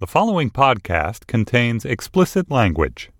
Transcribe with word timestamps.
The 0.00 0.06
following 0.06 0.50
podcast 0.50 1.26
contains 1.26 1.84
explicit 1.84 2.52
language. 2.52 3.10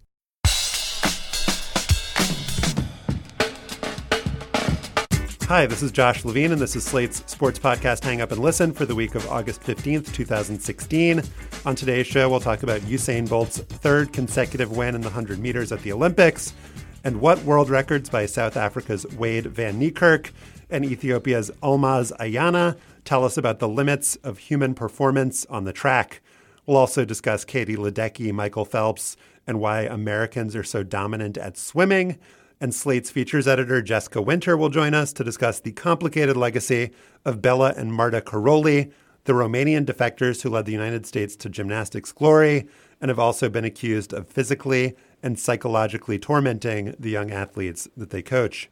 Hi, 5.48 5.66
this 5.66 5.82
is 5.82 5.90
Josh 5.90 6.24
Levin, 6.24 6.52
and 6.52 6.60
this 6.60 6.76
is 6.76 6.84
Slate's 6.84 7.24
sports 7.26 7.58
podcast 7.58 8.04
Hang 8.04 8.20
Up 8.20 8.30
and 8.30 8.40
Listen 8.40 8.72
for 8.72 8.86
the 8.86 8.94
week 8.94 9.16
of 9.16 9.28
August 9.28 9.60
15th, 9.62 10.14
2016. 10.14 11.20
On 11.66 11.74
today's 11.74 12.06
show, 12.06 12.28
we'll 12.30 12.38
talk 12.38 12.62
about 12.62 12.82
Usain 12.82 13.28
Bolt's 13.28 13.58
third 13.58 14.12
consecutive 14.12 14.70
win 14.70 14.94
in 14.94 15.00
the 15.00 15.08
100 15.08 15.40
meters 15.40 15.72
at 15.72 15.82
the 15.82 15.90
Olympics, 15.90 16.54
and 17.02 17.20
what 17.20 17.42
world 17.42 17.70
records 17.70 18.08
by 18.08 18.24
South 18.24 18.56
Africa's 18.56 19.04
Wayde 19.06 19.46
van 19.46 19.80
Niekerk 19.80 20.30
and 20.70 20.84
Ethiopia's 20.84 21.50
Almaz 21.60 22.16
Ayana 22.18 22.78
tell 23.04 23.24
us 23.24 23.36
about 23.36 23.58
the 23.58 23.68
limits 23.68 24.14
of 24.22 24.38
human 24.38 24.74
performance 24.74 25.44
on 25.46 25.64
the 25.64 25.72
track. 25.72 26.20
We'll 26.68 26.76
also 26.76 27.06
discuss 27.06 27.46
Katie 27.46 27.76
Ledecky, 27.76 28.30
Michael 28.30 28.66
Phelps, 28.66 29.16
and 29.46 29.58
why 29.58 29.84
Americans 29.84 30.54
are 30.54 30.62
so 30.62 30.82
dominant 30.82 31.38
at 31.38 31.56
swimming. 31.56 32.18
And 32.60 32.74
Slate's 32.74 33.10
features 33.10 33.48
editor 33.48 33.80
Jessica 33.80 34.20
Winter 34.20 34.54
will 34.54 34.68
join 34.68 34.92
us 34.92 35.14
to 35.14 35.24
discuss 35.24 35.60
the 35.60 35.72
complicated 35.72 36.36
legacy 36.36 36.90
of 37.24 37.40
Bela 37.40 37.72
and 37.74 37.94
Marta 37.94 38.20
Karolyi, 38.20 38.92
the 39.24 39.32
Romanian 39.32 39.86
defectors 39.86 40.42
who 40.42 40.50
led 40.50 40.66
the 40.66 40.72
United 40.72 41.06
States 41.06 41.36
to 41.36 41.48
gymnastics 41.48 42.12
glory 42.12 42.68
and 43.00 43.08
have 43.08 43.18
also 43.18 43.48
been 43.48 43.64
accused 43.64 44.12
of 44.12 44.28
physically 44.28 44.94
and 45.22 45.38
psychologically 45.38 46.18
tormenting 46.18 46.94
the 46.98 47.08
young 47.08 47.30
athletes 47.30 47.88
that 47.96 48.10
they 48.10 48.20
coach. 48.20 48.68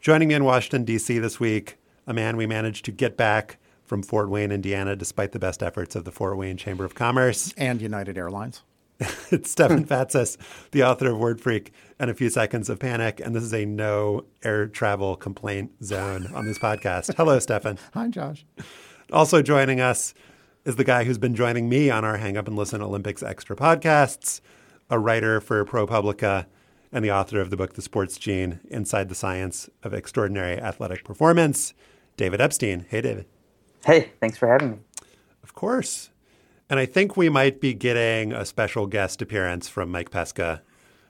Joining 0.00 0.26
me 0.26 0.34
in 0.34 0.42
Washington, 0.42 0.82
D.C. 0.82 1.20
this 1.20 1.38
week, 1.38 1.76
a 2.08 2.12
man 2.12 2.36
we 2.36 2.48
managed 2.48 2.86
to 2.86 2.90
get 2.90 3.16
back 3.16 3.59
from 3.90 4.04
Fort 4.04 4.30
Wayne, 4.30 4.52
Indiana, 4.52 4.94
despite 4.94 5.32
the 5.32 5.40
best 5.40 5.64
efforts 5.64 5.96
of 5.96 6.04
the 6.04 6.12
Fort 6.12 6.36
Wayne 6.36 6.56
Chamber 6.56 6.84
of 6.84 6.94
Commerce. 6.94 7.52
And 7.56 7.82
United 7.82 8.16
Airlines. 8.16 8.62
it's 9.32 9.50
Stefan 9.50 9.84
Fatsis, 9.84 10.36
the 10.70 10.84
author 10.84 11.10
of 11.10 11.18
Word 11.18 11.40
Freak 11.40 11.72
and 11.98 12.08
A 12.08 12.14
Few 12.14 12.30
Seconds 12.30 12.70
of 12.70 12.78
Panic. 12.78 13.18
And 13.18 13.34
this 13.34 13.42
is 13.42 13.52
a 13.52 13.66
no 13.66 14.26
air 14.44 14.68
travel 14.68 15.16
complaint 15.16 15.72
zone 15.82 16.30
on 16.32 16.46
this 16.46 16.56
podcast. 16.56 17.16
Hello, 17.16 17.36
Stefan. 17.40 17.80
Hi, 17.94 18.06
Josh. 18.06 18.46
Also 19.12 19.42
joining 19.42 19.80
us 19.80 20.14
is 20.64 20.76
the 20.76 20.84
guy 20.84 21.02
who's 21.02 21.18
been 21.18 21.34
joining 21.34 21.68
me 21.68 21.90
on 21.90 22.04
our 22.04 22.18
Hang 22.18 22.36
Up 22.36 22.46
and 22.46 22.56
Listen 22.56 22.80
Olympics 22.80 23.24
Extra 23.24 23.56
podcasts, 23.56 24.40
a 24.88 25.00
writer 25.00 25.40
for 25.40 25.64
ProPublica 25.64 26.46
and 26.92 27.04
the 27.04 27.10
author 27.10 27.40
of 27.40 27.50
the 27.50 27.56
book 27.56 27.74
The 27.74 27.82
Sports 27.82 28.18
Gene 28.18 28.60
Inside 28.70 29.08
the 29.08 29.16
Science 29.16 29.68
of 29.82 29.92
Extraordinary 29.92 30.60
Athletic 30.60 31.02
Performance, 31.02 31.74
David 32.16 32.40
Epstein. 32.40 32.86
Hey, 32.88 33.00
David. 33.00 33.26
Hey, 33.84 34.12
thanks 34.20 34.36
for 34.36 34.48
having 34.48 34.72
me. 34.72 34.78
Of 35.42 35.54
course. 35.54 36.10
And 36.68 36.78
I 36.78 36.86
think 36.86 37.16
we 37.16 37.28
might 37.28 37.60
be 37.60 37.74
getting 37.74 38.32
a 38.32 38.44
special 38.44 38.86
guest 38.86 39.20
appearance 39.22 39.68
from 39.68 39.90
Mike 39.90 40.10
Pesca, 40.10 40.62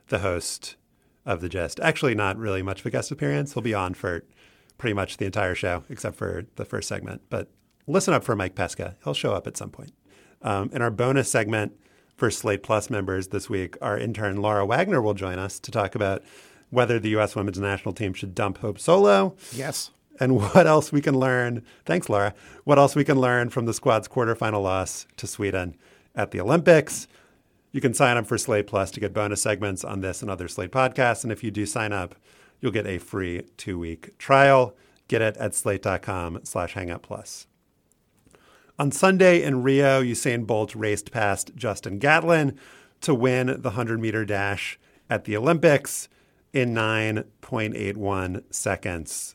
the 0.08 0.20
host 0.20 0.76
of 1.26 1.41
The 1.41 1.48
Gist. 1.48 1.80
Actually, 1.80 2.14
not 2.14 2.38
really 2.38 2.62
much 2.62 2.80
of 2.80 2.86
a 2.86 2.91
guest 2.91 3.10
appearance. 3.10 3.53
He'll 3.53 3.62
be 3.62 3.75
on 3.75 3.94
for 3.94 4.25
pretty 4.78 4.94
much 4.94 5.19
the 5.19 5.26
entire 5.26 5.54
show, 5.54 5.84
except 5.91 6.16
for 6.16 6.47
the 6.56 6.64
first 6.64 6.88
segment. 6.88 7.22
But 7.28 7.48
listen 7.86 8.14
up 8.14 8.25
for 8.25 8.34
Mike 8.34 8.54
Pesca. 8.54 8.97
He'll 9.04 9.14
show 9.14 9.34
up 9.34 9.47
at 9.47 9.56
some 9.56 9.70
point. 9.70 9.92
Um, 10.41 10.70
in 10.72 10.80
our 10.80 10.91
bonus 10.91 11.30
segment 11.30 11.78
for 12.16 12.30
Slate 12.30 12.62
Plus 12.62 12.88
members 12.88 13.28
this 13.28 13.50
week, 13.50 13.76
our 13.82 13.98
intern 13.98 14.38
Laura 14.38 14.64
Wagner 14.64 15.03
will 15.03 15.14
join 15.14 15.38
us 15.38 15.59
to 15.59 15.70
talk 15.70 15.94
about 15.94 16.22
whether 16.70 16.98
the 16.98 17.10
U.S. 17.10 17.36
women's 17.36 17.59
national 17.59 17.92
team 17.92 18.14
should 18.14 18.34
dump 18.34 18.59
Hope 18.59 18.78
Solo. 18.78 19.36
Yes 19.53 19.91
and 20.20 20.36
what 20.54 20.66
else 20.66 20.92
we 20.92 21.00
can 21.00 21.19
learn. 21.19 21.64
Thanks, 21.84 22.08
Laura. 22.08 22.34
What 22.64 22.78
else 22.78 22.94
we 22.94 23.04
can 23.04 23.19
learn 23.19 23.50
from 23.50 23.66
the 23.66 23.75
squad's 23.75 24.06
quarterfinal 24.06 24.62
loss 24.62 25.06
to 25.16 25.26
Sweden 25.26 25.76
at 26.14 26.31
the 26.31 26.41
Olympics. 26.41 27.08
You 27.72 27.81
can 27.81 27.94
sign 27.94 28.16
up 28.16 28.26
for 28.26 28.36
Slate 28.36 28.66
Plus 28.66 28.91
to 28.92 29.00
get 29.00 29.14
bonus 29.14 29.42
segments 29.42 29.84
on 29.84 30.00
this 30.00 30.22
and 30.22 30.30
other 30.30 30.48
Slate 30.48 30.72
podcasts. 30.72 31.22
And 31.22 31.32
if 31.32 31.44
you 31.44 31.50
do 31.50 31.66
sign 31.66 31.92
up, 31.92 32.14
you'll 32.60 32.72
get 32.72 32.86
a 32.86 32.98
free 32.98 33.42
two 33.56 33.78
week 33.78 34.16
trial. 34.19 34.76
Get 35.09 35.22
it 35.22 35.36
at 35.38 35.54
slate.com 35.56 36.41
slash 36.44 36.75
hangout 36.75 37.03
plus. 37.03 37.48
On 38.78 38.92
Sunday 38.92 39.42
in 39.42 39.64
Rio, 39.64 40.00
Usain 40.03 40.47
Bolt 40.47 40.75
raced 40.75 41.10
past 41.10 41.50
Justin 41.56 41.98
Gatlin 41.98 42.56
to 43.00 43.15
win 43.15 43.48
the 43.48 43.71
100 43.71 44.00
meter 44.00 44.24
dash 44.24 44.78
at 45.09 45.24
the 45.24 45.36
Olympics 45.36 46.09
in 46.53 46.72
9.81 46.72 48.44
seconds. 48.54 49.34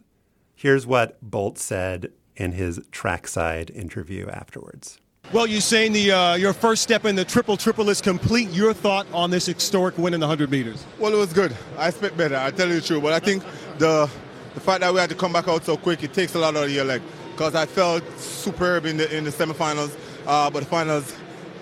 Here's 0.56 0.88
what 0.88 1.18
Bolt 1.22 1.58
said 1.58 2.12
in 2.36 2.54
his 2.54 2.80
trackside 2.92 3.70
interview 3.72 4.28
afterwards. 4.30 5.00
Well, 5.34 5.48
you're 5.48 5.60
saying 5.60 5.94
the 5.94 6.12
uh, 6.12 6.36
your 6.36 6.54
first 6.54 6.84
step 6.84 7.04
in 7.04 7.16
the 7.16 7.26
triple 7.26 7.58
triple 7.58 7.90
is 7.90 8.00
complete. 8.00 8.50
Your 8.52 8.74
thought 8.74 9.08
on 9.12 9.32
this 9.32 9.46
historic 9.46 9.98
win 9.98 10.14
in 10.14 10.20
the 10.20 10.28
100 10.28 10.52
meters? 10.52 10.86
Well, 11.00 11.14
it 11.14 11.18
was 11.18 11.34
good. 11.34 11.56
I 11.78 11.90
expect 11.90 12.16
better. 12.16 12.38
I 12.38 12.52
tell 12.52 12.68
you 12.68 12.76
the 12.76 12.82
truth, 12.82 13.02
but 13.04 13.12
I 13.12 13.20
think 13.20 13.44
the 13.78 14.10
the 14.54 14.60
fact 14.62 14.82
that 14.82 14.94
we 14.94 15.00
had 15.00 15.10
to 15.10 15.16
come 15.16 15.34
back 15.34 15.48
out 15.48 15.66
so 15.66 15.78
quick 15.78 16.04
it 16.04 16.14
takes 16.14 16.36
a 16.36 16.40
lot 16.40 16.56
out 16.56 16.66
of 16.66 16.72
your 16.72 16.86
leg. 16.86 17.02
Because 17.32 17.56
I 17.56 17.66
felt 17.66 18.04
superb 18.18 18.86
in 18.86 18.98
the 18.98 19.14
in 19.16 19.24
the 19.24 19.32
semifinals, 19.32 19.98
uh, 20.26 20.50
but 20.50 20.62
the 20.62 20.70
finals 20.70 21.14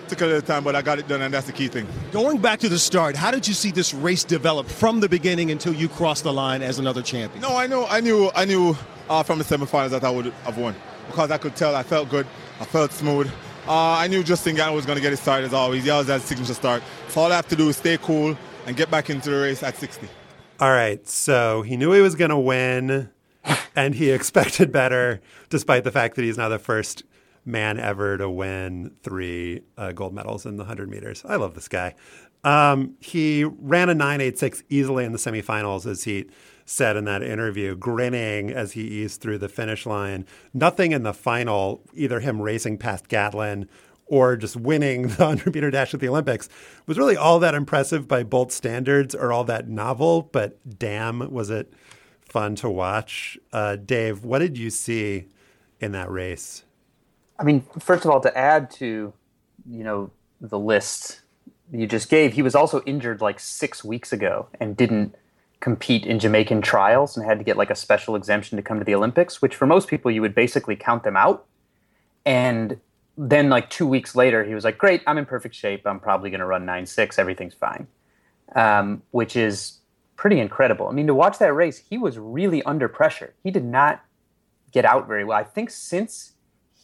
took 0.08 0.20
a 0.20 0.26
little 0.26 0.42
time, 0.42 0.64
but 0.64 0.74
I 0.76 0.82
got 0.82 0.98
it 0.98 1.08
done, 1.08 1.22
and 1.22 1.32
that's 1.32 1.46
the 1.46 1.52
key 1.52 1.68
thing. 1.68 1.86
Going 2.12 2.38
back 2.38 2.60
to 2.60 2.68
the 2.68 2.78
start, 2.78 3.16
how 3.16 3.30
did 3.30 3.46
you 3.48 3.54
see 3.54 3.70
this 3.70 3.92
race 3.94 4.24
develop 4.24 4.66
from 4.66 5.00
the 5.00 5.08
beginning 5.08 5.50
until 5.50 5.74
you 5.74 5.88
crossed 5.88 6.24
the 6.24 6.32
line 6.32 6.62
as 6.62 6.78
another 6.78 7.02
champion? 7.02 7.40
No, 7.42 7.56
I 7.56 7.66
know, 7.66 7.86
I 7.86 8.00
knew, 8.00 8.30
I 8.34 8.44
knew 8.44 8.76
uh, 9.08 9.22
from 9.22 9.38
the 9.38 9.44
semifinals 9.44 9.90
that 9.90 10.04
I 10.04 10.10
would 10.10 10.26
have 10.26 10.58
won 10.58 10.74
because 11.06 11.30
I 11.30 11.38
could 11.38 11.54
tell 11.56 11.74
I 11.76 11.82
felt 11.82 12.08
good, 12.08 12.26
I 12.60 12.64
felt 12.64 12.92
smooth, 12.92 13.30
Uh, 13.66 13.96
I 13.96 14.08
knew 14.08 14.22
Justin 14.22 14.56
Gatlin 14.56 14.76
was 14.76 14.84
going 14.84 14.96
to 14.96 15.02
get 15.02 15.10
his 15.10 15.20
start 15.20 15.42
as 15.42 15.54
always. 15.54 15.84
He 15.84 15.90
always 15.90 16.08
has 16.08 16.22
a 16.22 16.26
signature 16.26 16.52
start. 16.52 16.82
So 17.08 17.22
all 17.22 17.32
I 17.32 17.36
have 17.36 17.48
to 17.48 17.56
do 17.56 17.70
is 17.70 17.78
stay 17.78 17.96
cool 17.96 18.36
and 18.66 18.76
get 18.76 18.90
back 18.90 19.08
into 19.08 19.30
the 19.30 19.40
race 19.40 19.62
at 19.62 19.76
60. 19.76 20.06
All 20.60 20.70
right. 20.70 21.06
So 21.08 21.62
he 21.62 21.78
knew 21.78 21.92
he 21.92 22.02
was 22.02 22.14
going 22.14 22.30
to 22.30 22.38
win 22.38 23.08
and 23.74 23.94
he 23.94 24.10
expected 24.18 24.70
better, 24.70 25.20
despite 25.48 25.84
the 25.84 25.90
fact 25.90 26.16
that 26.16 26.22
he's 26.22 26.36
now 26.36 26.50
the 26.50 26.58
first 26.58 27.04
man 27.44 27.78
ever 27.78 28.16
to 28.18 28.28
win 28.28 28.92
three 29.02 29.62
uh, 29.76 29.92
gold 29.92 30.14
medals 30.14 30.46
in 30.46 30.56
the 30.56 30.62
100 30.62 30.88
meters. 30.88 31.22
I 31.26 31.36
love 31.36 31.54
this 31.54 31.68
guy. 31.68 31.94
Um, 32.42 32.96
he 33.00 33.44
ran 33.44 33.88
a 33.88 33.94
986 33.94 34.62
easily 34.68 35.04
in 35.04 35.12
the 35.12 35.18
semifinals, 35.18 35.86
as 35.86 36.04
he 36.04 36.26
said 36.66 36.96
in 36.96 37.04
that 37.04 37.22
interview, 37.22 37.74
grinning 37.74 38.50
as 38.50 38.72
he 38.72 38.82
eased 38.82 39.20
through 39.20 39.38
the 39.38 39.48
finish 39.48 39.86
line. 39.86 40.26
Nothing 40.52 40.92
in 40.92 41.02
the 41.02 41.14
final, 41.14 41.82
either 41.94 42.20
him 42.20 42.40
racing 42.40 42.78
past 42.78 43.08
Gatlin 43.08 43.68
or 44.06 44.36
just 44.36 44.56
winning 44.56 45.02
the 45.08 45.24
100 45.24 45.54
meter 45.54 45.70
dash 45.70 45.94
at 45.94 46.00
the 46.00 46.08
Olympics, 46.08 46.48
was 46.86 46.98
really 46.98 47.16
all 47.16 47.38
that 47.38 47.54
impressive 47.54 48.06
by 48.06 48.22
Bolt 48.22 48.52
standards 48.52 49.14
or 49.14 49.32
all 49.32 49.44
that 49.44 49.68
novel. 49.68 50.28
But 50.32 50.58
damn, 50.78 51.32
was 51.32 51.50
it 51.50 51.72
fun 52.34 52.56
to 52.56 52.68
watch. 52.68 53.38
Uh, 53.52 53.76
Dave, 53.76 54.24
what 54.24 54.40
did 54.40 54.58
you 54.58 54.68
see 54.68 55.28
in 55.80 55.92
that 55.92 56.10
race? 56.10 56.64
I 57.38 57.44
mean, 57.44 57.64
first 57.78 58.04
of 58.04 58.10
all, 58.10 58.20
to 58.20 58.36
add 58.36 58.70
to, 58.72 59.12
you 59.68 59.84
know, 59.84 60.10
the 60.40 60.58
list 60.58 61.20
you 61.72 61.86
just 61.86 62.08
gave, 62.08 62.34
he 62.34 62.42
was 62.42 62.54
also 62.54 62.82
injured 62.82 63.20
like 63.20 63.40
six 63.40 63.82
weeks 63.82 64.12
ago 64.12 64.48
and 64.60 64.76
didn't 64.76 65.16
compete 65.60 66.04
in 66.04 66.18
Jamaican 66.18 66.60
trials 66.60 67.16
and 67.16 67.24
had 67.24 67.38
to 67.38 67.44
get 67.44 67.56
like 67.56 67.70
a 67.70 67.74
special 67.74 68.14
exemption 68.16 68.56
to 68.56 68.62
come 68.62 68.78
to 68.78 68.84
the 68.84 68.94
Olympics, 68.94 69.40
which 69.40 69.56
for 69.56 69.66
most 69.66 69.88
people 69.88 70.10
you 70.10 70.20
would 70.20 70.34
basically 70.34 70.76
count 70.76 71.02
them 71.02 71.16
out. 71.16 71.46
And 72.26 72.78
then 73.16 73.48
like 73.48 73.70
two 73.70 73.86
weeks 73.86 74.14
later, 74.14 74.44
he 74.44 74.54
was 74.54 74.64
like, 74.64 74.76
"Great, 74.76 75.02
I'm 75.06 75.18
in 75.18 75.24
perfect 75.24 75.54
shape. 75.54 75.86
I'm 75.86 76.00
probably 76.00 76.30
going 76.30 76.40
to 76.40 76.46
run 76.46 76.66
nine 76.66 76.86
six. 76.86 77.18
Everything's 77.18 77.54
fine," 77.54 77.86
um, 78.54 79.02
which 79.10 79.36
is 79.36 79.78
pretty 80.16 80.38
incredible. 80.38 80.88
I 80.88 80.92
mean, 80.92 81.06
to 81.06 81.14
watch 81.14 81.38
that 81.38 81.52
race, 81.54 81.78
he 81.78 81.96
was 81.96 82.18
really 82.18 82.62
under 82.64 82.88
pressure. 82.88 83.34
He 83.42 83.50
did 83.50 83.64
not 83.64 84.04
get 84.70 84.84
out 84.84 85.08
very 85.08 85.24
well. 85.24 85.38
I 85.38 85.44
think 85.44 85.70
since 85.70 86.33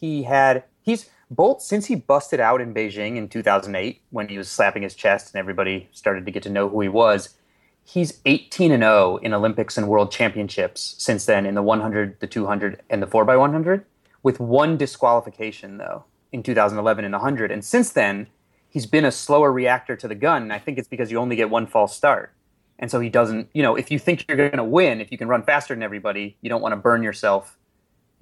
he 0.01 0.23
had 0.23 0.63
he's 0.81 1.09
Bolt 1.29 1.61
since 1.61 1.85
he 1.85 1.95
busted 1.95 2.41
out 2.41 2.59
in 2.59 2.73
Beijing 2.73 3.15
in 3.15 3.29
2008 3.29 4.01
when 4.09 4.27
he 4.27 4.37
was 4.37 4.49
slapping 4.49 4.83
his 4.83 4.95
chest 4.95 5.33
and 5.33 5.39
everybody 5.39 5.87
started 5.93 6.25
to 6.25 6.31
get 6.31 6.43
to 6.43 6.49
know 6.49 6.67
who 6.67 6.81
he 6.81 6.89
was. 6.89 7.37
He's 7.85 8.19
18 8.25 8.73
and 8.73 8.83
0 8.83 9.17
in 9.21 9.33
Olympics 9.33 9.77
and 9.77 9.87
World 9.87 10.11
Championships 10.11 10.95
since 10.97 11.25
then 11.25 11.45
in 11.45 11.55
the 11.55 11.63
100, 11.63 12.19
the 12.19 12.27
200, 12.27 12.81
and 12.89 13.01
the 13.01 13.07
4x100, 13.07 13.85
with 14.23 14.41
one 14.41 14.75
disqualification 14.75 15.77
though 15.77 16.03
in 16.33 16.43
2011 16.43 17.05
in 17.05 17.11
the 17.11 17.17
100. 17.17 17.49
And 17.49 17.63
since 17.63 17.91
then, 17.91 18.27
he's 18.67 18.85
been 18.85 19.05
a 19.05 19.11
slower 19.11 19.53
reactor 19.53 19.95
to 19.95 20.07
the 20.09 20.15
gun. 20.15 20.43
And 20.43 20.51
I 20.51 20.59
think 20.59 20.77
it's 20.77 20.87
because 20.87 21.11
you 21.11 21.17
only 21.17 21.37
get 21.37 21.49
one 21.49 21.65
false 21.65 21.95
start. 21.95 22.33
And 22.77 22.91
so 22.91 22.99
he 22.99 23.09
doesn't, 23.09 23.49
you 23.53 23.63
know, 23.63 23.75
if 23.75 23.89
you 23.89 23.99
think 23.99 24.25
you're 24.27 24.37
going 24.37 24.51
to 24.57 24.63
win, 24.65 24.99
if 24.99 25.13
you 25.13 25.17
can 25.17 25.29
run 25.29 25.43
faster 25.43 25.73
than 25.73 25.83
everybody, 25.83 26.35
you 26.41 26.49
don't 26.49 26.61
want 26.61 26.73
to 26.73 26.77
burn 26.77 27.03
yourself 27.03 27.57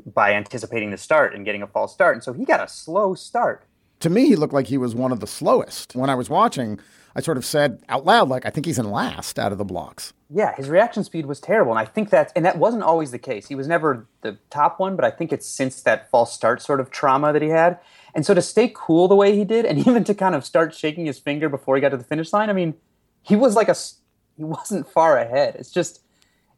by 0.06 0.34
anticipating 0.34 0.92
the 0.92 0.98
start 0.98 1.34
and 1.34 1.46
getting 1.46 1.62
a 1.62 1.68
false 1.68 1.94
start. 1.94 2.16
And 2.16 2.24
so 2.24 2.34
he 2.34 2.46
got 2.46 2.62
a 2.62 2.68
slow 2.68 3.16
start. 3.16 3.66
To 4.01 4.10
me, 4.10 4.28
he 4.28 4.36
looked 4.36 4.54
like 4.54 4.68
he 4.68 4.78
was 4.78 4.96
one 4.96 5.12
of 5.12 5.19
the 5.19 5.28
slowest. 5.28 5.96
When 5.96 6.10
I 6.10 6.16
was 6.16 6.30
watching, 6.30 6.80
I 7.16 7.22
sort 7.22 7.38
of 7.38 7.46
said 7.46 7.84
out 7.90 8.06
loud, 8.06 8.30
like, 8.30 8.46
I 8.46 8.50
think 8.50 8.66
he's 8.66 8.80
in 8.80 8.90
last 8.90 9.38
out 9.38 9.51
of 9.51 9.57
the 9.57 9.66
blocks. 9.66 10.13
Yeah, 10.30 10.56
his 10.56 10.69
reaction 10.69 11.04
speed 11.04 11.25
was 11.25 11.40
terrible. 11.40 11.72
And 11.72 11.80
I 11.80 11.86
think 11.86 12.10
that's, 12.10 12.31
and 12.34 12.46
that 12.46 12.57
wasn't 12.57 12.84
always 12.84 13.12
the 13.12 13.19
case. 13.19 13.48
He 13.48 13.56
was 13.56 13.68
never 13.68 14.07
the 14.22 14.38
top 14.50 14.80
one, 14.80 14.96
but 14.96 15.04
I 15.04 15.12
think 15.12 15.34
it's 15.34 15.48
since 15.48 15.81
that 15.81 16.10
false 16.10 16.34
start 16.34 16.62
sort 16.62 16.80
of 16.80 16.92
trauma 16.92 17.34
that 17.34 17.42
he 17.42 17.50
had. 17.50 17.80
And 18.16 18.25
so 18.25 18.34
to 18.34 18.42
stay 18.42 18.72
cool 18.74 19.07
the 19.07 19.16
way 19.16 19.36
he 19.36 19.44
did, 19.44 19.66
and 19.66 19.80
even 19.88 20.04
to 20.06 20.13
kind 20.13 20.36
of 20.36 20.45
start 20.45 20.74
shaking 20.74 21.06
his 21.06 21.19
finger 21.19 21.50
before 21.50 21.75
he 21.75 21.81
got 21.81 21.90
to 21.90 21.98
the 21.98 22.04
finish 22.04 22.31
line, 22.31 22.50
I 22.50 22.54
mean, 22.54 22.75
he 23.22 23.36
was 23.36 23.56
like 23.56 23.68
a 23.68 23.75
he 24.38 24.45
wasn't 24.45 24.88
far 24.90 25.18
ahead. 25.18 25.56
It's 25.60 25.72
just 25.72 26.02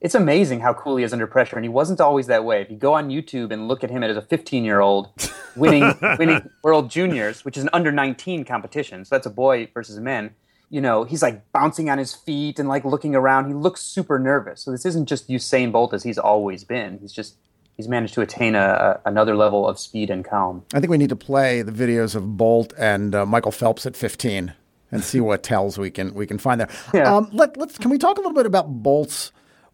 it's 0.01 0.15
amazing 0.15 0.61
how 0.61 0.73
cool 0.73 0.97
he 0.97 1.03
is 1.03 1.13
under 1.13 1.27
pressure, 1.27 1.55
and 1.55 1.63
he 1.63 1.69
wasn't 1.69 2.01
always 2.01 2.25
that 2.27 2.43
way. 2.43 2.61
If 2.61 2.71
you 2.71 2.75
go 2.75 2.93
on 2.93 3.09
YouTube 3.09 3.51
and 3.51 3.67
look 3.67 3.83
at 3.83 3.91
him 3.91 4.03
as 4.03 4.17
a 4.17 4.21
15 4.21 4.65
year 4.65 4.79
old 4.79 5.09
winning 5.55 5.93
winning 6.17 6.49
World 6.63 6.89
Juniors, 6.89 7.45
which 7.45 7.55
is 7.55 7.63
an 7.63 7.69
under 7.71 7.91
19 7.91 8.43
competition, 8.43 9.05
so 9.05 9.15
that's 9.15 9.27
a 9.27 9.31
boy 9.31 9.69
versus 9.73 9.99
men. 9.99 10.31
You 10.71 10.81
know, 10.81 11.03
he's 11.03 11.21
like 11.21 11.51
bouncing 11.51 11.89
on 11.89 11.97
his 11.97 12.13
feet 12.13 12.57
and 12.57 12.67
like 12.67 12.83
looking 12.83 13.13
around. 13.13 13.47
He 13.47 13.53
looks 13.53 13.81
super 13.81 14.17
nervous. 14.17 14.61
So 14.61 14.71
this 14.71 14.85
isn't 14.85 15.07
just 15.07 15.29
Usain 15.29 15.71
Bolt 15.71 15.93
as 15.93 16.01
he's 16.01 16.17
always 16.17 16.63
been. 16.63 16.97
He's 16.99 17.11
just 17.11 17.35
he's 17.77 17.87
managed 17.87 18.15
to 18.15 18.21
attain 18.21 18.55
a, 18.55 18.99
a, 19.05 19.09
another 19.09 19.35
level 19.35 19.67
of 19.67 19.77
speed 19.77 20.09
and 20.09 20.25
calm. 20.25 20.63
I 20.73 20.79
think 20.79 20.89
we 20.89 20.97
need 20.97 21.09
to 21.09 21.15
play 21.15 21.61
the 21.61 21.71
videos 21.71 22.15
of 22.15 22.37
Bolt 22.37 22.73
and 22.77 23.13
uh, 23.13 23.25
Michael 23.25 23.51
Phelps 23.51 23.85
at 23.85 23.95
15 23.95 24.53
and 24.91 25.03
see 25.03 25.19
what 25.19 25.43
tells 25.43 25.77
we 25.77 25.91
can 25.91 26.13
we 26.15 26.25
can 26.25 26.39
find 26.39 26.59
there. 26.59 26.69
Yeah. 26.91 27.15
Um, 27.15 27.29
let, 27.33 27.55
let's 27.57 27.77
can 27.77 27.91
we 27.91 27.99
talk 27.99 28.17
a 28.17 28.21
little 28.21 28.33
bit 28.33 28.47
about 28.47 28.81
Bolt's 28.81 29.31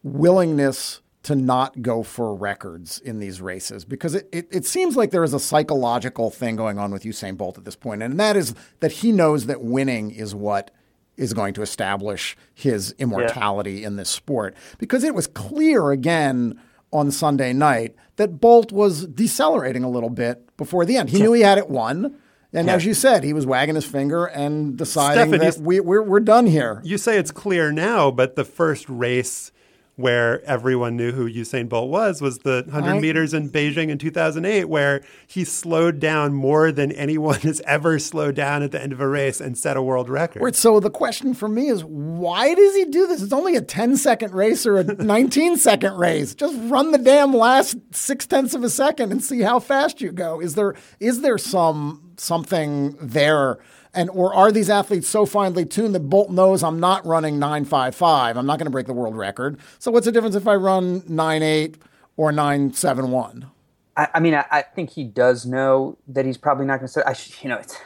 willingness 0.08 1.02
to 1.24 1.36
not 1.36 1.82
go 1.82 2.04
for 2.04 2.34
records 2.34 3.00
in 3.00 3.20
these 3.20 3.42
races 3.42 3.84
because 3.84 4.16
it, 4.16 4.30
it, 4.32 4.48
it, 4.50 4.66
seems 4.66 4.96
like 4.96 5.12
there 5.12 5.26
is 5.26 5.34
a 5.34 5.40
psychological 5.40 6.30
thing 6.30 6.56
going 6.56 6.80
on 6.80 6.90
with 6.90 7.04
Usain 7.04 7.36
Bolt 7.36 7.58
at 7.58 7.66
this 7.66 7.76
point, 7.76 8.02
and 8.02 8.18
that 8.18 8.38
is 8.38 8.56
that 8.80 8.94
he 8.94 9.12
knows 9.12 9.48
that 9.48 9.62
winning 9.62 10.10
is 10.12 10.34
what 10.34 10.72
is 11.18 11.34
going 11.34 11.54
to 11.56 11.62
establish 11.62 12.38
his 12.54 12.94
immortality 12.98 13.74
yeah. 13.74 13.88
in 13.88 13.96
this 13.98 14.10
sport 14.10 14.56
because 14.78 15.04
it 15.04 15.14
was 15.14 15.28
clear 15.28 15.92
again 15.92 16.58
on 16.94 17.12
Sunday 17.12 17.52
night 17.52 17.96
that 18.16 18.40
Bolt 18.40 18.72
was 18.72 19.06
decelerating 19.08 19.84
a 19.84 19.90
little 19.90 20.10
bit 20.10 20.56
before 20.56 20.86
the 20.86 20.96
end. 20.96 21.10
He 21.10 21.18
yeah. 21.18 21.24
knew 21.24 21.34
he 21.34 21.42
had 21.42 21.58
it 21.58 21.70
won. 21.70 22.18
And 22.54 22.68
yeah. 22.68 22.76
as 22.76 22.86
you 22.86 22.94
said, 22.94 23.26
he 23.26 23.34
was 23.34 23.46
wagging 23.46 23.76
his 23.76 23.86
finger 23.86 24.26
and 24.26 24.78
deciding 24.78 25.32
that 25.32 25.58
we, 25.58 25.82
we're, 25.82 26.02
we're 26.02 26.22
done 26.22 26.46
here. 26.46 26.82
You 26.86 26.98
say 26.98 27.18
it's 27.18 27.32
clear 27.32 27.72
now, 27.72 28.10
but 28.10 28.36
the 28.36 28.46
first 28.46 28.88
race 28.88 29.52
where 29.98 30.46
everyone 30.46 30.96
knew 30.96 31.12
who 31.12 31.28
Usain 31.28 31.68
Bolt 31.68 31.90
was 31.90 32.22
was 32.22 32.40
the 32.40 32.64
100 32.68 32.90
I, 32.90 33.00
meters 33.00 33.34
in 33.34 33.50
Beijing 33.50 33.90
in 33.90 33.98
2008, 33.98 34.66
where 34.66 35.04
he 35.26 35.44
slowed 35.44 36.00
down 36.00 36.36
more 36.36 36.72
than 36.72 36.92
anyone 36.92 37.40
has 37.42 37.62
ever 37.62 37.98
slowed 37.98 38.36
down 38.36 38.62
at 38.62 38.72
the 38.72 38.82
end 38.82 38.94
of 38.94 39.02
a 39.02 39.08
race 39.08 39.42
and 39.42 39.58
set 39.58 39.76
a 39.76 39.82
world 39.82 40.08
record. 40.08 40.56
So 40.56 40.80
the 40.80 40.92
question 40.92 41.34
for 41.34 41.50
me 41.50 41.68
is 41.68 41.84
why 41.84 42.54
does 42.54 42.76
he 42.76 42.86
do 42.86 43.08
this? 43.08 43.24
It's 43.24 43.34
only 43.34 43.56
a 43.56 43.62
10 43.62 43.98
second 43.98 44.34
race 44.34 44.68
or 44.68 44.78
a 44.78 44.84
19 45.04 45.58
second 45.58 45.98
race. 45.98 46.36
Just 46.36 46.56
run 46.70 46.92
the 46.92 47.00
damn 47.00 47.34
last 47.34 47.76
six 47.92 48.28
tenths 48.28 48.54
of 48.54 48.64
a 48.64 48.70
second 48.70 49.12
and 49.12 49.24
see 49.24 49.42
how 49.42 49.60
fast 49.60 50.00
you 50.00 50.12
go. 50.12 50.40
Is 50.40 50.54
there 50.54 50.76
is 51.00 51.22
there 51.22 51.40
some 51.40 52.14
something 52.18 52.96
there? 53.02 53.58
And 53.94 54.10
or 54.10 54.34
are 54.34 54.52
these 54.52 54.70
athletes 54.70 55.08
so 55.08 55.26
finely 55.26 55.66
tuned 55.66 55.96
that 55.96 56.02
Bolt 56.02 56.30
knows 56.30 56.64
I'm 56.64 56.80
not 56.80 57.06
running 57.06 57.40
955? 57.40 58.38
I'm 58.38 58.46
not 58.46 58.60
going 58.60 58.66
to 58.66 58.72
break 58.72 58.88
the 58.88 58.94
world 58.94 59.16
record. 59.16 59.60
So 59.80 59.92
what's 59.92 60.06
the 60.06 60.12
difference 60.12 60.36
if 60.36 60.48
I 60.48 60.56
run 60.56 61.04
98 61.08 61.78
or 62.16 62.32
971? 62.32 63.50
I, 63.96 64.08
I 64.16 64.20
mean, 64.20 64.36
I, 64.36 64.46
I, 64.52 64.62
think 64.62 64.92
he 64.92 65.04
does 65.04 65.46
know 65.46 65.98
that 66.08 66.26
he's 66.26 66.38
probably 66.38 66.66
not 66.66 66.80
going 66.80 66.90
to. 66.90 67.08
I, 67.08 67.16
you 67.42 67.50
know, 67.50 67.58
it's 67.58 67.80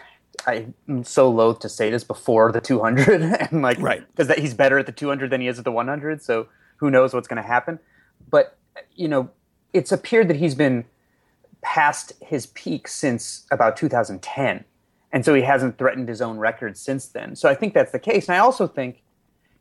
I'm 0.47 1.03
so 1.03 1.29
loath 1.29 1.59
to 1.59 1.69
say 1.69 1.89
this 1.89 2.03
before 2.03 2.51
the 2.51 2.61
200, 2.61 3.21
and 3.51 3.61
like, 3.61 3.79
right, 3.79 4.05
because 4.11 4.27
that 4.27 4.39
he's 4.39 4.53
better 4.53 4.77
at 4.77 4.85
the 4.85 4.91
200 4.91 5.29
than 5.29 5.41
he 5.41 5.47
is 5.47 5.59
at 5.59 5.65
the 5.65 5.71
100. 5.71 6.21
So 6.21 6.47
who 6.77 6.89
knows 6.89 7.13
what's 7.13 7.27
going 7.27 7.41
to 7.41 7.47
happen? 7.47 7.79
But 8.29 8.57
you 8.95 9.07
know, 9.07 9.29
it's 9.73 9.91
appeared 9.91 10.27
that 10.29 10.37
he's 10.37 10.55
been 10.55 10.85
past 11.61 12.13
his 12.21 12.47
peak 12.47 12.87
since 12.87 13.45
about 13.51 13.77
2010 13.77 14.65
and 15.11 15.25
so 15.25 15.33
he 15.33 15.41
hasn't 15.41 15.77
threatened 15.77 16.07
his 16.07 16.21
own 16.21 16.37
record 16.37 16.77
since 16.77 17.07
then. 17.07 17.35
So 17.35 17.49
I 17.49 17.55
think 17.55 17.73
that's 17.73 17.91
the 17.91 17.99
case. 17.99 18.27
And 18.27 18.35
I 18.35 18.39
also 18.39 18.67
think, 18.67 19.03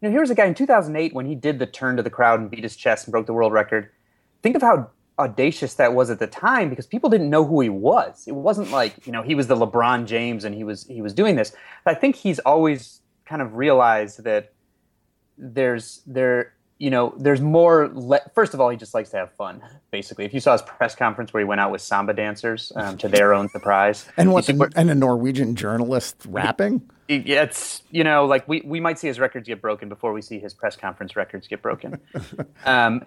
you 0.01 0.09
know, 0.09 0.13
here's 0.13 0.31
a 0.31 0.35
guy 0.35 0.47
in 0.47 0.55
2008 0.55 1.13
when 1.13 1.27
he 1.27 1.35
did 1.35 1.59
the 1.59 1.67
turn 1.67 1.97
to 1.97 2.03
the 2.03 2.11
crowd 2.11 2.41
and 2.41 2.51
beat 2.51 2.63
his 2.63 2.77
chest 2.77 3.07
and 3.07 3.13
broke 3.13 3.27
the 3.27 3.33
world 3.33 3.53
record. 3.53 3.91
Think 4.43 4.57
of 4.57 4.63
how 4.63 4.91
audacious 5.19 5.75
that 5.75 5.93
was 5.93 6.09
at 6.09 6.19
the 6.19 6.27
time 6.27 6.71
because 6.71 6.87
people 6.87 7.11
didn't 7.11 7.29
know 7.29 7.45
who 7.45 7.61
he 7.61 7.69
was. 7.69 8.25
It 8.27 8.35
wasn't 8.35 8.71
like, 8.71 9.07
you 9.07 9.13
know, 9.13 9.23
he 9.23 9.35
was 9.35 9.49
the 9.49 9.57
LeBron 9.57 10.07
James 10.07 10.45
and 10.45 10.55
he 10.55 10.65
was 10.65 10.87
he 10.87 11.03
was 11.03 11.13
doing 11.13 11.37
this. 11.37 11.53
But 11.85 11.97
I 11.97 12.01
think 12.01 12.17
he's 12.17 12.39
always 12.41 13.01
kind 13.27 13.43
of 13.43 13.55
realized 13.55 14.25
that 14.25 14.53
there's 15.37 16.03
there 16.07 16.55
you 16.81 16.89
know, 16.89 17.15
there's 17.19 17.43
more. 17.43 17.91
Le- 17.95 18.23
First 18.35 18.55
of 18.55 18.61
all, 18.61 18.71
he 18.71 18.77
just 18.77 18.95
likes 18.95 19.11
to 19.11 19.19
have 19.19 19.31
fun. 19.35 19.61
Basically, 19.91 20.25
if 20.25 20.33
you 20.33 20.41
saw 20.41 20.53
his 20.53 20.63
press 20.63 20.95
conference 20.95 21.33
where 21.33 21.43
he 21.43 21.45
went 21.45 21.61
out 21.61 21.71
with 21.71 21.83
samba 21.83 22.15
dancers 22.15 22.73
um, 22.75 22.97
to 22.99 23.07
their 23.07 23.35
own 23.35 23.51
surprise, 23.51 24.09
and 24.17 24.33
what, 24.33 24.49
and 24.49 24.91
a 24.91 24.95
Norwegian 24.95 25.55
journalist 25.55 26.17
rapping. 26.27 26.91
It's 27.07 27.83
you 27.91 28.03
know, 28.03 28.25
like 28.25 28.49
we 28.49 28.63
we 28.65 28.81
might 28.81 28.99
see 28.99 29.09
his 29.09 29.21
records 29.21 29.47
get 29.47 29.61
broken 29.61 29.91
before 29.91 30.15
we 30.15 30.23
see 30.23 30.39
his 30.39 30.55
press 30.55 30.75
conference 30.75 31.17
records 31.17 31.47
get 31.47 31.61
broken. 31.61 32.01
um, 32.65 33.03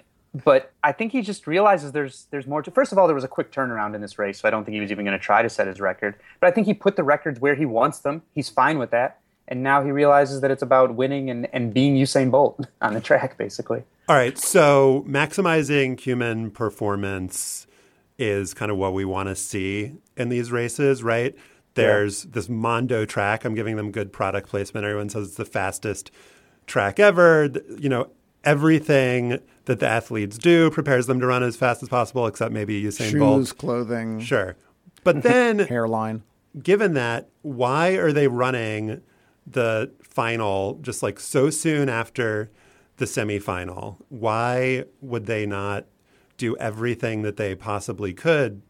but 0.46 0.72
I 0.84 0.92
think 0.92 1.12
he 1.12 1.24
just 1.24 1.48
realizes 1.48 1.94
there's 1.94 2.28
there's 2.30 2.46
more 2.46 2.62
to. 2.62 2.70
First 2.70 2.92
of 2.92 3.00
all, 3.00 3.08
there 3.08 3.16
was 3.16 3.24
a 3.24 3.30
quick 3.30 3.52
turnaround 3.52 3.96
in 3.96 4.02
this 4.02 4.20
race, 4.20 4.40
so 4.40 4.48
I 4.48 4.52
don't 4.52 4.66
think 4.66 4.76
he 4.76 4.82
was 4.82 4.92
even 4.92 5.04
going 5.04 5.18
to 5.18 5.24
try 5.24 5.42
to 5.42 5.50
set 5.50 5.66
his 5.66 5.80
record. 5.80 6.16
But 6.40 6.48
I 6.48 6.52
think 6.52 6.68
he 6.68 6.76
put 6.76 6.96
the 6.96 7.04
records 7.04 7.40
where 7.40 7.56
he 7.56 7.66
wants 7.66 8.00
them. 8.00 8.22
He's 8.36 8.50
fine 8.50 8.78
with 8.78 8.92
that 8.92 9.20
and 9.48 9.64
now 9.64 9.84
he 9.84 9.92
realizes 9.92 10.42
that 10.42 10.52
it's 10.52 10.64
about 10.64 10.96
winning 10.96 11.30
and, 11.30 11.48
and 11.54 11.74
being 11.74 11.96
Usain 11.96 12.32
Bolt 12.32 12.66
on 12.82 12.94
the 12.94 13.02
track, 13.02 13.38
basically. 13.38 13.84
All 14.08 14.16
right, 14.16 14.38
so 14.38 15.06
maximizing 15.08 16.00
human 16.00 16.52
performance 16.52 17.68
is 18.18 18.54
kind 18.54 18.72
of 18.72 18.78
what 18.78 18.94
we 18.94 19.06
want 19.06 19.30
to 19.30 19.36
see 19.36 19.94
in 20.16 20.30
these 20.30 20.52
races, 20.52 21.04
right? 21.04 21.36
There's 21.76 22.26
yeah. 22.26 22.32
this 22.34 22.50
Mondo 22.50 23.06
track. 23.06 23.46
I'm 23.46 23.56
giving 23.56 23.76
them 23.76 23.92
good 23.92 24.14
product 24.14 24.50
placement. 24.50 24.86
Everyone 24.86 25.10
says 25.10 25.30
it's 25.30 25.38
the 25.38 25.46
fastest 25.46 26.12
track 26.68 27.00
ever. 27.00 27.50
You 27.78 27.90
know, 27.90 28.10
everything 28.44 29.40
that 29.66 29.80
the 29.80 29.88
athletes 29.88 30.38
do 30.38 30.70
prepares 30.70 31.08
them 31.08 31.20
to 31.20 31.28
run 31.28 31.44
as 31.44 31.56
fast 31.56 31.82
as 31.82 31.90
possible, 31.90 32.28
except 32.28 32.52
maybe 32.52 32.82
Usain 32.82 33.10
Shoes, 33.10 33.20
Bolt. 33.20 33.40
Shoes, 33.40 33.54
clothing. 33.54 34.20
Sure. 34.20 34.56
But 35.04 35.24
then 35.24 35.60
hairline. 35.60 36.24
Given 36.62 36.94
that, 36.94 37.30
why 37.42 37.92
are 37.92 38.12
they 38.12 38.28
running 38.28 39.02
the 39.46 39.92
final 40.02 40.80
just 40.82 41.04
like 41.04 41.20
so 41.20 41.50
soon 41.50 41.90
after 41.90 42.50
the 42.98 43.06
semifinal? 43.06 43.98
Why 44.10 44.86
would 45.02 45.26
they 45.26 45.46
not 45.46 45.86
do 46.38 46.56
everything 46.58 47.22
that 47.22 47.38
they 47.38 47.56
possibly 47.56 48.14
could, 48.14 48.62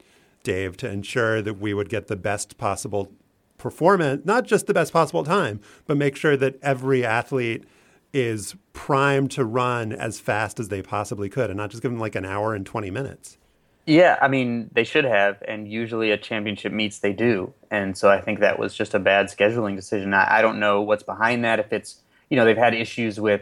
Dave, 0.44 0.77
to 0.77 0.89
ensure 0.89 1.42
that 1.42 1.56
we 1.56 1.74
would 1.74 1.89
get 1.89 2.08
the 2.08 2.15
best 2.15 2.58
possible 2.58 3.12
performance, 3.58 4.25
not 4.25 4.46
just 4.46 4.68
the 4.68 4.74
best 4.74 4.92
possible 4.92 5.24
time, 5.24 5.62
but 5.86 5.98
make 5.98 6.15
sure 6.15 6.36
that 6.36 6.58
every 6.62 7.06
athlete 7.06 7.63
is 8.13 8.56
primed 8.74 9.32
to 9.32 9.44
run 9.44 9.92
as 9.92 10.20
fast 10.20 10.60
as 10.60 10.70
they 10.70 10.82
possibly 10.82 11.30
could 11.30 11.50
and 11.50 11.58
not 11.58 11.72
just 11.72 11.82
give 11.82 11.92
them 11.92 12.00
like 12.00 12.15
an 12.15 12.25
hour 12.25 12.53
and 12.53 12.65
20 12.65 12.92
minutes. 12.92 13.38
Yeah, 13.86 14.18
I 14.22 14.30
mean, 14.30 14.70
they 14.72 14.86
should 14.86 15.04
have, 15.04 15.44
and 15.46 15.70
usually 15.70 16.12
at 16.13 16.24
championship 16.24 16.72
meets 16.72 17.00
they 17.00 17.12
do. 17.12 17.54
And 17.70 17.98
so 17.98 18.10
I 18.10 18.22
think 18.22 18.40
that 18.40 18.58
was 18.58 18.74
just 18.74 18.94
a 18.94 19.00
bad 19.00 19.25
scheduling 19.28 19.75
decision. 19.75 20.13
I, 20.13 20.38
I 20.38 20.42
don't 20.42 20.60
know 20.60 20.82
what's 20.82 21.04
behind 21.04 21.44
that. 21.44 21.60
If 21.60 21.74
it's, 21.74 22.02
you 22.30 22.38
know, 22.38 22.46
they've 22.46 22.56
had 22.56 22.74
issues 22.74 23.20
with 23.20 23.42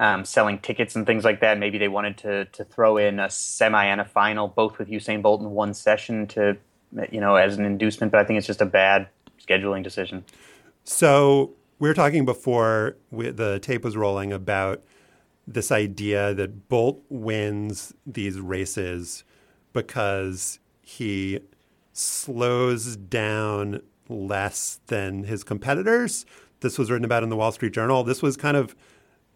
um, 0.00 0.24
selling 0.24 0.58
tickets 0.58 0.96
and 0.96 1.06
things 1.06 1.24
like 1.24 1.40
that. 1.40 1.58
Maybe 1.58 1.78
they 1.78 1.88
wanted 1.88 2.16
to 2.18 2.46
to 2.46 2.64
throw 2.64 2.96
in 2.96 3.20
a 3.20 3.30
semi 3.30 3.84
and 3.84 4.00
a 4.00 4.04
final, 4.04 4.48
both 4.48 4.78
with 4.78 4.88
Usain 4.88 5.22
Bolt 5.22 5.40
in 5.40 5.50
one 5.50 5.74
session 5.74 6.26
to, 6.28 6.56
you 7.12 7.20
know, 7.20 7.36
as 7.36 7.56
an 7.56 7.64
inducement. 7.64 8.10
But 8.10 8.20
I 8.20 8.24
think 8.24 8.38
it's 8.38 8.46
just 8.46 8.62
a 8.62 8.66
bad 8.66 9.08
scheduling 9.46 9.84
decision. 9.84 10.24
So 10.84 11.52
we 11.78 11.88
were 11.88 11.94
talking 11.94 12.24
before 12.24 12.96
we, 13.10 13.30
the 13.30 13.60
tape 13.60 13.84
was 13.84 13.96
rolling 13.96 14.32
about 14.32 14.82
this 15.46 15.70
idea 15.70 16.34
that 16.34 16.68
Bolt 16.68 17.02
wins 17.08 17.94
these 18.06 18.40
races 18.40 19.24
because 19.72 20.58
he 20.82 21.40
slows 21.92 22.96
down 22.96 23.82
less 24.08 24.80
than 24.86 25.24
his 25.24 25.44
competitors. 25.44 26.26
This 26.60 26.78
was 26.78 26.90
written 26.90 27.04
about 27.04 27.22
in 27.22 27.28
the 27.28 27.36
Wall 27.36 27.52
Street 27.52 27.72
Journal. 27.72 28.02
This 28.04 28.22
was 28.22 28.36
kind 28.36 28.56
of 28.56 28.74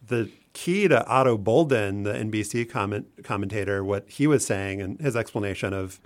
the 0.05 0.29
key 0.53 0.87
to 0.87 1.05
Ato 1.07 1.37
Boldon, 1.37 2.03
the 2.03 2.13
NBC 2.13 2.69
comment, 2.69 3.07
commentator, 3.23 3.83
what 3.83 4.07
he 4.07 4.27
was 4.27 4.45
saying 4.45 4.81
and 4.81 4.99
his 4.99 5.15
explanation 5.15 5.73
of 5.73 5.99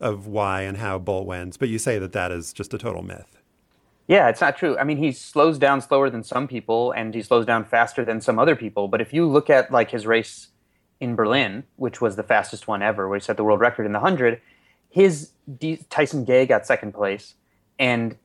of 0.00 0.26
why 0.26 0.62
and 0.62 0.76
how 0.76 0.98
Bolt 0.98 1.26
wins. 1.26 1.56
But 1.56 1.68
you 1.68 1.78
say 1.78 1.98
that 1.98 2.12
that 2.12 2.30
is 2.30 2.52
just 2.52 2.72
a 2.74 2.78
total 2.78 3.02
myth. 3.02 3.38
Yeah, 4.06 4.28
it's 4.28 4.40
not 4.40 4.56
true. 4.56 4.78
I 4.78 4.84
mean, 4.84 4.96
he 4.96 5.12
slows 5.12 5.58
down 5.58 5.80
slower 5.82 6.08
than 6.08 6.22
some 6.22 6.48
people, 6.48 6.92
and 6.92 7.14
he 7.14 7.22
slows 7.22 7.44
down 7.44 7.64
faster 7.64 8.04
than 8.04 8.20
some 8.20 8.38
other 8.38 8.56
people. 8.56 8.88
But 8.88 9.00
if 9.00 9.12
you 9.12 9.26
look 9.26 9.50
at 9.50 9.70
like 9.70 9.90
his 9.90 10.06
race 10.06 10.48
in 11.00 11.14
Berlin, 11.14 11.64
which 11.76 12.00
was 12.00 12.16
the 12.16 12.22
fastest 12.22 12.66
one 12.66 12.82
ever, 12.82 13.08
where 13.08 13.18
he 13.18 13.22
set 13.22 13.36
the 13.36 13.44
world 13.44 13.60
record 13.60 13.86
in 13.86 13.92
the 13.92 14.00
hundred, 14.00 14.40
his 14.90 15.30
Tyson 15.90 16.24
Gay 16.24 16.46
got 16.46 16.66
second 16.66 16.92
place, 16.92 17.34
and 17.78 18.16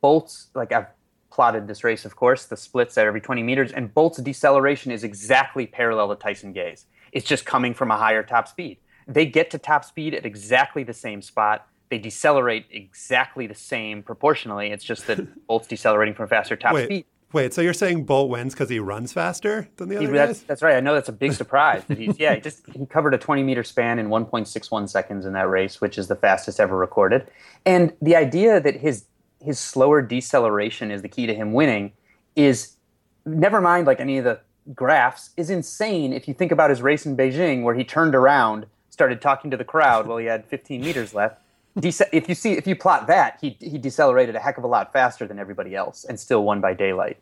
Bolt's 0.00 0.48
like 0.54 0.72
I've 0.72 0.86
plotted 1.30 1.66
this 1.66 1.84
race, 1.84 2.04
of 2.04 2.16
course, 2.16 2.46
the 2.46 2.56
splits 2.56 2.98
at 2.98 3.06
every 3.06 3.20
20 3.20 3.42
meters, 3.42 3.72
and 3.72 3.92
Bolt's 3.94 4.18
deceleration 4.18 4.92
is 4.92 5.04
exactly 5.04 5.66
parallel 5.66 6.08
to 6.08 6.16
Tyson 6.16 6.52
Gay's. 6.52 6.86
It's 7.12 7.26
just 7.26 7.44
coming 7.44 7.72
from 7.72 7.90
a 7.90 7.96
higher 7.96 8.22
top 8.22 8.48
speed. 8.48 8.78
They 9.06 9.26
get 9.26 9.50
to 9.50 9.58
top 9.58 9.84
speed 9.84 10.14
at 10.14 10.26
exactly 10.26 10.82
the 10.82 10.92
same 10.92 11.22
spot 11.22 11.66
they 11.90 11.98
decelerate 11.98 12.66
exactly 12.70 13.46
the 13.46 13.54
same 13.54 14.02
proportionally. 14.02 14.70
It's 14.70 14.84
just 14.84 15.06
that 15.08 15.46
Bolt's 15.46 15.66
decelerating 15.66 16.14
from 16.14 16.24
a 16.24 16.28
faster 16.28 16.56
top 16.56 16.74
wait, 16.74 16.84
speed. 16.84 17.04
Wait, 17.32 17.54
so 17.54 17.60
you're 17.60 17.72
saying 17.72 18.04
Bolt 18.04 18.28
wins 18.28 18.54
because 18.54 18.68
he 18.68 18.80
runs 18.80 19.12
faster 19.12 19.68
than 19.76 19.88
the 19.88 19.96
other 19.96 20.06
he, 20.06 20.12
guys? 20.12 20.28
That's, 20.28 20.40
that's, 20.42 20.62
right. 20.62 20.76
I 20.76 20.80
know 20.80 20.94
that's 20.94 21.08
a 21.08 21.12
big 21.12 21.32
surprise. 21.32 21.84
that 21.84 21.96
he's 21.96 22.18
yeah, 22.18 22.34
he 22.34 22.40
just 22.40 22.62
he 22.74 22.84
covered 22.86 23.14
a 23.14 23.18
20 23.18 23.42
meter 23.42 23.62
span 23.62 23.98
in 23.98 24.08
1.61 24.08 24.88
seconds 24.88 25.24
in 25.24 25.32
that 25.34 25.48
race, 25.48 25.80
which 25.80 25.96
is 25.96 26.08
the 26.08 26.16
fastest 26.16 26.58
ever 26.58 26.76
recorded. 26.76 27.28
And 27.64 27.92
the 28.02 28.16
idea 28.16 28.60
that 28.60 28.76
his 28.76 29.04
his 29.40 29.58
slower 29.58 30.02
deceleration 30.02 30.90
is 30.90 31.02
the 31.02 31.08
key 31.08 31.26
to 31.26 31.34
him 31.34 31.52
winning 31.52 31.92
is 32.36 32.76
never 33.24 33.60
mind 33.60 33.86
like 33.86 34.00
any 34.00 34.18
of 34.18 34.24
the 34.24 34.40
graphs 34.74 35.30
is 35.36 35.50
insane 35.50 36.12
if 36.12 36.28
you 36.28 36.34
think 36.34 36.52
about 36.52 36.68
his 36.68 36.82
race 36.82 37.06
in 37.06 37.16
Beijing 37.16 37.62
where 37.62 37.74
he 37.74 37.84
turned 37.84 38.14
around, 38.14 38.66
started 38.90 39.20
talking 39.20 39.50
to 39.50 39.56
the 39.56 39.64
crowd 39.64 40.06
while 40.06 40.18
he 40.18 40.26
had 40.26 40.44
15 40.46 40.80
meters 40.80 41.14
left 41.14 41.40
Dece- 41.80 42.08
if 42.12 42.28
you 42.28 42.34
see 42.34 42.52
if 42.52 42.66
you 42.66 42.76
plot 42.76 43.06
that, 43.06 43.38
he 43.40 43.56
he 43.60 43.78
decelerated 43.78 44.36
a 44.36 44.40
heck 44.40 44.58
of 44.58 44.64
a 44.64 44.68
lot 44.68 44.92
faster 44.92 45.26
than 45.26 45.38
everybody 45.38 45.74
else 45.74 46.04
and 46.04 46.18
still 46.18 46.44
won 46.44 46.60
by 46.60 46.74
daylight. 46.74 47.18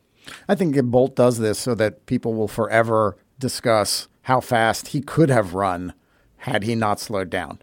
I 0.48 0.54
think 0.54 0.80
Bolt 0.84 1.16
does 1.16 1.38
this 1.38 1.58
so 1.58 1.74
that 1.76 2.06
people 2.06 2.34
will 2.34 2.48
forever 2.48 3.16
discuss 3.38 4.08
how 4.22 4.40
fast 4.40 4.88
he 4.88 5.00
could 5.00 5.30
have 5.30 5.54
run 5.54 5.94
had 6.38 6.64
he 6.64 6.74
not 6.74 7.00
slowed 7.00 7.30
down. 7.30 7.60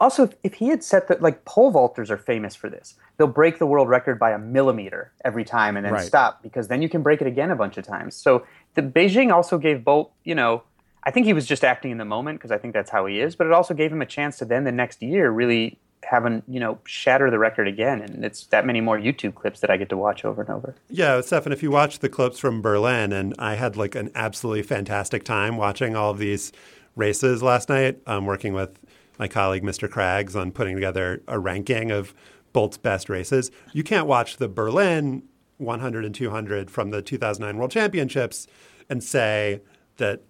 Also, 0.00 0.24
if, 0.24 0.34
if 0.44 0.54
he 0.54 0.68
had 0.68 0.84
set 0.84 1.08
that, 1.08 1.20
like 1.20 1.44
pole 1.44 1.72
vaulters 1.72 2.08
are 2.08 2.16
famous 2.16 2.54
for 2.54 2.70
this. 2.70 2.94
They'll 3.16 3.26
break 3.26 3.58
the 3.58 3.66
world 3.66 3.88
record 3.88 4.18
by 4.18 4.30
a 4.30 4.38
millimeter 4.38 5.12
every 5.24 5.44
time 5.44 5.76
and 5.76 5.84
then 5.84 5.92
right. 5.92 6.06
stop 6.06 6.40
because 6.42 6.68
then 6.68 6.82
you 6.82 6.88
can 6.88 7.02
break 7.02 7.20
it 7.20 7.26
again 7.26 7.50
a 7.50 7.56
bunch 7.56 7.78
of 7.78 7.84
times. 7.84 8.14
So 8.14 8.46
the 8.74 8.82
Beijing 8.82 9.32
also 9.32 9.58
gave 9.58 9.84
Bolt, 9.84 10.12
you 10.22 10.36
know, 10.36 10.62
I 11.02 11.10
think 11.10 11.26
he 11.26 11.32
was 11.32 11.46
just 11.46 11.64
acting 11.64 11.90
in 11.90 11.98
the 11.98 12.04
moment 12.04 12.38
because 12.38 12.52
I 12.52 12.58
think 12.58 12.74
that's 12.74 12.90
how 12.90 13.06
he 13.06 13.20
is, 13.20 13.34
but 13.34 13.46
it 13.46 13.52
also 13.52 13.74
gave 13.74 13.90
him 13.90 14.02
a 14.02 14.06
chance 14.06 14.38
to 14.38 14.44
then 14.44 14.64
the 14.64 14.72
next 14.72 15.02
year 15.02 15.30
really 15.30 15.78
having 16.04 16.42
you 16.48 16.60
know 16.60 16.78
shatter 16.84 17.30
the 17.30 17.38
record 17.38 17.68
again 17.68 18.00
and 18.00 18.24
it's 18.24 18.46
that 18.46 18.64
many 18.64 18.80
more 18.80 18.98
youtube 18.98 19.34
clips 19.34 19.60
that 19.60 19.70
i 19.70 19.76
get 19.76 19.88
to 19.88 19.96
watch 19.96 20.24
over 20.24 20.40
and 20.40 20.50
over. 20.50 20.74
Yeah 20.88 21.20
stefan 21.20 21.52
if 21.52 21.62
you 21.62 21.70
watch 21.70 21.98
the 21.98 22.08
clips 22.08 22.38
from 22.38 22.62
berlin 22.62 23.12
and 23.12 23.34
i 23.38 23.56
had 23.56 23.76
like 23.76 23.94
an 23.94 24.10
absolutely 24.14 24.62
fantastic 24.62 25.24
time 25.24 25.56
watching 25.56 25.96
all 25.96 26.10
of 26.10 26.18
these 26.18 26.52
races 26.96 27.42
last 27.42 27.68
night 27.68 28.00
um, 28.06 28.26
working 28.26 28.54
with 28.54 28.78
my 29.18 29.28
colleague 29.28 29.64
mr 29.64 29.90
craggs 29.90 30.36
on 30.36 30.52
putting 30.52 30.74
together 30.74 31.22
a 31.26 31.38
ranking 31.38 31.90
of 31.90 32.14
bolt's 32.52 32.78
best 32.78 33.08
races. 33.08 33.50
You 33.72 33.84
can't 33.84 34.06
watch 34.06 34.38
the 34.38 34.48
berlin 34.48 35.22
100 35.58 36.04
and 36.04 36.14
200 36.14 36.70
from 36.70 36.90
the 36.90 37.02
2009 37.02 37.56
world 37.56 37.70
championships 37.70 38.46
and 38.88 39.02
say 39.02 39.60
that 39.96 40.22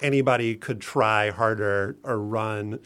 anybody 0.00 0.54
could 0.54 0.80
try 0.80 1.30
harder 1.30 1.96
or 2.02 2.18
run 2.18 2.80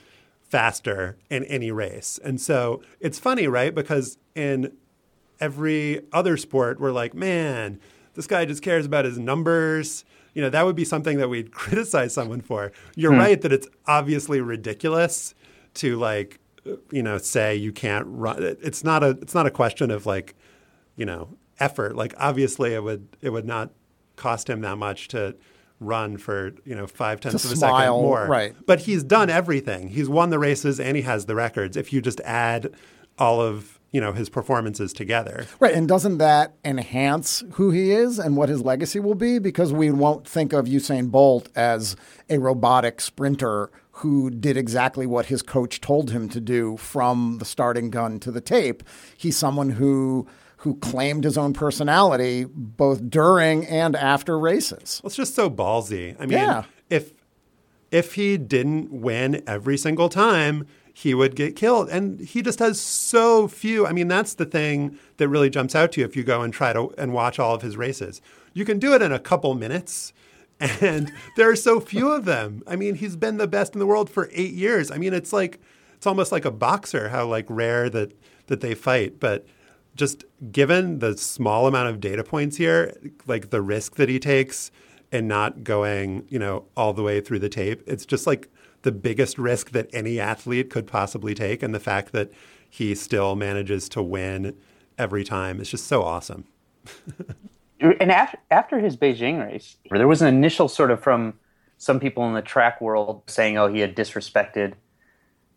faster 0.55 1.17
in 1.31 1.43
any 1.47 1.73
race. 1.73 2.21
And 2.23 2.41
so 2.41 2.81
it's 3.01 3.19
funny, 3.19 3.49
right? 3.49 3.75
Because 3.75 4.19
in 4.37 4.73
every 5.41 6.03
other 6.13 6.37
sport, 6.37 6.79
we're 6.79 6.93
like, 6.93 7.13
man, 7.13 7.81
this 8.15 8.29
guy 8.29 8.45
just 8.45 8.63
cares 8.63 8.87
about 8.87 9.05
his 9.05 9.19
numbers. 9.19 10.05
You 10.33 10.43
know, 10.43 10.51
that 10.51 10.65
would 10.65 10.77
be 10.77 10.85
something 10.85 11.19
that 11.19 11.29
we'd 11.29 11.51
criticize 11.63 12.15
someone 12.15 12.41
for. 12.41 12.71
You're 12.95 13.11
hmm. 13.11 13.19
right 13.19 13.41
that 13.41 13.53
it's 13.53 13.67
obviously 13.89 14.41
ridiculous 14.41 15.35
to 15.75 15.97
like, 15.97 16.39
you 16.93 17.03
know, 17.03 17.19
say 17.19 17.57
you 17.57 17.73
can't 17.73 18.07
run. 18.09 18.41
It's 18.63 18.85
not 18.85 19.03
a. 19.03 19.11
It's 19.23 19.35
not 19.35 19.47
a 19.47 19.51
question 19.51 19.91
of 19.91 20.07
like, 20.07 20.37
you 20.95 21.05
know, 21.05 21.31
effort. 21.59 21.97
Like, 21.97 22.15
obviously, 22.17 22.75
it 22.75 22.85
would. 22.85 23.09
It 23.21 23.31
would 23.31 23.45
not 23.45 23.73
cost 24.15 24.49
him 24.49 24.61
that 24.61 24.79
much 24.79 25.09
to 25.09 25.35
run 25.85 26.17
for 26.17 26.53
you 26.65 26.75
know 26.75 26.87
five 26.87 27.21
tenths 27.21 27.45
of 27.45 27.53
a 27.53 27.57
smile, 27.57 27.97
second 27.97 28.03
more. 28.03 28.27
Right. 28.27 28.55
But 28.67 28.81
he's 28.81 29.03
done 29.03 29.31
everything. 29.31 29.89
He's 29.89 30.09
won 30.09 30.31
the 30.31 30.39
races 30.39 30.81
and 30.81 30.97
he 30.97 31.03
has 31.03 31.27
the 31.27 31.35
records. 31.35 31.77
If 31.77 31.93
you 31.93 32.01
just 32.01 32.21
add 32.21 32.75
all 33.19 33.41
of 33.41 33.79
you 33.93 34.01
know 34.01 34.13
his 34.13 34.29
performances 34.29 34.93
together. 34.93 35.47
Right, 35.61 35.73
and 35.73 35.87
doesn't 35.87 36.19
that 36.19 36.55
enhance 36.65 37.45
who 37.53 37.71
he 37.71 37.93
is 37.93 38.19
and 38.19 38.37
what 38.37 38.49
his 38.49 38.61
legacy 38.61 38.99
will 38.99 39.15
be? 39.15 39.39
Because 39.39 39.73
we 39.73 39.91
won't 39.93 40.27
think 40.27 40.53
of 40.53 40.67
Usain 40.67 41.13
Bolt 41.13 41.49
as 41.55 41.95
a 42.29 42.39
robotic 42.39 43.01
sprinter 43.01 43.71
who 43.99 44.31
did 44.31 44.57
exactly 44.57 45.07
what 45.07 45.27
his 45.27 45.43
coach 45.43 45.81
told 45.81 46.11
him 46.11 46.29
to 46.29 46.41
do 46.41 46.77
from 46.77 47.39
the 47.39 47.45
starting 47.45 47.91
gun 47.91 48.19
to 48.19 48.33
the 48.33 48.41
tape. 48.41 48.83
He's 49.17 49.37
someone 49.37 49.71
who 49.71 50.27
who 50.65 50.77
claimed 50.77 51.25
his 51.25 51.37
own 51.37 51.53
personality 51.53 52.47
both 52.49 53.11
during 53.11 53.67
and 53.67 53.95
after 53.95 54.39
races. 54.39 54.99
Well, 55.03 55.09
it's 55.09 55.17
just 55.17 55.35
so 55.35 55.51
ballsy. 55.51 56.17
I 56.19 56.23
mean, 56.23 56.39
yeah. 56.39 56.65
if 56.89 57.13
if 57.91 58.15
he 58.15 58.39
didn't 58.39 58.91
win 58.91 59.43
every 59.47 59.77
single 59.77 60.09
time, 60.09 60.67
he 60.95 61.13
would 61.13 61.37
get 61.37 61.55
killed. 61.55 61.91
And 61.91 62.19
he 62.19 62.41
just 62.41 62.61
has 62.61 62.81
so 62.81 63.47
few. 63.47 63.87
I 63.87 63.93
mean, 63.93 64.09
that's 64.09 64.35
the 64.35 64.47
thing 64.47 64.99
that 65.19 65.29
really 65.29 65.51
jumps 65.51 65.75
out 65.75 65.93
to 65.93 66.01
you 66.01 66.07
if 66.07 66.17
you 66.17 66.25
go 66.25 66.41
and 66.41 66.51
try 66.51 66.73
to 66.73 66.95
and 66.97 67.13
watch 67.13 67.39
all 67.39 67.55
of 67.55 67.61
his 67.61 67.77
races. 67.77 68.23
You 68.55 68.65
can 68.65 68.79
do 68.79 68.95
it 68.95 69.03
in 69.03 69.13
a 69.13 69.19
couple 69.19 69.55
minutes. 69.55 70.13
And 70.81 71.13
there 71.37 71.51
are 71.51 71.57
so 71.57 71.79
few 71.79 72.11
of 72.11 72.25
them. 72.25 72.63
I 72.67 72.77
mean, 72.77 72.95
he's 72.95 73.17
been 73.17 73.37
the 73.37 73.49
best 73.49 73.75
in 73.75 73.81
the 73.81 73.87
world 73.87 74.09
for 74.09 74.31
eight 74.33 74.55
years. 74.55 74.91
I 74.91 74.97
mean, 74.97 75.13
it's 75.13 75.33
like 75.33 75.61
it's 75.97 76.07
almost 76.07 76.33
like 76.33 76.47
a 76.47 76.51
boxer, 76.51 77.09
how 77.09 77.27
like 77.27 77.45
rare 77.49 77.91
that 77.91 78.13
that 78.47 78.61
they 78.61 78.75
fight. 78.75 79.19
But 79.19 79.47
just 79.95 80.25
given 80.51 80.99
the 80.99 81.17
small 81.17 81.67
amount 81.67 81.89
of 81.89 82.01
data 82.01 82.25
points 82.25 82.57
here, 82.57 82.95
like 83.27 83.51
the 83.51 83.63
risk 83.63 83.97
that 83.97 84.09
he 84.09 84.19
takes 84.19 84.71
and 85.13 85.29
not 85.29 85.63
going, 85.63 86.27
you 86.29 86.39
know, 86.39 86.65
all 86.77 86.93
the 86.93 87.03
way 87.03 87.21
through 87.21 87.39
the 87.39 87.49
tape, 87.49 87.83
it's 87.87 88.05
just 88.05 88.27
like 88.27 88.49
the 88.83 88.93
biggest 88.93 89.39
risk 89.39 89.71
that 89.71 89.89
any 89.93 90.19
athlete 90.19 90.71
could 90.71 90.87
possibly 90.87 91.35
take. 91.35 91.63
And 91.63 91.75
the 91.75 91.81
fact 91.81 92.13
that 92.13 92.33
he 92.69 92.95
still 92.95 93.37
manages 93.37 93.89
to 93.91 94.03
win 94.03 94.57
every 94.99 95.23
time. 95.23 95.61
It's 95.61 95.71
just 95.71 95.87
so 95.87 96.03
awesome. 96.03 96.45
and 97.81 98.11
after, 98.11 98.39
after 98.51 98.79
his 98.81 98.97
Beijing 98.97 99.45
race, 99.45 99.77
there 99.91 100.09
was 100.09 100.23
an 100.23 100.29
initial 100.29 100.69
sort 100.69 100.91
of 100.91 101.01
from 101.01 101.35
some 101.79 102.01
people 102.01 102.27
in 102.27 102.35
the 102.35 102.43
track 102.43 102.81
world 102.81 103.23
saying, 103.27 103.57
oh, 103.57 103.69
he 103.69 103.79
had 103.79 103.95
disrespected 103.95 104.75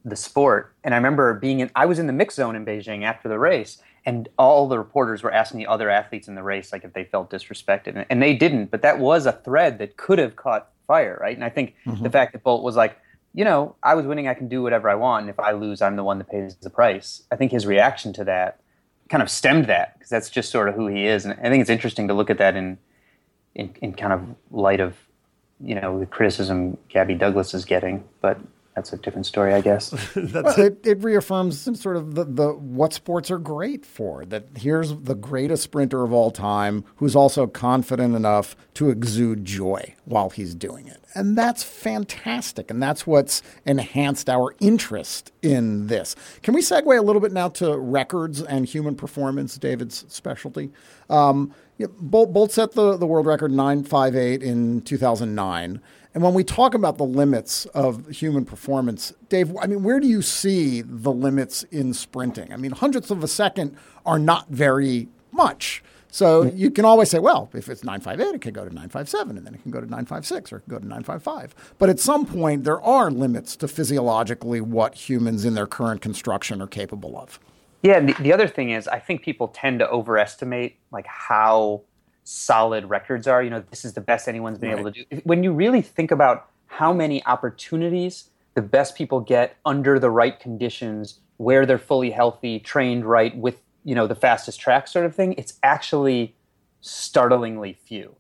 the 0.06 0.16
sport. 0.16 0.76
And 0.84 0.94
I 0.94 0.98
remember 0.98 1.34
being 1.34 1.60
in, 1.60 1.72
I 1.76 1.86
was 1.86 2.00
in 2.00 2.08
the 2.08 2.14
mix 2.14 2.36
zone 2.36 2.56
in 2.56 2.66
Beijing 2.66 3.04
after 3.04 3.28
the 3.28 3.40
race, 3.40 3.82
and 4.08 4.30
all 4.38 4.70
the 4.70 4.80
reporters 4.80 5.22
were 5.22 5.34
asking 5.34 5.60
the 5.60 5.68
other 5.68 5.90
athletes 5.90 6.30
in 6.30 6.36
the 6.36 6.42
race, 6.42 6.72
like 6.72 6.86
if 6.86 6.94
they 6.94 7.04
felt 7.04 7.30
disrespected. 7.30 8.06
And 8.10 8.24
they 8.24 8.34
didn't, 8.34 8.72
but 8.72 8.82
that 8.82 9.00
was 9.00 9.26
a 9.26 9.34
thread 9.34 9.80
that 9.80 9.98
could 9.98 10.18
have 10.18 10.38
caught 10.38 10.70
fire, 10.88 11.18
right? 11.20 11.36
And 11.36 11.44
I 11.44 11.50
think 11.50 11.76
mm-hmm. 11.86 12.02
the 12.02 12.10
fact 12.10 12.32
that 12.32 12.42
Bolt 12.42 12.64
was 12.64 12.78
like, 12.78 12.98
you 13.34 13.44
know, 13.44 13.76
I 13.84 13.96
was 13.96 14.06
winning, 14.06 14.30
I 14.30 14.34
can 14.34 14.48
do 14.48 14.64
whatever 14.64 14.90
I 14.90 14.96
want. 14.96 15.24
And 15.24 15.30
if 15.30 15.38
I 15.42 15.52
lose, 15.52 15.82
I'm 15.82 15.98
the 15.98 16.06
one 16.06 16.20
that 16.20 16.30
pays 16.30 16.56
the 16.56 16.70
price. 16.70 17.24
I 17.34 17.36
think 17.36 17.52
his 17.52 17.66
reaction 17.66 18.14
to 18.14 18.24
that 18.24 18.62
kind 19.10 19.22
of 19.22 19.30
stemmed 19.30 19.66
that 19.66 19.96
because 19.96 20.10
that's 20.10 20.30
just 20.30 20.52
sort 20.52 20.70
of 20.70 20.76
who 20.76 20.88
he 20.88 21.06
is. 21.06 21.26
And 21.26 21.34
I 21.42 21.50
think 21.50 21.60
it's 21.60 21.70
interesting 21.70 22.08
to 22.08 22.14
look 22.14 22.30
at 22.30 22.38
that 22.38 22.56
in, 22.56 22.78
in, 23.56 23.76
in 23.82 23.94
kind 23.94 24.14
of 24.14 24.22
light 24.52 24.80
of, 24.80 24.96
you 25.60 25.76
know, 25.76 26.00
the 26.00 26.06
criticism 26.06 26.78
Gabby 26.88 27.14
Douglas 27.14 27.54
is 27.54 27.66
getting. 27.66 28.06
But 28.22 28.40
that's 28.78 28.94
a 28.94 28.98
different 28.98 29.26
story, 29.26 29.56
I 29.56 29.62
guess. 29.62 29.92
well, 30.16 30.60
it, 30.60 30.86
it 30.86 31.04
reaffirms 31.04 31.82
sort 31.82 31.98
of 31.98 32.14
the, 32.14 32.26
the 32.26 32.54
what 32.54 32.94
sports 32.94 33.32
are 33.32 33.40
great 33.40 33.84
for. 33.84 34.24
That 34.24 34.50
here's 34.56 34.96
the 34.96 35.16
greatest 35.16 35.64
sprinter 35.64 36.04
of 36.04 36.14
all 36.14 36.30
time 36.30 36.86
who's 36.98 37.16
also 37.16 37.48
confident 37.48 38.16
enough 38.16 38.56
to 38.76 38.92
exude 38.92 39.46
joy 39.46 39.96
while 40.06 40.30
he's 40.30 40.54
doing 40.54 40.88
it. 40.88 41.04
And 41.16 41.36
that's 41.36 41.64
fantastic. 41.64 42.70
And 42.70 42.82
that's 42.82 43.08
what's 43.08 43.42
enhanced 43.66 44.30
our 44.30 44.54
interest 44.60 45.32
in 45.42 45.88
this. 45.88 46.16
Can 46.44 46.54
we 46.54 46.62
segue 46.62 46.86
a 46.96 47.02
little 47.02 47.22
bit 47.22 47.32
now 47.32 47.50
to 47.50 47.76
records 47.76 48.44
and 48.44 48.68
human 48.68 48.94
performance, 48.94 49.58
David's 49.58 50.06
specialty? 50.08 50.70
Um, 51.10 51.52
Bolt, 51.80 52.32
Bolt 52.32 52.52
set 52.52 52.74
the, 52.74 52.96
the 52.96 53.08
world 53.08 53.26
record 53.26 53.52
958 53.52 54.44
in 54.44 54.82
2009. 54.82 55.82
And 56.18 56.24
when 56.24 56.34
we 56.34 56.44
talk 56.44 56.74
about 56.74 56.98
the 56.98 57.06
limits 57.06 57.68
of 57.76 58.10
human 58.10 58.44
performance, 58.44 59.14
Dave, 59.30 59.56
I 59.62 59.68
mean, 59.68 59.84
where 59.84 60.00
do 60.00 60.08
you 60.08 60.24
see 60.24 60.82
the 60.82 61.12
limits 61.12 61.62
in 61.66 61.94
sprinting? 61.94 62.52
I 62.52 62.58
mean, 62.58 62.72
hundredths 62.72 63.12
of 63.12 63.24
a 63.24 63.28
second 63.28 63.78
are 64.04 64.18
not 64.18 64.50
very 64.50 65.10
much. 65.32 65.84
So 66.10 66.46
you 66.46 66.72
can 66.72 66.86
always 66.86 67.12
say, 67.12 67.20
well, 67.20 67.52
if 67.54 67.70
it's 67.70 67.84
958, 67.84 68.34
it 68.34 68.42
can 68.42 68.52
go 68.52 68.62
to 68.68 68.74
957, 68.74 69.38
and 69.38 69.46
then 69.46 69.54
it 69.54 69.62
can 69.62 69.70
go 69.70 69.80
to 69.80 69.86
956 69.86 70.52
or 70.52 70.58
it 70.58 70.62
can 70.62 70.72
go 70.72 70.80
to 70.80 70.88
955. 70.88 71.54
But 71.78 71.90
at 71.90 72.00
some 72.00 72.26
point, 72.26 72.64
there 72.64 72.82
are 72.82 73.12
limits 73.12 73.56
to 73.58 73.68
physiologically 73.68 74.60
what 74.60 74.96
humans 74.96 75.46
in 75.46 75.54
their 75.54 75.68
current 75.68 76.02
construction 76.02 76.64
are 76.64 76.68
capable 76.68 77.16
of. 77.16 77.40
Yeah, 77.84 78.00
the, 78.00 78.14
the 78.14 78.34
other 78.34 78.48
thing 78.48 78.72
is, 78.72 78.88
I 78.88 78.98
think 78.98 79.22
people 79.22 79.50
tend 79.50 79.78
to 79.82 79.90
overestimate 79.92 80.80
like 80.90 81.06
how 81.06 81.84
solid 82.28 82.90
records 82.90 83.28
are. 83.28 83.42
You 83.42 83.50
know, 83.50 83.64
this 83.70 83.86
is 83.86 83.94
the 83.94 84.02
best 84.02 84.28
anyone's 84.28 84.58
been 84.58 84.72
right. 84.72 84.80
able 84.80 84.92
to 84.92 85.06
do. 85.06 85.22
When 85.24 85.44
you 85.44 85.54
really 85.54 85.82
think 85.82 86.12
about 86.12 86.50
how 86.68 86.94
many 86.94 87.26
opportunities 87.26 88.30
the 88.54 88.62
best 88.62 88.96
people 88.96 89.20
get 89.20 89.56
under 89.66 90.00
the 90.00 90.10
right 90.10 90.40
conditions, 90.40 91.20
where 91.38 91.64
they're 91.66 91.78
fully 91.78 92.10
healthy, 92.10 92.60
trained 92.60 93.06
right, 93.06 93.38
with 93.38 93.62
you 93.84 93.94
know 93.96 94.08
the 94.08 94.16
fastest 94.16 94.60
track 94.60 94.88
sort 94.88 95.06
of 95.06 95.16
thing, 95.16 95.34
it's 95.38 95.60
actually 95.62 96.36
startlingly 96.82 97.74
few. 97.74 98.16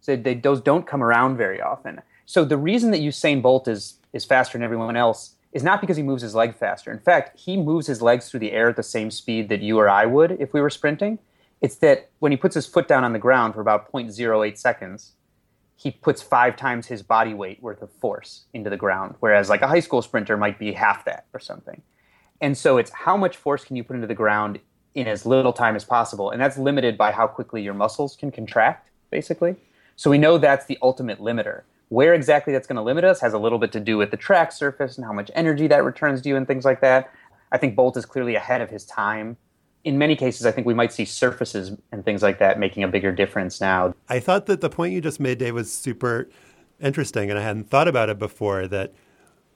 So 0.00 0.16
they, 0.16 0.34
those 0.34 0.60
don't 0.60 0.86
come 0.86 1.02
around 1.02 1.36
very 1.36 1.60
often. 1.60 2.00
So 2.24 2.44
the 2.44 2.56
reason 2.56 2.90
that 2.92 3.00
Usain 3.00 3.42
Bolt 3.42 3.68
is 3.68 3.98
is 4.12 4.24
faster 4.24 4.56
than 4.56 4.64
everyone 4.64 4.96
else 4.96 5.34
is 5.52 5.62
not 5.62 5.80
because 5.80 5.96
he 5.96 6.02
moves 6.02 6.22
his 6.22 6.34
leg 6.34 6.56
faster. 6.56 6.90
In 6.90 6.98
fact, 6.98 7.38
he 7.38 7.56
moves 7.56 7.86
his 7.86 8.02
legs 8.02 8.28
through 8.28 8.40
the 8.40 8.52
air 8.52 8.70
at 8.70 8.76
the 8.76 8.82
same 8.82 9.10
speed 9.10 9.48
that 9.50 9.60
you 9.60 9.78
or 9.78 9.88
I 9.88 10.06
would 10.06 10.32
if 10.40 10.52
we 10.52 10.60
were 10.60 10.70
sprinting. 10.70 11.18
It's 11.60 11.76
that 11.76 12.10
when 12.18 12.32
he 12.32 12.36
puts 12.36 12.54
his 12.54 12.66
foot 12.66 12.86
down 12.86 13.04
on 13.04 13.12
the 13.12 13.18
ground 13.18 13.54
for 13.54 13.60
about 13.60 13.90
0.08 13.92 14.58
seconds, 14.58 15.12
he 15.76 15.90
puts 15.90 16.22
five 16.22 16.56
times 16.56 16.86
his 16.86 17.02
body 17.02 17.34
weight 17.34 17.62
worth 17.62 17.82
of 17.82 17.90
force 17.90 18.44
into 18.54 18.70
the 18.70 18.76
ground, 18.76 19.14
whereas 19.20 19.48
like 19.48 19.62
a 19.62 19.68
high 19.68 19.80
school 19.80 20.02
sprinter 20.02 20.36
might 20.36 20.58
be 20.58 20.72
half 20.72 21.04
that 21.04 21.26
or 21.34 21.40
something. 21.40 21.82
And 22.40 22.56
so 22.56 22.78
it's 22.78 22.90
how 22.90 23.16
much 23.16 23.36
force 23.36 23.64
can 23.64 23.76
you 23.76 23.84
put 23.84 23.96
into 23.96 24.06
the 24.06 24.14
ground 24.14 24.58
in 24.94 25.06
as 25.06 25.26
little 25.26 25.52
time 25.52 25.76
as 25.76 25.84
possible, 25.84 26.30
and 26.30 26.40
that's 26.40 26.56
limited 26.56 26.96
by 26.96 27.12
how 27.12 27.26
quickly 27.26 27.62
your 27.62 27.74
muscles 27.74 28.16
can 28.16 28.30
contract, 28.30 28.88
basically. 29.10 29.56
So 29.94 30.10
we 30.10 30.18
know 30.18 30.38
that's 30.38 30.66
the 30.66 30.78
ultimate 30.80 31.20
limiter. 31.20 31.62
Where 31.88 32.14
exactly 32.14 32.52
that's 32.52 32.66
going 32.66 32.76
to 32.76 32.82
limit 32.82 33.04
us 33.04 33.20
has 33.20 33.32
a 33.32 33.38
little 33.38 33.58
bit 33.58 33.72
to 33.72 33.80
do 33.80 33.96
with 33.96 34.10
the 34.10 34.16
track 34.16 34.52
surface 34.52 34.96
and 34.96 35.04
how 35.04 35.12
much 35.12 35.30
energy 35.34 35.66
that 35.68 35.84
returns 35.84 36.20
to 36.22 36.28
you 36.28 36.36
and 36.36 36.46
things 36.46 36.64
like 36.64 36.80
that. 36.80 37.12
I 37.52 37.58
think 37.58 37.76
Bolt 37.76 37.96
is 37.96 38.04
clearly 38.04 38.34
ahead 38.34 38.60
of 38.60 38.70
his 38.70 38.84
time 38.84 39.36
in 39.86 39.98
many 39.98 40.16
cases, 40.16 40.44
I 40.44 40.50
think 40.50 40.66
we 40.66 40.74
might 40.74 40.92
see 40.92 41.04
surfaces 41.04 41.70
and 41.92 42.04
things 42.04 42.20
like 42.20 42.40
that 42.40 42.58
making 42.58 42.82
a 42.82 42.88
bigger 42.88 43.12
difference 43.12 43.60
now. 43.60 43.94
I 44.08 44.18
thought 44.18 44.46
that 44.46 44.60
the 44.60 44.68
point 44.68 44.92
you 44.92 45.00
just 45.00 45.20
made, 45.20 45.38
Dave, 45.38 45.54
was 45.54 45.72
super 45.72 46.28
interesting, 46.80 47.30
and 47.30 47.38
I 47.38 47.42
hadn't 47.42 47.70
thought 47.70 47.86
about 47.86 48.08
it 48.08 48.18
before. 48.18 48.66
That 48.66 48.92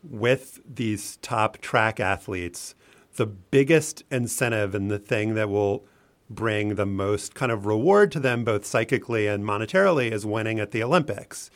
with 0.09 0.61
these 0.64 1.16
top 1.16 1.59
track 1.59 1.99
athletes, 1.99 2.77
the 3.16 3.27
biggest 3.27 4.05
incentive 4.09 4.73
and 4.73 4.88
the 4.88 5.01
thing 5.01 5.35
that 5.35 5.51
will 5.51 5.85
bring 6.31 6.77
the 6.77 6.87
most 6.87 7.35
kind 7.35 7.51
of 7.51 7.66
reward 7.66 8.12
to 8.12 8.21
them, 8.21 8.45
both 8.45 8.64
psychically 8.64 9.27
and 9.27 9.45
monetarily, 9.45 10.12
is 10.12 10.25
winning 10.25 10.61
at 10.61 10.71
the 10.71 10.81
Olympics, 10.81 11.51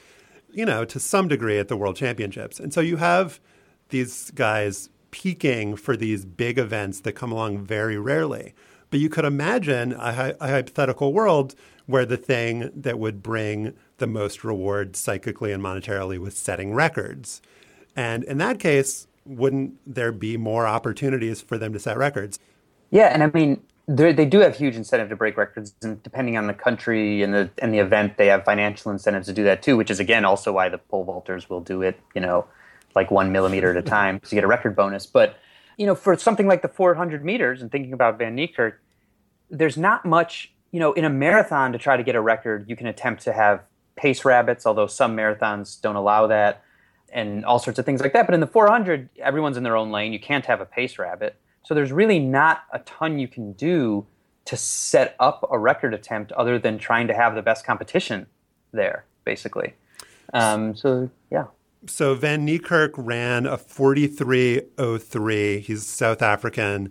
you 0.50 0.66
know, 0.66 0.84
to 0.84 0.98
some 0.98 1.28
degree 1.28 1.60
at 1.60 1.68
the 1.68 1.76
World 1.76 1.94
Championships. 1.94 2.58
And 2.58 2.74
so 2.74 2.80
you 2.80 2.96
have 2.96 3.38
these 3.90 4.32
guys 4.32 4.90
peaking 5.14 5.76
for 5.76 5.96
these 5.96 6.24
big 6.24 6.58
events 6.58 6.98
that 6.98 7.12
come 7.12 7.30
along 7.30 7.56
very 7.64 7.96
rarely. 7.96 8.52
But 8.90 8.98
you 8.98 9.08
could 9.08 9.24
imagine 9.24 9.92
a, 9.92 10.34
a, 10.40 10.48
hypothetical 10.48 11.12
world 11.12 11.54
where 11.86 12.04
the 12.04 12.16
thing 12.16 12.68
that 12.74 12.98
would 12.98 13.22
bring 13.22 13.74
the 13.98 14.08
most 14.08 14.42
reward 14.42 14.96
psychically 14.96 15.52
and 15.52 15.62
monetarily 15.62 16.18
was 16.18 16.36
setting 16.36 16.74
records. 16.74 17.40
And 17.94 18.24
in 18.24 18.38
that 18.38 18.58
case, 18.58 19.06
wouldn't 19.24 19.74
there 19.86 20.10
be 20.10 20.36
more 20.36 20.66
opportunities 20.66 21.40
for 21.40 21.58
them 21.58 21.72
to 21.74 21.78
set 21.78 21.96
records? 21.96 22.40
Yeah, 22.90 23.06
and 23.06 23.22
I 23.22 23.30
mean, 23.32 23.62
they 23.86 24.26
do 24.26 24.40
have 24.40 24.56
huge 24.56 24.74
incentive 24.74 25.10
to 25.10 25.16
break 25.16 25.36
records, 25.36 25.76
and 25.82 26.02
depending 26.02 26.36
on 26.36 26.48
the 26.48 26.54
country 26.54 27.22
and 27.22 27.32
the 27.32 27.50
and 27.58 27.72
the 27.72 27.78
event, 27.78 28.16
they 28.16 28.26
have 28.26 28.44
financial 28.44 28.90
incentives 28.90 29.28
to 29.28 29.32
do 29.32 29.44
that 29.44 29.62
too. 29.62 29.76
Which 29.76 29.90
is 29.90 30.00
again 30.00 30.24
also 30.24 30.52
why 30.52 30.68
the 30.70 30.78
pole 30.78 31.04
vaulters 31.04 31.48
will 31.48 31.60
do 31.60 31.82
it. 31.82 32.00
You 32.14 32.22
know, 32.22 32.46
like 32.94 33.10
one 33.10 33.32
millimeter 33.32 33.70
at 33.70 33.76
a 33.76 33.82
time 33.82 34.20
to 34.20 34.34
get 34.34 34.44
a 34.44 34.46
record 34.46 34.76
bonus. 34.76 35.06
But 35.06 35.36
you 35.76 35.86
know, 35.86 35.94
for 35.94 36.16
something 36.16 36.46
like 36.46 36.62
the 36.62 36.68
400 36.68 37.24
meters, 37.24 37.60
and 37.60 37.70
thinking 37.70 37.92
about 37.92 38.18
Van 38.18 38.36
Niekerk, 38.36 38.74
there's 39.50 39.76
not 39.76 40.04
much. 40.04 40.52
You 40.70 40.80
know, 40.80 40.92
in 40.92 41.04
a 41.04 41.10
marathon 41.10 41.72
to 41.72 41.78
try 41.78 41.96
to 41.96 42.02
get 42.02 42.16
a 42.16 42.20
record, 42.20 42.68
you 42.68 42.74
can 42.74 42.88
attempt 42.88 43.22
to 43.24 43.32
have 43.32 43.62
pace 43.96 44.24
rabbits, 44.24 44.66
although 44.66 44.88
some 44.88 45.16
marathons 45.16 45.80
don't 45.80 45.94
allow 45.94 46.26
that, 46.26 46.64
and 47.12 47.44
all 47.44 47.60
sorts 47.60 47.78
of 47.78 47.86
things 47.86 48.00
like 48.00 48.12
that. 48.12 48.26
But 48.26 48.34
in 48.34 48.40
the 48.40 48.46
400, 48.46 49.08
everyone's 49.20 49.56
in 49.56 49.62
their 49.62 49.76
own 49.76 49.92
lane. 49.92 50.12
You 50.12 50.18
can't 50.18 50.44
have 50.46 50.60
a 50.60 50.66
pace 50.66 50.98
rabbit. 50.98 51.36
So 51.62 51.74
there's 51.74 51.92
really 51.92 52.18
not 52.18 52.64
a 52.72 52.80
ton 52.80 53.18
you 53.18 53.28
can 53.28 53.52
do 53.52 54.06
to 54.46 54.56
set 54.56 55.16
up 55.18 55.48
a 55.50 55.58
record 55.58 55.94
attempt 55.94 56.32
other 56.32 56.58
than 56.58 56.78
trying 56.78 57.06
to 57.06 57.14
have 57.14 57.34
the 57.34 57.42
best 57.42 57.64
competition 57.64 58.26
there, 58.72 59.04
basically. 59.24 59.74
Um, 60.32 60.76
so 60.76 61.08
yeah. 61.30 61.46
So 61.86 62.14
Van 62.14 62.46
Niekerk 62.46 62.92
ran 62.96 63.44
a 63.46 63.58
43.03. 63.58 65.60
He's 65.60 65.86
South 65.86 66.22
African, 66.22 66.90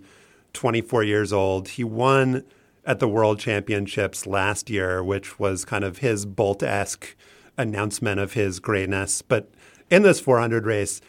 24 0.54 1.04
years 1.04 1.34
old. 1.34 1.70
He 1.70 1.84
won 1.84 2.44
at 2.86 3.00
the 3.00 3.08
World 3.08 3.40
Championships 3.40 4.28
last 4.28 4.70
year, 4.70 5.04
which 5.04 5.40
was 5.40 5.66
kind 5.66 5.84
of 5.84 5.98
his 6.00 6.28
Bolt 6.28 6.62
esque 6.62 7.16
announcement 7.58 8.20
of 8.20 8.34
his 8.34 8.60
greatness. 8.60 9.24
But 9.24 9.50
in 9.90 10.04
this 10.04 10.20
400 10.20 10.66
race, 10.66 11.00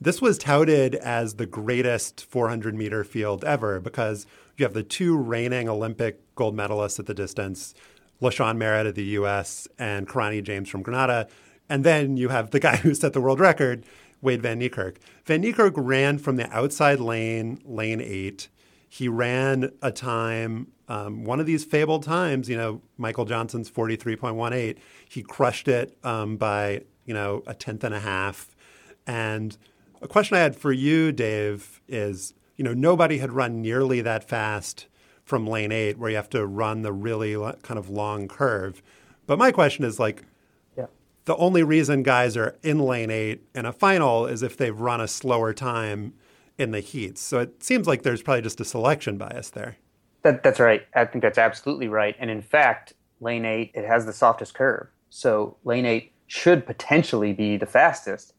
this 0.00 0.20
was 0.20 0.36
touted 0.36 0.96
as 0.96 1.34
the 1.34 1.46
greatest 1.46 2.24
400 2.24 2.74
meter 2.74 3.04
field 3.04 3.44
ever 3.44 3.78
because 3.80 4.26
you 4.56 4.64
have 4.64 4.74
the 4.74 4.82
two 4.82 5.16
reigning 5.16 5.68
Olympic 5.68 6.18
gold 6.34 6.56
medalists 6.56 6.98
at 6.98 7.06
the 7.06 7.14
distance, 7.14 7.72
LaShawn 8.20 8.58
Merritt 8.58 8.86
of 8.86 8.94
the 8.94 9.04
US 9.04 9.68
and 9.78 10.08
Kirani 10.08 10.42
James 10.42 10.68
from 10.68 10.82
Grenada. 10.82 11.28
And 11.72 11.84
then 11.84 12.18
you 12.18 12.28
have 12.28 12.50
the 12.50 12.60
guy 12.60 12.76
who 12.82 12.94
set 12.94 13.14
the 13.14 13.20
world 13.22 13.40
record, 13.40 13.86
Wayde 14.22 14.42
Van 14.42 14.60
Niekerk. 14.60 14.96
Van 15.24 15.42
Niekerk 15.42 15.72
ran 15.74 16.18
from 16.18 16.36
the 16.36 16.46
outside 16.54 17.00
lane, 17.00 17.62
lane 17.64 17.98
eight. 17.98 18.48
He 18.90 19.08
ran 19.08 19.72
a 19.80 19.90
time, 19.90 20.66
um, 20.86 21.24
one 21.24 21.40
of 21.40 21.46
these 21.46 21.64
fabled 21.64 22.02
times, 22.02 22.46
you 22.46 22.58
know, 22.58 22.82
Michael 22.98 23.24
Johnson's 23.24 23.70
43.18. 23.70 24.76
He 25.08 25.22
crushed 25.22 25.66
it 25.66 25.96
um, 26.04 26.36
by, 26.36 26.82
you 27.06 27.14
know, 27.14 27.42
a 27.46 27.54
tenth 27.54 27.84
and 27.84 27.94
a 27.94 28.00
half. 28.00 28.54
And 29.06 29.56
a 30.02 30.08
question 30.08 30.36
I 30.36 30.40
had 30.40 30.54
for 30.54 30.72
you, 30.72 31.10
Dave, 31.10 31.80
is, 31.88 32.34
you 32.58 32.64
know, 32.64 32.74
nobody 32.74 33.16
had 33.16 33.32
run 33.32 33.62
nearly 33.62 34.02
that 34.02 34.28
fast 34.28 34.88
from 35.24 35.46
lane 35.46 35.72
eight 35.72 35.96
where 35.96 36.10
you 36.10 36.16
have 36.16 36.28
to 36.30 36.46
run 36.46 36.82
the 36.82 36.92
really 36.92 37.34
kind 37.62 37.78
of 37.78 37.88
long 37.88 38.28
curve. 38.28 38.82
But 39.26 39.38
my 39.38 39.52
question 39.52 39.86
is 39.86 39.98
like, 39.98 40.24
the 41.24 41.36
only 41.36 41.62
reason 41.62 42.02
guys 42.02 42.36
are 42.36 42.56
in 42.62 42.80
lane 42.80 43.10
eight 43.10 43.42
in 43.54 43.64
a 43.64 43.72
final 43.72 44.26
is 44.26 44.42
if 44.42 44.56
they've 44.56 44.78
run 44.78 45.00
a 45.00 45.08
slower 45.08 45.52
time 45.52 46.14
in 46.58 46.72
the 46.72 46.80
heats. 46.80 47.20
So 47.20 47.38
it 47.40 47.62
seems 47.62 47.86
like 47.86 48.02
there's 48.02 48.22
probably 48.22 48.42
just 48.42 48.60
a 48.60 48.64
selection 48.64 49.18
bias 49.18 49.50
there. 49.50 49.76
That, 50.22 50.42
that's 50.42 50.60
right. 50.60 50.82
I 50.94 51.04
think 51.04 51.22
that's 51.22 51.38
absolutely 51.38 51.88
right. 51.88 52.16
And 52.18 52.30
in 52.30 52.42
fact, 52.42 52.94
lane 53.20 53.44
eight, 53.44 53.72
it 53.74 53.86
has 53.86 54.06
the 54.06 54.12
softest 54.12 54.54
curve. 54.54 54.88
So 55.10 55.56
lane 55.64 55.86
eight 55.86 56.12
should 56.26 56.66
potentially 56.66 57.32
be 57.32 57.56
the 57.56 57.66
fastest. 57.66 58.34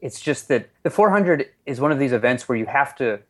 It's 0.00 0.20
just 0.20 0.48
that 0.48 0.68
the 0.82 0.90
400 0.90 1.48
is 1.66 1.80
one 1.80 1.92
of 1.92 1.98
these 1.98 2.12
events 2.12 2.48
where 2.48 2.58
you 2.58 2.66
have 2.66 2.94
to, 2.96 3.20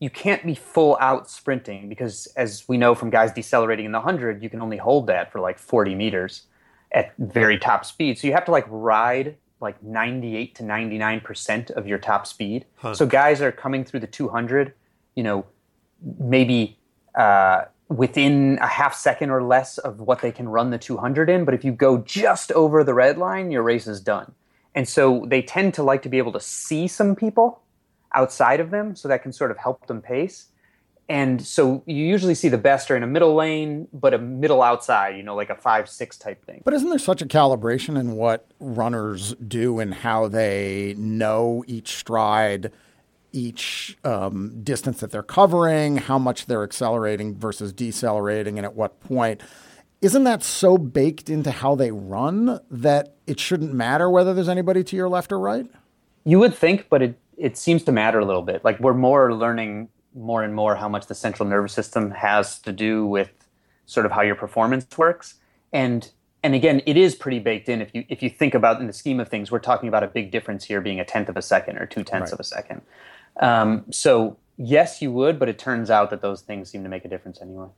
you 0.00 0.10
can't 0.10 0.44
be 0.44 0.54
full 0.54 0.96
out 1.00 1.28
sprinting 1.28 1.88
because, 1.88 2.26
as 2.36 2.64
we 2.68 2.76
know 2.76 2.94
from 2.94 3.10
guys 3.10 3.32
decelerating 3.32 3.84
in 3.84 3.92
the 3.92 3.98
100, 3.98 4.42
you 4.42 4.48
can 4.48 4.62
only 4.62 4.76
hold 4.76 5.06
that 5.08 5.30
for 5.32 5.40
like 5.40 5.58
40 5.58 5.94
meters 5.94 6.42
at 6.92 7.12
very 7.18 7.58
top 7.58 7.84
speed. 7.84 8.18
So 8.18 8.26
you 8.26 8.32
have 8.32 8.44
to 8.46 8.50
like 8.50 8.66
ride 8.68 9.36
like 9.60 9.82
98 9.82 10.54
to 10.56 10.62
99% 10.62 11.70
of 11.70 11.86
your 11.86 11.98
top 11.98 12.26
speed. 12.26 12.64
Huh. 12.76 12.94
So 12.94 13.06
guys 13.06 13.40
are 13.40 13.52
coming 13.52 13.84
through 13.84 14.00
the 14.00 14.06
200, 14.06 14.72
you 15.16 15.22
know, 15.22 15.46
maybe 16.18 16.78
uh, 17.16 17.64
within 17.88 18.58
a 18.60 18.66
half 18.66 18.94
second 18.94 19.30
or 19.30 19.42
less 19.42 19.78
of 19.78 20.00
what 20.00 20.20
they 20.20 20.30
can 20.30 20.48
run 20.48 20.70
the 20.70 20.78
200 20.78 21.28
in. 21.28 21.44
But 21.44 21.54
if 21.54 21.64
you 21.64 21.72
go 21.72 21.98
just 21.98 22.52
over 22.52 22.84
the 22.84 22.94
red 22.94 23.18
line, 23.18 23.50
your 23.50 23.62
race 23.62 23.86
is 23.86 24.00
done. 24.00 24.32
And 24.74 24.88
so 24.88 25.24
they 25.26 25.42
tend 25.42 25.74
to 25.74 25.82
like 25.82 26.02
to 26.02 26.08
be 26.08 26.18
able 26.18 26.32
to 26.32 26.40
see 26.40 26.86
some 26.86 27.16
people 27.16 27.62
outside 28.14 28.60
of 28.60 28.70
them 28.70 28.94
so 28.94 29.08
that 29.08 29.22
can 29.22 29.32
sort 29.32 29.50
of 29.50 29.58
help 29.58 29.86
them 29.86 30.00
pace. 30.00 30.46
And 31.08 31.40
so 31.40 31.82
you 31.86 32.04
usually 32.04 32.34
see 32.34 32.48
the 32.48 32.58
best 32.58 32.90
are 32.90 32.96
in 32.96 33.02
a 33.02 33.06
middle 33.06 33.34
lane, 33.34 33.88
but 33.94 34.12
a 34.12 34.18
middle 34.18 34.62
outside, 34.62 35.16
you 35.16 35.22
know, 35.22 35.34
like 35.34 35.48
a 35.48 35.54
five, 35.54 35.88
six 35.88 36.18
type 36.18 36.44
thing. 36.44 36.60
But 36.64 36.74
isn't 36.74 36.90
there 36.90 36.98
such 36.98 37.22
a 37.22 37.26
calibration 37.26 37.98
in 37.98 38.12
what 38.12 38.46
runners 38.60 39.34
do 39.36 39.78
and 39.80 39.94
how 39.94 40.28
they 40.28 40.94
know 40.98 41.64
each 41.66 41.96
stride? 41.96 42.72
each 43.30 43.96
um, 44.04 44.62
distance 44.62 45.00
that 45.00 45.10
they're 45.10 45.22
covering, 45.22 45.98
how 45.98 46.18
much 46.18 46.46
they're 46.46 46.62
accelerating 46.62 47.36
versus 47.36 47.74
decelerating, 47.74 48.58
and 48.58 48.64
at 48.64 48.74
what 48.74 49.00
point. 49.00 49.42
Isn't 50.00 50.24
that 50.24 50.42
so 50.42 50.78
baked 50.78 51.28
into 51.28 51.50
how 51.50 51.74
they 51.74 51.90
run 51.90 52.60
that 52.70 53.16
it 53.26 53.38
shouldn't 53.38 53.74
matter 53.74 54.08
whether 54.08 54.32
there's 54.32 54.48
anybody 54.48 54.82
to 54.84 54.96
your 54.96 55.08
left 55.08 55.30
or 55.30 55.38
right? 55.38 55.66
You 56.24 56.38
would 56.38 56.54
think, 56.54 56.88
but 56.88 57.02
it, 57.02 57.18
it 57.36 57.58
seems 57.58 57.82
to 57.84 57.92
matter 57.92 58.18
a 58.18 58.24
little 58.24 58.42
bit. 58.42 58.64
Like 58.64 58.78
we're 58.80 58.94
more 58.94 59.34
learning 59.34 59.88
more 60.14 60.42
and 60.42 60.54
more 60.54 60.76
how 60.76 60.88
much 60.88 61.06
the 61.06 61.14
central 61.14 61.48
nervous 61.48 61.72
system 61.72 62.10
has 62.10 62.58
to 62.60 62.72
do 62.72 63.06
with 63.06 63.30
sort 63.86 64.06
of 64.06 64.12
how 64.12 64.22
your 64.22 64.34
performance 64.34 64.86
works. 64.96 65.34
And 65.72 66.10
and 66.42 66.54
again, 66.54 66.82
it 66.86 66.96
is 66.96 67.16
pretty 67.16 67.40
baked 67.40 67.68
in. 67.68 67.82
If 67.82 67.94
you 67.94 68.04
if 68.08 68.22
you 68.22 68.30
think 68.30 68.54
about 68.54 68.80
in 68.80 68.86
the 68.86 68.92
scheme 68.92 69.20
of 69.20 69.28
things, 69.28 69.50
we're 69.50 69.58
talking 69.58 69.88
about 69.88 70.04
a 70.04 70.06
big 70.06 70.30
difference 70.30 70.64
here 70.64 70.80
being 70.80 71.00
a 71.00 71.04
tenth 71.04 71.28
of 71.28 71.36
a 71.36 71.42
second 71.42 71.78
or 71.78 71.86
two 71.86 72.04
tenths 72.04 72.30
right. 72.30 72.32
of 72.32 72.40
a 72.40 72.44
second. 72.44 72.82
Um, 73.40 73.84
so 73.90 74.36
yes, 74.56 75.02
you 75.02 75.10
would, 75.12 75.38
but 75.38 75.48
it 75.48 75.58
turns 75.58 75.90
out 75.90 76.10
that 76.10 76.22
those 76.22 76.42
things 76.42 76.70
seem 76.70 76.82
to 76.84 76.88
make 76.88 77.04
a 77.04 77.08
difference 77.08 77.40
anyway. 77.40 77.68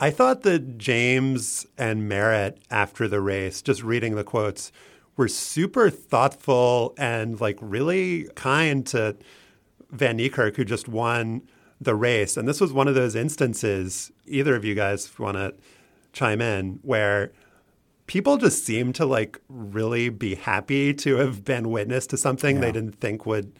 I 0.00 0.10
thought 0.10 0.42
that 0.42 0.76
James 0.76 1.66
and 1.78 2.08
Merritt 2.08 2.58
after 2.70 3.06
the 3.06 3.20
race, 3.20 3.62
just 3.62 3.82
reading 3.84 4.16
the 4.16 4.24
quotes, 4.24 4.72
were 5.16 5.28
super 5.28 5.88
thoughtful 5.88 6.94
and 6.98 7.40
like 7.40 7.58
really 7.60 8.28
kind 8.34 8.84
to 8.88 9.16
Van 9.90 10.18
Niekerk, 10.18 10.56
who 10.56 10.64
just 10.64 10.88
won 10.88 11.42
the 11.84 11.94
race. 11.94 12.36
And 12.36 12.48
this 12.48 12.60
was 12.60 12.72
one 12.72 12.88
of 12.88 12.94
those 12.94 13.14
instances, 13.14 14.12
either 14.26 14.56
of 14.56 14.64
you 14.64 14.74
guys 14.74 15.18
want 15.18 15.36
to 15.36 15.54
chime 16.12 16.40
in, 16.40 16.80
where 16.82 17.32
people 18.06 18.36
just 18.36 18.64
seem 18.64 18.92
to 18.94 19.06
like 19.06 19.40
really 19.48 20.08
be 20.08 20.34
happy 20.34 20.92
to 20.94 21.16
have 21.16 21.44
been 21.44 21.70
witness 21.70 22.06
to 22.08 22.16
something 22.16 22.56
yeah. 22.56 22.62
they 22.62 22.72
didn't 22.72 23.00
think 23.00 23.26
would 23.26 23.58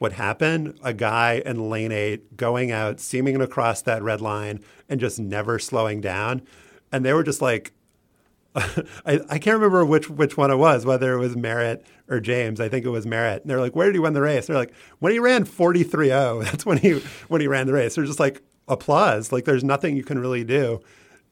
would 0.00 0.12
happen, 0.14 0.76
a 0.82 0.92
guy 0.92 1.40
in 1.46 1.70
lane 1.70 1.92
eight 1.92 2.36
going 2.36 2.72
out, 2.72 2.98
seaming 2.98 3.40
across 3.40 3.82
that 3.82 4.02
red 4.02 4.20
line 4.20 4.58
and 4.88 4.98
just 4.98 5.20
never 5.20 5.60
slowing 5.60 6.00
down. 6.00 6.42
And 6.90 7.04
they 7.04 7.12
were 7.12 7.22
just 7.22 7.40
like, 7.40 7.72
I, 9.06 9.20
I, 9.30 9.38
can't 9.38 9.54
remember 9.54 9.84
which 9.84 10.10
which 10.10 10.36
one 10.36 10.50
it 10.50 10.56
was, 10.56 10.84
whether 10.84 11.14
it 11.14 11.18
was 11.18 11.36
Merritt 11.36 11.86
or 12.08 12.20
James. 12.20 12.60
I 12.60 12.68
think 12.68 12.84
it 12.84 12.90
was 12.90 13.06
Merritt. 13.06 13.42
And 13.42 13.50
they're 13.50 13.60
like, 13.60 13.74
where 13.74 13.86
did 13.86 13.94
he 13.94 13.98
win 13.98 14.12
the 14.12 14.20
race? 14.20 14.46
They're 14.46 14.56
like, 14.56 14.74
when 14.98 15.12
he 15.12 15.18
ran 15.18 15.44
43-0, 15.46 16.44
that's 16.50 16.66
when 16.66 16.78
he 16.78 17.00
when 17.28 17.40
he 17.40 17.48
ran 17.48 17.66
the 17.66 17.72
race. 17.72 17.94
They're 17.94 18.04
just 18.04 18.20
like 18.20 18.42
applause. 18.68 19.32
Like 19.32 19.46
there's 19.46 19.64
nothing 19.64 19.96
you 19.96 20.04
can 20.04 20.18
really 20.18 20.44
do. 20.44 20.80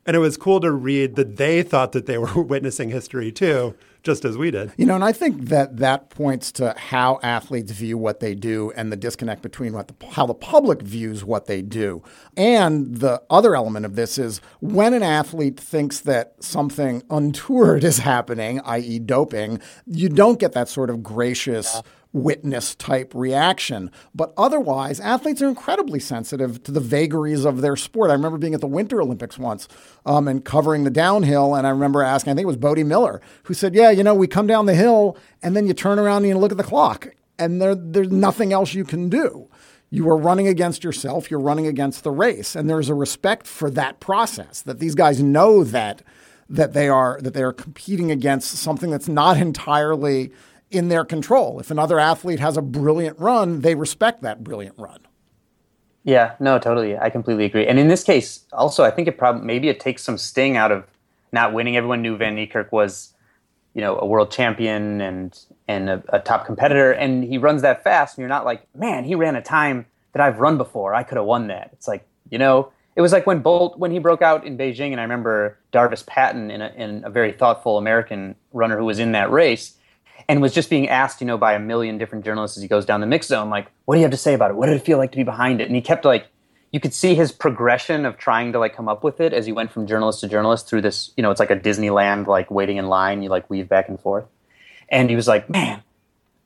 And 0.07 0.17
it 0.17 0.21
was 0.21 0.39
cool 0.39 0.61
to 0.61 0.73
read 0.73 1.17
that 1.17 1.37
they 1.37 1.63
thought 1.63 1.93
that 1.93 2.07
they 2.07 2.17
were 2.17 2.43
witnessing 2.43 2.89
history 2.89 3.31
too 3.31 3.77
just 4.03 4.25
as 4.25 4.37
we 4.37 4.51
did. 4.51 4.73
You 4.77 4.87
know, 4.87 4.95
and 4.95 5.05
I 5.05 5.13
think 5.13 5.49
that 5.49 5.79
that 5.79 6.11
points 6.11 6.53
to 6.53 6.75
how 6.77 7.21
athletes 7.23 7.73
view 7.73 7.99
what 7.99 8.21
they 8.21 8.35
do 8.35 8.73
and 8.77 8.91
the 8.91 8.97
disconnect 8.97 9.43
between 9.43 9.73
what 9.73 9.89
the, 9.89 10.07
how 10.07 10.27
the 10.27 10.35
public 10.35 10.83
views 10.83 11.25
what 11.25 11.47
they 11.47 11.63
do. 11.63 12.03
And 12.37 12.97
the 12.97 13.23
other 13.31 13.55
element 13.55 13.87
of 13.87 13.97
this 13.97 14.19
is 14.19 14.41
when 14.61 14.95
an 14.95 15.03
athlete 15.03 15.59
thinks 15.59 16.01
that 16.01 16.35
something 16.43 17.03
untoward 17.11 17.85
is 17.91 17.99
happening, 17.99 18.61
i.e., 18.61 18.99
doping, 18.99 19.61
you 19.87 20.09
don't 20.09 20.39
get 20.39 20.53
that 20.53 20.69
sort 20.69 20.91
of 20.91 21.03
gracious. 21.03 21.73
Yeah 21.75 21.83
witness 22.13 22.75
type 22.75 23.13
reaction. 23.15 23.91
But 24.15 24.33
otherwise, 24.37 25.01
athletes 25.01 25.41
are 25.43 25.49
incredibly 25.49 26.01
sensitive 26.01 26.63
to 26.65 26.73
the 26.73 26.81
vagaries 26.81 27.45
of 27.45 27.61
their 27.61 27.77
sport. 27.77 28.11
I 28.11 28.15
remember 28.15 28.39
being 28.39 28.55
at 28.55 28.61
the 28.61 28.67
Winter 28.67 29.01
Olympics 29.01 29.39
once 29.39 29.69
um, 30.05 30.27
and 30.27 30.45
covering 30.45 30.85
the 30.85 30.91
downhill, 30.91 31.55
and 31.55 31.67
I 31.67 31.71
remember 31.71 32.03
asking, 32.03 32.33
I 32.33 32.35
think 32.35 32.45
it 32.45 32.47
was 32.49 32.57
Bode 32.57 32.85
Miller, 32.85 33.21
who 33.45 33.55
said, 33.55 33.75
Yeah, 33.75 33.91
you 33.91 34.03
know, 34.03 34.15
we 34.15 34.27
come 34.27 34.47
down 34.47 34.67
the 34.67 34.75
hill 34.75 35.17
and 35.43 35.57
then 35.57 35.67
you 35.67 35.75
turn 35.75 35.99
around 35.99 36.19
and 36.19 36.29
you 36.29 36.39
look 36.39 36.53
at 36.53 36.59
the 36.59 36.65
clock, 36.65 37.09
and 37.39 37.63
there, 37.63 37.75
there's 37.75 38.11
nothing 38.11 38.53
else 38.53 38.75
you 38.75 38.85
can 38.85 39.09
do. 39.09 39.49
You 39.93 40.09
are 40.09 40.17
running 40.17 40.47
against 40.47 40.85
yourself, 40.85 41.31
you're 41.31 41.41
running 41.41 41.67
against 41.67 42.05
the 42.05 42.13
race. 42.13 42.55
And 42.55 42.71
there's 42.71 42.89
a 42.89 42.95
respect 42.95 43.47
for 43.47 43.71
that 43.71 43.99
process 43.99 44.63
that 44.63 44.79
these 44.79 44.95
guys 44.95 45.23
know 45.23 45.65
that 45.65 46.03
that 46.49 46.73
they 46.73 46.89
are 46.89 47.21
that 47.23 47.33
they 47.33 47.43
are 47.43 47.53
competing 47.53 48.11
against 48.11 48.51
something 48.51 48.91
that's 48.91 49.09
not 49.09 49.37
entirely 49.37 50.33
in 50.71 50.89
their 50.89 51.05
control. 51.05 51.59
If 51.61 51.71
another 51.71 51.99
athlete 51.99 52.41
has 52.41 52.57
a 52.57 52.63
brilliant 52.63 53.19
run, 53.19 53.61
they 53.61 53.75
respect 53.75 54.23
that 54.23 54.45
brilliant 54.45 54.79
run. 54.79 55.01
Yeah, 56.05 56.35
no, 56.41 56.59
totally. 56.59 56.97
I 56.97 57.11
completely 57.11 57.45
agree. 57.45 57.67
And 57.67 57.79
in 57.79 57.89
this 57.89 58.05
case, 58.05 58.47
also, 58.53 58.85
I 58.85 58.91
think 58.91 59.07
it 59.07 59.19
probably 59.19 59.43
maybe 59.45 59.69
it 59.69 59.81
takes 59.81 60.03
some 60.03 60.17
sting 60.17 60.57
out 60.57 60.73
of 60.73 60.85
not 61.33 61.53
winning. 61.53 61.77
Everyone 61.77 62.01
knew 62.01 62.17
Van 62.17 62.37
Niekerk 62.37 62.73
was, 62.73 63.13
you 63.75 63.81
know, 63.81 63.99
a 63.99 64.07
world 64.07 64.31
champion 64.31 65.01
and 65.01 65.39
and 65.69 65.91
a, 65.91 66.03
a 66.09 66.19
top 66.19 66.47
competitor, 66.47 66.93
and 66.93 67.23
he 67.23 67.39
runs 67.39 67.63
that 67.63 67.85
fast, 67.85 68.17
and 68.17 68.23
you're 68.23 68.29
not 68.29 68.45
like, 68.45 68.67
man, 68.75 69.05
he 69.05 69.15
ran 69.15 69.37
a 69.37 69.43
time 69.43 69.87
that 70.13 70.23
I've 70.23 70.41
run 70.41 70.57
before. 70.57 70.95
I 70.95 71.03
could 71.03 71.17
have 71.17 71.27
won 71.27 71.47
that. 71.49 71.71
It's 71.75 71.87
like, 71.87 72.05
you 72.31 72.39
know, 72.39 72.73
it 72.97 73.03
was 73.03 73.13
like 73.13 73.27
when 73.27 73.41
Bolt 73.41 73.79
when 73.79 73.91
he 73.91 73.99
broke 73.99 74.23
out 74.23 74.47
in 74.47 74.57
Beijing, 74.57 74.93
and 74.93 75.01
I 75.01 75.03
remember 75.03 75.59
Darvis 75.73 76.05
Patton, 76.05 76.51
in 76.51 76.63
a, 76.63 76.69
in 76.77 77.05
a 77.05 77.11
very 77.11 77.33
thoughtful 77.33 77.77
American 77.77 78.35
runner 78.53 78.79
who 78.79 78.87
was 78.87 78.99
in 78.99 79.13
that 79.13 79.31
race 79.31 79.75
and 80.31 80.41
was 80.41 80.55
just 80.55 80.71
being 80.71 80.89
asked, 80.89 81.21
you 81.21 81.27
know, 81.27 81.37
by 81.37 81.55
a 81.55 81.59
million 81.59 81.99
different 81.99 82.25
journalists 82.25 82.57
as 82.57 82.63
he 82.63 82.69
goes 82.69 82.87
down 82.87 83.01
the 83.01 83.07
mix 83.07 83.27
zone, 83.27 83.51
like, 83.51 83.67
what 83.87 83.97
do 83.97 83.99
you 83.99 84.05
have 84.05 84.13
to 84.13 84.17
say 84.17 84.33
about 84.33 84.53
it? 84.53 84.55
What 84.55 84.67
did 84.67 84.77
it 84.77 84.85
feel 84.85 84.97
like 84.97 85.11
to 85.11 85.17
be 85.17 85.25
behind 85.25 85.61
it? 85.61 85.67
And 85.67 85.75
he 85.75 85.83
kept 85.83 86.05
like, 86.05 86.29
you 86.71 86.79
could 86.79 86.95
see 86.95 87.17
his 87.17 87.33
progression 87.33 88.07
of 88.07 88.17
trying 88.17 88.53
to 88.53 88.61
like 88.61 88.77
come 88.77 88.89
up 88.89 89.03
with 89.03 89.21
it 89.21 89.33
as 89.33 89.45
he 89.45 89.51
went 89.51 89.73
from 89.73 89.89
journalist 89.89 90.21
to 90.21 90.29
journalist 90.29 90.69
through 90.69 90.83
this, 90.83 91.11
you 91.17 91.23
know, 91.25 91.33
it's 91.33 91.41
like 91.41 91.51
a 91.51 91.57
Disneyland, 91.57 92.29
like 92.29 92.49
waiting 92.49 92.77
in 92.77 92.87
line, 92.87 93.25
you 93.25 93.29
like 93.29 93.51
weave 93.51 93.69
back 93.69 93.89
and 93.89 93.99
forth. 93.99 94.25
And 94.89 95.11
he 95.11 95.17
was 95.17 95.27
like, 95.27 95.51
man, 95.51 95.83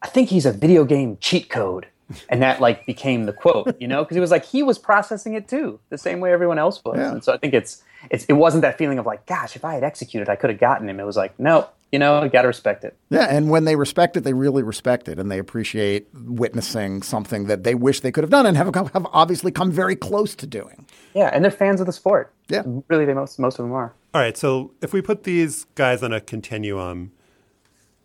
I 0.01 0.07
think 0.07 0.31
he's 0.31 0.47
a 0.47 0.53
video 0.53 0.87
game 0.87 1.19
cheat 1.21 1.51
code. 1.51 1.87
And 2.31 2.41
that 2.41 2.63
like 2.63 2.87
became 2.87 3.27
the 3.27 3.35
quote, 3.35 3.79
you 3.79 3.87
know, 3.87 4.03
because 4.03 4.17
it 4.17 4.21
was 4.21 4.31
like 4.31 4.47
he 4.47 4.63
was 4.63 4.79
processing 4.79 5.35
it 5.35 5.47
too, 5.47 5.79
the 5.91 5.99
same 5.99 6.21
way 6.21 6.33
everyone 6.33 6.59
else 6.59 6.83
was. 6.87 6.97
Yeah. 6.97 7.13
And 7.13 7.23
so 7.23 7.35
I 7.35 7.37
think 7.37 7.53
it's, 7.53 7.83
it's, 8.09 8.25
it 8.25 8.35
wasn't 8.35 8.63
that 8.63 8.79
feeling 8.79 8.99
of 8.99 9.05
like, 9.05 9.27
gosh, 9.27 9.57
if 9.57 9.65
I 9.65 9.75
had 9.75 9.85
executed, 9.85 10.31
I 10.31 10.37
could 10.37 10.49
have 10.49 10.59
gotten 10.59 10.89
him. 10.89 11.01
It 11.01 11.05
was 11.05 11.19
like, 11.19 11.39
no, 11.39 11.69
you 11.95 11.99
know, 12.01 12.25
you 12.25 12.29
got 12.29 12.43
to 12.43 12.49
respect 12.49 12.83
it. 12.83 12.97
Yeah, 13.09 13.29
and 13.31 13.51
when 13.51 13.67
they 13.67 13.77
respect 13.77 14.17
it, 14.17 14.23
they 14.23 14.33
really 14.33 14.65
respect 14.65 15.07
it, 15.07 15.21
and 15.21 15.31
they 15.31 15.39
appreciate 15.39 16.09
witnessing 16.13 17.03
something 17.03 17.47
that 17.47 17.63
they 17.63 17.77
wish 17.77 18.01
they 18.01 18.11
could 18.11 18.25
have 18.25 18.33
done 18.33 18.47
and 18.47 18.57
have, 18.57 18.75
have 18.75 19.07
obviously 19.13 19.53
come 19.53 19.71
very 19.71 19.95
close 19.95 20.35
to 20.35 20.47
doing. 20.49 20.87
Yeah, 21.15 21.31
and 21.33 21.45
they're 21.45 21.53
fans 21.53 21.81
of 21.81 21.87
the 21.87 21.93
sport. 21.93 22.35
Yeah, 22.49 22.65
really, 22.89 23.05
they 23.05 23.15
most 23.15 23.39
most 23.39 23.61
of 23.61 23.65
them 23.65 23.73
are. 23.75 23.95
All 24.13 24.21
right, 24.21 24.37
so 24.37 24.73
if 24.83 24.93
we 24.93 25.03
put 25.03 25.23
these 25.23 25.67
guys 25.77 26.03
on 26.03 26.13
a 26.13 26.21
continuum, 26.21 27.13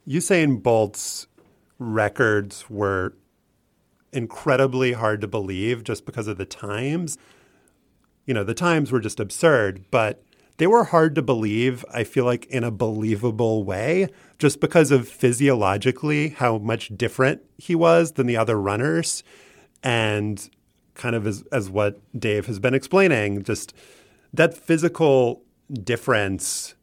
Usain 0.07 0.61
Bolt's 0.61 1.25
records 1.79 2.69
were 2.69 3.15
incredibly 4.13 4.91
hard 4.91 5.19
to 5.21 5.27
believe 5.27 5.83
just 5.83 6.05
because 6.05 6.27
of 6.27 6.37
the 6.37 6.45
times. 6.45 7.17
You 8.27 8.35
know, 8.35 8.43
the 8.43 8.53
times 8.53 8.91
were 8.91 8.99
just 8.99 9.19
absurd, 9.19 9.83
but 9.89 10.21
they 10.59 10.67
were 10.67 10.83
hard 10.83 11.15
to 11.15 11.21
believe, 11.21 11.83
I 11.91 12.03
feel 12.03 12.25
like, 12.25 12.45
in 12.47 12.65
a 12.65 12.69
believable 12.69 13.63
way, 13.63 14.09
just 14.37 14.59
because 14.59 14.91
of 14.91 15.07
physiologically 15.07 16.29
how 16.29 16.57
much 16.57 16.89
different 16.95 17.41
he 17.57 17.75
was 17.75 18.11
than 18.13 18.27
the 18.27 18.37
other 18.37 18.59
runners. 18.59 19.23
And 19.81 20.49
kind 20.95 21.15
of 21.15 21.25
as, 21.25 21.43
as 21.53 21.69
what 21.69 22.01
Dave 22.19 22.45
has 22.47 22.59
been 22.59 22.73
explaining, 22.73 23.43
just 23.43 23.73
that 24.33 24.53
physical 24.53 25.41
difference, 25.81 26.75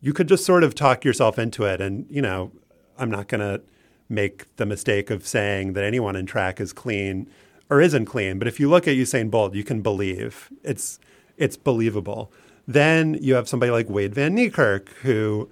you 0.00 0.14
could 0.14 0.26
just 0.26 0.46
sort 0.46 0.64
of 0.64 0.74
talk 0.74 1.04
yourself 1.04 1.38
into 1.38 1.64
it. 1.64 1.82
And, 1.82 2.06
you 2.08 2.22
know, 2.22 2.50
I'm 2.98 3.10
not 3.10 3.28
going 3.28 3.42
to 3.42 3.62
make 4.08 4.56
the 4.56 4.64
mistake 4.64 5.10
of 5.10 5.26
saying 5.26 5.74
that 5.74 5.84
anyone 5.84 6.16
in 6.16 6.24
track 6.24 6.60
is 6.60 6.72
clean 6.72 7.28
or 7.68 7.82
isn't 7.82 8.06
clean. 8.06 8.38
But 8.38 8.48
if 8.48 8.58
you 8.58 8.70
look 8.70 8.88
at 8.88 8.96
Usain 8.96 9.30
Bolt, 9.30 9.54
you 9.54 9.64
can 9.64 9.82
believe 9.82 10.50
it's 10.62 10.98
it's 11.36 11.56
believable. 11.56 12.32
Then 12.66 13.14
you 13.20 13.34
have 13.34 13.48
somebody 13.48 13.70
like 13.70 13.88
Wayde 13.88 14.14
Van 14.14 14.36
Niekerk 14.36 14.88
who 15.02 15.48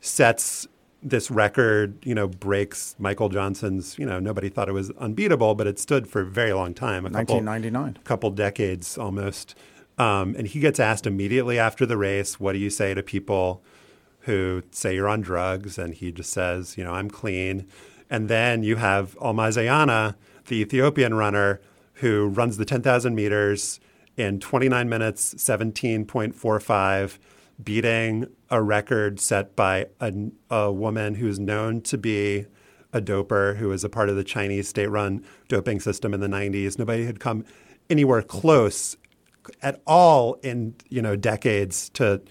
sets 0.00 0.66
this 1.02 1.30
record, 1.30 1.98
you 2.04 2.14
know, 2.14 2.26
breaks 2.26 2.96
Michael 2.98 3.28
Johnson's, 3.28 3.98
you 3.98 4.06
know, 4.06 4.18
nobody 4.18 4.48
thought 4.48 4.68
it 4.68 4.72
was 4.72 4.90
unbeatable, 4.92 5.54
but 5.54 5.66
it 5.66 5.78
stood 5.78 6.08
for 6.08 6.22
a 6.22 6.26
very 6.26 6.54
long 6.54 6.72
time. 6.72 7.04
A 7.04 7.10
1999. 7.10 7.94
Couple, 7.94 8.02
couple 8.04 8.30
decades 8.30 8.96
almost. 8.96 9.54
Um, 9.98 10.34
and 10.36 10.48
he 10.48 10.60
gets 10.60 10.80
asked 10.80 11.06
immediately 11.06 11.58
after 11.58 11.84
the 11.84 11.96
race, 11.96 12.40
what 12.40 12.52
do 12.52 12.58
you 12.58 12.70
say 12.70 12.94
to 12.94 13.02
people 13.02 13.62
who 14.20 14.62
say 14.70 14.94
you're 14.94 15.08
on 15.08 15.20
drugs? 15.20 15.78
And 15.78 15.94
he 15.94 16.10
just 16.10 16.32
says, 16.32 16.76
you 16.78 16.84
know, 16.84 16.94
I'm 16.94 17.10
clean. 17.10 17.66
And 18.08 18.28
then 18.28 18.62
you 18.62 18.76
have 18.76 19.16
Almaz 19.18 19.56
Ayana, 19.56 20.14
the 20.46 20.56
Ethiopian 20.56 21.14
runner, 21.14 21.60
who 21.94 22.28
runs 22.28 22.56
the 22.56 22.64
10,000 22.64 23.14
meters 23.14 23.78
in 24.16 24.40
29 24.40 24.88
minutes, 24.88 25.34
17.45 25.34 27.18
beating 27.62 28.26
a 28.50 28.60
record 28.62 29.20
set 29.20 29.54
by 29.54 29.86
a, 30.00 30.12
a 30.50 30.72
woman 30.72 31.14
who's 31.14 31.38
known 31.38 31.80
to 31.82 31.96
be 31.96 32.46
a 32.92 33.00
doper 33.00 33.56
who 33.56 33.68
was 33.68 33.84
a 33.84 33.88
part 33.88 34.08
of 34.08 34.16
the 34.16 34.24
Chinese 34.24 34.68
state 34.68 34.86
run 34.86 35.24
doping 35.48 35.80
system 35.80 36.14
in 36.14 36.20
the 36.20 36.28
90s. 36.28 36.78
Nobody 36.78 37.04
had 37.04 37.20
come 37.20 37.44
anywhere 37.90 38.22
close 38.22 38.96
at 39.62 39.80
all 39.86 40.34
in, 40.42 40.74
you 40.88 41.02
know, 41.02 41.16
decades 41.16 41.90
to 41.90 42.22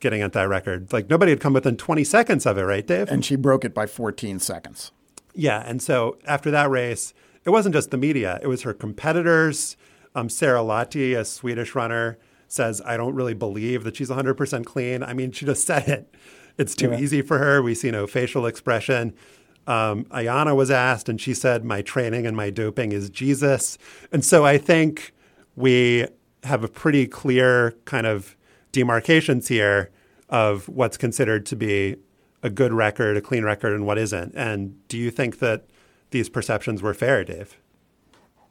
getting 0.00 0.20
at 0.20 0.32
that 0.34 0.48
record. 0.48 0.92
Like 0.92 1.08
nobody 1.08 1.32
had 1.32 1.40
come 1.40 1.54
within 1.54 1.76
20 1.76 2.04
seconds 2.04 2.46
of 2.46 2.58
it, 2.58 2.62
right, 2.62 2.86
Dave? 2.86 3.08
And 3.08 3.24
she 3.24 3.36
broke 3.36 3.64
it 3.64 3.74
by 3.74 3.86
14 3.86 4.38
seconds. 4.38 4.92
Yeah. 5.34 5.62
And 5.66 5.82
so 5.82 6.18
after 6.26 6.50
that 6.50 6.70
race, 6.70 7.14
it 7.44 7.50
wasn't 7.50 7.74
just 7.74 7.90
the 7.90 7.96
media, 7.96 8.38
it 8.42 8.48
was 8.48 8.62
her 8.62 8.74
competitors. 8.74 9.76
Um, 10.16 10.30
Sarah 10.30 10.60
Lahti, 10.60 11.16
a 11.16 11.26
Swedish 11.26 11.74
runner, 11.74 12.18
says, 12.48 12.80
I 12.86 12.96
don't 12.96 13.14
really 13.14 13.34
believe 13.34 13.84
that 13.84 13.96
she's 13.96 14.08
100% 14.08 14.64
clean. 14.64 15.02
I 15.02 15.12
mean, 15.12 15.30
she 15.30 15.44
just 15.44 15.66
said 15.66 15.86
it. 15.88 16.14
It's 16.56 16.74
too 16.74 16.90
yeah. 16.90 16.98
easy 16.98 17.20
for 17.20 17.38
her. 17.38 17.62
We 17.62 17.74
see 17.74 17.90
no 17.90 18.06
facial 18.06 18.46
expression. 18.46 19.14
Um, 19.66 20.04
Ayana 20.06 20.56
was 20.56 20.70
asked, 20.70 21.10
and 21.10 21.20
she 21.20 21.34
said, 21.34 21.64
My 21.64 21.82
training 21.82 22.26
and 22.26 22.34
my 22.34 22.48
doping 22.48 22.92
is 22.92 23.10
Jesus. 23.10 23.76
And 24.10 24.24
so 24.24 24.46
I 24.46 24.56
think 24.56 25.12
we 25.54 26.06
have 26.44 26.64
a 26.64 26.68
pretty 26.68 27.06
clear 27.06 27.72
kind 27.84 28.06
of 28.06 28.36
demarcations 28.72 29.48
here 29.48 29.90
of 30.30 30.66
what's 30.68 30.96
considered 30.96 31.44
to 31.46 31.56
be 31.56 31.96
a 32.42 32.48
good 32.48 32.72
record, 32.72 33.18
a 33.18 33.20
clean 33.20 33.44
record, 33.44 33.74
and 33.74 33.84
what 33.84 33.98
isn't. 33.98 34.32
And 34.34 34.76
do 34.88 34.96
you 34.96 35.10
think 35.10 35.40
that 35.40 35.66
these 36.10 36.30
perceptions 36.30 36.80
were 36.80 36.94
fair, 36.94 37.22
Dave? 37.22 37.58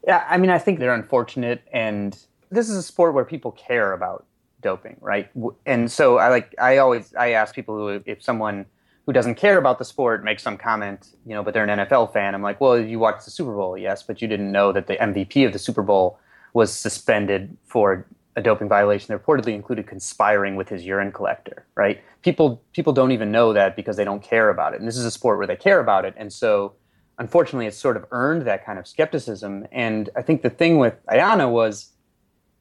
Yeah, 0.06 0.24
I 0.28 0.38
mean, 0.38 0.50
I 0.50 0.58
think 0.58 0.78
they're 0.78 0.94
unfortunate 0.94 1.62
and 1.72 2.16
this 2.50 2.68
is 2.68 2.76
a 2.76 2.82
sport 2.82 3.14
where 3.14 3.24
people 3.24 3.52
care 3.52 3.92
about 3.92 4.24
doping, 4.62 4.96
right? 5.00 5.28
And 5.64 5.90
so 5.90 6.18
I 6.18 6.28
like 6.28 6.54
I 6.58 6.78
always 6.78 7.14
I 7.14 7.30
ask 7.32 7.54
people 7.54 7.76
who 7.76 8.02
if 8.06 8.22
someone 8.22 8.66
who 9.04 9.12
doesn't 9.12 9.36
care 9.36 9.58
about 9.58 9.78
the 9.78 9.84
sport 9.84 10.24
makes 10.24 10.42
some 10.42 10.56
comment, 10.56 11.14
you 11.24 11.34
know, 11.34 11.42
but 11.42 11.54
they're 11.54 11.64
an 11.64 11.78
NFL 11.86 12.12
fan, 12.12 12.34
I'm 12.34 12.42
like, 12.42 12.60
well, 12.60 12.78
you 12.78 12.98
watched 12.98 13.24
the 13.24 13.30
Super 13.30 13.54
Bowl, 13.54 13.78
yes, 13.78 14.02
but 14.02 14.20
you 14.20 14.26
didn't 14.26 14.50
know 14.50 14.72
that 14.72 14.88
the 14.88 14.96
MVP 14.96 15.46
of 15.46 15.52
the 15.52 15.60
Super 15.60 15.82
Bowl 15.82 16.18
was 16.54 16.72
suspended 16.72 17.56
for 17.64 18.06
a 18.34 18.42
doping 18.42 18.68
violation 18.68 19.08
that 19.08 19.24
reportedly 19.24 19.54
included 19.54 19.86
conspiring 19.86 20.56
with 20.56 20.68
his 20.68 20.84
urine 20.84 21.12
collector, 21.12 21.64
right? 21.74 22.02
People 22.22 22.62
people 22.72 22.92
don't 22.92 23.12
even 23.12 23.30
know 23.30 23.52
that 23.52 23.76
because 23.76 23.96
they 23.96 24.04
don't 24.04 24.22
care 24.22 24.50
about 24.50 24.74
it. 24.74 24.80
And 24.80 24.88
this 24.88 24.96
is 24.96 25.04
a 25.04 25.10
sport 25.10 25.38
where 25.38 25.46
they 25.46 25.56
care 25.56 25.80
about 25.80 26.04
it. 26.04 26.14
And 26.16 26.32
so 26.32 26.74
unfortunately 27.18 27.66
it's 27.66 27.78
sort 27.78 27.96
of 27.96 28.04
earned 28.10 28.42
that 28.42 28.64
kind 28.64 28.78
of 28.78 28.86
skepticism. 28.86 29.66
And 29.72 30.10
I 30.16 30.22
think 30.22 30.42
the 30.42 30.50
thing 30.50 30.78
with 30.78 30.94
Ayana 31.06 31.50
was 31.50 31.92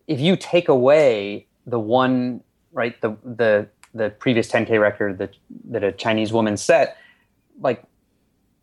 if 0.08 0.20
you 0.20 0.36
take 0.36 0.70
away 0.70 1.48
the 1.66 1.80
one 1.80 2.42
right 2.72 3.00
the 3.02 3.18
the 3.24 3.68
the 3.94 4.10
previous 4.10 4.52
10k 4.52 4.80
record 4.80 5.18
that 5.18 5.36
that 5.70 5.84
a 5.84 5.92
Chinese 5.92 6.32
woman 6.34 6.58
set, 6.58 6.98
like 7.60 7.84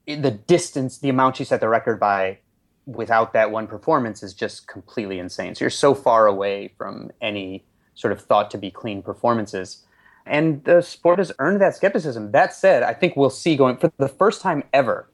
the 0.06 0.30
distance, 0.30 0.98
the 0.98 1.08
amount 1.08 1.36
she 1.36 1.44
set 1.44 1.60
the 1.60 1.68
record 1.68 1.98
by 1.98 2.38
without 2.86 3.32
that 3.32 3.50
one 3.50 3.66
performance 3.66 4.22
is 4.22 4.34
just 4.34 4.66
completely 4.66 5.18
insane. 5.18 5.54
So 5.54 5.64
you're 5.64 5.70
so 5.70 5.94
far 5.94 6.26
away 6.26 6.72
from 6.76 7.10
any 7.20 7.64
sort 7.94 8.12
of 8.12 8.20
thought 8.20 8.50
to 8.50 8.58
be 8.58 8.70
clean 8.70 9.02
performances. 9.02 9.84
And 10.26 10.62
the 10.64 10.82
sport 10.82 11.18
has 11.18 11.32
earned 11.38 11.60
that 11.60 11.76
skepticism. 11.76 12.32
That 12.32 12.54
said, 12.54 12.82
I 12.82 12.94
think 12.94 13.16
we'll 13.16 13.30
see 13.30 13.56
going 13.56 13.76
for 13.76 13.92
the 13.98 14.08
first 14.08 14.40
time 14.40 14.64
ever. 14.72 15.08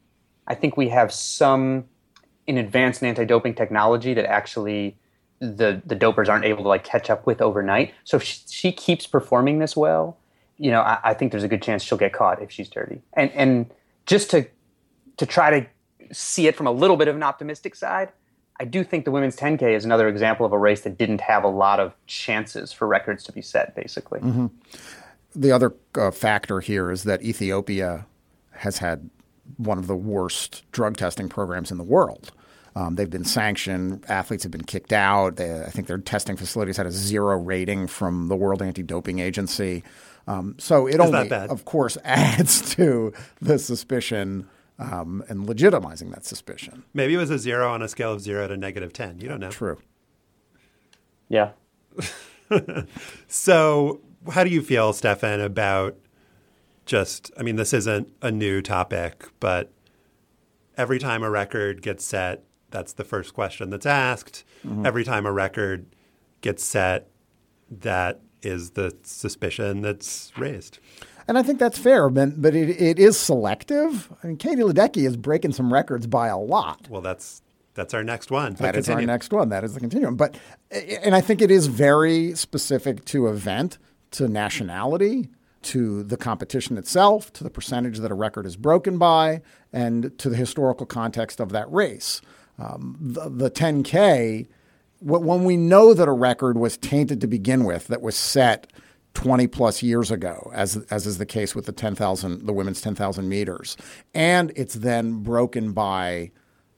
I 0.48 0.54
think 0.54 0.76
we 0.76 0.88
have 0.88 1.12
some 1.12 1.84
in 2.46 2.56
advanced 2.56 3.04
anti-doping 3.04 3.54
technology 3.54 4.14
that 4.14 4.24
actually 4.24 4.96
the 5.40 5.80
the 5.84 5.94
dopers 5.94 6.28
aren't 6.28 6.46
able 6.46 6.64
to 6.64 6.68
like 6.68 6.82
catch 6.82 7.11
up 7.11 7.26
with 7.26 7.40
overnight. 7.40 7.94
So 8.04 8.16
if 8.16 8.24
she, 8.24 8.72
keeps 8.72 9.06
performing 9.06 9.61
this 9.61 9.76
well, 9.76 10.16
you 10.56 10.70
know, 10.70 10.80
I, 10.80 10.98
I, 11.04 11.14
think 11.14 11.30
there's 11.30 11.44
a 11.44 11.48
good 11.48 11.62
chance 11.62 11.84
she'll 11.84 11.98
get 11.98 12.12
caught 12.12 12.42
if 12.42 12.50
she's 12.50 12.68
dirty. 12.68 13.02
And 13.12 13.30
and 13.32 13.70
just 14.06 14.30
to 14.30 14.46
to 15.18 15.26
try 15.26 15.61
to 15.61 15.66
see 16.12 16.48
it 16.48 16.56
from 16.56 16.66
a 16.66 16.72
little 16.72 16.96
bit 16.96 17.06
of 17.06 17.14
an 17.14 17.22
optimistic 17.22 17.76
side, 17.76 18.11
I 18.58 18.64
do 18.64 18.82
think 18.82 19.04
the 19.04 19.11
women's 19.11 19.37
10K 19.37 19.76
is 19.76 19.84
another 19.84 20.08
example 20.08 20.44
of 20.44 20.52
a 20.52 20.58
race 20.58 20.80
that 20.80 20.98
didn't 20.98 21.20
have 21.20 21.44
a 21.44 21.48
lot 21.48 21.78
of 21.78 21.94
chances 22.06 22.72
for 22.72 22.88
records 22.88 23.22
to 23.24 23.32
be 23.32 23.42
set. 23.42 23.76
Basically, 23.76 24.20
mm-hmm. 24.20 24.46
the 25.37 25.52
other 25.52 25.74
uh, 25.94 26.11
factor 26.11 26.61
here 26.61 26.90
is 26.90 27.04
that 27.04 27.22
Ethiopia 27.22 28.06
has 28.52 28.78
had 28.78 29.08
one 29.56 29.78
of 29.78 29.87
the 29.87 29.96
worst 29.96 30.64
drug 30.72 30.96
testing 30.96 31.28
programs 31.28 31.70
in 31.70 31.78
the 31.78 31.84
world. 31.84 32.30
Um, 32.76 32.94
they've 32.94 33.11
been 33.11 33.24
sanctioned. 33.24 34.04
Athletes 34.08 34.44
have 34.44 34.52
been 34.52 34.64
kicked 34.64 34.92
out. 34.92 35.37
They, 35.37 35.62
I 35.62 35.70
think 35.70 35.88
their 35.88 35.98
testing 35.98 36.37
facilities 36.37 36.76
had 36.76 36.87
a 36.87 36.92
zero 36.92 37.37
rating 37.37 37.88
from 37.88 38.28
the 38.28 38.37
World 38.37 38.62
Anti-Doping 38.62 39.18
Agency. 39.18 39.82
Um, 40.28 40.54
so 40.58 40.87
it 40.87 41.00
only, 41.00 41.30
of 41.32 41.64
course, 41.64 41.96
adds 42.04 42.74
to 42.76 43.12
the 43.40 43.58
suspicion 43.58 44.48
um, 44.78 45.24
and 45.28 45.48
legitimizing 45.48 46.12
that 46.12 46.24
suspicion. 46.24 46.84
Maybe 46.94 47.14
it 47.14 47.18
was 47.18 47.30
a 47.30 47.38
zero 47.38 47.72
on 47.72 47.82
a 47.82 47.88
scale 47.88 48.12
of 48.12 48.20
zero 48.20 48.46
to 48.46 48.56
negative 48.56 48.92
ten. 48.92 49.18
You 49.20 49.28
don't 49.28 49.40
know. 49.40 49.50
True. 49.50 49.78
Yeah. 51.28 51.52
so, 53.26 54.00
how 54.30 54.44
do 54.44 54.50
you 54.50 54.62
feel, 54.62 54.92
Stefan, 54.92 55.40
about 55.40 55.96
just? 56.88 57.31
I 57.38 57.42
mean, 57.44 57.55
this 57.55 57.72
isn't 57.72 58.12
a 58.20 58.33
new 58.33 58.61
topic, 58.61 59.29
but 59.38 59.72
every 60.77 60.98
time 60.98 61.22
a 61.22 61.31
record 61.31 61.83
gets 61.83 62.05
set 62.05 62.42
that's 62.70 62.92
the 62.94 63.05
first 63.05 63.35
question 63.35 63.70
that's 63.70 63.87
asked. 63.87 64.44
Mm-hmm. 64.66 64.87
Every 64.87 65.05
time 65.05 65.27
a 65.27 65.33
record 65.33 65.87
gets 66.40 66.64
set, 66.64 67.09
that 67.70 68.20
is 68.42 68.70
the 68.70 68.94
suspicion 69.03 69.83
that's 69.83 70.33
raised. 70.37 70.79
And 71.27 71.37
I 71.37 71.42
think 71.42 71.59
that's 71.59 71.79
fair, 71.79 72.09
but, 72.09 72.40
but 72.40 72.55
it, 72.55 72.70
it 72.70 72.98
is 72.98 73.18
selective. 73.18 74.12
I 74.22 74.29
mean, 74.29 74.37
Katie 74.37 74.62
Ledecky 74.62 75.07
is 75.07 75.16
breaking 75.16 75.53
some 75.53 75.72
records 75.72 76.07
by 76.07 76.29
a 76.29 76.38
lot. 76.38 76.88
Well, 76.88 77.03
that's 77.03 77.42
that's 77.74 77.94
our 77.94 78.03
next 78.03 78.31
one. 78.31 78.55
That 78.55 78.74
is 78.74 78.88
our 78.88 79.01
next 79.03 79.33
one. 79.33 79.51
That 79.51 79.62
is 79.62 79.74
the 79.74 79.81
continuum. 79.81 80.16
But 80.16 80.37
and 80.70 81.14
I 81.14 81.20
think 81.20 81.40
it 81.40 81.51
is 81.51 81.68
very 81.68 82.35
specific 82.35 83.05
to 83.07 83.29
event, 83.29 83.79
to 84.12 84.27
nationality, 84.27 85.29
to 85.62 86.02
the 86.02 86.16
competition 86.16 86.78
itself, 86.78 87.32
to 87.32 87.44
the 87.44 87.50
percentage 87.50 87.98
that 87.98 88.10
a 88.10 88.14
record 88.14 88.46
is 88.46 88.56
broken 88.56 88.98
by, 88.98 89.42
and 89.72 90.16
to 90.18 90.28
the 90.28 90.36
historical 90.36 90.86
context 90.86 91.40
of 91.40 91.50
that 91.50 91.70
race 91.72 92.20
um, 92.58 92.96
the, 93.00 93.28
the 93.28 93.50
10K, 93.50 94.46
when 95.00 95.44
we 95.44 95.56
know 95.56 95.94
that 95.94 96.08
a 96.08 96.12
record 96.12 96.58
was 96.58 96.76
tainted 96.76 97.20
to 97.20 97.26
begin 97.26 97.64
with, 97.64 97.86
that 97.86 98.02
was 98.02 98.16
set 98.16 98.72
20 99.14 99.46
plus 99.46 99.82
years 99.82 100.10
ago, 100.10 100.50
as, 100.52 100.76
as 100.90 101.06
is 101.06 101.18
the 101.18 101.26
case 101.26 101.54
with 101.54 101.66
the 101.66 101.72
10,000, 101.72 102.46
the 102.46 102.52
women's 102.52 102.80
10,000 102.80 103.28
meters, 103.28 103.76
and 104.12 104.52
it's 104.56 104.74
then 104.74 105.22
broken 105.22 105.72
by 105.72 106.30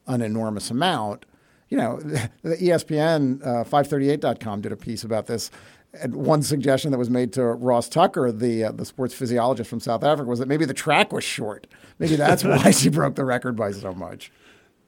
an 0.06 0.20
enormous 0.20 0.70
amount. 0.70 1.24
You 1.70 1.78
know, 1.78 1.96
the 2.42 2.56
ESPN 2.56 3.42
uh, 3.42 3.64
538.com 3.64 4.60
did 4.60 4.72
a 4.72 4.76
piece 4.76 5.02
about 5.02 5.26
this. 5.26 5.50
And 5.92 6.14
one 6.14 6.42
suggestion 6.42 6.92
that 6.92 6.98
was 6.98 7.10
made 7.10 7.32
to 7.32 7.44
Ross 7.44 7.88
Tucker, 7.88 8.30
the 8.30 8.64
uh, 8.64 8.72
the 8.72 8.84
sports 8.84 9.12
physiologist 9.12 9.68
from 9.68 9.80
South 9.80 10.04
Africa, 10.04 10.28
was 10.28 10.38
that 10.38 10.46
maybe 10.46 10.64
the 10.64 10.74
track 10.74 11.12
was 11.12 11.24
short. 11.24 11.66
Maybe 11.98 12.16
that's 12.16 12.44
why 12.44 12.70
she 12.70 12.88
broke 12.88 13.16
the 13.16 13.24
record 13.24 13.56
by 13.56 13.72
so 13.72 13.92
much. 13.92 14.30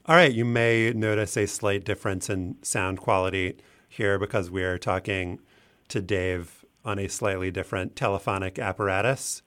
All 0.07 0.17
right, 0.17 0.33
you 0.33 0.45
may 0.45 0.93
notice 0.93 1.37
a 1.37 1.47
slight 1.47 1.85
difference 1.85 2.29
in 2.29 2.57
sound 2.63 2.99
quality 3.01 3.57
here 3.89 4.19
because 4.19 4.51
we 4.51 4.63
are 4.65 4.79
talking 4.79 5.41
to 5.89 6.01
Dave 6.01 6.65
on 6.85 6.99
a 6.99 7.09
slightly 7.09 7.51
different 7.51 7.95
telephonic 7.95 8.59
apparatus. 8.59 9.43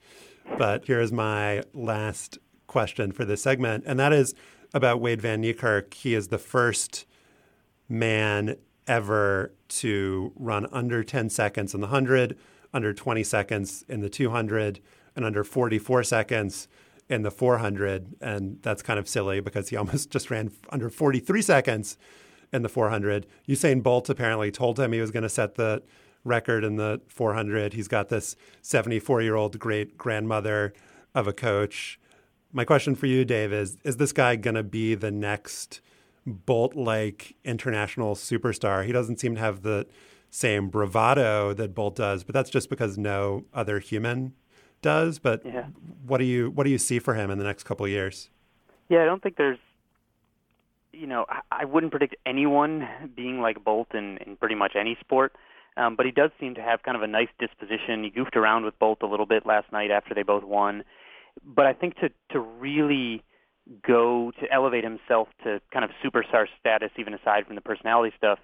But 0.58 0.86
here's 0.86 1.12
my 1.12 1.62
last 1.74 2.38
question 2.66 3.12
for 3.12 3.24
this 3.24 3.42
segment, 3.42 3.84
and 3.86 3.98
that 3.98 4.12
is 4.12 4.34
about 4.72 5.00
Wade 5.00 5.20
Van 5.20 5.42
Niekerk. 5.42 5.92
He 5.92 6.14
is 6.14 6.28
the 6.28 6.38
first 6.38 7.06
man 7.88 8.56
ever 8.86 9.52
to 9.68 10.32
run 10.36 10.66
under 10.72 11.02
10 11.02 11.30
seconds 11.30 11.74
in 11.74 11.80
the 11.80 11.86
100, 11.86 12.36
under 12.72 12.92
20 12.92 13.22
seconds 13.24 13.84
in 13.88 14.00
the 14.00 14.08
200, 14.08 14.80
and 15.14 15.24
under 15.24 15.42
44 15.42 16.04
seconds 16.04 16.68
in 17.08 17.22
the 17.22 17.30
400, 17.30 18.16
and 18.20 18.58
that's 18.62 18.82
kind 18.82 18.98
of 18.98 19.08
silly 19.08 19.40
because 19.40 19.68
he 19.68 19.76
almost 19.76 20.10
just 20.10 20.30
ran 20.30 20.50
under 20.70 20.90
43 20.90 21.42
seconds 21.42 21.96
in 22.52 22.62
the 22.62 22.68
400. 22.68 23.26
Usain 23.48 23.82
Bolt 23.82 24.08
apparently 24.08 24.50
told 24.50 24.78
him 24.78 24.92
he 24.92 25.00
was 25.00 25.10
going 25.10 25.22
to 25.22 25.28
set 25.28 25.54
the 25.54 25.82
record 26.24 26.64
in 26.64 26.76
the 26.76 27.00
400. 27.08 27.72
He's 27.72 27.88
got 27.88 28.08
this 28.08 28.36
74 28.62 29.22
year 29.22 29.36
old 29.36 29.58
great 29.58 29.96
grandmother 29.96 30.72
of 31.14 31.26
a 31.26 31.32
coach. 31.32 31.98
My 32.52 32.64
question 32.64 32.94
for 32.94 33.06
you, 33.06 33.24
Dave, 33.24 33.52
is 33.52 33.76
Is 33.84 33.96
this 33.96 34.12
guy 34.12 34.36
going 34.36 34.54
to 34.54 34.62
be 34.62 34.94
the 34.94 35.10
next 35.10 35.80
Bolt 36.26 36.74
like 36.74 37.36
international 37.44 38.14
superstar? 38.14 38.84
He 38.84 38.92
doesn't 38.92 39.20
seem 39.20 39.34
to 39.36 39.40
have 39.40 39.62
the 39.62 39.86
same 40.30 40.68
bravado 40.68 41.54
that 41.54 41.74
Bolt 41.74 41.96
does, 41.96 42.24
but 42.24 42.34
that's 42.34 42.50
just 42.50 42.68
because 42.68 42.98
no 42.98 43.44
other 43.54 43.78
human 43.78 44.34
does. 44.82 45.18
But 45.18 45.42
yeah. 45.44 45.66
what 46.04 46.18
do 46.18 46.24
you 46.24 46.50
what 46.50 46.64
do 46.64 46.70
you 46.70 46.78
see 46.78 46.98
for 46.98 47.14
him 47.14 47.30
in 47.30 47.38
the 47.38 47.44
next 47.44 47.62
couple 47.62 47.86
of 47.86 47.90
years? 47.90 48.30
Yeah, 48.88 49.02
I 49.02 49.04
don't 49.04 49.22
think 49.22 49.36
there's 49.36 49.58
you 50.96 51.06
know, 51.06 51.26
I 51.52 51.64
wouldn't 51.64 51.92
predict 51.92 52.16
anyone 52.24 52.88
being 53.14 53.40
like 53.40 53.62
Bolt 53.62 53.88
in, 53.94 54.18
in 54.26 54.36
pretty 54.36 54.54
much 54.54 54.72
any 54.78 54.96
sport. 55.00 55.34
Um, 55.76 55.94
but 55.94 56.06
he 56.06 56.12
does 56.12 56.30
seem 56.40 56.54
to 56.54 56.62
have 56.62 56.82
kind 56.82 56.96
of 56.96 57.02
a 57.02 57.06
nice 57.06 57.28
disposition. 57.38 58.02
He 58.02 58.10
goofed 58.10 58.34
around 58.34 58.64
with 58.64 58.78
Bolt 58.78 59.02
a 59.02 59.06
little 59.06 59.26
bit 59.26 59.44
last 59.44 59.70
night 59.72 59.90
after 59.90 60.14
they 60.14 60.22
both 60.22 60.42
won. 60.42 60.84
But 61.44 61.66
I 61.66 61.74
think 61.74 61.96
to 61.96 62.08
to 62.30 62.40
really 62.40 63.22
go 63.86 64.32
to 64.40 64.52
elevate 64.52 64.84
himself 64.84 65.28
to 65.44 65.60
kind 65.72 65.84
of 65.84 65.90
superstar 66.04 66.46
status, 66.60 66.90
even 66.98 67.14
aside 67.14 67.46
from 67.46 67.56
the 67.56 67.60
personality 67.60 68.14
stuff, 68.16 68.38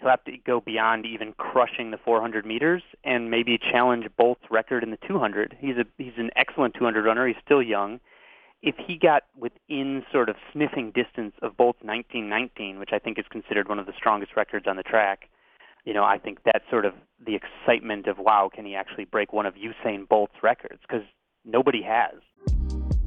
he'll 0.00 0.10
have 0.10 0.24
to 0.24 0.32
go 0.44 0.60
beyond 0.60 1.06
even 1.06 1.32
crushing 1.34 1.90
the 1.90 1.98
400 2.04 2.44
meters 2.44 2.82
and 3.04 3.30
maybe 3.30 3.58
challenge 3.58 4.06
Bolt's 4.16 4.44
record 4.50 4.82
in 4.82 4.90
the 4.90 4.98
200. 5.06 5.56
He's 5.60 5.76
a 5.76 5.84
he's 5.98 6.18
an 6.18 6.30
excellent 6.36 6.74
200 6.74 7.04
runner. 7.04 7.26
He's 7.26 7.36
still 7.44 7.62
young 7.62 8.00
if 8.64 8.76
he 8.86 8.96
got 8.96 9.24
within 9.38 10.02
sort 10.10 10.30
of 10.30 10.36
sniffing 10.50 10.90
distance 10.90 11.34
of 11.42 11.54
Bolt's 11.54 11.82
1919, 11.82 12.78
which 12.78 12.90
I 12.94 12.98
think 12.98 13.18
is 13.18 13.26
considered 13.30 13.68
one 13.68 13.78
of 13.78 13.84
the 13.84 13.92
strongest 13.94 14.36
records 14.36 14.66
on 14.66 14.76
the 14.76 14.82
track, 14.82 15.28
you 15.84 15.92
know, 15.92 16.02
I 16.02 16.16
think 16.16 16.38
that's 16.46 16.64
sort 16.70 16.86
of 16.86 16.94
the 17.24 17.36
excitement 17.36 18.06
of 18.06 18.16
wow, 18.18 18.48
can 18.52 18.64
he 18.64 18.74
actually 18.74 19.04
break 19.04 19.34
one 19.34 19.44
of 19.44 19.54
Usain 19.54 20.08
Bolt's 20.08 20.42
records? 20.42 20.80
Because 20.80 21.04
nobody 21.44 21.82
has. 21.82 22.14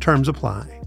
Terms 0.00 0.28
apply. 0.28 0.80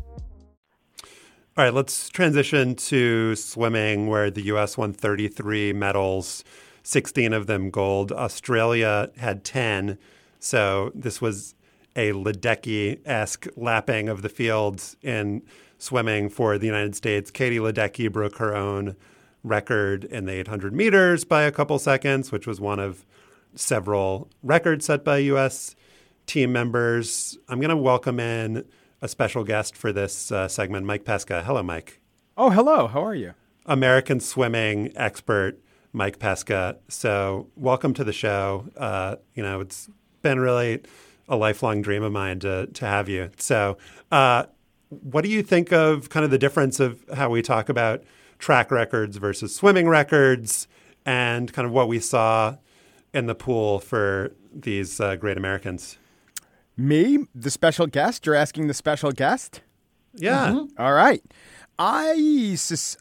All 1.58 1.65
right, 1.65 1.74
let's 1.74 2.10
transition 2.10 2.76
to 2.76 3.36
swimming, 3.36 4.08
where 4.08 4.32
the 4.32 4.43
U.S. 4.43 4.78
won 4.78 4.93
33 4.93 5.74
medals, 5.74 6.43
16 6.84 7.34
of 7.34 7.45
them 7.45 7.69
gold. 7.69 8.12
Australia 8.12 9.12
had 9.17 9.43
10. 9.43 9.97
So 10.39 10.91
this 10.95 11.21
was 11.21 11.56
a 11.95 12.13
Ledecky 12.13 13.00
esque 13.06 13.47
lapping 13.58 14.08
of 14.08 14.21
the 14.21 14.30
fields 14.30 14.95
in 15.02 15.43
swimming 15.78 16.30
for 16.30 16.58
the 16.58 16.65
United 16.65 16.95
States. 16.95 17.30
Katie 17.30 17.60
Ledecky 17.60 18.12
broke 18.12 18.38
her 18.38 18.56
own 18.56 18.95
record 19.43 20.06
in 20.06 20.26
the 20.26 20.34
800 20.34 20.74
meters 20.74 21.26
by 21.26 21.43
a 21.43 21.52
couple 21.52 21.78
seconds, 21.80 22.32
which 22.32 22.47
was 22.47 22.62
one 22.62 22.80
of 22.80 23.06
several 23.56 24.30
records 24.41 24.86
set 24.86 25.04
by 25.04 25.17
U.S. 25.17 25.76
team 26.26 26.54
members. 26.54 27.38
I'm 27.50 27.60
going 27.60 27.69
to 27.69 27.78
welcome 27.78 28.19
in 28.19 28.65
a 29.02 29.08
special 29.08 29.44
guest 29.44 29.76
for 29.76 29.92
this 29.92 30.32
uh, 30.32 30.48
segment, 30.48 30.86
Mike 30.86 31.04
Pesca. 31.04 31.44
Hello, 31.44 31.64
Mike. 31.64 32.00
Oh, 32.38 32.50
hello. 32.50 32.88
How 32.88 33.04
are 33.04 33.16
you? 33.16 33.34
American 33.66 34.20
swimming 34.20 34.92
expert, 34.96 35.60
Mike 35.92 36.20
Pesca. 36.20 36.78
So, 36.88 37.48
welcome 37.56 37.94
to 37.96 38.04
the 38.04 38.14
show. 38.14 38.66
Uh, 38.78 39.16
you 39.34 39.44
know, 39.44 39.60
it's 39.60 39.90
been 40.22 40.40
really 40.40 40.82
a 41.28 41.36
lifelong 41.36 41.82
dream 41.82 42.04
of 42.04 42.12
mine 42.12 42.40
to 42.40 42.68
to 42.68 42.86
have 42.86 43.10
you. 43.10 43.32
So, 43.38 43.78
uh, 44.12 44.46
what 44.90 45.24
do 45.24 45.30
you 45.30 45.42
think 45.42 45.72
of 45.72 46.10
kind 46.10 46.24
of 46.24 46.32
the 46.32 46.38
difference 46.38 46.80
of 46.80 47.04
how 47.14 47.30
we 47.30 47.42
talk 47.42 47.70
about 47.70 48.04
track 48.40 48.72
records 48.72 49.18
versus 49.18 49.56
swimming 49.56 49.88
records, 49.88 50.68
and 51.06 51.52
kind 51.54 51.66
of 51.66 51.72
what 51.72 51.88
we 51.88 52.00
saw 52.00 52.58
in 53.14 53.26
the 53.26 53.36
pool 53.36 53.80
for 53.80 54.34
these 54.54 55.00
uh, 55.00 55.16
great 55.16 55.38
Americans? 55.38 55.98
Me, 56.77 57.19
the 57.36 57.51
special 57.51 57.88
guest. 57.88 58.25
You're 58.25 58.36
asking 58.36 58.67
the 58.67 58.73
special 58.73 59.12
guest. 59.12 59.62
Yeah. 60.15 60.47
Mm-hmm. 60.47 60.81
All 60.81 60.93
right. 60.93 61.23
I 61.77 62.55
sus- 62.55 62.97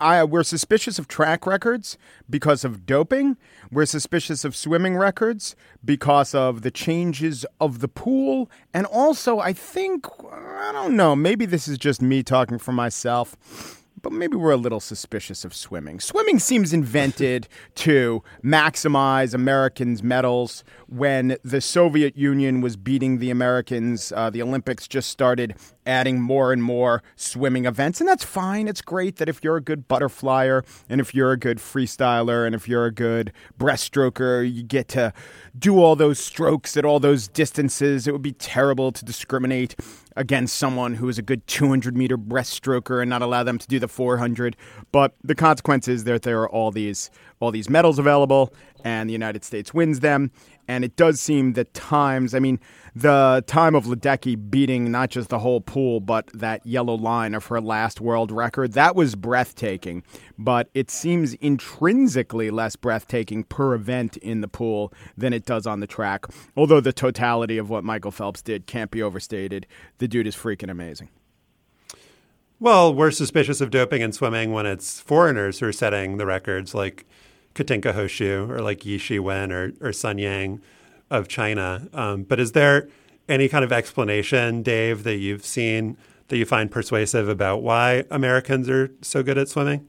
I, 0.00 0.24
we're 0.24 0.42
suspicious 0.42 0.98
of 0.98 1.08
track 1.08 1.46
records 1.46 1.96
because 2.28 2.64
of 2.64 2.84
doping. 2.84 3.36
We're 3.70 3.86
suspicious 3.86 4.44
of 4.44 4.54
swimming 4.56 4.96
records 4.96 5.54
because 5.84 6.34
of 6.34 6.62
the 6.62 6.70
changes 6.70 7.46
of 7.60 7.78
the 7.78 7.88
pool. 7.88 8.50
And 8.74 8.86
also, 8.86 9.38
I 9.38 9.52
think, 9.52 10.06
I 10.30 10.72
don't 10.72 10.96
know, 10.96 11.14
maybe 11.16 11.46
this 11.46 11.68
is 11.68 11.78
just 11.78 12.02
me 12.02 12.22
talking 12.22 12.58
for 12.58 12.72
myself 12.72 13.83
but 14.02 14.12
maybe 14.12 14.36
we're 14.36 14.52
a 14.52 14.56
little 14.56 14.80
suspicious 14.80 15.44
of 15.44 15.54
swimming. 15.54 16.00
Swimming 16.00 16.38
seems 16.38 16.72
invented 16.72 17.48
to 17.76 18.22
maximize 18.42 19.34
Americans' 19.34 20.02
medals. 20.02 20.64
When 20.88 21.36
the 21.42 21.60
Soviet 21.60 22.16
Union 22.16 22.60
was 22.60 22.76
beating 22.76 23.18
the 23.18 23.30
Americans, 23.30 24.12
uh, 24.12 24.30
the 24.30 24.42
Olympics 24.42 24.86
just 24.86 25.10
started 25.10 25.54
adding 25.86 26.20
more 26.20 26.52
and 26.52 26.62
more 26.62 27.02
swimming 27.16 27.66
events. 27.66 28.00
And 28.00 28.08
that's 28.08 28.24
fine. 28.24 28.68
It's 28.68 28.80
great 28.80 29.16
that 29.16 29.28
if 29.28 29.42
you're 29.42 29.56
a 29.56 29.62
good 29.62 29.88
butterflyer 29.88 30.64
and 30.88 31.00
if 31.00 31.14
you're 31.14 31.32
a 31.32 31.38
good 31.38 31.58
freestyler 31.58 32.46
and 32.46 32.54
if 32.54 32.68
you're 32.68 32.86
a 32.86 32.92
good 32.92 33.32
breaststroker, 33.58 34.50
you 34.50 34.62
get 34.62 34.88
to 34.88 35.12
do 35.58 35.78
all 35.78 35.96
those 35.96 36.18
strokes 36.18 36.76
at 36.76 36.84
all 36.84 37.00
those 37.00 37.28
distances. 37.28 38.06
It 38.06 38.12
would 38.12 38.22
be 38.22 38.32
terrible 38.32 38.92
to 38.92 39.04
discriminate 39.04 39.76
against 40.16 40.56
someone 40.56 40.94
who 40.94 41.08
is 41.08 41.18
a 41.18 41.22
good 41.22 41.46
200 41.46 41.96
meter 41.96 42.16
breaststroker 42.16 43.00
and 43.00 43.10
not 43.10 43.22
allow 43.22 43.42
them 43.42 43.58
to 43.58 43.66
do 43.66 43.78
the 43.78 43.88
400. 43.88 44.56
But 44.92 45.14
the 45.22 45.34
consequence 45.34 45.88
is 45.88 46.04
that 46.04 46.22
there 46.22 46.40
are 46.42 46.48
all 46.48 46.70
these 46.70 47.10
all 47.40 47.50
these 47.50 47.68
medals 47.68 47.98
available, 47.98 48.54
and 48.84 49.08
the 49.08 49.12
United 49.12 49.44
States 49.44 49.74
wins 49.74 50.00
them. 50.00 50.30
And 50.66 50.84
it 50.84 50.96
does 50.96 51.20
seem 51.20 51.52
that 51.54 51.74
times, 51.74 52.34
I 52.34 52.38
mean, 52.38 52.58
the 52.94 53.42
time 53.46 53.74
of 53.74 53.84
Ledecky 53.84 54.36
beating 54.50 54.90
not 54.90 55.10
just 55.10 55.28
the 55.28 55.38
whole 55.38 55.60
pool, 55.60 56.00
but 56.00 56.26
that 56.32 56.64
yellow 56.66 56.94
line 56.94 57.34
of 57.34 57.46
her 57.46 57.60
last 57.60 58.00
world 58.00 58.30
record, 58.30 58.72
that 58.72 58.94
was 58.94 59.14
breathtaking. 59.14 60.02
But 60.38 60.70
it 60.74 60.90
seems 60.90 61.34
intrinsically 61.34 62.50
less 62.50 62.76
breathtaking 62.76 63.44
per 63.44 63.74
event 63.74 64.16
in 64.18 64.40
the 64.40 64.48
pool 64.48 64.92
than 65.16 65.32
it 65.32 65.44
does 65.44 65.66
on 65.66 65.80
the 65.80 65.86
track. 65.86 66.26
Although 66.56 66.80
the 66.80 66.92
totality 66.92 67.58
of 67.58 67.68
what 67.68 67.84
Michael 67.84 68.10
Phelps 68.10 68.42
did 68.42 68.66
can't 68.66 68.90
be 68.90 69.02
overstated. 69.02 69.66
The 69.98 70.08
dude 70.08 70.26
is 70.26 70.36
freaking 70.36 70.70
amazing. 70.70 71.08
Well, 72.60 72.94
we're 72.94 73.10
suspicious 73.10 73.60
of 73.60 73.70
doping 73.70 74.00
in 74.00 74.12
swimming 74.12 74.52
when 74.52 74.64
it's 74.64 75.00
foreigners 75.00 75.58
who 75.58 75.66
are 75.66 75.72
setting 75.72 76.16
the 76.16 76.24
records, 76.24 76.74
like 76.74 77.04
Katinka 77.54 77.92
Hosszu 77.92 78.48
or 78.48 78.60
like 78.60 78.84
Ye 78.84 78.98
Shiwen 78.98 79.50
or, 79.50 79.72
or 79.86 79.92
Sun 79.92 80.18
Yang 80.18 80.60
of 81.10 81.28
China. 81.28 81.88
Um, 81.92 82.22
but 82.22 82.40
is 82.40 82.52
there 82.52 82.88
any 83.28 83.48
kind 83.48 83.64
of 83.64 83.72
explanation, 83.72 84.62
Dave, 84.62 85.04
that 85.04 85.16
you've 85.16 85.44
seen 85.44 85.96
that 86.28 86.36
you 86.36 86.44
find 86.44 86.70
persuasive 86.70 87.28
about 87.28 87.62
why 87.62 88.04
Americans 88.10 88.68
are 88.68 88.90
so 89.02 89.22
good 89.22 89.38
at 89.38 89.48
swimming? 89.48 89.88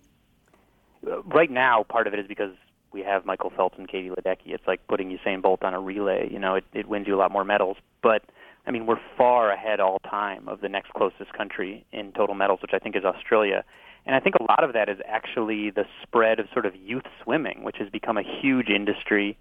Right 1.26 1.52
now, 1.52 1.84
part 1.84 2.08
of 2.08 2.14
it 2.14 2.20
is 2.20 2.28
because 2.28 2.52
we 2.92 3.02
have 3.02 3.26
Michael 3.26 3.52
Phelps 3.56 3.78
and 3.78 3.88
Katie 3.88 4.10
Ledecky. 4.10 4.48
It's 4.48 4.66
like 4.66 4.86
putting 4.88 5.16
Usain 5.16 5.42
Bolt 5.42 5.64
on 5.64 5.74
a 5.74 5.80
relay. 5.80 6.30
You 6.32 6.40
know, 6.40 6.56
it, 6.56 6.64
it 6.74 6.88
wins 6.88 7.08
you 7.08 7.16
a 7.16 7.18
lot 7.18 7.32
more 7.32 7.44
medals. 7.44 7.78
But 8.02 8.24
I 8.66 8.72
mean, 8.72 8.86
we're 8.86 9.00
far 9.18 9.52
ahead 9.52 9.80
all 9.80 10.00
time 10.00 10.48
of 10.48 10.62
the 10.62 10.70
next 10.70 10.94
closest 10.94 11.34
country 11.34 11.86
in 11.92 12.12
total 12.14 12.36
medals, 12.36 12.62
which 12.62 12.72
I 12.74 12.80
think 12.80 12.96
is 12.96 13.04
Australia. 13.04 13.64
And 14.06 14.16
I 14.16 14.20
think 14.20 14.36
a 14.36 14.44
lot 14.44 14.64
of 14.64 14.74
that 14.74 14.88
is 14.88 15.00
actually 15.08 15.72
the 15.72 15.86
spread 16.04 16.40
of 16.40 16.48
sort 16.54 16.66
of 16.66 16.76
youth 16.76 17.06
swimming, 17.24 17.64
which 17.64 17.78
has 17.80 17.90
become 17.90 18.18
a 18.18 18.24
huge 18.24 18.70
industry 18.70 19.38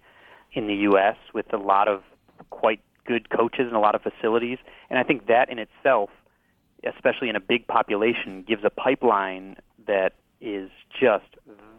in 0.53 0.67
the 0.67 0.73
U.S. 0.89 1.17
with 1.33 1.51
a 1.53 1.57
lot 1.57 1.87
of 1.87 2.01
quite 2.49 2.79
good 3.05 3.29
coaches 3.29 3.67
and 3.67 3.75
a 3.75 3.79
lot 3.79 3.93
of 3.93 4.01
facilities. 4.01 4.57
And 4.89 4.97
I 4.97 5.03
think 5.03 5.27
that 5.27 5.49
in 5.49 5.59
itself, 5.59 6.09
especially 6.83 7.29
in 7.29 7.35
a 7.35 7.39
big 7.39 7.67
population, 7.67 8.43
gives 8.47 8.63
a 8.63 8.69
pipeline 8.69 9.57
that 9.87 10.13
is 10.41 10.69
just 10.99 11.25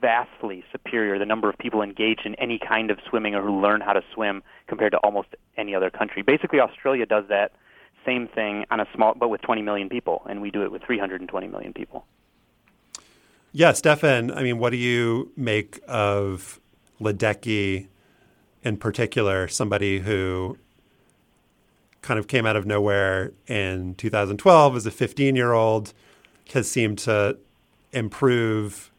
vastly 0.00 0.64
superior. 0.70 1.18
The 1.18 1.26
number 1.26 1.48
of 1.48 1.58
people 1.58 1.82
engaged 1.82 2.22
in 2.24 2.34
any 2.36 2.58
kind 2.58 2.90
of 2.90 2.98
swimming 3.08 3.34
or 3.34 3.42
who 3.42 3.60
learn 3.60 3.80
how 3.80 3.92
to 3.92 4.02
swim 4.14 4.42
compared 4.68 4.92
to 4.92 4.98
almost 4.98 5.28
any 5.56 5.74
other 5.74 5.90
country. 5.90 6.22
Basically, 6.22 6.60
Australia 6.60 7.06
does 7.06 7.24
that 7.28 7.52
same 8.04 8.28
thing 8.28 8.64
on 8.70 8.78
a 8.78 8.86
small, 8.94 9.14
but 9.14 9.28
with 9.28 9.42
20 9.42 9.62
million 9.62 9.88
people, 9.88 10.22
and 10.28 10.40
we 10.40 10.50
do 10.50 10.62
it 10.62 10.70
with 10.70 10.82
320 10.84 11.48
million 11.48 11.72
people. 11.72 12.04
Yeah, 13.56 13.72
Stefan, 13.72 14.32
I 14.32 14.42
mean, 14.42 14.58
what 14.58 14.68
do 14.68 14.76
you 14.76 15.32
make 15.34 15.80
of 15.88 16.60
Ledecky 17.00 17.86
in 18.62 18.76
particular, 18.76 19.48
somebody 19.48 20.00
who 20.00 20.58
kind 22.02 22.20
of 22.20 22.28
came 22.28 22.44
out 22.44 22.56
of 22.56 22.66
nowhere 22.66 23.32
in 23.46 23.94
2012 23.94 24.76
as 24.76 24.84
a 24.84 24.90
15 24.90 25.34
year 25.34 25.54
old, 25.54 25.94
has 26.52 26.70
seemed 26.70 26.98
to 26.98 27.38
improve 27.92 28.90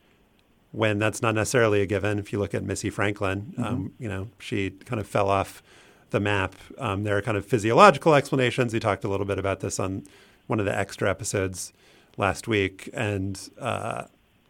when 0.72 0.98
that's 0.98 1.22
not 1.22 1.36
necessarily 1.36 1.84
a 1.84 1.86
given. 1.86 2.18
If 2.18 2.34
you 2.34 2.40
look 2.40 2.56
at 2.56 2.64
Missy 2.64 2.90
Franklin, 2.90 3.54
mm-hmm. 3.54 3.64
um, 3.64 3.94
you 4.00 4.10
know, 4.10 4.28
she 4.40 4.72
kind 4.72 5.00
of 5.00 5.06
fell 5.06 5.30
off 5.30 5.62
the 6.10 6.20
map. 6.20 6.56
Um, 6.80 7.04
there 7.04 7.16
are 7.16 7.22
kind 7.22 7.38
of 7.38 7.46
physiological 7.46 8.16
explanations. 8.16 8.74
We 8.74 8.80
talked 8.80 9.04
a 9.04 9.08
little 9.08 9.28
bit 9.28 9.38
about 9.38 9.60
this 9.60 9.80
on 9.80 10.08
one 10.48 10.60
of 10.60 10.66
the 10.66 10.76
extra 10.76 11.12
episodes 11.12 11.74
last 12.18 12.48
week, 12.48 12.90
and 12.92 13.40
uh, 13.60 14.06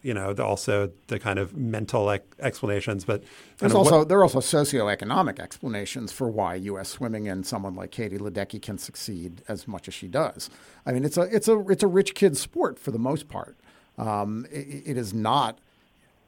you 0.08 0.14
know, 0.14 0.32
the, 0.32 0.44
also 0.44 0.90
the 1.08 1.20
kind 1.20 1.38
of 1.38 1.58
mental 1.58 2.10
explanations. 2.40 3.04
But 3.04 3.24
there's 3.58 3.74
also 3.74 4.00
what, 4.00 4.08
there 4.08 4.18
are 4.20 4.24
also 4.24 4.40
socioeconomic 4.40 5.38
explanations 5.38 6.14
for 6.14 6.30
why 6.30 6.56
U.S. 6.56 6.88
swimming 6.88 7.28
and 7.28 7.46
someone 7.46 7.76
like 7.76 7.92
Katie 7.92 8.18
Ledecky 8.18 8.62
can 8.62 8.78
succeed 8.78 9.42
as 9.50 9.68
much 9.68 9.90
as 9.90 9.94
she 9.94 10.08
does. 10.08 10.50
I 10.86 10.94
mean, 10.94 11.04
it's 11.04 11.18
a 11.18 11.24
it's 11.24 11.50
a 11.50 11.60
it's 11.68 11.84
a 11.84 11.88
rich 11.88 12.16
kid 12.16 12.38
sport 12.38 12.80
for 12.80 12.92
the 12.92 12.98
most 12.98 13.28
part. 13.28 13.58
Um, 13.98 14.48
it, 14.50 14.84
it 14.92 14.98
is 14.98 15.14
not 15.14 15.60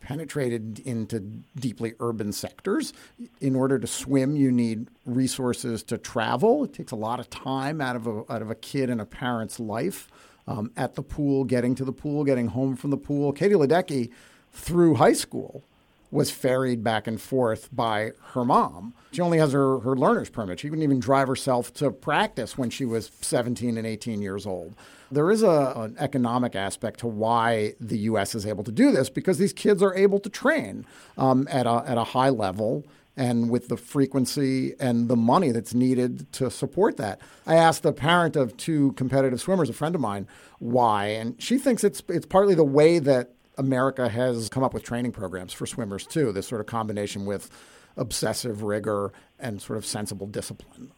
penetrated 0.02 0.80
into 0.80 1.22
deeply 1.56 1.94
urban 2.02 2.34
sectors. 2.34 2.92
In 3.40 3.56
order 3.56 3.80
to 3.80 3.88
swim, 3.88 4.36
you 4.36 4.52
need 4.52 4.88
resources 5.06 5.84
to 5.84 5.98
travel. 5.98 6.66
It 6.66 6.74
takes 6.74 6.92
a 6.92 6.98
lot 6.98 7.22
of 7.22 7.30
time 7.30 7.80
out 7.80 7.96
of 7.96 8.08
a, 8.08 8.24
out 8.30 8.42
of 8.42 8.52
a 8.52 8.56
kid 8.56 8.90
and 8.90 9.00
a 9.00 9.06
parent's 9.06 9.58
life 9.58 10.12
um, 10.50 10.72
at 10.76 10.96
the 10.96 11.04
pool, 11.04 11.44
getting 11.44 11.76
to 11.76 11.86
the 11.86 11.94
pool, 11.94 12.24
getting 12.24 12.48
home 12.48 12.76
from 12.76 12.90
the 12.90 12.98
pool. 12.98 13.32
Katie 13.32 13.54
Ledecky, 13.54 14.10
through 14.52 14.96
high 14.96 15.14
school, 15.14 15.64
was 16.12 16.32
ferried 16.32 16.84
back 16.84 17.06
and 17.06 17.22
forth 17.22 17.70
by 17.72 18.12
her 18.34 18.44
mom. 18.44 18.96
She 19.12 19.22
only 19.22 19.38
has 19.38 19.52
her, 19.52 19.80
her 19.82 19.96
learner's 19.96 20.32
permit. 20.32 20.60
She 20.60 20.68
couldn't 20.68 20.82
even 20.82 21.00
drive 21.00 21.28
herself 21.28 21.72
to 21.76 21.92
practice 21.92 22.58
when 22.58 22.72
she 22.72 22.84
was 22.84 23.12
17 23.22 23.78
and 23.78 23.86
18 23.86 24.24
years 24.24 24.48
old. 24.48 24.74
There 25.12 25.30
is 25.30 25.44
a, 25.44 25.74
an 25.76 25.96
economic 26.00 26.56
aspect 26.56 27.00
to 27.02 27.08
why 27.08 27.76
the 27.80 28.00
U.S. 28.00 28.34
is 28.34 28.48
able 28.48 28.64
to 28.64 28.72
do 28.72 28.92
this 28.92 29.12
because 29.12 29.38
these 29.38 29.54
kids 29.54 29.84
are 29.84 29.94
able 29.94 30.20
to 30.20 30.30
train 30.30 30.84
um, 31.16 31.48
at, 31.52 31.68
a, 31.68 31.84
at 31.86 31.98
a 32.00 32.04
high 32.06 32.30
level 32.30 32.86
and 33.20 33.50
with 33.50 33.68
the 33.68 33.76
frequency 33.76 34.74
and 34.80 35.10
the 35.10 35.16
money 35.18 35.52
that's 35.52 35.74
needed 35.74 36.32
to 36.32 36.50
support 36.50 36.96
that. 36.96 37.20
I 37.46 37.56
asked 37.56 37.84
the 37.84 37.92
parent 37.92 38.38
of 38.38 38.56
two 38.56 38.94
competitive 38.94 39.42
swimmers, 39.42 39.70
a 39.70 39.74
friend 39.74 39.94
of 39.94 40.00
mine, 40.00 40.26
why, 40.60 41.08
and 41.08 41.36
she 41.38 41.58
thinks 41.58 41.84
it's 41.84 42.02
it's 42.08 42.26
partly 42.26 42.56
the 42.56 42.64
way 42.64 42.98
that 42.98 43.34
America 43.58 44.08
has 44.08 44.48
come 44.48 44.64
up 44.64 44.74
with 44.74 44.84
training 44.84 45.12
programs 45.12 45.52
for 45.52 45.66
swimmers 45.66 46.08
too. 46.08 46.32
This 46.32 46.48
sort 46.48 46.62
of 46.62 46.68
combination 46.68 47.26
with 47.26 47.50
obsessive 47.98 48.64
rigor 48.64 49.12
and 49.38 49.62
sort 49.62 49.76
of 49.76 49.86
sensible 49.86 50.26
discipline. 50.26 50.92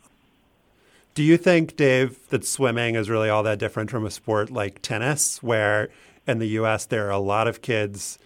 Do 1.15 1.23
you 1.23 1.37
think, 1.37 1.75
Dave, 1.75 2.29
that 2.29 2.45
swimming 2.45 2.93
is 2.93 3.09
really 3.09 3.29
all 3.29 3.41
that 3.43 3.57
different 3.57 3.89
from 3.89 4.05
a 4.05 4.11
sport 4.11 4.51
like 4.51 4.83
tennis, 4.83 5.41
where 5.41 5.89
in 6.27 6.37
the 6.37 6.49
U.S. 6.49 6.85
there 6.85 7.07
are 7.07 7.11
a 7.11 7.17
lot 7.17 7.47
of 7.47 7.63
kids 7.63 8.19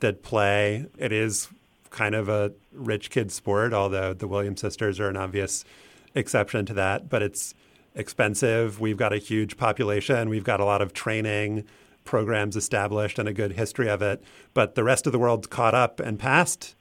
that 0.00 0.22
play? 0.22 0.86
It 0.96 1.12
is 1.12 1.48
kind 1.94 2.14
of 2.14 2.28
a 2.28 2.52
rich 2.72 3.08
kid 3.08 3.30
sport, 3.30 3.72
although 3.72 4.12
the 4.12 4.26
Williams 4.26 4.60
sisters 4.60 4.98
are 4.98 5.08
an 5.08 5.16
obvious 5.16 5.64
exception 6.14 6.66
to 6.66 6.74
that. 6.74 7.08
But 7.08 7.22
it's 7.22 7.54
expensive. 7.94 8.80
We've 8.80 8.96
got 8.96 9.12
a 9.12 9.18
huge 9.18 9.56
population. 9.56 10.28
We've 10.28 10.44
got 10.44 10.60
a 10.60 10.64
lot 10.64 10.82
of 10.82 10.92
training 10.92 11.64
programs 12.04 12.56
established 12.56 13.18
and 13.18 13.28
a 13.28 13.32
good 13.32 13.52
history 13.52 13.88
of 13.88 14.02
it. 14.02 14.22
But 14.52 14.74
the 14.74 14.84
rest 14.84 15.06
of 15.06 15.12
the 15.12 15.18
world's 15.18 15.46
caught 15.46 15.74
up 15.74 16.00
and 16.00 16.18
passed 16.18 16.74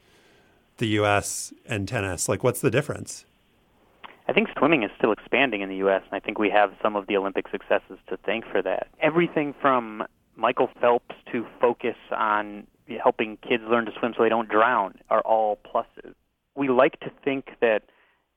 the 0.78 0.88
U.S. 0.88 1.54
and 1.66 1.88
tennis. 1.88 2.28
Like, 2.28 2.44
what's 2.44 2.60
the 2.60 2.72
difference? 2.72 3.26
I 4.28 4.34
think 4.34 4.50
swimming 4.58 4.84
is 4.84 4.90
still 4.98 5.12
expanding 5.12 5.62
in 5.62 5.70
the 5.70 5.76
U.S., 5.78 6.02
and 6.10 6.16
I 6.16 6.20
think 6.20 6.40
we 6.40 6.50
have 6.50 6.74
some 6.82 6.96
of 6.96 7.08
the 7.08 7.18
Olympic 7.18 7.46
successes 7.50 8.00
to 8.08 8.18
thank 8.26 8.46
for 8.46 8.62
that. 8.62 8.88
Everything 9.00 9.54
from 9.62 10.04
Michael 10.36 10.70
Phelps 10.82 11.16
to 11.32 11.46
focus 11.62 11.98
on 12.12 12.66
helping 13.02 13.38
kids 13.38 13.64
learn 13.70 13.86
to 13.86 13.92
swim 14.00 14.14
so 14.16 14.24
they 14.24 14.30
don't 14.30 14.50
drown 14.50 14.96
are 15.10 15.22
all 15.22 15.58
pluses. 15.58 16.14
We 16.56 16.70
like 16.70 17.00
to 17.02 17.12
think 17.24 17.52
that 17.62 17.84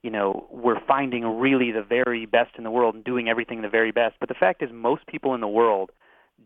you 0.02 0.10
know 0.10 0.46
we're 0.50 0.80
finding 0.86 1.24
really 1.38 1.72
the 1.72 1.82
very 1.82 2.26
best 2.26 2.52
in 2.56 2.64
the 2.64 2.70
world 2.70 2.94
and 2.94 3.04
doing 3.04 3.28
everything 3.28 3.62
the 3.62 3.68
very 3.68 3.92
best, 3.92 4.16
but 4.20 4.28
the 4.28 4.34
fact 4.34 4.62
is 4.62 4.70
most 4.72 5.06
people 5.06 5.34
in 5.34 5.40
the 5.40 5.48
world 5.48 5.90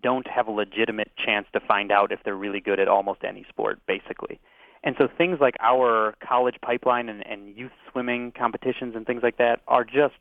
don't 0.02 0.26
have 0.26 0.46
a 0.46 0.50
legitimate 0.50 1.10
chance 1.16 1.46
to 1.52 1.60
find 1.60 1.90
out 1.90 2.12
if 2.12 2.20
they're 2.24 2.36
really 2.36 2.60
good 2.60 2.80
at 2.80 2.88
almost 2.88 3.20
any 3.24 3.44
sport, 3.48 3.80
basically. 3.86 4.40
And 4.82 4.94
so 4.98 5.08
things 5.08 5.38
like 5.40 5.56
our 5.60 6.14
college 6.26 6.56
pipeline 6.62 7.08
and, 7.08 7.26
and 7.26 7.56
youth 7.56 7.72
swimming 7.90 8.32
competitions 8.32 8.94
and 8.96 9.06
things 9.06 9.22
like 9.22 9.36
that 9.36 9.60
are 9.68 9.84
just 9.84 10.14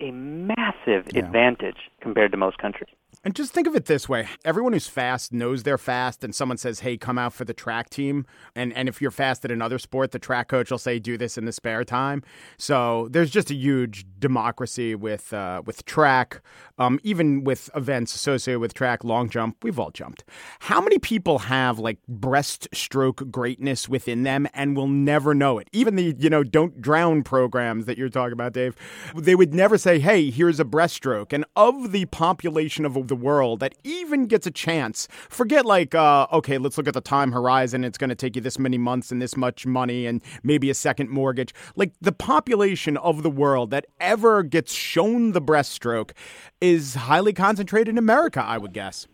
a 0.00 0.10
massive 0.10 1.06
yeah. 1.12 1.24
advantage 1.24 1.76
compared 2.00 2.32
to 2.32 2.36
most 2.36 2.58
countries. 2.58 2.90
And 3.22 3.34
just 3.34 3.52
think 3.52 3.66
of 3.66 3.74
it 3.74 3.86
this 3.86 4.08
way 4.08 4.28
everyone 4.44 4.72
who's 4.72 4.88
fast 4.88 5.32
knows 5.32 5.62
they're 5.62 5.78
fast, 5.78 6.24
and 6.24 6.34
someone 6.34 6.58
says, 6.58 6.80
hey, 6.80 6.96
come 6.96 7.18
out 7.18 7.32
for 7.32 7.44
the 7.44 7.54
track 7.54 7.90
team. 7.90 8.26
And, 8.54 8.72
and 8.72 8.88
if 8.88 9.00
you're 9.00 9.10
fast 9.10 9.44
at 9.44 9.50
another 9.50 9.78
sport, 9.78 10.12
the 10.12 10.18
track 10.18 10.48
coach 10.48 10.70
will 10.70 10.78
say, 10.78 10.98
do 10.98 11.16
this 11.16 11.38
in 11.38 11.44
the 11.44 11.52
spare 11.52 11.84
time. 11.84 12.22
So 12.58 13.08
there's 13.10 13.30
just 13.30 13.50
a 13.50 13.54
huge 13.54 14.04
democracy 14.18 14.94
with, 14.94 15.32
uh, 15.32 15.62
with 15.64 15.84
track, 15.84 16.42
um, 16.78 16.98
even 17.02 17.44
with 17.44 17.70
events 17.74 18.14
associated 18.14 18.60
with 18.60 18.74
track, 18.74 19.04
long 19.04 19.28
jump. 19.28 19.56
We've 19.62 19.78
all 19.78 19.90
jumped. 19.90 20.24
How 20.60 20.80
many 20.80 20.98
people 20.98 21.40
have 21.40 21.78
like 21.78 21.98
breaststroke 22.10 23.30
greatness 23.30 23.88
within 23.88 24.22
them 24.22 24.48
and 24.54 24.76
will 24.76 24.88
never 24.88 25.34
know 25.34 25.58
it? 25.58 25.68
Even 25.72 25.96
the, 25.96 26.14
you 26.18 26.30
know, 26.30 26.42
don't 26.42 26.80
drown 26.80 27.22
programs 27.22 27.86
that 27.86 27.98
you're 27.98 28.08
talking 28.08 28.32
about, 28.32 28.52
Dave, 28.52 28.74
they 29.16 29.34
would 29.34 29.54
never 29.54 29.78
say, 29.78 29.98
hey, 29.98 30.30
here's 30.30 30.60
a 30.60 30.64
breaststroke. 30.64 31.32
And 31.32 31.44
of 31.56 31.92
the 31.92 32.06
population 32.06 32.84
of 32.84 32.96
the 33.08 33.16
world 33.16 33.60
that 33.60 33.74
even 33.84 34.26
gets 34.26 34.46
a 34.46 34.50
chance. 34.50 35.08
Forget 35.28 35.64
like, 35.66 35.94
uh, 35.94 36.26
okay, 36.32 36.58
let's 36.58 36.78
look 36.78 36.88
at 36.88 36.94
the 36.94 37.00
time 37.00 37.32
horizon. 37.32 37.84
It's 37.84 37.98
going 37.98 38.10
to 38.10 38.16
take 38.16 38.36
you 38.36 38.42
this 38.42 38.58
many 38.58 38.78
months 38.78 39.10
and 39.10 39.20
this 39.20 39.36
much 39.36 39.66
money 39.66 40.06
and 40.06 40.22
maybe 40.42 40.70
a 40.70 40.74
second 40.74 41.10
mortgage. 41.10 41.54
Like 41.76 41.92
the 42.00 42.12
population 42.12 42.96
of 42.96 43.22
the 43.22 43.30
world 43.30 43.70
that 43.70 43.86
ever 44.00 44.42
gets 44.42 44.72
shown 44.72 45.32
the 45.32 45.42
breaststroke 45.42 46.12
is 46.60 46.94
highly 46.94 47.32
concentrated 47.32 47.88
in 47.88 47.98
America, 47.98 48.42
I 48.42 48.58
would 48.58 48.72
guess. 48.72 49.06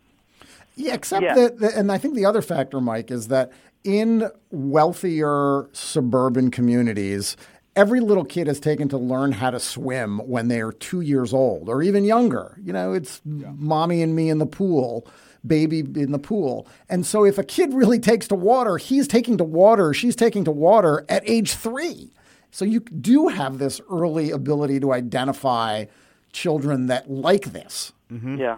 Yeah, 0.75 0.93
except 0.93 1.23
yeah. 1.23 1.35
that, 1.35 1.73
and 1.75 1.91
I 1.91 1.97
think 1.97 2.15
the 2.15 2.25
other 2.25 2.41
factor, 2.41 2.79
Mike, 2.79 3.11
is 3.11 3.27
that 3.27 3.51
in 3.83 4.29
wealthier 4.51 5.67
suburban 5.73 6.51
communities, 6.51 7.35
every 7.75 7.99
little 7.99 8.25
kid 8.25 8.47
is 8.47 8.59
taken 8.59 8.89
to 8.89 8.97
learn 8.97 9.31
how 9.31 9.49
to 9.49 9.59
swim 9.59 10.19
when 10.19 10.47
they 10.47 10.61
are 10.61 10.71
two 10.71 11.01
years 11.01 11.33
old 11.33 11.69
or 11.69 11.81
even 11.81 12.03
younger. 12.03 12.57
You 12.61 12.73
know, 12.73 12.93
it's 12.93 13.21
yeah. 13.25 13.51
mommy 13.55 14.01
and 14.01 14.15
me 14.15 14.29
in 14.29 14.39
the 14.39 14.45
pool, 14.45 15.07
baby 15.45 15.79
in 15.79 16.11
the 16.11 16.19
pool. 16.19 16.67
And 16.89 17.05
so 17.05 17.25
if 17.25 17.37
a 17.37 17.43
kid 17.43 17.73
really 17.73 17.99
takes 17.99 18.27
to 18.29 18.35
water, 18.35 18.77
he's 18.77 19.07
taking 19.07 19.37
to 19.37 19.43
water, 19.43 19.93
she's 19.93 20.15
taking 20.15 20.43
to 20.45 20.51
water 20.51 21.05
at 21.09 21.27
age 21.29 21.53
three. 21.53 22.13
So 22.51 22.65
you 22.65 22.81
do 22.81 23.29
have 23.29 23.57
this 23.57 23.79
early 23.89 24.31
ability 24.31 24.81
to 24.81 24.91
identify 24.91 25.85
children 26.33 26.87
that 26.87 27.09
like 27.09 27.53
this. 27.53 27.93
Mm-hmm. 28.11 28.37
Yeah. 28.37 28.57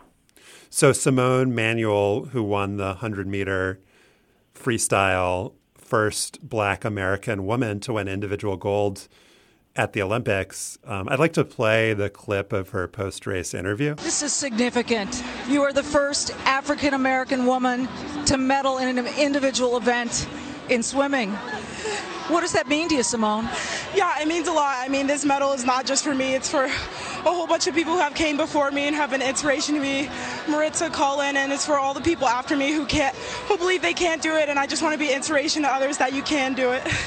So 0.72 0.92
Simone 0.92 1.54
Manuel, 1.54 2.26
who 2.26 2.42
won 2.42 2.78
the 2.78 2.86
100 2.86 3.28
meter 3.28 3.80
freestyle 4.56 5.54
first 5.94 6.40
black 6.42 6.84
American 6.84 7.46
woman 7.46 7.80
to 7.80 7.94
win 7.94 8.08
individual 8.08 8.58
gold 8.58 9.08
at 9.76 9.94
the 9.94 10.02
Olympics. 10.02 10.76
Um, 10.86 11.08
I'd 11.08 11.20
like 11.20 11.34
to 11.34 11.46
play 11.46 11.94
the 11.94 12.10
clip 12.10 12.52
of 12.52 12.70
her 12.70 12.88
post 12.88 13.28
race 13.28 13.54
interview. 13.54 13.94
This 13.98 14.24
is 14.24 14.34
significant. 14.34 15.24
You 15.48 15.62
are 15.62 15.72
the 15.72 15.84
first 15.84 16.32
African 16.46 16.96
American 16.96 17.46
woman 17.46 17.88
to 18.26 18.40
medal 18.40 18.80
in 18.80 18.98
an 18.98 19.06
individual 19.20 19.78
event 19.78 20.28
in 20.68 20.82
swimming. 20.82 21.30
What 22.30 22.42
does 22.42 22.54
that 22.54 22.68
mean 22.68 22.90
to 22.90 22.96
you, 22.96 23.04
Simone? 23.04 23.48
Yeah, 23.94 24.20
it 24.20 24.28
means 24.28 24.48
a 24.48 24.52
lot. 24.52 24.78
I 24.80 24.88
mean, 24.88 25.06
this 25.06 25.24
medal 25.24 25.54
is 25.54 25.64
not 25.64 25.86
just 25.86 26.04
for 26.04 26.16
me, 26.16 26.34
it's 26.34 26.50
for 26.50 26.72
a 27.26 27.30
whole 27.30 27.48
bunch 27.48 27.68
of 27.68 27.76
people 27.76 27.94
who 27.94 28.00
have 28.00 28.14
came 28.14 28.38
before 28.38 28.72
me 28.72 28.88
and 28.88 28.96
have 28.96 29.12
been 29.12 29.22
inspiration 29.22 29.76
to 29.76 29.82
me. 29.82 30.10
Maritza, 30.48 30.90
Cullen, 30.90 31.38
and 31.38 31.52
it's 31.52 31.66
for 31.66 31.80
all 31.80 31.94
the 31.94 32.02
people 32.02 32.28
after 32.28 32.56
me 32.56 32.72
who 32.72 32.86
can't, 32.86 33.16
who 33.48 33.58
believe 33.58 33.82
they 33.82 33.94
can't 33.94 34.22
do 34.22 34.36
it. 34.36 34.50
And 34.50 34.60
I 34.60 34.68
just 34.68 34.82
want 34.82 34.94
to 34.94 35.00
be 35.00 35.14
inspiration 35.14 35.64
to 35.64 35.70
others 35.70 35.98
that 35.98 36.14
you 36.14 36.22
can 36.24 36.54
do 36.54 36.72
it. 36.72 36.84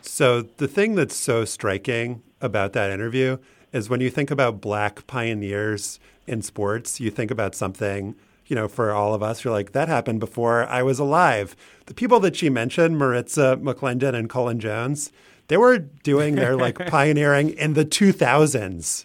So 0.00 0.42
the 0.42 0.66
thing 0.66 0.96
that's 0.96 1.14
so 1.14 1.44
striking 1.44 2.22
about 2.40 2.72
that 2.72 2.90
interview 2.90 3.38
is 3.72 3.88
when 3.88 4.00
you 4.00 4.10
think 4.10 4.32
about 4.32 4.60
black 4.60 5.06
pioneers 5.06 6.00
in 6.26 6.42
sports, 6.42 6.98
you 6.98 7.10
think 7.10 7.30
about 7.30 7.54
something 7.54 8.16
you 8.48 8.56
know, 8.56 8.66
for 8.66 8.90
all 8.90 9.14
of 9.14 9.22
us, 9.22 9.44
you're 9.44 9.52
like, 9.52 9.72
that 9.72 9.88
happened 9.88 10.20
before 10.20 10.66
I 10.66 10.82
was 10.82 10.98
alive. 10.98 11.54
The 11.86 11.94
people 11.94 12.18
that 12.20 12.34
she 12.34 12.48
mentioned, 12.48 12.98
Maritza 12.98 13.58
McClendon 13.62 14.14
and 14.14 14.28
Cullen 14.28 14.58
Jones, 14.58 15.12
they 15.48 15.56
were 15.56 15.78
doing 15.78 16.34
their 16.34 16.56
like 16.56 16.78
pioneering 16.88 17.50
in 17.50 17.74
the 17.74 17.84
2000s 17.84 19.04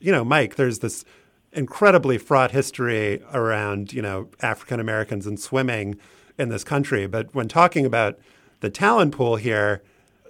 you 0.00 0.10
know, 0.10 0.24
Mike, 0.24 0.56
there's 0.56 0.80
this 0.80 1.04
incredibly 1.52 2.18
fraught 2.18 2.50
history 2.50 3.22
around, 3.32 3.92
you 3.92 4.02
know, 4.02 4.28
African 4.40 4.80
Americans 4.80 5.26
and 5.26 5.38
swimming 5.38 5.98
in 6.38 6.48
this 6.48 6.64
country. 6.64 7.06
But 7.06 7.34
when 7.34 7.48
talking 7.48 7.84
about 7.84 8.18
the 8.60 8.70
talent 8.70 9.14
pool 9.14 9.36
here, 9.36 9.82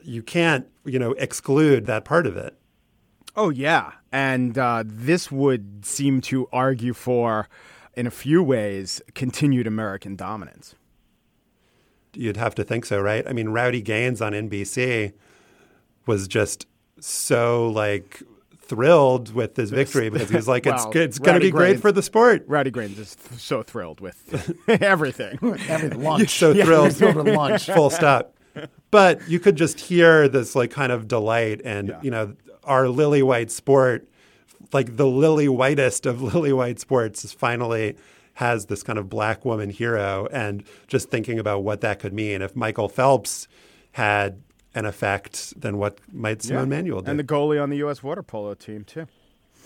you 0.02 0.22
can't, 0.22 0.66
you 0.84 0.98
know, 0.98 1.12
exclude 1.12 1.86
that 1.86 2.04
part 2.04 2.26
of 2.26 2.36
it. 2.36 2.56
Oh, 3.36 3.50
yeah. 3.50 3.92
And 4.10 4.58
uh, 4.58 4.82
this 4.86 5.30
would 5.30 5.84
seem 5.86 6.20
to 6.22 6.48
argue 6.52 6.94
for, 6.94 7.48
in 7.94 8.06
a 8.06 8.10
few 8.10 8.42
ways, 8.42 9.00
continued 9.14 9.66
American 9.66 10.16
dominance. 10.16 10.74
You'd 12.12 12.36
have 12.36 12.56
to 12.56 12.64
think 12.64 12.86
so, 12.86 13.00
right? 13.00 13.24
I 13.26 13.32
mean, 13.32 13.50
Rowdy 13.50 13.82
Gaines 13.82 14.20
on 14.20 14.32
NBC 14.32 15.12
was 16.06 16.26
just 16.26 16.66
so 16.98 17.68
like 17.68 18.22
thrilled 18.70 19.34
with 19.34 19.56
his 19.56 19.70
victory 19.70 20.10
because 20.10 20.30
he 20.30 20.36
was 20.36 20.46
like, 20.54 20.64
well, 20.64 20.76
it's, 20.76 20.96
it's 20.96 21.18
going 21.18 21.34
to 21.34 21.44
be 21.44 21.50
great 21.50 21.80
for 21.80 21.90
the 21.90 22.04
sport. 22.04 22.44
Rowdy 22.46 22.70
Gaines 22.70 23.00
is 23.00 23.16
th- 23.16 23.40
so 23.40 23.64
thrilled 23.64 24.00
with 24.00 24.62
everything. 24.68 25.38
Having 25.58 26.00
lunch. 26.00 26.38
so 26.38 26.52
yeah, 26.52 26.64
thrilled. 26.64 27.26
lunch. 27.26 27.66
Full 27.66 27.90
stop. 27.90 28.32
But 28.92 29.28
you 29.28 29.40
could 29.40 29.56
just 29.56 29.80
hear 29.80 30.28
this 30.28 30.54
like 30.54 30.70
kind 30.70 30.92
of 30.92 31.08
delight 31.08 31.60
and, 31.64 31.88
yeah. 31.88 32.00
you 32.00 32.10
know, 32.12 32.36
our 32.62 32.88
lily 32.88 33.24
white 33.24 33.50
sport, 33.50 34.08
like 34.72 34.96
the 34.96 35.06
lily 35.06 35.48
whitest 35.48 36.06
of 36.06 36.22
lily 36.22 36.52
white 36.52 36.78
sports, 36.78 37.24
is 37.24 37.32
finally 37.32 37.96
has 38.34 38.66
this 38.66 38.84
kind 38.84 39.00
of 39.00 39.08
black 39.08 39.44
woman 39.44 39.68
hero. 39.70 40.28
And 40.30 40.62
just 40.86 41.10
thinking 41.10 41.40
about 41.40 41.64
what 41.64 41.80
that 41.80 41.98
could 41.98 42.12
mean 42.12 42.40
if 42.40 42.54
Michael 42.54 42.88
Phelps 42.88 43.48
had 43.92 44.40
an 44.74 44.84
effect, 44.84 45.60
than 45.60 45.78
what 45.78 45.98
might 46.12 46.42
Simone 46.42 46.70
yeah. 46.70 46.76
Manuel 46.76 47.00
do? 47.02 47.10
And 47.10 47.18
the 47.18 47.24
goalie 47.24 47.62
on 47.62 47.70
the 47.70 47.78
U.S. 47.78 48.02
water 48.02 48.22
polo 48.22 48.54
team 48.54 48.84
too. 48.84 49.06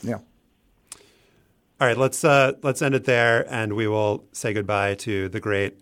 Yeah. 0.03 0.19
All 1.81 1.89
right, 1.89 1.99
let's 1.99 2.25
uh, 2.25 2.53
let's 2.63 2.83
end 2.83 2.95
it 2.95 3.05
there, 3.05 3.47
and 3.53 3.75
we 3.75 3.89
will 3.89 4.25
say 4.33 4.53
goodbye 4.53 4.95
to 4.97 5.29
the 5.29 5.41
great, 5.41 5.81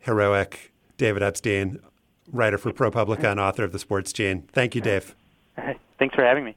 heroic 0.00 0.72
David 0.96 1.22
Epstein, 1.22 1.78
writer 2.32 2.58
for 2.58 2.72
ProPublica 2.72 3.30
and 3.30 3.38
author 3.38 3.62
of 3.62 3.72
The 3.72 3.78
Sports 3.78 4.12
Gene. 4.12 4.42
Thank 4.52 4.74
you, 4.74 4.80
Dave. 4.80 5.14
Thanks 5.98 6.14
for 6.14 6.24
having 6.24 6.44
me. 6.44 6.56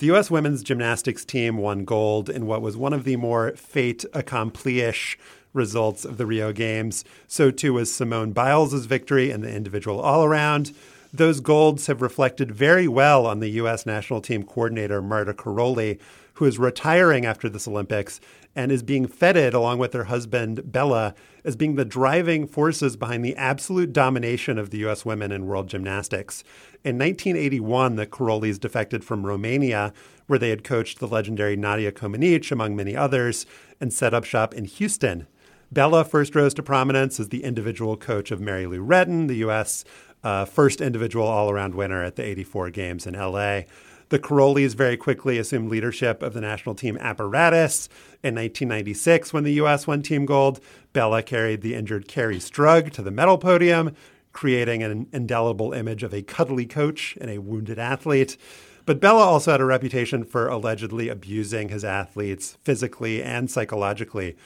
The 0.00 0.06
U.S. 0.06 0.30
women's 0.30 0.62
gymnastics 0.62 1.26
team 1.26 1.58
won 1.58 1.84
gold 1.84 2.30
in 2.30 2.46
what 2.46 2.62
was 2.62 2.74
one 2.74 2.94
of 2.94 3.04
the 3.04 3.16
more 3.16 3.54
fait 3.54 4.02
accompli 4.14 4.80
ish 4.80 5.18
results 5.52 6.06
of 6.06 6.16
the 6.16 6.24
Rio 6.24 6.54
Games. 6.54 7.04
So 7.28 7.50
too 7.50 7.74
was 7.74 7.92
Simone 7.92 8.32
Biles' 8.32 8.86
victory 8.86 9.30
in 9.30 9.42
the 9.42 9.54
individual 9.54 10.00
all 10.00 10.24
around. 10.24 10.72
Those 11.12 11.40
golds 11.40 11.86
have 11.86 12.00
reflected 12.00 12.50
very 12.50 12.88
well 12.88 13.26
on 13.26 13.40
the 13.40 13.50
U.S. 13.50 13.84
national 13.84 14.22
team 14.22 14.42
coordinator, 14.42 15.02
Marta 15.02 15.34
Karolyi, 15.34 15.98
who 16.32 16.46
is 16.46 16.58
retiring 16.58 17.26
after 17.26 17.50
this 17.50 17.68
Olympics 17.68 18.22
and 18.54 18.72
is 18.72 18.82
being 18.82 19.06
feted 19.06 19.54
along 19.54 19.78
with 19.78 19.92
her 19.92 20.04
husband, 20.04 20.72
Bela, 20.72 21.14
as 21.44 21.56
being 21.56 21.76
the 21.76 21.84
driving 21.84 22.46
forces 22.46 22.96
behind 22.96 23.24
the 23.24 23.36
absolute 23.36 23.92
domination 23.92 24.58
of 24.58 24.70
the 24.70 24.78
U.S. 24.78 25.04
women 25.04 25.30
in 25.32 25.46
world 25.46 25.68
gymnastics. 25.68 26.42
In 26.84 26.98
1981, 26.98 27.96
the 27.96 28.06
Karolyis 28.06 28.58
defected 28.58 29.04
from 29.04 29.26
Romania, 29.26 29.92
where 30.26 30.38
they 30.38 30.50
had 30.50 30.64
coached 30.64 30.98
the 30.98 31.08
legendary 31.08 31.56
Nadia 31.56 31.92
Comaneci, 31.92 32.50
among 32.50 32.74
many 32.74 32.96
others, 32.96 33.46
and 33.80 33.92
set 33.92 34.14
up 34.14 34.24
shop 34.24 34.54
in 34.54 34.64
Houston. 34.64 35.26
Bela 35.72 36.04
first 36.04 36.34
rose 36.34 36.52
to 36.54 36.62
prominence 36.62 37.20
as 37.20 37.28
the 37.28 37.44
individual 37.44 37.96
coach 37.96 38.32
of 38.32 38.40
Mary 38.40 38.66
Lou 38.66 38.84
Retton, 38.84 39.28
the 39.28 39.36
U.S. 39.36 39.84
Uh, 40.24 40.44
first 40.44 40.80
individual 40.80 41.26
all 41.26 41.48
around 41.48 41.74
winner 41.74 42.02
at 42.02 42.16
the 42.16 42.24
84 42.24 42.70
Games 42.70 43.06
in 43.06 43.14
LA. 43.14 43.62
The 44.10 44.18
Karolyis 44.18 44.74
very 44.74 44.96
quickly 44.96 45.38
assumed 45.38 45.70
leadership 45.70 46.20
of 46.20 46.34
the 46.34 46.40
national 46.40 46.74
team 46.74 46.98
apparatus. 46.98 47.88
In 48.24 48.34
1996, 48.34 49.32
when 49.32 49.44
the 49.44 49.52
U.S. 49.54 49.86
won 49.86 50.02
team 50.02 50.26
gold, 50.26 50.58
Bela 50.92 51.22
carried 51.22 51.62
the 51.62 51.76
injured 51.76 52.08
Kerri 52.08 52.38
Strug 52.38 52.90
to 52.94 53.02
the 53.02 53.12
medal 53.12 53.38
podium, 53.38 53.94
creating 54.32 54.82
an 54.82 55.06
indelible 55.12 55.72
image 55.72 56.02
of 56.02 56.12
a 56.12 56.22
cuddly 56.22 56.66
coach 56.66 57.16
and 57.20 57.30
a 57.30 57.38
wounded 57.38 57.78
athlete. 57.78 58.36
But 58.84 59.00
Bela 59.00 59.22
also 59.22 59.52
had 59.52 59.60
a 59.60 59.64
reputation 59.64 60.24
for 60.24 60.48
allegedly 60.48 61.08
abusing 61.08 61.68
his 61.68 61.84
athletes 61.84 62.58
physically 62.64 63.22
and 63.22 63.48
psychologically. 63.48 64.36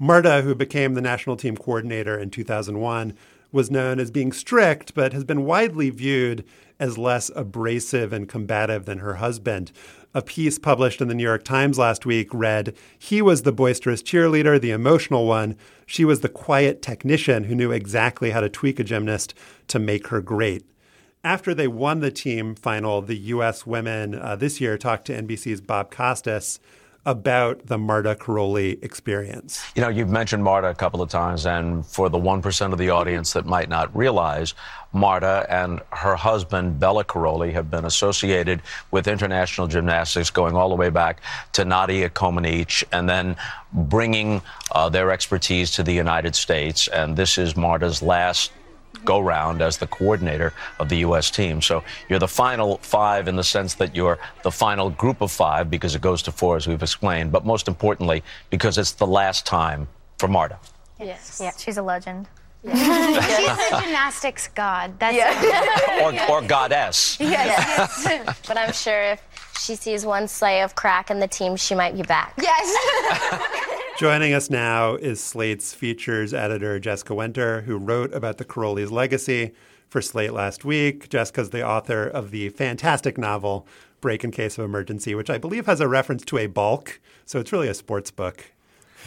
Marta, 0.00 0.42
who 0.42 0.56
became 0.56 0.94
the 0.94 1.00
national 1.00 1.36
team 1.36 1.56
coordinator 1.56 2.18
in 2.18 2.30
2001, 2.30 3.16
was 3.52 3.70
known 3.70 4.00
as 4.00 4.10
being 4.10 4.32
strict, 4.32 4.94
but 4.94 5.12
has 5.12 5.24
been 5.24 5.44
widely 5.44 5.90
viewed 5.90 6.44
as 6.80 6.98
less 6.98 7.30
abrasive 7.36 8.12
and 8.12 8.28
combative 8.28 8.86
than 8.86 8.98
her 8.98 9.14
husband. 9.14 9.70
A 10.14 10.20
piece 10.20 10.58
published 10.58 11.00
in 11.00 11.08
the 11.08 11.14
New 11.14 11.22
York 11.22 11.44
Times 11.44 11.78
last 11.78 12.04
week 12.04 12.28
read 12.32 12.74
He 12.98 13.22
was 13.22 13.42
the 13.42 13.52
boisterous 13.52 14.02
cheerleader, 14.02 14.60
the 14.60 14.70
emotional 14.70 15.26
one. 15.26 15.56
She 15.86 16.04
was 16.04 16.20
the 16.20 16.28
quiet 16.28 16.82
technician 16.82 17.44
who 17.44 17.54
knew 17.54 17.70
exactly 17.70 18.30
how 18.30 18.40
to 18.40 18.48
tweak 18.48 18.80
a 18.80 18.84
gymnast 18.84 19.34
to 19.68 19.78
make 19.78 20.08
her 20.08 20.20
great. 20.20 20.64
After 21.24 21.54
they 21.54 21.68
won 21.68 22.00
the 22.00 22.10
team 22.10 22.56
final, 22.56 23.00
the 23.00 23.16
U.S. 23.16 23.64
women 23.64 24.14
uh, 24.14 24.34
this 24.34 24.60
year 24.60 24.76
talked 24.76 25.06
to 25.06 25.22
NBC's 25.22 25.60
Bob 25.60 25.90
Costas 25.90 26.58
about 27.04 27.66
the 27.66 27.76
Marta 27.76 28.14
Karolyi 28.14 28.82
experience. 28.82 29.62
You 29.74 29.82
know, 29.82 29.88
you've 29.88 30.08
mentioned 30.08 30.44
Marta 30.44 30.68
a 30.68 30.74
couple 30.74 31.02
of 31.02 31.08
times, 31.08 31.46
and 31.46 31.84
for 31.84 32.08
the 32.08 32.18
1% 32.18 32.72
of 32.72 32.78
the 32.78 32.90
audience 32.90 33.32
that 33.32 33.44
might 33.44 33.68
not 33.68 33.94
realize, 33.96 34.54
Marta 34.92 35.46
and 35.48 35.80
her 35.90 36.14
husband, 36.14 36.78
Bela 36.78 37.04
Karolyi, 37.04 37.52
have 37.52 37.70
been 37.70 37.84
associated 37.84 38.62
with 38.90 39.08
international 39.08 39.66
gymnastics 39.66 40.30
going 40.30 40.54
all 40.54 40.68
the 40.68 40.76
way 40.76 40.90
back 40.90 41.20
to 41.52 41.64
Nadia 41.64 42.08
Comaneci 42.08 42.84
and 42.92 43.08
then 43.08 43.36
bringing 43.72 44.42
uh, 44.72 44.88
their 44.88 45.10
expertise 45.10 45.72
to 45.72 45.82
the 45.82 45.92
United 45.92 46.36
States. 46.36 46.88
And 46.88 47.16
this 47.16 47.38
is 47.38 47.56
Marta's 47.56 48.02
last 48.02 48.52
go 49.04 49.20
round 49.20 49.62
as 49.62 49.78
the 49.78 49.86
coordinator 49.86 50.52
of 50.78 50.88
the 50.88 50.96
U.S. 50.98 51.30
team. 51.30 51.60
So 51.62 51.82
you're 52.08 52.18
the 52.18 52.28
final 52.28 52.78
five 52.78 53.28
in 53.28 53.36
the 53.36 53.44
sense 53.44 53.74
that 53.74 53.94
you're 53.94 54.18
the 54.42 54.50
final 54.50 54.90
group 54.90 55.20
of 55.20 55.30
five 55.30 55.70
because 55.70 55.94
it 55.94 56.00
goes 56.00 56.22
to 56.22 56.32
four, 56.32 56.56
as 56.56 56.66
we've 56.66 56.82
explained, 56.82 57.32
but 57.32 57.44
most 57.44 57.68
importantly, 57.68 58.22
because 58.50 58.78
it's 58.78 58.92
the 58.92 59.06
last 59.06 59.46
time 59.46 59.88
for 60.18 60.28
Marta. 60.28 60.58
Yes. 61.00 61.40
Yeah, 61.42 61.52
she's 61.56 61.78
a 61.78 61.82
legend. 61.82 62.28
Yeah. 62.64 63.20
she's 63.20 63.72
a 63.72 63.80
gymnastics 63.82 64.48
god. 64.48 64.98
That's 64.98 65.16
yeah. 65.16 66.28
or, 66.30 66.30
or 66.30 66.42
goddess. 66.42 67.18
Yes. 67.18 68.04
yes. 68.04 68.40
but 68.48 68.56
I'm 68.56 68.72
sure 68.72 69.02
if 69.02 69.22
she 69.58 69.74
sees 69.74 70.06
one 70.06 70.28
slay 70.28 70.62
of 70.62 70.74
crack 70.74 71.10
in 71.10 71.20
the 71.20 71.28
team, 71.28 71.56
she 71.56 71.74
might 71.74 71.96
be 71.96 72.02
back. 72.02 72.34
Yes. 72.40 73.42
Joining 73.98 74.32
us 74.32 74.50
now 74.50 74.94
is 74.94 75.22
Slate's 75.22 75.74
features 75.74 76.32
editor, 76.32 76.78
Jessica 76.78 77.14
Winter, 77.14 77.62
who 77.62 77.76
wrote 77.76 78.12
about 78.14 78.38
the 78.38 78.44
Karolyis' 78.44 78.90
legacy 78.90 79.52
for 79.88 80.00
Slate 80.00 80.32
last 80.32 80.64
week. 80.64 81.08
Jessica's 81.08 81.50
the 81.50 81.66
author 81.66 82.04
of 82.04 82.30
the 82.30 82.48
fantastic 82.48 83.18
novel 83.18 83.66
Break 84.00 84.24
in 84.24 84.30
Case 84.30 84.58
of 84.58 84.64
Emergency, 84.64 85.14
which 85.14 85.30
I 85.30 85.38
believe 85.38 85.66
has 85.66 85.80
a 85.80 85.86
reference 85.86 86.24
to 86.24 86.38
a 86.38 86.46
bulk. 86.46 87.00
So 87.24 87.38
it's 87.38 87.52
really 87.52 87.68
a 87.68 87.74
sports 87.74 88.10
book. 88.10 88.52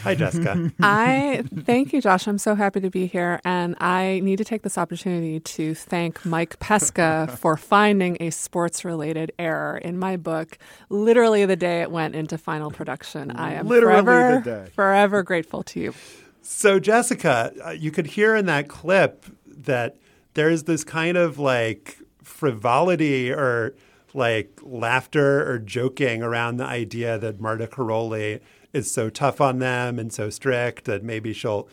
Hi, 0.02 0.14
Jessica. 0.14 0.72
I 0.80 1.42
thank 1.64 1.92
you, 1.92 2.00
Josh. 2.00 2.26
I'm 2.26 2.38
so 2.38 2.54
happy 2.54 2.80
to 2.80 2.90
be 2.90 3.06
here. 3.06 3.40
And 3.44 3.76
I 3.80 4.20
need 4.22 4.36
to 4.36 4.44
take 4.44 4.62
this 4.62 4.78
opportunity 4.78 5.40
to 5.40 5.74
thank 5.74 6.24
Mike 6.24 6.58
Pesca 6.58 7.36
for 7.38 7.56
finding 7.56 8.16
a 8.20 8.30
sports 8.30 8.84
related 8.84 9.32
error 9.38 9.78
in 9.78 9.98
my 9.98 10.16
book 10.16 10.58
literally 10.88 11.44
the 11.46 11.56
day 11.56 11.82
it 11.82 11.90
went 11.90 12.14
into 12.14 12.38
final 12.38 12.70
production. 12.70 13.30
I 13.32 13.54
am 13.54 13.66
literally 13.66 14.02
forever, 14.02 14.68
forever 14.74 15.22
grateful 15.22 15.62
to 15.64 15.80
you. 15.80 15.94
So, 16.42 16.78
Jessica, 16.78 17.52
uh, 17.64 17.70
you 17.70 17.90
could 17.90 18.06
hear 18.06 18.36
in 18.36 18.46
that 18.46 18.68
clip 18.68 19.26
that 19.46 19.96
there's 20.34 20.64
this 20.64 20.84
kind 20.84 21.16
of 21.16 21.38
like 21.38 21.98
frivolity 22.22 23.32
or 23.32 23.74
like 24.14 24.58
laughter 24.62 25.50
or 25.50 25.58
joking 25.58 26.22
around 26.22 26.56
the 26.56 26.64
idea 26.64 27.18
that 27.18 27.40
Marta 27.40 27.66
Karolyi 27.66 28.40
is 28.76 28.90
so 28.90 29.10
tough 29.10 29.40
on 29.40 29.58
them 29.58 29.98
and 29.98 30.12
so 30.12 30.30
strict 30.30 30.84
that 30.84 31.02
maybe 31.02 31.32
she'll 31.32 31.68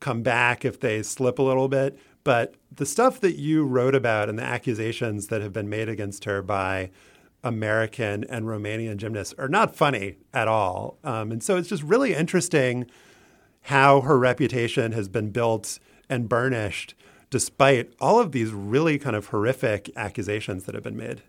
come 0.00 0.22
back 0.22 0.64
if 0.64 0.80
they 0.80 1.02
slip 1.02 1.38
a 1.38 1.42
little 1.42 1.68
bit. 1.68 1.98
But 2.24 2.54
the 2.74 2.86
stuff 2.86 3.20
that 3.20 3.36
you 3.36 3.64
wrote 3.64 3.94
about 3.94 4.28
and 4.28 4.38
the 4.38 4.42
accusations 4.42 5.28
that 5.28 5.42
have 5.42 5.52
been 5.52 5.68
made 5.68 5.88
against 5.88 6.24
her 6.24 6.42
by 6.42 6.90
American 7.44 8.24
and 8.24 8.46
Romanian 8.46 8.96
gymnasts 8.96 9.34
are 9.38 9.48
not 9.48 9.76
funny 9.76 10.16
at 10.34 10.48
all. 10.48 10.98
Um, 11.04 11.30
and 11.30 11.42
so 11.42 11.56
it's 11.56 11.68
just 11.68 11.84
really 11.84 12.14
interesting 12.14 12.90
how 13.62 14.00
her 14.00 14.18
reputation 14.18 14.92
has 14.92 15.08
been 15.08 15.30
built 15.30 15.78
and 16.08 16.28
burnished 16.28 16.94
despite 17.30 17.92
all 18.00 18.20
of 18.20 18.32
these 18.32 18.52
really 18.52 18.98
kind 18.98 19.16
of 19.16 19.26
horrific 19.26 19.90
accusations 19.96 20.64
that 20.64 20.74
have 20.74 20.84
been 20.84 20.96
made. 20.96 21.22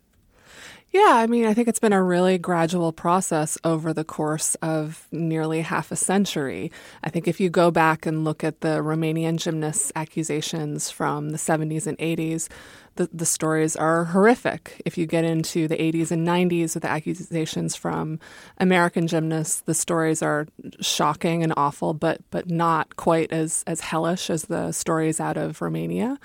Yeah, 0.97 1.17
I 1.17 1.27
mean, 1.27 1.45
I 1.45 1.53
think 1.53 1.67
it's 1.67 1.77
been 1.77 1.93
a 1.93 2.01
really 2.01 2.39
gradual 2.39 2.91
process 2.91 3.55
over 3.63 3.93
the 3.93 4.03
course 4.03 4.55
of 4.63 5.07
nearly 5.11 5.61
half 5.61 5.91
a 5.91 5.95
century. 5.95 6.71
I 7.03 7.11
think 7.11 7.27
if 7.27 7.39
you 7.39 7.51
go 7.51 7.69
back 7.69 8.07
and 8.07 8.25
look 8.25 8.43
at 8.43 8.61
the 8.61 8.81
Romanian 8.81 9.37
gymnasts' 9.37 9.91
accusations 9.95 10.89
from 10.89 11.29
the 11.29 11.37
70s 11.37 11.85
and 11.85 11.99
80s, 11.99 12.49
the, 12.95 13.07
the 13.13 13.27
stories 13.27 13.75
are 13.75 14.05
horrific. 14.05 14.81
If 14.87 14.97
you 14.97 15.05
get 15.05 15.23
into 15.23 15.67
the 15.67 15.77
80s 15.77 16.09
and 16.09 16.27
90s 16.27 16.73
with 16.73 16.81
the 16.81 16.89
accusations 16.89 17.75
from 17.75 18.19
American 18.57 19.05
gymnasts, 19.05 19.61
the 19.61 19.75
stories 19.75 20.23
are 20.23 20.47
shocking 20.81 21.43
and 21.43 21.53
awful, 21.55 21.93
but 21.93 22.21
but 22.31 22.49
not 22.49 22.95
quite 22.95 23.31
as 23.31 23.63
as 23.67 23.81
hellish 23.81 24.31
as 24.31 24.45
the 24.45 24.71
stories 24.71 25.19
out 25.19 25.37
of 25.37 25.61
Romania. 25.61 26.17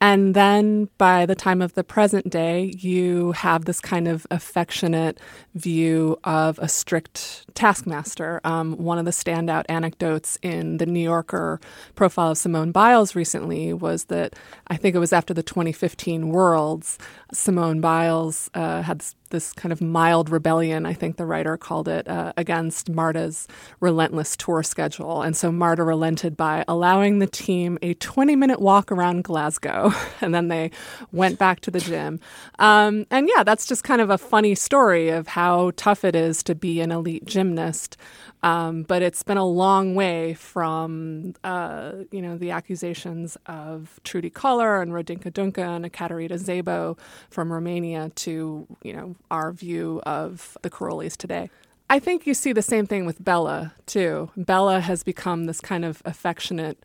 And 0.00 0.34
then 0.34 0.88
by 0.96 1.26
the 1.26 1.34
time 1.34 1.60
of 1.60 1.74
the 1.74 1.84
present 1.84 2.30
day, 2.30 2.72
you 2.78 3.32
have 3.32 3.66
this 3.66 3.80
kind 3.80 4.08
of 4.08 4.26
affectionate 4.30 5.20
view 5.54 6.18
of 6.24 6.58
a 6.58 6.68
strict 6.68 7.44
taskmaster. 7.54 8.40
Um, 8.42 8.78
one 8.78 8.98
of 8.98 9.04
the 9.04 9.10
standout 9.10 9.64
anecdotes 9.68 10.38
in 10.40 10.78
the 10.78 10.86
New 10.86 11.00
Yorker 11.00 11.60
profile 11.96 12.30
of 12.30 12.38
Simone 12.38 12.72
Biles 12.72 13.14
recently 13.14 13.74
was 13.74 14.04
that 14.04 14.34
I 14.68 14.76
think 14.78 14.96
it 14.96 15.00
was 15.00 15.12
after 15.12 15.34
the 15.34 15.42
2015 15.42 16.30
Worlds, 16.30 16.98
Simone 17.32 17.82
Biles 17.82 18.48
uh, 18.54 18.80
had 18.82 19.00
this 19.00 19.14
kind 19.54 19.72
of 19.72 19.80
mild 19.80 20.28
rebellion, 20.28 20.84
I 20.84 20.92
think 20.92 21.16
the 21.16 21.26
writer 21.26 21.56
called 21.56 21.88
it, 21.88 22.06
uh, 22.08 22.32
against 22.36 22.90
Marta's 22.90 23.48
relentless 23.80 24.36
tour 24.36 24.62
schedule. 24.62 25.22
And 25.22 25.36
so 25.36 25.50
Marta 25.50 25.82
relented 25.82 26.36
by 26.36 26.64
allowing 26.68 27.18
the 27.18 27.26
team 27.26 27.78
a 27.82 27.94
20 27.94 28.36
minute 28.36 28.60
walk 28.60 28.92
around 28.92 29.24
Glasgow. 29.24 29.92
and 30.20 30.34
then 30.34 30.48
they 30.48 30.70
went 31.12 31.38
back 31.38 31.60
to 31.60 31.70
the 31.70 31.80
gym. 31.80 32.20
Um, 32.58 33.06
and 33.10 33.28
yeah, 33.34 33.42
that's 33.42 33.66
just 33.66 33.84
kind 33.84 34.00
of 34.00 34.10
a 34.10 34.18
funny 34.18 34.54
story 34.54 35.08
of 35.08 35.28
how 35.28 35.72
tough 35.76 36.04
it 36.04 36.14
is 36.14 36.42
to 36.44 36.54
be 36.54 36.80
an 36.80 36.90
elite 36.90 37.24
gymnast. 37.24 37.96
Um, 38.42 38.84
but 38.84 39.02
it's 39.02 39.22
been 39.22 39.36
a 39.36 39.46
long 39.46 39.94
way 39.94 40.34
from, 40.34 41.34
uh, 41.44 41.92
you 42.10 42.22
know, 42.22 42.38
the 42.38 42.50
accusations 42.52 43.36
of 43.46 44.00
Trudy 44.02 44.30
Kollar 44.30 44.80
and 44.80 44.92
Rodinka 44.92 45.30
Dunca 45.30 45.76
and 45.76 45.84
Ekaterina 45.84 46.36
Szabo 46.36 46.98
from 47.28 47.52
Romania 47.52 48.10
to, 48.16 48.66
you 48.82 48.92
know, 48.94 49.14
our 49.30 49.52
view 49.52 50.00
of 50.06 50.56
the 50.62 50.70
Karolyis 50.70 51.16
today. 51.16 51.50
I 51.88 51.98
think 51.98 52.26
you 52.26 52.34
see 52.34 52.52
the 52.52 52.62
same 52.62 52.86
thing 52.86 53.04
with 53.04 53.22
Bela, 53.22 53.74
too. 53.86 54.30
Bela 54.36 54.80
has 54.80 55.02
become 55.02 55.46
this 55.46 55.60
kind 55.60 55.84
of 55.84 56.02
affectionate, 56.04 56.84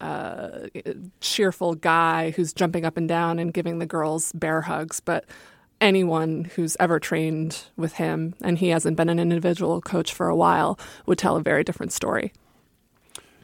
uh, 0.00 0.68
cheerful 1.20 1.74
guy 1.74 2.30
who's 2.30 2.54
jumping 2.54 2.86
up 2.86 2.96
and 2.96 3.06
down 3.06 3.38
and 3.38 3.52
giving 3.52 3.78
the 3.78 3.86
girls 3.86 4.32
bear 4.32 4.62
hugs. 4.62 4.98
But 4.98 5.26
anyone 5.80 6.44
who's 6.54 6.76
ever 6.80 6.98
trained 6.98 7.64
with 7.76 7.94
him, 7.94 8.34
and 8.42 8.58
he 8.58 8.68
hasn't 8.68 8.96
been 8.96 9.10
an 9.10 9.18
individual 9.18 9.80
coach 9.80 10.12
for 10.12 10.28
a 10.28 10.36
while, 10.36 10.78
would 11.04 11.18
tell 11.18 11.36
a 11.36 11.42
very 11.42 11.62
different 11.62 11.92
story. 11.92 12.32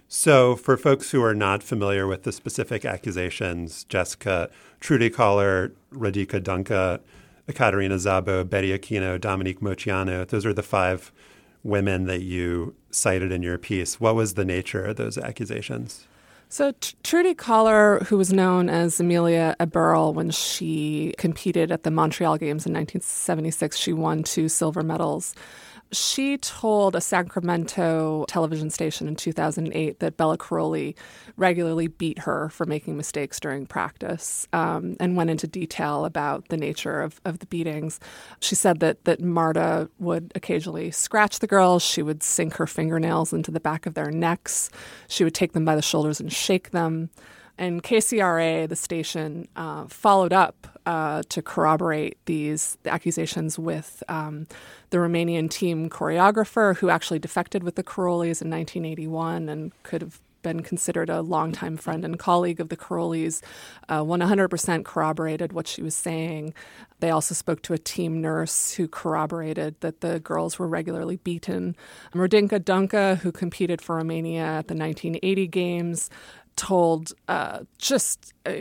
So, 0.09 0.57
for 0.57 0.76
folks 0.76 1.11
who 1.11 1.22
are 1.22 1.34
not 1.34 1.62
familiar 1.62 2.07
with 2.07 2.24
the 2.24 2.32
specific 2.32 2.84
accusations, 2.84 3.84
Jessica, 3.84 4.51
Trudy 4.78 5.09
Kollar, 5.09 5.72
Rodica 5.90 6.38
Dunca, 6.38 7.01
Ekaterina 7.49 7.97
Szabo, 7.97 8.49
Betty 8.49 8.76
Okino, 8.76 9.20
Dominique 9.20 9.61
Moceanu. 9.61 10.26
Those 10.26 10.47
are 10.47 10.53
the 10.53 10.62
five 10.62 11.12
women 11.64 12.07
that 12.07 12.22
you 12.22 12.74
cited 12.90 13.32
in 13.32 13.43
your 13.43 13.59
piece. 13.59 14.01
What 14.01 14.14
was 14.14 14.34
the 14.34 14.45
nature 14.45 14.84
of 14.84 14.97
those 14.97 15.18
accusations? 15.18 16.07
So 16.49 16.74
Trudy 17.03 17.34
Kollar, 17.34 18.05
who 18.05 18.18
was 18.18 18.30
known 18.30 18.68
as 18.68 19.01
Emilia 19.01 19.57
Eberle 19.59 20.12
when 20.12 20.30
she 20.30 21.14
competed 21.16 21.72
at 21.72 21.82
the 21.82 21.90
Montreal 21.90 22.36
Games 22.36 22.66
in 22.66 22.74
1976, 22.74 23.76
she 23.76 23.95
won 23.95 24.22
two 24.22 24.51
silver 24.51 24.82
medals. 24.82 25.34
She 25.93 26.38
told 26.38 26.97
a 26.97 27.03
Sacramento 27.03 28.24
television 28.26 28.70
station 28.70 29.09
in 29.09 29.14
2008 29.14 30.01
that 30.01 30.16
Bela 30.16 30.38
Karolyi 30.38 30.97
regularly 31.36 31.86
beat 31.86 32.20
her 32.20 32.49
for 32.49 32.64
making 32.64 32.97
mistakes 32.97 33.38
during 33.38 33.66
practice 33.66 34.49
um, 34.55 34.97
and 35.01 35.16
went 35.16 35.28
into 35.28 35.47
detail 35.47 36.07
about 36.07 36.49
the 36.49 36.57
nature 36.57 37.03
of, 37.03 37.20
of 37.26 37.40
the 37.40 37.47
beatings. 37.47 38.01
She 38.40 38.55
said 38.55 38.80
that, 38.80 39.05
that 39.05 39.20
Marta 39.20 39.90
would 39.99 40.32
occasionally 40.34 40.90
scratch 40.90 41.40
the 41.40 41.47
girls, 41.47 41.82
she 41.82 42.03
would 42.03 42.22
sink 42.22 42.55
her 42.55 42.66
fingernails 42.66 43.34
into 43.34 43.51
the 43.51 43.61
back 43.61 43.84
of 43.84 43.93
their 43.93 44.11
necks, 44.11 44.70
she 45.09 45.24
would 45.24 45.34
take 45.34 45.53
them 45.53 45.66
by 45.66 45.76
the 45.76 45.82
shoulders 45.82 46.20
and 46.20 46.32
shake 46.32 46.70
them. 46.70 47.11
And 47.59 47.82
KCRA, 47.82 48.66
the 48.66 48.76
station, 48.76 49.47
uh, 49.57 49.86
followed 49.88 50.32
up 50.32 50.72
uh, 50.87 51.22
to 51.28 51.43
corroborate 51.43 52.18
these 52.26 52.76
accusations 52.87 53.59
with 53.59 54.03
um, 54.09 54.47
the 54.91 54.99
Romanian 54.99 55.51
team 55.51 55.89
choreographer 55.89 56.76
who 56.76 56.91
actually 56.91 57.18
defected 57.18 57.62
with 57.62 57.76
the 57.76 57.85
Karolyis 57.85 58.43
in 58.43 58.51
1981 58.51 59.49
and 59.49 59.72
could 59.83 60.03
have 60.03 60.20
been 60.43 60.62
considered 60.62 61.09
a 61.09 61.22
longtime 61.22 61.76
friend 61.76 62.05
and 62.05 62.18
colleague 62.18 62.61
of 62.61 62.68
the 62.68 62.76
Karolyis, 62.76 63.43
uh, 63.89 64.01
100% 64.01 64.85
corroborated 64.85 65.53
what 65.53 65.66
she 65.66 65.83
was 65.83 65.95
saying. 65.95 66.53
They 67.01 67.11
also 67.11 67.35
spoke 67.35 67.62
to 67.62 67.72
a 67.72 67.78
team 67.78 68.20
nurse 68.20 68.74
who 68.74 68.87
corroborated 68.87 69.76
that 69.80 70.01
the 70.01 70.20
girls 70.20 70.59
were 70.59 70.68
regularly 70.68 71.16
beaten. 71.16 71.76
Radinka 72.12 72.61
Dunca, 72.61 73.18
who 73.18 73.33
competed 73.33 73.80
for 73.80 73.97
Romania 73.97 74.43
at 74.43 74.68
the 74.68 74.74
1980 74.74 75.47
Games, 75.49 76.11
told 76.57 77.12
uh, 77.28 77.61
just 77.78 78.32
uh, 78.46 78.53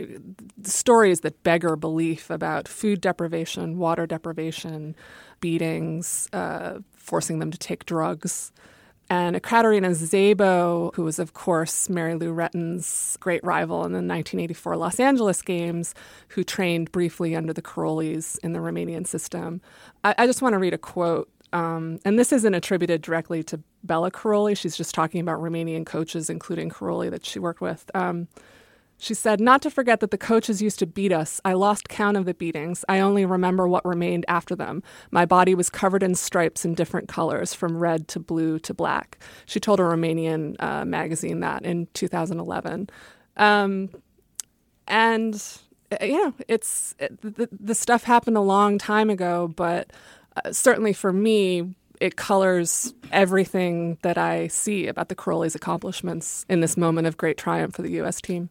stories 0.62 1.20
that 1.20 1.42
beggar 1.42 1.76
belief 1.76 2.30
about 2.30 2.68
food 2.68 3.00
deprivation, 3.00 3.78
water 3.78 4.06
deprivation, 4.06 4.94
beatings, 5.40 6.28
uh, 6.32 6.78
forcing 6.94 7.38
them 7.38 7.50
to 7.50 7.58
take 7.58 7.84
drugs. 7.84 8.52
And 9.10 9.36
Ekaterina 9.36 9.90
Szabo, 9.90 10.94
who 10.94 11.02
was, 11.02 11.18
of 11.18 11.34
course, 11.34 11.90
Mary 11.90 12.14
Lou 12.14 12.32
Retton's 12.32 13.18
great 13.20 13.44
rival 13.44 13.84
in 13.84 13.92
the 13.92 13.98
1984 13.98 14.76
Los 14.76 14.98
Angeles 14.98 15.42
Games, 15.42 15.94
who 16.28 16.42
trained 16.42 16.90
briefly 16.92 17.36
under 17.36 17.52
the 17.52 17.60
Karolyis 17.60 18.38
in 18.42 18.54
the 18.54 18.60
Romanian 18.60 19.06
system. 19.06 19.60
I, 20.02 20.14
I 20.16 20.26
just 20.26 20.40
want 20.40 20.54
to 20.54 20.58
read 20.58 20.72
a 20.72 20.78
quote 20.78 21.28
um, 21.52 21.98
and 22.04 22.18
this 22.18 22.32
isn't 22.32 22.54
attributed 22.54 23.02
directly 23.02 23.42
to 23.44 23.60
Bela 23.84 24.10
Karolyi. 24.10 24.56
She's 24.56 24.76
just 24.76 24.94
talking 24.94 25.20
about 25.20 25.40
Romanian 25.40 25.84
coaches, 25.84 26.30
including 26.30 26.70
Karolyi, 26.70 27.10
that 27.10 27.26
she 27.26 27.38
worked 27.38 27.60
with. 27.60 27.90
Um, 27.94 28.28
she 29.02 29.14
said, 29.14 29.40
Not 29.40 29.62
to 29.62 29.70
forget 29.70 29.98
that 30.00 30.12
the 30.12 30.18
coaches 30.18 30.62
used 30.62 30.78
to 30.78 30.86
beat 30.86 31.12
us. 31.12 31.40
I 31.44 31.54
lost 31.54 31.88
count 31.88 32.16
of 32.16 32.24
the 32.24 32.34
beatings. 32.34 32.84
I 32.88 33.00
only 33.00 33.26
remember 33.26 33.66
what 33.66 33.84
remained 33.84 34.24
after 34.28 34.54
them. 34.54 34.82
My 35.10 35.26
body 35.26 35.54
was 35.56 35.68
covered 35.68 36.04
in 36.04 36.14
stripes 36.14 36.64
in 36.64 36.74
different 36.74 37.08
colors, 37.08 37.52
from 37.52 37.78
red 37.78 38.06
to 38.08 38.20
blue 38.20 38.60
to 38.60 38.72
black. 38.72 39.18
She 39.44 39.58
told 39.58 39.80
a 39.80 39.82
Romanian 39.82 40.54
uh, 40.60 40.84
magazine 40.84 41.40
that 41.40 41.64
in 41.64 41.88
2011. 41.94 42.88
Um, 43.36 43.90
and, 44.86 45.34
uh, 45.90 46.04
you 46.04 46.24
know, 46.24 46.34
it's 46.46 46.94
it, 47.00 47.20
the, 47.22 47.48
the 47.50 47.74
stuff 47.74 48.04
happened 48.04 48.36
a 48.36 48.40
long 48.40 48.78
time 48.78 49.10
ago, 49.10 49.48
but 49.48 49.92
uh, 50.36 50.52
certainly 50.52 50.92
for 50.92 51.12
me, 51.12 51.74
it 52.00 52.16
colors 52.16 52.94
everything 53.12 53.96
that 54.02 54.18
I 54.18 54.48
see 54.48 54.88
about 54.88 55.08
the 55.08 55.14
Karolyis' 55.14 55.54
accomplishments 55.54 56.44
in 56.48 56.60
this 56.60 56.76
moment 56.76 57.06
of 57.06 57.16
great 57.16 57.38
triumph 57.38 57.74
for 57.74 57.82
the 57.82 57.92
U.S. 57.92 58.20
team. 58.20 58.50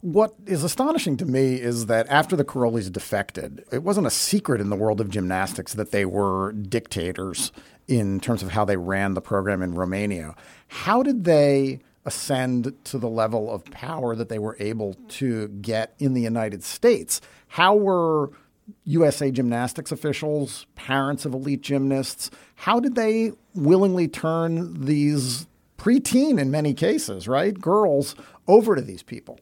What 0.00 0.34
is 0.46 0.62
astonishing 0.62 1.16
to 1.18 1.26
me 1.26 1.56
is 1.56 1.86
that 1.86 2.06
after 2.08 2.36
the 2.36 2.44
Karolyis 2.44 2.90
defected, 2.90 3.64
it 3.72 3.82
wasn't 3.82 4.06
a 4.06 4.10
secret 4.10 4.60
in 4.60 4.70
the 4.70 4.76
world 4.76 5.00
of 5.00 5.10
gymnastics 5.10 5.74
that 5.74 5.90
they 5.90 6.04
were 6.04 6.52
dictators 6.52 7.52
in 7.88 8.20
terms 8.20 8.42
of 8.42 8.50
how 8.50 8.64
they 8.64 8.76
ran 8.76 9.14
the 9.14 9.20
program 9.20 9.60
in 9.60 9.74
Romania. 9.74 10.36
How 10.68 11.02
did 11.02 11.24
they 11.24 11.80
ascend 12.04 12.72
to 12.84 12.98
the 12.98 13.08
level 13.08 13.50
of 13.50 13.64
power 13.66 14.14
that 14.14 14.28
they 14.28 14.38
were 14.38 14.56
able 14.60 14.94
to 15.08 15.48
get 15.48 15.94
in 15.98 16.14
the 16.14 16.22
United 16.22 16.62
States? 16.62 17.20
How 17.48 17.74
were 17.74 18.30
USA 18.84 19.30
gymnastics 19.30 19.92
officials, 19.92 20.66
parents 20.74 21.24
of 21.24 21.34
elite 21.34 21.62
gymnasts, 21.62 22.30
how 22.54 22.80
did 22.80 22.94
they 22.94 23.32
willingly 23.54 24.08
turn 24.08 24.84
these 24.84 25.46
preteen, 25.78 26.40
in 26.40 26.50
many 26.50 26.74
cases, 26.74 27.28
right, 27.28 27.58
girls 27.60 28.14
over 28.46 28.74
to 28.74 28.82
these 28.82 29.02
people? 29.02 29.38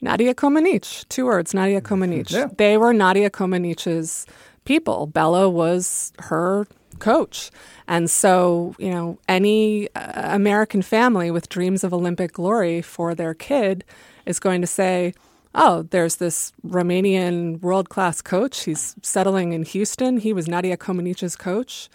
Nadia 0.00 0.34
Comaneci, 0.34 1.08
two 1.08 1.24
words, 1.24 1.54
Nadia 1.54 1.80
Comaneci. 1.80 2.32
Yeah. 2.32 2.48
They 2.56 2.76
were 2.76 2.92
Nadia 2.92 3.30
Comaneci's 3.30 4.26
people. 4.64 5.06
Bela 5.06 5.48
was 5.48 6.12
her 6.18 6.66
coach. 6.98 7.50
And 7.88 8.10
so, 8.10 8.74
you 8.78 8.90
know, 8.90 9.18
any 9.28 9.88
uh, 9.94 10.34
American 10.34 10.82
family 10.82 11.30
with 11.30 11.48
dreams 11.48 11.84
of 11.84 11.92
Olympic 11.92 12.32
glory 12.32 12.82
for 12.82 13.14
their 13.14 13.34
kid 13.34 13.84
is 14.26 14.38
going 14.38 14.60
to 14.60 14.66
say, 14.66 15.14
oh, 15.54 15.82
there's 15.90 16.16
this 16.16 16.52
Romanian 16.66 17.60
world 17.60 17.88
class 17.88 18.20
coach. 18.22 18.64
He's 18.64 18.94
settling 19.02 19.52
in 19.52 19.62
Houston. 19.64 20.18
He 20.18 20.32
was 20.32 20.48
Nadia 20.48 20.76
Comaneci's 20.76 21.36
coach. 21.36 21.88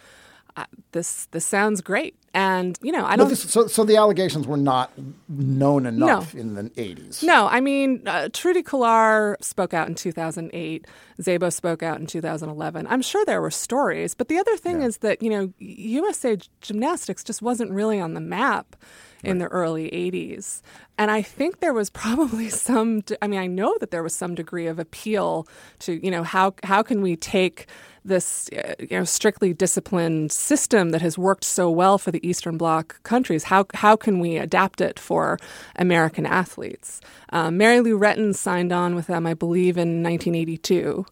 this 0.91 1.27
this 1.31 1.45
sounds 1.45 1.81
great. 1.81 2.15
And 2.33 2.77
you 2.81 2.91
know, 2.91 3.05
I 3.05 3.15
don't. 3.15 3.27
This, 3.29 3.41
so, 3.41 3.65
so 3.67 3.83
the 3.83 3.95
allegations 3.97 4.45
were 4.45 4.57
not 4.57 4.91
known 5.27 5.85
enough 5.87 6.33
No. 6.33 6.39
in 6.39 6.53
the 6.53 6.71
eighties. 6.77 7.23
No, 7.23 7.47
I 7.47 7.59
mean, 7.59 8.07
uh, 8.07 8.29
Trudy 8.31 8.61
Kollar 8.61 9.35
spoke 9.41 9.73
out 9.73 9.87
in 9.87 9.95
2008. 9.95 10.85
Szabo 11.19 11.51
spoke 11.51 11.81
out 11.81 11.99
in 11.99 12.05
2011. 12.05 12.85
I'm 12.87 13.01
sure 13.01 13.25
there 13.25 13.41
were 13.41 13.49
stories, 13.51 14.13
but 14.13 14.27
the 14.27 14.37
other 14.37 14.55
thing 14.57 14.81
is 14.83 14.97
that, 14.97 15.21
you 15.23 15.29
know, 15.29 15.51
USA 15.57 16.37
gymnastics 16.61 17.23
just 17.23 17.41
wasn't 17.41 17.71
really 17.71 17.99
on 17.99 18.13
the 18.13 18.21
map 18.21 18.75
in 19.23 19.37
the 19.39 19.47
early 19.47 19.89
80s. 19.89 20.61
And 20.97 21.11
I 21.11 21.21
think 21.21 21.59
there 21.59 21.73
was 21.73 21.89
probably 21.89 22.49
some, 22.69 23.03
I 23.21 23.27
mean, 23.27 23.39
I 23.39 23.47
know 23.47 23.75
that 23.79 23.91
there 23.91 24.03
was 24.03 24.15
some 24.15 24.35
degree 24.35 24.67
of 24.67 24.79
appeal 24.79 25.47
to, 25.79 26.03
you 26.03 26.11
know, 26.11 26.23
how, 26.23 26.53
how 26.63 26.83
can 26.83 27.01
we 27.01 27.15
take 27.15 27.67
this 28.03 28.49
uh, 28.49 28.75
you 28.79 28.97
know 28.97 29.03
strictly 29.03 29.53
disciplined 29.53 30.31
system 30.31 30.89
that 30.89 31.01
has 31.01 31.17
worked 31.17 31.43
so 31.43 31.69
well 31.69 31.97
for 31.97 32.11
the 32.11 32.27
Eastern 32.27 32.57
Bloc 32.57 33.01
countries. 33.03 33.45
How 33.45 33.65
how 33.73 33.95
can 33.95 34.19
we 34.19 34.37
adapt 34.37 34.81
it 34.81 34.99
for 34.99 35.37
American 35.75 36.25
athletes? 36.25 37.01
Um, 37.31 37.57
Mary 37.57 37.79
Lou 37.79 37.97
Retton 37.97 38.35
signed 38.35 38.71
on 38.71 38.95
with 38.95 39.07
them, 39.07 39.25
I 39.25 39.33
believe, 39.33 39.77
in 39.77 40.03
1982, 40.03 41.05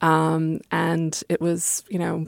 um, 0.00 0.60
and 0.70 1.22
it 1.28 1.40
was 1.40 1.84
you 1.88 1.98
know 1.98 2.26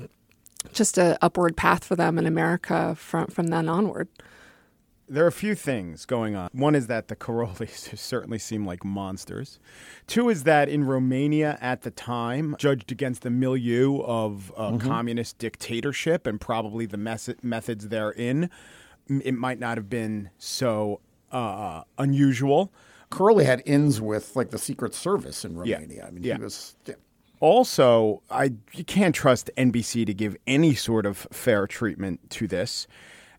just 0.73 0.99
a 0.99 1.19
upward 1.23 1.57
path 1.57 1.85
for 1.85 1.97
them 1.97 2.19
in 2.19 2.27
America 2.27 2.95
from 2.97 3.27
from 3.29 3.49
then 3.49 3.69
onward. 3.69 4.09
There 5.09 5.25
are 5.25 5.29
a 5.29 5.33
few 5.33 5.55
things 5.55 6.05
going 6.05 6.37
on. 6.37 6.51
One 6.53 6.75
is 6.75 6.87
that 6.89 7.09
the 7.09 7.17
Karolyis 7.17 7.97
certainly 7.99 8.39
seem 8.39 8.67
like 8.67 8.85
monsters. 8.85 9.59
Two 10.07 10.29
is 10.29 10.45
that 10.45 10.69
in 10.69 10.85
Romania 10.85 11.57
at 11.61 11.83
the 11.83 11.91
time, 11.91 12.55
judged 12.59 12.93
against 12.93 13.23
the 13.23 13.31
milieu 13.31 14.01
of 14.03 14.53
a 14.57 14.73
Mhm. 14.73 14.81
communist 14.81 15.39
dictatorship 15.39 16.27
and 16.27 16.41
probably 16.41 16.85
the 16.85 16.99
mes- 16.99 17.31
methods 17.43 17.89
therein, 17.89 18.51
it 19.09 19.33
might 19.35 19.59
not 19.59 19.79
have 19.79 19.89
been 19.89 20.31
so 20.39 21.01
uh, 21.31 21.83
unusual. 21.99 22.73
Curly 23.11 23.45
had 23.45 23.63
ins 23.67 24.01
with 24.01 24.35
like 24.35 24.51
the 24.51 24.57
Secret 24.59 24.95
Service 24.95 25.45
in 25.45 25.53
Yeah. 25.65 25.75
Romania. 25.77 26.07
I 26.07 26.11
mean, 26.11 26.25
Yeah. 26.25 26.37
he 26.39 26.43
was. 26.43 26.75
yeah. 26.87 26.95
Also, 27.41 28.23
I 28.31 28.53
you 28.75 28.85
can't 28.85 29.15
trust 29.15 29.51
NBC 29.57 30.05
to 30.07 30.13
give 30.15 30.37
any 30.47 30.75
sort 30.75 31.07
of 31.07 31.27
fair 31.31 31.67
treatment 31.67 32.29
to 32.31 32.47
this. 32.49 32.87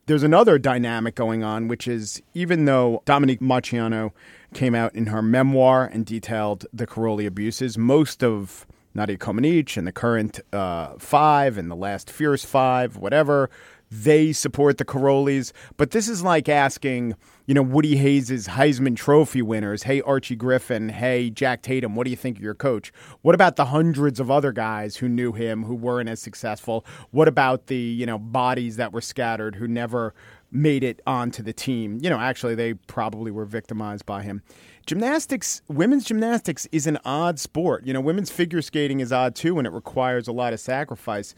There's 0.09 0.23
another 0.23 0.57
dynamic 0.57 1.13
going 1.13 1.43
on, 1.43 1.67
which 1.67 1.87
is 1.87 2.19
even 2.33 2.65
though 2.65 3.03
Dominique 3.05 3.41
Moceanu 3.41 4.11
came 4.55 4.73
out 4.73 4.95
in 4.95 5.05
her 5.05 5.21
memoir 5.21 5.85
and 5.85 6.03
detailed 6.03 6.65
the 6.73 6.87
Karolyi 6.87 7.27
abuses, 7.27 7.77
most 7.77 8.23
of 8.23 8.65
Nadia 8.95 9.19
Comaneci 9.19 9.77
and 9.77 9.85
the 9.85 9.91
current 9.91 10.39
uh, 10.51 10.95
five 10.97 11.59
and 11.59 11.69
the 11.69 11.75
last 11.75 12.09
Fierce 12.09 12.43
Five, 12.43 12.97
whatever, 12.97 13.51
they 13.91 14.31
support 14.31 14.77
the 14.77 14.85
Karolyis. 14.85 15.51
But 15.77 15.91
this 15.91 16.07
is 16.07 16.23
like 16.23 16.47
asking, 16.47 17.15
you 17.45 17.53
know, 17.53 17.61
Woody 17.61 17.95
Hayes' 17.97 18.47
Heisman 18.47 18.95
Trophy 18.95 19.41
winners, 19.41 19.83
hey, 19.83 20.01
Archie 20.01 20.35
Griffin, 20.35 20.89
hey, 20.89 21.29
Jack 21.29 21.61
Tatum, 21.61 21.95
what 21.95 22.05
do 22.05 22.11
you 22.11 22.17
think 22.17 22.37
of 22.37 22.43
your 22.43 22.53
coach? 22.53 22.91
What 23.21 23.35
about 23.35 23.55
the 23.55 23.65
hundreds 23.65 24.19
of 24.19 24.29
other 24.29 24.51
guys 24.51 24.97
who 24.97 25.09
knew 25.09 25.31
him 25.31 25.63
who 25.63 25.75
weren't 25.75 26.09
as 26.09 26.21
successful? 26.21 26.85
What 27.11 27.27
about 27.27 27.67
the, 27.67 27.75
you 27.75 28.05
know, 28.05 28.19
bodies 28.19 28.75
that 28.77 28.93
were 28.93 29.01
scattered 29.01 29.55
who 29.55 29.67
never 29.67 30.13
made 30.51 30.83
it 30.83 31.01
onto 31.07 31.41
the 31.41 31.53
team? 31.53 31.99
You 32.01 32.09
know, 32.09 32.19
actually, 32.19 32.55
they 32.55 32.75
probably 32.75 33.31
were 33.31 33.45
victimized 33.45 34.05
by 34.05 34.21
him. 34.21 34.43
Gymnastics, 34.85 35.61
women's 35.67 36.05
gymnastics 36.05 36.67
is 36.71 36.87
an 36.87 36.97
odd 37.05 37.39
sport. 37.39 37.85
You 37.85 37.93
know, 37.93 38.01
women's 38.01 38.31
figure 38.31 38.61
skating 38.61 38.99
is 38.99 39.11
odd 39.11 39.35
too, 39.35 39.57
and 39.57 39.67
it 39.67 39.73
requires 39.73 40.27
a 40.27 40.31
lot 40.31 40.53
of 40.53 40.59
sacrifice. 40.59 41.35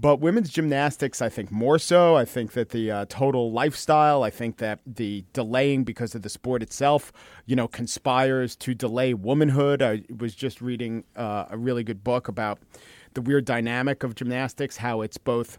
But 0.00 0.20
women's 0.20 0.50
gymnastics, 0.50 1.20
I 1.20 1.28
think 1.28 1.50
more 1.50 1.78
so. 1.78 2.16
I 2.16 2.24
think 2.24 2.52
that 2.52 2.68
the 2.68 2.90
uh, 2.90 3.06
total 3.08 3.50
lifestyle, 3.50 4.22
I 4.22 4.30
think 4.30 4.58
that 4.58 4.78
the 4.86 5.24
delaying 5.32 5.82
because 5.82 6.14
of 6.14 6.22
the 6.22 6.28
sport 6.28 6.62
itself, 6.62 7.12
you 7.46 7.56
know, 7.56 7.66
conspires 7.66 8.54
to 8.56 8.74
delay 8.74 9.12
womanhood. 9.12 9.82
I 9.82 10.04
was 10.16 10.36
just 10.36 10.60
reading 10.60 11.02
uh, 11.16 11.46
a 11.50 11.58
really 11.58 11.82
good 11.82 12.04
book 12.04 12.28
about 12.28 12.60
the 13.14 13.20
weird 13.20 13.44
dynamic 13.44 14.04
of 14.04 14.14
gymnastics, 14.14 14.76
how 14.76 15.00
it's 15.00 15.18
both, 15.18 15.58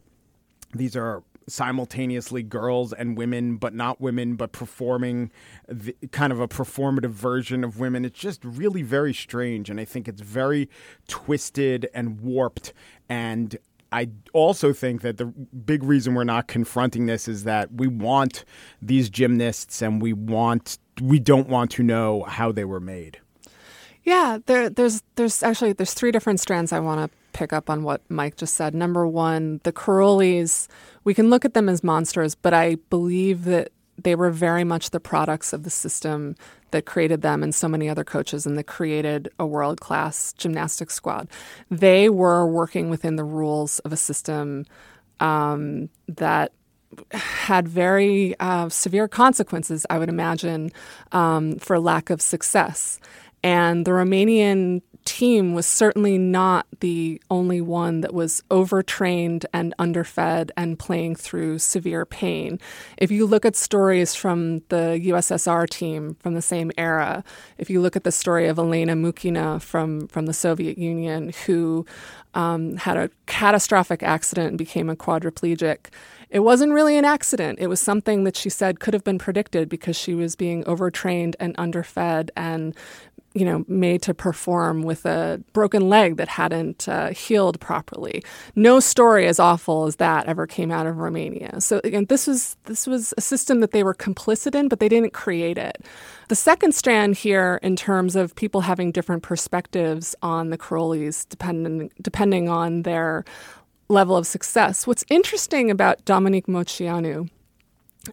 these 0.73 0.95
are 0.95 1.23
simultaneously 1.49 2.43
girls 2.43 2.93
and 2.93 3.17
women, 3.17 3.57
but 3.57 3.73
not 3.73 3.99
women, 3.99 4.35
but 4.35 4.51
performing 4.51 5.31
the, 5.67 5.95
kind 6.11 6.31
of 6.31 6.39
a 6.39 6.47
performative 6.47 7.09
version 7.09 7.63
of 7.63 7.79
women. 7.79 8.05
It's 8.05 8.19
just 8.19 8.45
really 8.45 8.83
very 8.83 9.13
strange. 9.13 9.69
And 9.69 9.79
I 9.79 9.85
think 9.85 10.07
it's 10.07 10.21
very 10.21 10.69
twisted 11.07 11.89
and 11.93 12.21
warped. 12.21 12.71
And 13.09 13.57
I 13.91 14.09
also 14.33 14.71
think 14.73 15.01
that 15.01 15.17
the 15.17 15.25
big 15.25 15.83
reason 15.83 16.13
we're 16.13 16.23
not 16.23 16.47
confronting 16.47 17.07
this 17.07 17.27
is 17.27 17.43
that 17.45 17.71
we 17.73 17.87
want 17.87 18.45
these 18.81 19.09
gymnasts 19.09 19.81
and 19.81 20.01
we 20.01 20.13
want 20.13 20.77
we 21.01 21.19
don't 21.19 21.47
want 21.47 21.71
to 21.71 21.83
know 21.83 22.23
how 22.23 22.51
they 22.51 22.65
were 22.65 22.79
made. 22.79 23.19
Yeah, 24.03 24.39
there, 24.45 24.69
there's 24.69 25.01
there's 25.15 25.43
actually 25.43 25.73
there's 25.73 25.93
three 25.93 26.11
different 26.11 26.39
strands 26.39 26.71
I 26.71 26.79
want 26.79 27.11
to 27.11 27.17
pick 27.33 27.53
up 27.53 27.69
on 27.69 27.83
what 27.83 28.01
Mike 28.09 28.37
just 28.37 28.55
said. 28.55 28.73
Number 28.73 29.07
one, 29.07 29.61
the 29.63 29.71
Karolyis, 29.71 30.67
we 31.03 31.13
can 31.13 31.29
look 31.29 31.45
at 31.45 31.53
them 31.53 31.69
as 31.69 31.83
monsters, 31.83 32.35
but 32.35 32.53
I 32.53 32.75
believe 32.89 33.45
that 33.45 33.71
they 34.03 34.15
were 34.15 34.31
very 34.31 34.63
much 34.63 34.89
the 34.89 34.99
products 34.99 35.53
of 35.53 35.63
the 35.63 35.69
system 35.69 36.35
that 36.71 36.85
created 36.85 37.21
them 37.21 37.43
and 37.43 37.53
so 37.53 37.67
many 37.67 37.89
other 37.89 38.03
coaches 38.03 38.45
and 38.45 38.57
that 38.57 38.65
created 38.65 39.29
a 39.39 39.45
world 39.45 39.81
class 39.81 40.33
gymnastics 40.33 40.93
squad. 40.93 41.27
They 41.69 42.09
were 42.09 42.45
working 42.45 42.89
within 42.89 43.15
the 43.15 43.23
rules 43.23 43.79
of 43.79 43.93
a 43.93 43.97
system 43.97 44.65
um, 45.19 45.89
that 46.07 46.53
had 47.11 47.67
very 47.67 48.35
uh, 48.39 48.69
severe 48.69 49.07
consequences, 49.07 49.85
I 49.89 49.99
would 49.99 50.09
imagine, 50.09 50.71
um, 51.11 51.57
for 51.57 51.79
lack 51.79 52.09
of 52.09 52.21
success. 52.21 52.99
And 53.43 53.85
the 53.85 53.91
Romanian 53.91 54.81
team 55.10 55.55
was 55.55 55.66
certainly 55.66 56.20
not 56.20 56.68
the 56.82 57.20
only 57.32 57.62
one 57.62 58.01
that 58.01 58.14
was 58.14 58.43
overtrained 58.51 59.43
and 59.51 59.74
underfed 59.80 60.51
and 60.55 60.78
playing 60.78 61.16
through 61.16 61.57
severe 61.57 62.05
pain. 62.05 62.60
If 62.95 63.10
you 63.10 63.26
look 63.26 63.43
at 63.43 63.55
stories 63.55 64.14
from 64.14 64.60
the 64.70 65.01
USSR 65.03 65.68
team 65.68 66.16
from 66.20 66.36
the 66.36 66.43
same 66.43 66.72
era, 66.78 67.24
if 67.57 67.72
you 67.72 67.82
look 67.82 67.95
at 67.95 68.03
the 68.03 68.12
story 68.12 68.47
of 68.47 68.60
Elena 68.60 68.93
Mukhina 68.93 69.60
from, 69.60 70.07
from 70.10 70.28
the 70.28 70.34
Soviet 70.34 70.78
Union, 70.78 71.34
who 71.47 71.88
um, 72.36 72.78
had 72.78 72.95
a 72.95 73.10
catastrophic 73.26 74.03
accident 74.03 74.49
and 74.49 74.57
became 74.60 74.91
a 74.91 74.95
quadriplegic, 74.95 75.88
it 76.30 76.39
wasn't 76.39 76.73
really 76.73 76.97
an 76.97 77.05
accident. 77.05 77.59
It 77.59 77.67
was 77.67 77.82
something 77.82 78.23
that 78.23 78.38
she 78.38 78.49
said 78.49 78.80
could 78.80 78.93
have 78.93 79.03
been 79.03 79.17
predicted 79.17 79.67
because 79.67 79.97
she 79.97 80.13
was 80.13 80.36
being 80.36 80.63
overtrained 80.65 81.36
and 81.39 81.55
underfed 81.57 82.30
and 82.36 82.75
you 83.34 83.45
know, 83.45 83.63
made 83.67 84.01
to 84.01 84.13
perform 84.13 84.82
with 84.82 85.05
a 85.05 85.41
broken 85.53 85.88
leg 85.88 86.17
that 86.17 86.27
hadn't 86.27 86.89
uh, 86.89 87.09
healed 87.09 87.59
properly. 87.59 88.23
No 88.55 88.80
story 88.80 89.27
as 89.27 89.39
awful 89.39 89.86
as 89.86 89.97
that 89.97 90.25
ever 90.25 90.47
came 90.47 90.71
out 90.71 90.88
of 90.88 90.97
Romania. 90.97 91.61
So 91.61 91.80
again, 91.84 92.05
this 92.09 92.25
was 92.25 92.57
this 92.65 92.88
was 92.88 93.13
a 93.17 93.21
system 93.21 93.59
that 93.59 93.71
they 93.71 93.84
were 93.84 93.93
complicit 93.93 94.55
in, 94.55 94.67
but 94.67 94.80
they 94.80 94.89
didn't 94.89 95.13
create 95.13 95.57
it. 95.59 95.86
The 96.27 96.36
second 96.36 96.73
strand 96.73 97.17
here, 97.17 97.59
in 97.61 97.75
terms 97.75 98.15
of 98.15 98.36
people 98.36 98.61
having 98.61 98.91
different 98.91 99.21
perspectives 99.21 100.15
on 100.23 100.49
the 100.49 100.57
Karolyis, 100.57 101.27
depending 101.30 101.91
depending 102.01 102.49
on 102.49 102.82
their 102.82 103.25
level 103.89 104.15
of 104.15 104.27
success. 104.27 104.87
What's 104.87 105.03
interesting 105.09 105.69
about 105.71 106.05
Dominique 106.05 106.47
Moceanu 106.47 107.29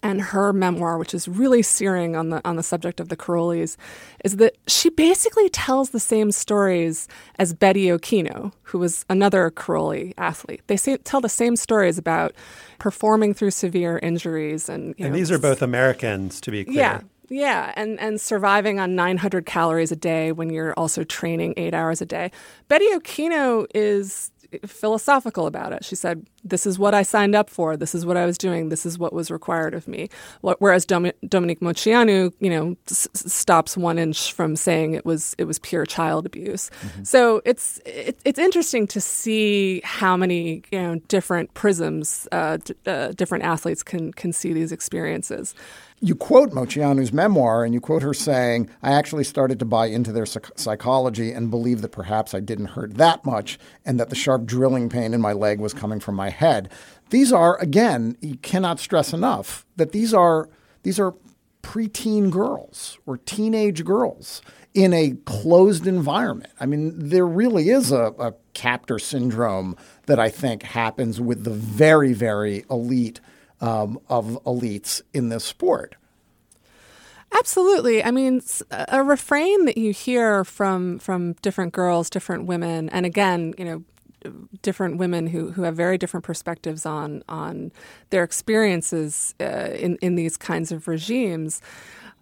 and 0.02 0.20
her 0.20 0.52
memoir, 0.52 0.98
which 0.98 1.14
is 1.14 1.28
really 1.28 1.62
searing 1.62 2.16
on 2.16 2.30
the 2.30 2.40
on 2.44 2.56
the 2.56 2.62
subject 2.62 2.98
of 2.98 3.08
the 3.08 3.16
Karolyis, 3.16 3.76
is 4.24 4.36
that 4.36 4.56
she 4.66 4.90
basically 4.90 5.48
tells 5.48 5.90
the 5.90 6.00
same 6.00 6.32
stories 6.32 7.06
as 7.38 7.54
Betty 7.54 7.86
Okino, 7.86 8.52
who 8.62 8.78
was 8.78 9.04
another 9.08 9.50
Karolyi 9.50 10.12
athlete. 10.18 10.62
They 10.66 10.76
say, 10.76 10.96
tell 10.98 11.20
the 11.20 11.28
same 11.28 11.56
stories 11.56 11.98
about 11.98 12.34
performing 12.78 13.32
through 13.32 13.52
severe 13.52 13.98
injuries, 14.02 14.68
and 14.68 14.94
you 14.98 15.06
And 15.06 15.12
know, 15.12 15.18
these 15.18 15.30
are 15.30 15.38
both 15.38 15.62
Americans, 15.62 16.40
to 16.42 16.50
be 16.50 16.64
clear. 16.64 16.76
yeah. 16.76 17.00
Yeah, 17.28 17.72
and, 17.74 17.98
and 17.98 18.20
surviving 18.20 18.78
on 18.78 18.94
900 18.94 19.46
calories 19.46 19.90
a 19.90 19.96
day 19.96 20.30
when 20.30 20.48
you're 20.48 20.72
also 20.74 21.02
training 21.02 21.54
eight 21.56 21.74
hours 21.74 22.00
a 22.00 22.06
day. 22.06 22.30
Betty 22.68 22.86
Okino 22.94 23.66
is 23.74 24.30
philosophical 24.66 25.46
about 25.46 25.72
it. 25.72 25.84
She 25.84 25.94
said, 25.96 26.26
This 26.44 26.66
is 26.66 26.78
what 26.78 26.94
I 26.94 27.02
signed 27.02 27.34
up 27.34 27.50
for. 27.50 27.76
This 27.76 27.94
is 27.94 28.04
what 28.06 28.16
I 28.16 28.26
was 28.26 28.38
doing. 28.38 28.68
This 28.68 28.86
is 28.86 28.98
what 28.98 29.12
was 29.12 29.30
required 29.30 29.74
of 29.74 29.86
me. 29.88 30.08
Whereas 30.40 30.84
Dom- 30.84 31.12
Dominique 31.28 31.60
Moceanu, 31.60 32.32
you 32.40 32.50
know, 32.50 32.76
s- 32.90 33.08
stops 33.14 33.76
one 33.76 33.98
inch 33.98 34.32
from 34.32 34.56
saying 34.56 34.94
it 34.94 35.04
was 35.04 35.34
it 35.38 35.44
was 35.44 35.58
pure 35.58 35.86
child 35.86 36.26
abuse. 36.26 36.70
So 37.02 37.42
it's 37.44 37.80
it, 37.84 38.18
it's 38.24 38.38
interesting 38.38 38.86
to 38.88 39.00
see 39.00 39.80
how 39.84 40.16
many 40.16 40.62
you 40.70 40.80
know 40.80 40.96
different 41.08 41.52
prisms 41.54 42.26
uh, 42.32 42.58
d- 42.58 42.74
uh, 42.86 43.08
different 43.12 43.44
athletes 43.44 43.82
can 43.82 44.12
can 44.12 44.32
see 44.32 44.52
these 44.52 44.72
experiences. 44.72 45.54
You 46.00 46.14
quote 46.14 46.50
Moceanu's 46.50 47.12
memoir 47.12 47.64
and 47.64 47.72
you 47.72 47.80
quote 47.80 48.02
her 48.02 48.12
saying, 48.12 48.68
I 48.82 48.92
actually 48.92 49.24
started 49.24 49.58
to 49.60 49.64
buy 49.64 49.86
into 49.86 50.12
their 50.12 50.26
psych- 50.26 50.58
psychology 50.58 51.32
and 51.32 51.50
believe 51.50 51.80
that 51.82 51.92
perhaps 51.92 52.34
I 52.34 52.40
didn't 52.40 52.66
hurt 52.66 52.94
that 52.94 53.24
much 53.24 53.58
and 53.84 53.98
that 53.98 54.10
the 54.10 54.16
sharp 54.16 54.44
drilling 54.44 54.88
pain 54.88 55.14
in 55.14 55.20
my 55.20 55.32
leg 55.32 55.58
was 55.58 55.72
coming 55.72 56.00
from 56.00 56.14
my 56.14 56.28
head. 56.28 56.70
These 57.10 57.32
are, 57.32 57.56
again, 57.58 58.16
you 58.20 58.36
cannot 58.36 58.78
stress 58.78 59.12
enough 59.12 59.64
that 59.76 59.92
these 59.92 60.12
are, 60.12 60.50
these 60.82 61.00
are 61.00 61.14
preteen 61.62 62.30
girls 62.30 62.98
or 63.06 63.16
teenage 63.16 63.84
girls 63.84 64.42
in 64.74 64.92
a 64.92 65.16
closed 65.24 65.86
environment. 65.86 66.52
I 66.60 66.66
mean, 66.66 66.92
there 67.08 67.26
really 67.26 67.70
is 67.70 67.90
a, 67.90 68.12
a 68.18 68.34
captor 68.52 68.98
syndrome 68.98 69.76
that 70.04 70.20
I 70.20 70.28
think 70.28 70.62
happens 70.62 71.20
with 71.20 71.44
the 71.44 71.50
very, 71.50 72.12
very 72.12 72.64
elite 72.70 73.20
um, 73.60 73.98
of 74.08 74.42
elites 74.44 75.02
in 75.12 75.28
this 75.28 75.44
sport. 75.44 75.96
Absolutely. 77.36 78.02
I 78.04 78.10
mean, 78.12 78.40
a 78.70 79.02
refrain 79.02 79.64
that 79.64 79.76
you 79.76 79.92
hear 79.92 80.44
from 80.44 80.98
from 80.98 81.34
different 81.42 81.72
girls, 81.72 82.08
different 82.08 82.46
women, 82.46 82.88
and 82.90 83.04
again, 83.04 83.52
you 83.58 83.64
know, 83.64 83.84
different 84.62 84.98
women 84.98 85.26
who, 85.26 85.50
who 85.50 85.62
have 85.62 85.76
very 85.76 85.98
different 85.98 86.24
perspectives 86.24 86.86
on 86.86 87.22
on 87.28 87.72
their 88.10 88.22
experiences 88.22 89.34
uh, 89.40 89.70
in 89.74 89.96
in 90.00 90.14
these 90.14 90.36
kinds 90.36 90.72
of 90.72 90.88
regimes 90.88 91.60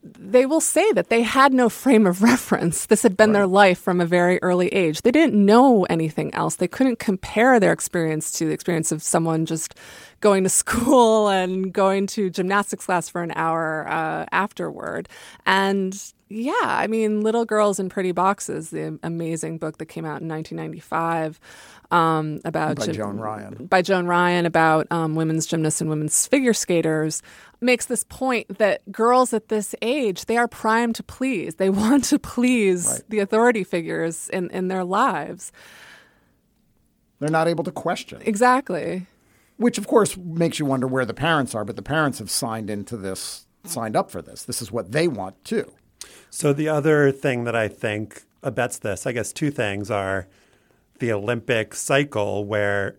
they 0.05 0.44
will 0.44 0.61
say 0.61 0.92
that 0.92 1.09
they 1.09 1.22
had 1.22 1.55
no 1.55 1.68
frame 1.68 2.07
of 2.07 2.22
reference. 2.30 2.86
This 2.86 3.02
had 3.02 3.16
been 3.16 3.30
right. 3.30 3.38
their 3.38 3.46
life 3.46 3.78
from 3.78 4.00
a 4.00 4.07
very 4.07 4.40
early 4.42 4.68
age. 4.68 5.02
They 5.02 5.11
didn't 5.11 5.34
know 5.34 5.84
anything 5.84 6.34
else. 6.34 6.57
They 6.57 6.68
couldn't 6.68 6.98
compare 6.98 7.59
their 7.59 7.72
experience 7.72 8.30
to 8.32 8.46
the 8.46 8.52
experience 8.52 8.92
of 8.92 9.02
someone 9.02 9.46
just 9.46 9.74
going 10.20 10.44
to 10.44 10.48
school 10.62 11.28
and 11.28 11.72
going 11.72 12.07
to 12.09 12.30
gymnastics 12.30 12.84
class 12.84 13.09
for 13.09 13.22
an 13.22 13.32
hour 13.34 13.88
uh, 13.88 14.26
afterward. 14.30 15.09
And 15.46 15.98
yeah, 16.28 16.52
I 16.62 16.86
mean, 16.86 17.22
Little 17.22 17.44
Girls 17.44 17.78
in 17.78 17.88
Pretty 17.88 18.12
Boxes, 18.12 18.70
the 18.70 18.98
amazing 19.02 19.59
book 19.59 19.78
that 19.78 19.86
came 19.86 20.05
out 20.05 20.20
in 20.20 20.28
1995 20.28 21.38
um, 21.90 22.40
about 22.44 22.76
by 22.76 22.86
Joan 22.88 23.18
Ryan. 23.18 23.66
By 23.66 23.82
Joan 23.82 24.07
Ryan 24.07 24.46
about 24.46 24.86
um, 24.90 25.14
women's 25.14 25.46
gymnasts 25.46 25.80
and 25.80 25.88
women's 25.88 26.26
figure 26.26 26.55
skaters 26.55 27.22
makes 27.64 27.86
this 27.86 28.04
point 28.04 28.58
that 28.58 28.90
girls 28.92 29.32
at 29.32 29.48
this 29.48 29.74
age 29.82 30.26
they 30.26 30.36
are 30.36 30.48
primed 30.48 30.94
to 30.96 31.02
please. 31.02 31.56
They 31.56 31.70
want 31.82 32.04
to 32.04 32.18
please 32.18 32.86
right. 32.86 33.02
the 33.08 33.18
authority 33.20 33.64
figures 33.64 34.28
in 34.28 34.50
in 34.50 34.68
their 34.68 34.84
lives. 34.84 35.52
They're 37.18 37.30
not 37.30 37.48
able 37.48 37.64
to 37.64 37.72
question. 37.72 38.22
Exactly. 38.24 39.06
Which 39.56 39.78
of 39.78 39.86
course 39.86 40.16
makes 40.16 40.58
you 40.58 40.66
wonder 40.66 40.86
where 40.86 41.04
the 41.04 41.14
parents 41.14 41.54
are, 41.54 41.64
but 41.64 41.76
the 41.76 41.82
parents 41.82 42.18
have 42.18 42.30
signed 42.30 42.68
into 42.68 42.96
this, 42.96 43.46
signed 43.64 43.96
up 43.96 44.10
for 44.10 44.20
this. 44.20 44.44
This 44.44 44.60
is 44.60 44.70
what 44.70 44.92
they 44.92 45.08
want 45.08 45.42
too. 45.44 45.72
So 46.28 46.52
the 46.52 46.68
other 46.68 47.12
thing 47.12 47.44
that 47.44 47.54
I 47.54 47.68
think 47.68 48.24
abets 48.42 48.78
this, 48.78 49.06
I 49.06 49.12
guess 49.12 49.32
two 49.32 49.50
things 49.50 49.90
are 49.90 50.26
the 50.98 51.12
Olympic 51.12 51.74
cycle 51.74 52.44
where, 52.44 52.96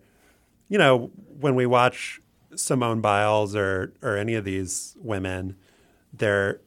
you 0.68 0.78
know, 0.78 1.10
when 1.38 1.54
we 1.54 1.66
watch 1.66 2.20
Simone 2.56 3.00
Biles 3.00 3.54
or 3.54 3.92
or 4.02 4.16
any 4.16 4.34
of 4.34 4.44
these 4.44 4.96
women, 5.00 5.56
there 6.12 6.60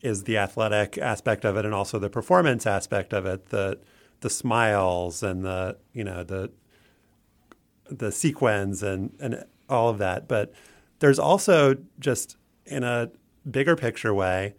is 0.00 0.24
the 0.24 0.38
athletic 0.38 0.96
aspect 0.98 1.44
of 1.44 1.56
it 1.56 1.64
and 1.64 1.74
also 1.74 1.98
the 1.98 2.10
performance 2.10 2.66
aspect 2.66 3.12
of 3.12 3.26
it, 3.26 3.50
the 3.50 3.78
the 4.20 4.30
smiles 4.30 5.22
and 5.22 5.44
the 5.44 5.76
you 5.92 6.04
know 6.04 6.22
the 6.22 6.50
the 7.90 8.12
sequins 8.12 8.82
and 8.82 9.12
and 9.20 9.44
all 9.68 9.88
of 9.88 9.98
that. 9.98 10.28
But 10.28 10.52
there's 11.00 11.18
also 11.18 11.76
just 11.98 12.36
in 12.66 12.84
a 12.84 13.10
bigger 13.50 13.76
picture 13.76 14.14
way, 14.14 14.54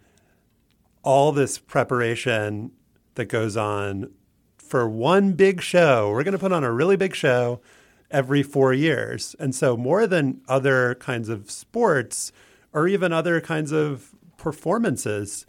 all 1.04 1.32
this 1.32 1.58
preparation 1.58 2.72
that 3.16 3.26
goes 3.26 3.56
on 3.56 4.12
for 4.58 4.88
one 4.88 5.34
big 5.34 5.62
show. 5.62 6.10
We're 6.10 6.24
going 6.24 6.34
to 6.34 6.40
put 6.40 6.52
on 6.52 6.64
a 6.64 6.72
really 6.72 6.96
big 6.96 7.16
show 7.16 7.62
every 8.12 8.44
four 8.44 8.74
years. 8.74 9.36
And 9.40 9.56
so, 9.56 9.76
more 9.78 10.08
than 10.08 10.42
other 10.48 10.96
kinds 10.96 11.30
of 11.30 11.50
sports 11.50 12.32
or 12.74 12.88
even 12.88 13.12
other 13.12 13.42
kinds 13.42 13.72
of 13.72 14.12
performances, 14.38 15.46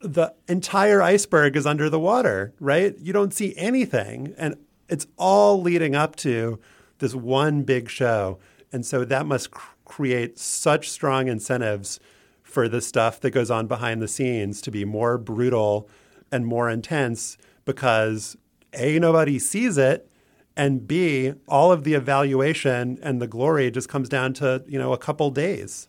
the 0.00 0.34
entire 0.48 1.00
iceberg 1.02 1.56
is 1.56 1.66
under 1.66 1.88
the 1.88 2.00
water, 2.00 2.52
right? 2.58 2.96
You 2.98 3.12
don't 3.12 3.32
see 3.32 3.54
anything. 3.56 4.34
And 4.36 4.56
it's 4.88 5.06
all 5.16 5.60
leading 5.60 5.94
up 5.94 6.16
to 6.16 6.58
this 6.98 7.14
one 7.14 7.62
big 7.62 7.88
show. 7.88 8.38
And 8.72 8.84
so, 8.84 9.04
that 9.04 9.26
must 9.26 9.50
cr- 9.50 9.74
create 9.84 10.38
such 10.38 10.90
strong 10.90 11.28
incentives 11.28 12.00
for 12.42 12.68
the 12.68 12.80
stuff 12.80 13.20
that 13.20 13.30
goes 13.30 13.50
on 13.50 13.66
behind 13.66 14.02
the 14.02 14.08
scenes 14.08 14.60
to 14.60 14.70
be 14.70 14.84
more 14.84 15.16
brutal 15.16 15.88
and 16.30 16.46
more 16.46 16.68
intense 16.68 17.38
because 17.64 18.36
a, 18.74 18.98
nobody 18.98 19.38
sees 19.38 19.78
it, 19.78 20.10
and 20.56 20.86
B, 20.86 21.32
all 21.48 21.72
of 21.72 21.84
the 21.84 21.94
evaluation 21.94 22.98
and 23.02 23.20
the 23.20 23.26
glory 23.26 23.70
just 23.70 23.88
comes 23.88 24.08
down 24.08 24.34
to, 24.34 24.64
you 24.66 24.78
know, 24.78 24.92
a 24.92 24.98
couple 24.98 25.30
days. 25.30 25.88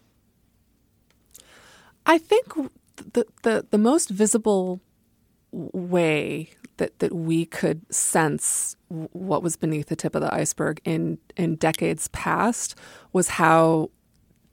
I 2.05 2.17
think 2.17 2.53
the 3.13 3.25
the, 3.43 3.65
the 3.69 3.77
most 3.77 4.09
visible 4.09 4.81
way 5.51 6.49
that, 6.77 6.99
that 6.99 7.13
we 7.13 7.45
could 7.45 7.81
sense 7.93 8.75
what 8.87 9.43
was 9.43 9.55
beneath 9.55 9.87
the 9.87 9.95
tip 9.95 10.15
of 10.15 10.21
the 10.21 10.33
iceberg 10.33 10.81
in, 10.83 11.19
in 11.37 11.55
decades 11.55 12.07
past 12.09 12.75
was 13.11 13.29
how 13.29 13.89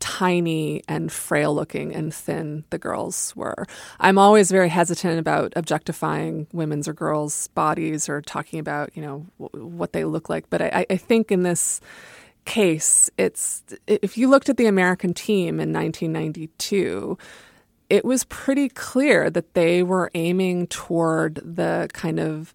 tiny 0.01 0.83
and 0.89 1.13
frail 1.13 1.55
looking 1.55 1.95
and 1.95 2.13
thin 2.13 2.65
the 2.71 2.79
girls 2.79 3.35
were. 3.37 3.67
I'm 4.01 4.19
always 4.19 4.51
very 4.51 4.69
hesitant 4.69 5.19
about 5.19 5.53
objectifying 5.57 6.47
women's 6.53 6.89
or 6.89 6.93
girls' 6.93 7.49
bodies 7.49 8.09
or 8.09 8.21
talking 8.21 8.59
about, 8.59 8.91
you 8.97 9.03
know, 9.03 9.27
w- 9.39 9.67
what 9.67 9.93
they 9.93 10.05
look 10.05 10.29
like. 10.29 10.51
But 10.51 10.63
I, 10.63 10.87
I 10.91 10.97
think 10.97 11.31
in 11.31 11.43
this 11.43 11.81
case, 12.45 13.11
it's 13.17 13.63
if 13.87 14.19
you 14.19 14.29
looked 14.29 14.49
at 14.49 14.57
the 14.57 14.67
American 14.67 15.15
team 15.15 15.61
in 15.61 15.73
1992, 15.73 17.17
it 17.91 18.05
was 18.05 18.25
pretty 18.25 18.69
clear 18.69 19.31
that 19.31 19.55
they 19.55 19.83
were 19.83 20.11
aiming 20.15 20.67
toward 20.69 21.37
the 21.37 21.89
kind 21.93 22.19
of 22.19 22.55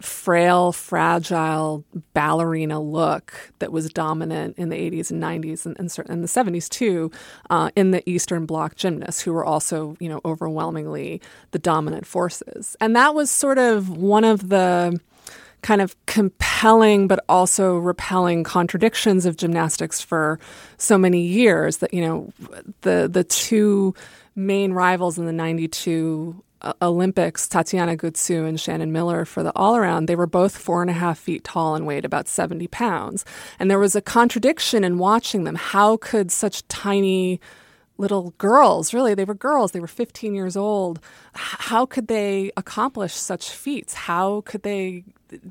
frail, 0.00 0.72
fragile 0.72 1.84
ballerina 2.12 2.80
look 2.80 3.52
that 3.58 3.72
was 3.72 3.90
dominant 3.90 4.56
in 4.58 4.68
the 4.68 4.76
80s 4.76 5.10
and 5.10 5.22
90s 5.22 5.66
and, 5.66 5.76
and 5.78 6.10
in 6.10 6.20
the 6.20 6.28
70s 6.28 6.68
too 6.68 7.10
uh, 7.50 7.70
in 7.76 7.90
the 7.90 8.08
Eastern 8.08 8.46
Bloc 8.46 8.76
gymnasts 8.76 9.22
who 9.22 9.32
were 9.32 9.44
also, 9.44 9.96
you 9.98 10.08
know, 10.08 10.20
overwhelmingly 10.24 11.20
the 11.52 11.58
dominant 11.58 12.06
forces. 12.06 12.76
And 12.80 12.94
that 12.96 13.14
was 13.14 13.30
sort 13.30 13.58
of 13.58 13.88
one 13.88 14.24
of 14.24 14.48
the 14.48 14.98
kind 15.62 15.80
of 15.80 15.96
compelling 16.06 17.08
but 17.08 17.24
also 17.28 17.76
repelling 17.76 18.44
contradictions 18.44 19.26
of 19.26 19.36
gymnastics 19.36 20.00
for 20.00 20.38
so 20.76 20.96
many 20.96 21.22
years 21.22 21.78
that, 21.78 21.92
you 21.92 22.02
know, 22.02 22.32
the 22.82 23.08
the 23.10 23.24
two 23.24 23.94
main 24.36 24.72
rivals 24.72 25.18
in 25.18 25.24
the 25.24 25.32
92 25.32 26.42
Olympics, 26.82 27.48
Tatiana 27.48 27.96
Gutsu 27.96 28.48
and 28.48 28.58
Shannon 28.58 28.92
Miller 28.92 29.24
for 29.24 29.42
the 29.42 29.52
all 29.54 29.76
around, 29.76 30.06
they 30.06 30.16
were 30.16 30.26
both 30.26 30.56
four 30.56 30.80
and 30.80 30.90
a 30.90 30.94
half 30.94 31.18
feet 31.18 31.44
tall 31.44 31.74
and 31.74 31.86
weighed 31.86 32.04
about 32.04 32.28
70 32.28 32.66
pounds. 32.68 33.24
And 33.58 33.70
there 33.70 33.78
was 33.78 33.94
a 33.94 34.02
contradiction 34.02 34.82
in 34.84 34.98
watching 34.98 35.44
them. 35.44 35.54
How 35.54 35.96
could 35.96 36.30
such 36.30 36.66
tiny 36.68 37.40
little 37.98 38.34
girls, 38.38 38.92
really, 38.92 39.14
they 39.14 39.24
were 39.24 39.34
girls, 39.34 39.72
they 39.72 39.80
were 39.80 39.86
15 39.86 40.34
years 40.34 40.56
old, 40.56 41.00
how 41.32 41.86
could 41.86 42.08
they 42.08 42.52
accomplish 42.56 43.14
such 43.14 43.50
feats? 43.50 43.94
How 43.94 44.42
could 44.42 44.62
they 44.62 45.04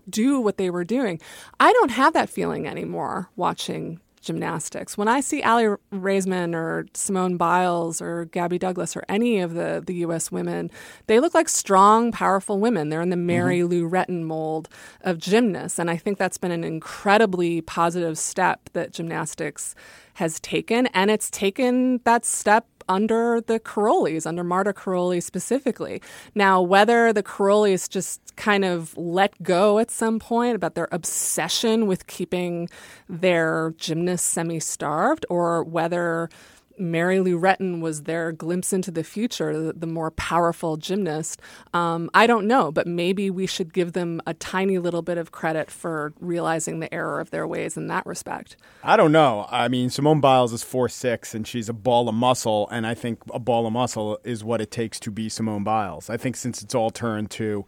do 0.10 0.40
what 0.40 0.58
they 0.58 0.70
were 0.70 0.84
doing? 0.84 1.20
I 1.60 1.74
don't 1.74 1.92
have 1.92 2.14
that 2.14 2.30
feeling 2.30 2.68
anymore 2.68 3.30
watching 3.36 4.00
gymnastics. 4.26 4.98
When 4.98 5.08
I 5.08 5.22
see 5.22 5.42
Aly 5.42 5.76
Raisman 5.94 6.54
or 6.54 6.88
Simone 6.94 7.38
Biles 7.38 8.02
or 8.02 8.26
Gabby 8.26 8.58
Douglas 8.58 8.98
or 8.98 9.06
any 9.08 9.40
of 9.40 9.54
the, 9.54 9.82
the 9.86 9.94
U.S. 9.96 10.32
women, 10.32 10.70
they 11.08 11.20
look 11.20 11.34
like 11.34 11.48
strong, 11.48 12.12
powerful 12.12 12.60
women. 12.60 12.90
They're 12.90 13.02
in 13.02 13.12
the 13.12 13.16
Mary 13.16 13.60
mm-hmm. 13.60 13.70
Lou 13.70 13.90
Retton 13.90 14.24
mold 14.24 14.68
of 15.02 15.20
gymnasts. 15.20 15.80
And 15.80 15.90
I 15.90 15.98
think 15.98 16.18
that's 16.18 16.38
been 16.38 16.52
an 16.52 16.64
incredibly 16.64 17.62
positive 17.62 18.18
step 18.18 18.70
that 18.74 18.92
gymnastics 18.92 19.76
has 20.16 20.40
taken. 20.40 20.88
And 20.88 21.12
it's 21.12 21.30
taken 21.30 22.00
that 22.04 22.26
step 22.26 22.66
under 22.88 23.42
the 23.42 23.60
Karolyis, 23.60 24.26
under 24.26 24.44
Marta 24.44 24.74
Karolyi 24.74 25.22
specifically. 25.22 26.02
Now, 26.34 26.62
whether 26.62 27.12
the 27.14 27.24
Karolyis 27.24 27.90
just 27.90 28.36
kind 28.36 28.66
of 28.66 28.96
let 28.98 29.42
go 29.42 29.80
at 29.80 29.92
some 29.92 30.20
point 30.20 30.56
about 30.56 30.76
their 30.76 30.90
obsession 30.92 31.88
with 31.88 32.08
keeping 32.08 32.70
their 33.08 33.74
gymnasts 33.78 34.28
semi 34.28 34.60
starved, 34.60 35.26
or 35.30 35.64
whether 35.64 36.30
Mary 36.78 37.20
Lou 37.20 37.40
Retton 37.40 37.82
was 37.82 38.04
their 38.04 38.32
glimpse 38.32 38.74
into 38.74 38.92
the 38.92 39.04
future, 39.04 39.58
the, 39.58 39.74
the 39.74 39.88
more 39.88 40.12
powerful 40.12 40.78
gymnast. 40.78 41.42
Um, 41.74 42.10
I 42.14 42.28
don't 42.28 42.48
know, 42.48 42.72
but 42.72 42.88
maybe 42.88 43.30
we 43.30 43.48
should 43.48 43.74
give 43.74 43.94
them 43.94 44.22
a 44.26 44.34
tiny 44.34 44.78
little 44.78 45.02
bit 45.02 45.18
of 45.18 45.32
credit 45.32 45.72
for 45.72 46.14
realizing 46.20 46.80
the 46.80 46.94
error 46.94 47.20
of 47.20 47.32
their 47.32 47.48
ways 47.48 47.78
in 47.78 47.88
that 47.88 48.06
respect. 48.06 48.58
I 48.84 48.98
don't 48.98 49.12
know. 49.12 49.48
I 49.50 49.68
mean, 49.68 49.90
Simone 49.90 50.22
Biles 50.22 50.54
is 50.54 50.64
four 50.64 50.90
six, 50.90 51.34
and 51.34 51.48
she's 51.48 51.70
a 51.70 51.74
ball 51.74 52.10
of 52.10 52.16
muscle, 52.16 52.68
and 52.72 52.86
I 52.86 52.94
think 52.94 53.20
a 53.34 53.40
ball 53.40 53.66
of 53.68 53.74
muscle 53.74 54.20
is 54.24 54.44
what 54.44 54.62
it 54.62 54.72
takes 54.72 55.00
to 55.02 55.12
be 55.12 55.30
Simone 55.30 55.64
Biles. 55.64 56.10
I 56.10 56.18
think 56.18 56.36
since 56.36 56.62
it's 56.62 56.76
all 56.76 56.90
turned 56.90 57.32
to 57.32 57.66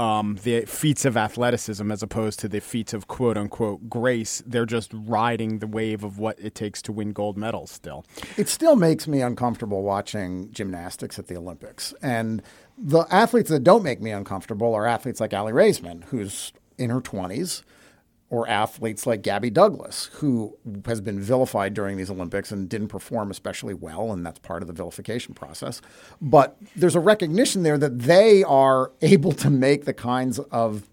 um, 0.00 0.38
the 0.44 0.62
feats 0.62 1.04
of 1.04 1.18
athleticism 1.18 1.92
as 1.92 2.02
opposed 2.02 2.40
to 2.40 2.48
the 2.48 2.60
feats 2.60 2.94
of 2.94 3.06
quote 3.06 3.36
unquote 3.36 3.90
grace. 3.90 4.42
They're 4.46 4.64
just 4.64 4.90
riding 4.94 5.58
the 5.58 5.66
wave 5.66 6.02
of 6.02 6.18
what 6.18 6.40
it 6.40 6.54
takes 6.54 6.80
to 6.82 6.92
win 6.92 7.12
gold 7.12 7.36
medals 7.36 7.70
still. 7.70 8.06
It 8.38 8.48
still 8.48 8.76
makes 8.76 9.06
me 9.06 9.20
uncomfortable 9.20 9.82
watching 9.82 10.50
gymnastics 10.52 11.18
at 11.18 11.26
the 11.26 11.36
Olympics. 11.36 11.92
And 12.00 12.42
the 12.78 13.04
athletes 13.10 13.50
that 13.50 13.62
don't 13.62 13.82
make 13.82 14.00
me 14.00 14.10
uncomfortable 14.10 14.74
are 14.74 14.86
athletes 14.86 15.20
like 15.20 15.34
Aly 15.34 15.52
Raisman, 15.52 16.04
who's 16.04 16.54
in 16.78 16.88
her 16.88 17.02
20s 17.02 17.62
or 18.30 18.48
athletes 18.48 19.06
like 19.06 19.22
Gabby 19.22 19.50
Douglas, 19.50 20.08
who 20.14 20.56
has 20.86 21.00
been 21.00 21.20
vilified 21.20 21.74
during 21.74 21.96
these 21.96 22.10
Olympics 22.10 22.52
and 22.52 22.68
didn't 22.68 22.88
perform 22.88 23.30
especially 23.30 23.74
well, 23.74 24.12
and 24.12 24.24
that's 24.24 24.38
part 24.38 24.62
of 24.62 24.68
the 24.68 24.72
vilification 24.72 25.34
process. 25.34 25.82
But 26.20 26.56
there's 26.76 26.94
a 26.94 27.00
recognition 27.00 27.64
there 27.64 27.76
that 27.76 27.98
they 27.98 28.44
are 28.44 28.92
able 29.02 29.32
to 29.32 29.50
make 29.50 29.84
the 29.84 29.92
kinds 29.92 30.38
of 30.38 30.88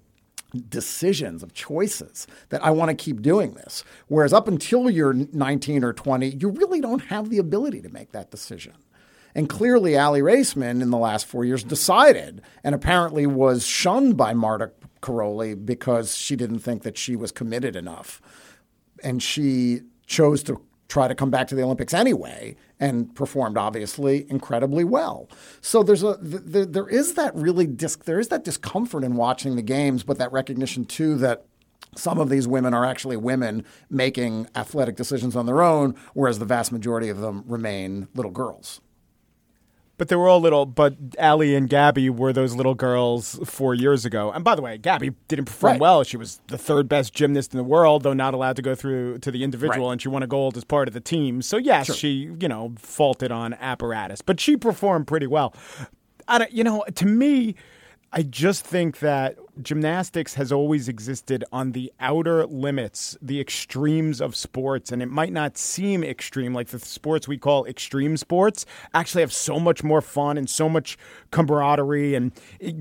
decisions, 0.70 1.44
of 1.44 1.54
choices 1.54 2.26
that 2.50 2.64
I 2.64 2.72
want 2.72 2.90
to 2.90 2.96
keep 2.96 3.22
doing 3.22 3.54
this. 3.54 3.84
Whereas 4.08 4.34
up 4.34 4.48
until 4.48 4.90
you're 4.90 5.14
19 5.14 5.84
or 5.84 5.94
20, 5.94 6.38
you 6.40 6.50
really 6.50 6.82
don't 6.82 7.06
have 7.06 7.30
the 7.30 7.38
ability 7.38 7.82
to 7.82 7.90
make 7.90 8.14
that 8.14 8.32
decision. 8.32 8.74
And 9.36 9.48
clearly, 9.48 9.96
Aly 9.96 10.22
Raisman 10.22 10.82
in 10.82 10.90
the 10.90 10.98
last 10.98 11.28
four 11.28 11.46
years 11.46 11.64
decided 11.64 12.42
and 12.64 12.74
apparently 12.74 13.28
was 13.28 13.68
shunned 13.68 14.18
by 14.18 14.34
Marta 14.34 14.72
Karolyi 15.08 15.66
because 15.66 16.16
she 16.16 16.36
didn't 16.36 16.60
think 16.60 16.84
that 16.84 16.98
she 16.98 17.16
was 17.16 17.32
committed 17.32 17.76
enough. 17.76 18.22
And 19.04 19.22
she 19.22 19.82
chose 20.06 20.44
to 20.44 20.62
try 20.88 21.08
to 21.08 21.16
come 21.16 21.30
back 21.30 21.48
to 21.48 21.56
the 21.56 21.62
Olympics 21.62 21.94
anyway 21.94 22.56
and 22.80 23.14
performed 23.16 23.58
obviously 23.58 24.26
incredibly 24.30 24.84
well. 24.84 25.30
So 25.62 25.84
there's 25.84 26.04
a 26.04 26.18
there, 26.22 26.66
there 26.66 26.88
is 26.88 27.16
that 27.16 27.36
really 27.36 27.68
dis, 27.68 27.98
there 27.98 28.20
is 28.20 28.30
that 28.30 28.44
discomfort 28.44 29.04
in 29.04 29.16
watching 29.16 29.56
the 29.56 29.62
games, 29.62 30.04
but 30.04 30.18
that 30.18 30.32
recognition 30.32 30.86
too 30.86 31.16
that 31.18 31.46
some 31.96 32.20
of 32.20 32.30
these 32.30 32.48
women 32.48 32.74
are 32.74 32.86
actually 32.86 33.18
women 33.18 33.66
making 33.90 34.48
athletic 34.56 34.96
decisions 34.96 35.36
on 35.36 35.46
their 35.46 35.62
own, 35.62 35.96
whereas 36.14 36.40
the 36.40 36.46
vast 36.46 36.72
majority 36.72 37.10
of 37.10 37.20
them 37.20 37.44
remain 37.48 38.08
little 38.14 38.32
girls. 38.32 38.82
But 39.98 40.10
they 40.10 40.16
were 40.16 40.28
all 40.28 40.40
little. 40.40 40.66
But 40.68 40.96
Aly 41.20 41.56
and 41.56 41.68
Gabby 41.68 42.10
were 42.10 42.32
those 42.32 42.54
little 42.56 42.76
girls 42.76 43.40
four 43.46 43.74
years 43.74 44.06
ago. 44.06 44.32
And 44.32 44.44
by 44.44 44.54
the 44.56 44.62
way, 44.62 44.78
Gabby 44.78 45.12
didn't 45.28 45.46
perform 45.46 45.72
Right. 45.74 45.80
well. 45.82 46.04
She 46.04 46.18
was 46.18 46.40
the 46.48 46.58
third 46.58 46.88
best 46.88 47.14
gymnast 47.14 47.54
in 47.54 47.58
the 47.58 47.64
world, 47.64 48.04
though 48.04 48.14
not 48.14 48.34
allowed 48.36 48.56
to 48.58 48.62
go 48.62 48.76
through 48.76 49.18
to 49.20 49.32
the 49.32 49.44
individual. 49.44 49.88
Right. 49.88 49.94
And 49.94 50.02
she 50.02 50.08
won 50.10 50.22
a 50.22 50.28
gold 50.28 50.56
as 50.56 50.64
part 50.64 50.88
of 50.88 50.94
the 50.94 51.00
team. 51.00 51.42
So 51.42 51.58
yes, 51.58 51.88
Sure. 51.88 51.96
she 51.96 52.30
you 52.40 52.48
know 52.48 52.74
faulted 52.78 53.32
on 53.32 53.56
apparatus, 53.56 54.22
but 54.22 54.40
she 54.40 54.56
performed 54.56 55.08
pretty 55.08 55.28
well. 55.28 55.54
I 56.28 56.38
don't, 56.40 56.52
you 56.52 56.64
know, 56.64 56.84
to 56.96 57.06
me, 57.06 57.56
I 58.14 58.22
just 58.22 58.66
think 58.66 59.00
that 59.00 59.38
gymnastics 59.62 60.36
has 60.36 60.52
always 60.52 60.88
existed 60.88 61.44
on 61.52 61.72
the 61.72 61.92
outer 62.00 62.46
limits, 62.46 63.18
the 63.22 63.40
extremes 63.40 64.22
of 64.22 64.36
sports, 64.36 64.92
and 64.92 65.02
it 65.02 65.08
might 65.08 65.34
not 65.34 65.58
seem 65.58 66.04
extreme, 66.04 66.54
like 66.54 66.68
the 66.68 66.80
sports 66.80 67.28
we 67.28 67.38
call 67.38 67.66
extreme 67.66 68.18
sports 68.18 68.66
actually 68.94 69.22
have 69.22 69.34
so 69.34 69.60
much 69.60 69.84
more 69.84 70.02
fun 70.02 70.38
and 70.38 70.50
so 70.50 70.68
much 70.70 70.98
camaraderie. 71.32 72.16
And 72.16 72.32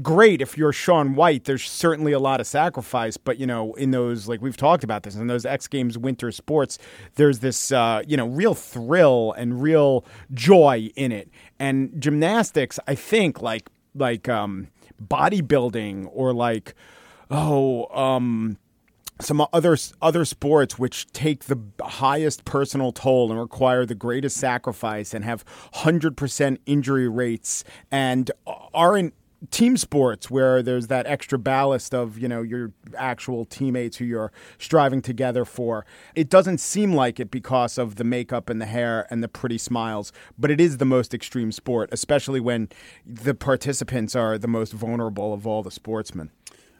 great 0.02 0.40
if 0.40 0.56
you're 0.56 0.72
Shaun 0.72 1.14
White, 1.14 1.44
there's 1.44 1.68
certainly 1.68 2.12
a 2.12 2.18
lot 2.18 2.40
of 2.40 2.46
sacrifice, 2.46 3.16
but 3.16 3.38
you 3.38 3.46
know, 3.46 3.74
in 3.74 3.90
those, 3.90 4.28
like 4.28 4.40
we've 4.40 4.56
talked 4.56 4.84
about 4.84 5.02
this, 5.02 5.14
in 5.14 5.26
those 5.26 5.46
X 5.46 5.66
Games 5.66 5.98
winter 5.98 6.30
sports, 6.30 6.78
there's 7.14 7.40
this, 7.40 7.72
uh, 7.72 8.02
you 8.06 8.16
know, 8.16 8.26
real 8.26 8.54
thrill 8.54 9.34
and 9.36 9.62
real 9.62 10.04
joy 10.34 10.90
in 10.96 11.12
it. 11.12 11.30
And 11.58 11.92
gymnastics, 12.00 12.78
I 12.86 12.94
think, 12.94 13.40
like, 13.40 13.70
like, 13.94 14.28
um, 14.28 14.68
bodybuilding 15.02 16.08
or 16.12 16.32
like 16.32 16.74
oh 17.30 17.86
um 17.96 18.58
some 19.20 19.46
other 19.52 19.76
other 20.02 20.24
sports 20.24 20.78
which 20.78 21.10
take 21.12 21.44
the 21.44 21.58
highest 21.80 22.44
personal 22.44 22.92
toll 22.92 23.30
and 23.30 23.40
require 23.40 23.86
the 23.86 23.94
greatest 23.94 24.36
sacrifice 24.36 25.14
and 25.14 25.24
have 25.24 25.44
100% 25.74 26.58
injury 26.66 27.08
rates 27.08 27.64
and 27.90 28.30
aren't 28.74 29.14
team 29.50 29.76
sports 29.76 30.30
where 30.30 30.62
there's 30.62 30.86
that 30.86 31.06
extra 31.06 31.38
ballast 31.38 31.94
of 31.94 32.18
you 32.18 32.26
know 32.26 32.42
your 32.42 32.72
actual 32.96 33.44
teammates 33.44 33.98
who 33.98 34.04
you're 34.04 34.32
striving 34.58 35.02
together 35.02 35.44
for 35.44 35.84
it 36.14 36.30
doesn't 36.30 36.58
seem 36.58 36.94
like 36.94 37.20
it 37.20 37.30
because 37.30 37.76
of 37.76 37.96
the 37.96 38.04
makeup 38.04 38.48
and 38.48 38.60
the 38.60 38.66
hair 38.66 39.06
and 39.10 39.22
the 39.22 39.28
pretty 39.28 39.58
smiles 39.58 40.10
but 40.38 40.50
it 40.50 40.60
is 40.60 40.78
the 40.78 40.86
most 40.86 41.12
extreme 41.12 41.52
sport 41.52 41.90
especially 41.92 42.40
when 42.40 42.68
the 43.04 43.34
participants 43.34 44.16
are 44.16 44.38
the 44.38 44.48
most 44.48 44.72
vulnerable 44.72 45.34
of 45.34 45.46
all 45.46 45.62
the 45.62 45.70
sportsmen 45.70 46.30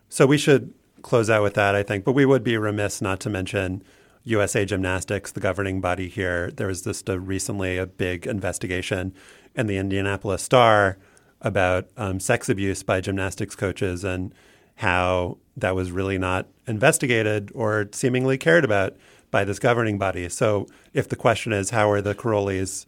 So 0.08 0.26
we 0.26 0.38
should 0.38 0.72
close 1.02 1.30
out 1.30 1.42
with 1.42 1.54
that, 1.54 1.74
I 1.74 1.82
think. 1.82 2.04
But 2.04 2.12
we 2.12 2.26
would 2.26 2.44
be 2.44 2.56
remiss 2.56 3.00
not 3.00 3.20
to 3.20 3.30
mention 3.30 3.82
USA 4.24 4.64
Gymnastics, 4.64 5.32
the 5.32 5.40
governing 5.40 5.80
body 5.80 6.08
here. 6.08 6.50
There 6.50 6.66
was 6.66 6.82
just 6.82 7.08
a 7.08 7.18
recently 7.18 7.78
a 7.78 7.86
big 7.86 8.26
investigation 8.26 9.14
in 9.54 9.66
the 9.66 9.76
Indianapolis 9.76 10.42
Star 10.42 10.98
about 11.46 11.86
um, 11.96 12.18
sex 12.18 12.48
abuse 12.48 12.82
by 12.82 13.00
gymnastics 13.00 13.54
coaches 13.54 14.02
and 14.02 14.34
how 14.74 15.38
that 15.56 15.76
was 15.76 15.92
really 15.92 16.18
not 16.18 16.48
investigated 16.66 17.52
or 17.54 17.88
seemingly 17.92 18.36
cared 18.36 18.64
about 18.64 18.96
by 19.30 19.44
this 19.44 19.60
governing 19.60 19.96
body. 19.96 20.28
So 20.28 20.66
if 20.92 21.08
the 21.08 21.14
question 21.14 21.52
is 21.52 21.70
how 21.70 21.88
are 21.88 22.00
the 22.00 22.16
Karolyis 22.16 22.84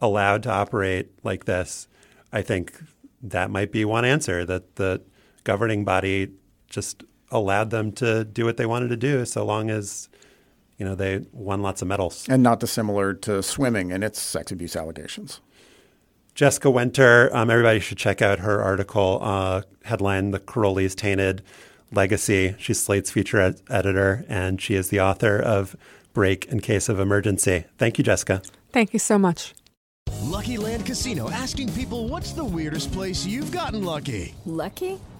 allowed 0.00 0.42
to 0.42 0.50
operate 0.50 1.08
like 1.24 1.46
this, 1.46 1.88
I 2.32 2.42
think 2.42 2.74
that 3.22 3.50
might 3.50 3.72
be 3.72 3.82
one 3.84 4.04
answer 4.04 4.44
that 4.44 4.76
the 4.76 5.00
governing 5.44 5.82
body 5.82 6.32
just 6.68 7.04
allowed 7.30 7.70
them 7.70 7.92
to 7.92 8.24
do 8.26 8.44
what 8.44 8.58
they 8.58 8.66
wanted 8.66 8.88
to 8.88 8.96
do 8.96 9.24
so 9.24 9.42
long 9.42 9.70
as 9.70 10.10
you 10.76 10.84
know 10.84 10.94
they 10.94 11.24
won 11.32 11.62
lots 11.62 11.80
of 11.80 11.88
medals. 11.88 12.26
And 12.28 12.42
not 12.42 12.60
dissimilar 12.60 13.14
to 13.14 13.42
swimming 13.42 13.90
and 13.90 14.04
its 14.04 14.20
sex 14.20 14.52
abuse 14.52 14.76
allegations. 14.76 15.40
Jessica 16.34 16.70
Winter, 16.70 17.34
um, 17.36 17.50
everybody 17.50 17.78
should 17.78 17.98
check 17.98 18.22
out 18.22 18.38
her 18.38 18.62
article, 18.62 19.18
uh, 19.20 19.62
headline 19.84 20.30
The 20.30 20.40
Karolyis 20.40 20.94
Tainted 20.96 21.42
Legacy. 21.92 22.54
She's 22.58 22.80
Slate's 22.80 23.10
feature 23.10 23.38
ed- 23.40 23.60
editor, 23.68 24.24
and 24.28 24.60
she 24.60 24.74
is 24.74 24.88
the 24.88 25.00
author 25.00 25.38
of 25.38 25.76
Break 26.14 26.46
in 26.46 26.60
Case 26.60 26.88
of 26.88 26.98
Emergency. 26.98 27.64
Thank 27.76 27.98
you, 27.98 28.04
Jessica. 28.04 28.42
Thank 28.72 28.94
you 28.94 28.98
so 28.98 29.18
much. 29.18 29.54
Lucky 30.22 30.56
Land 30.56 30.86
Casino 30.86 31.30
asking 31.30 31.72
people 31.74 32.08
what's 32.08 32.32
the 32.32 32.44
weirdest 32.44 32.92
place 32.92 33.26
you've 33.26 33.52
gotten 33.52 33.84
lucky? 33.84 34.34
Lucky? 34.46 34.98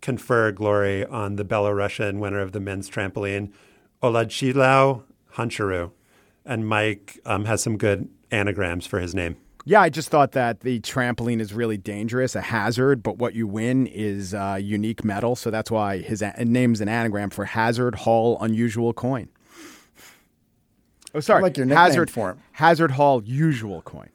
confer 0.00 0.52
glory 0.52 1.04
on 1.04 1.36
the 1.36 1.44
Belarusian 1.44 2.18
winner 2.18 2.40
of 2.40 2.52
the 2.52 2.60
men's 2.60 2.88
trampoline, 2.88 3.52
Uladzislau 4.02 5.02
Hancharou. 5.34 5.92
And 6.44 6.66
Mike 6.66 7.20
um, 7.26 7.44
has 7.44 7.62
some 7.62 7.76
good 7.76 8.08
anagrams 8.30 8.86
for 8.86 9.00
his 9.00 9.14
name. 9.14 9.36
Yeah, 9.64 9.82
I 9.82 9.90
just 9.90 10.08
thought 10.08 10.32
that 10.32 10.60
the 10.60 10.80
trampoline 10.80 11.40
is 11.40 11.52
really 11.52 11.76
dangerous, 11.76 12.34
a 12.34 12.40
hazard, 12.40 13.02
but 13.02 13.18
what 13.18 13.34
you 13.34 13.46
win 13.46 13.86
is 13.86 14.32
uh, 14.32 14.58
unique 14.58 15.04
metal. 15.04 15.36
So 15.36 15.50
that's 15.50 15.70
why 15.70 15.98
his 15.98 16.22
a- 16.22 16.34
name's 16.42 16.80
an 16.80 16.88
anagram 16.88 17.28
for 17.28 17.44
Hazard 17.44 17.96
Hall 17.96 18.38
Unusual 18.40 18.94
Coin. 18.94 19.28
Oh, 21.14 21.20
sorry. 21.20 21.40
I 21.40 21.42
like 21.42 21.56
your 21.58 21.66
nickname 21.66 21.84
Hazard 21.84 22.10
for 22.10 22.30
him. 22.30 22.38
Hazard 22.52 22.92
Hall 22.92 23.22
Usual 23.24 23.82
Coin. 23.82 24.08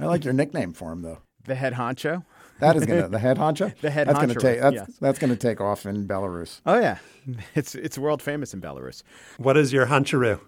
I 0.00 0.06
like 0.06 0.24
your 0.24 0.34
nickname 0.34 0.72
for 0.72 0.92
him, 0.92 1.02
though. 1.02 1.18
The 1.44 1.54
head 1.54 1.74
honcho. 1.74 2.24
That 2.58 2.76
is 2.76 2.86
gonna 2.86 3.08
the 3.08 3.18
head 3.18 3.36
honcho. 3.36 3.76
The 3.80 3.90
head 3.90 4.08
that's 4.08 4.18
gonna 4.18 4.34
honcho, 4.34 4.40
take 4.40 4.60
that's, 4.60 4.74
yes. 4.74 4.92
that's 5.00 5.18
gonna 5.18 5.36
take 5.36 5.60
off 5.60 5.86
in 5.86 6.06
Belarus. 6.08 6.60
Oh 6.64 6.78
yeah, 6.78 6.98
it's 7.54 7.74
it's 7.74 7.98
world 7.98 8.22
famous 8.22 8.54
in 8.54 8.60
Belarus. 8.60 9.02
What 9.38 9.56
is 9.56 9.72
your 9.72 9.86
Hancharou? 9.86 10.40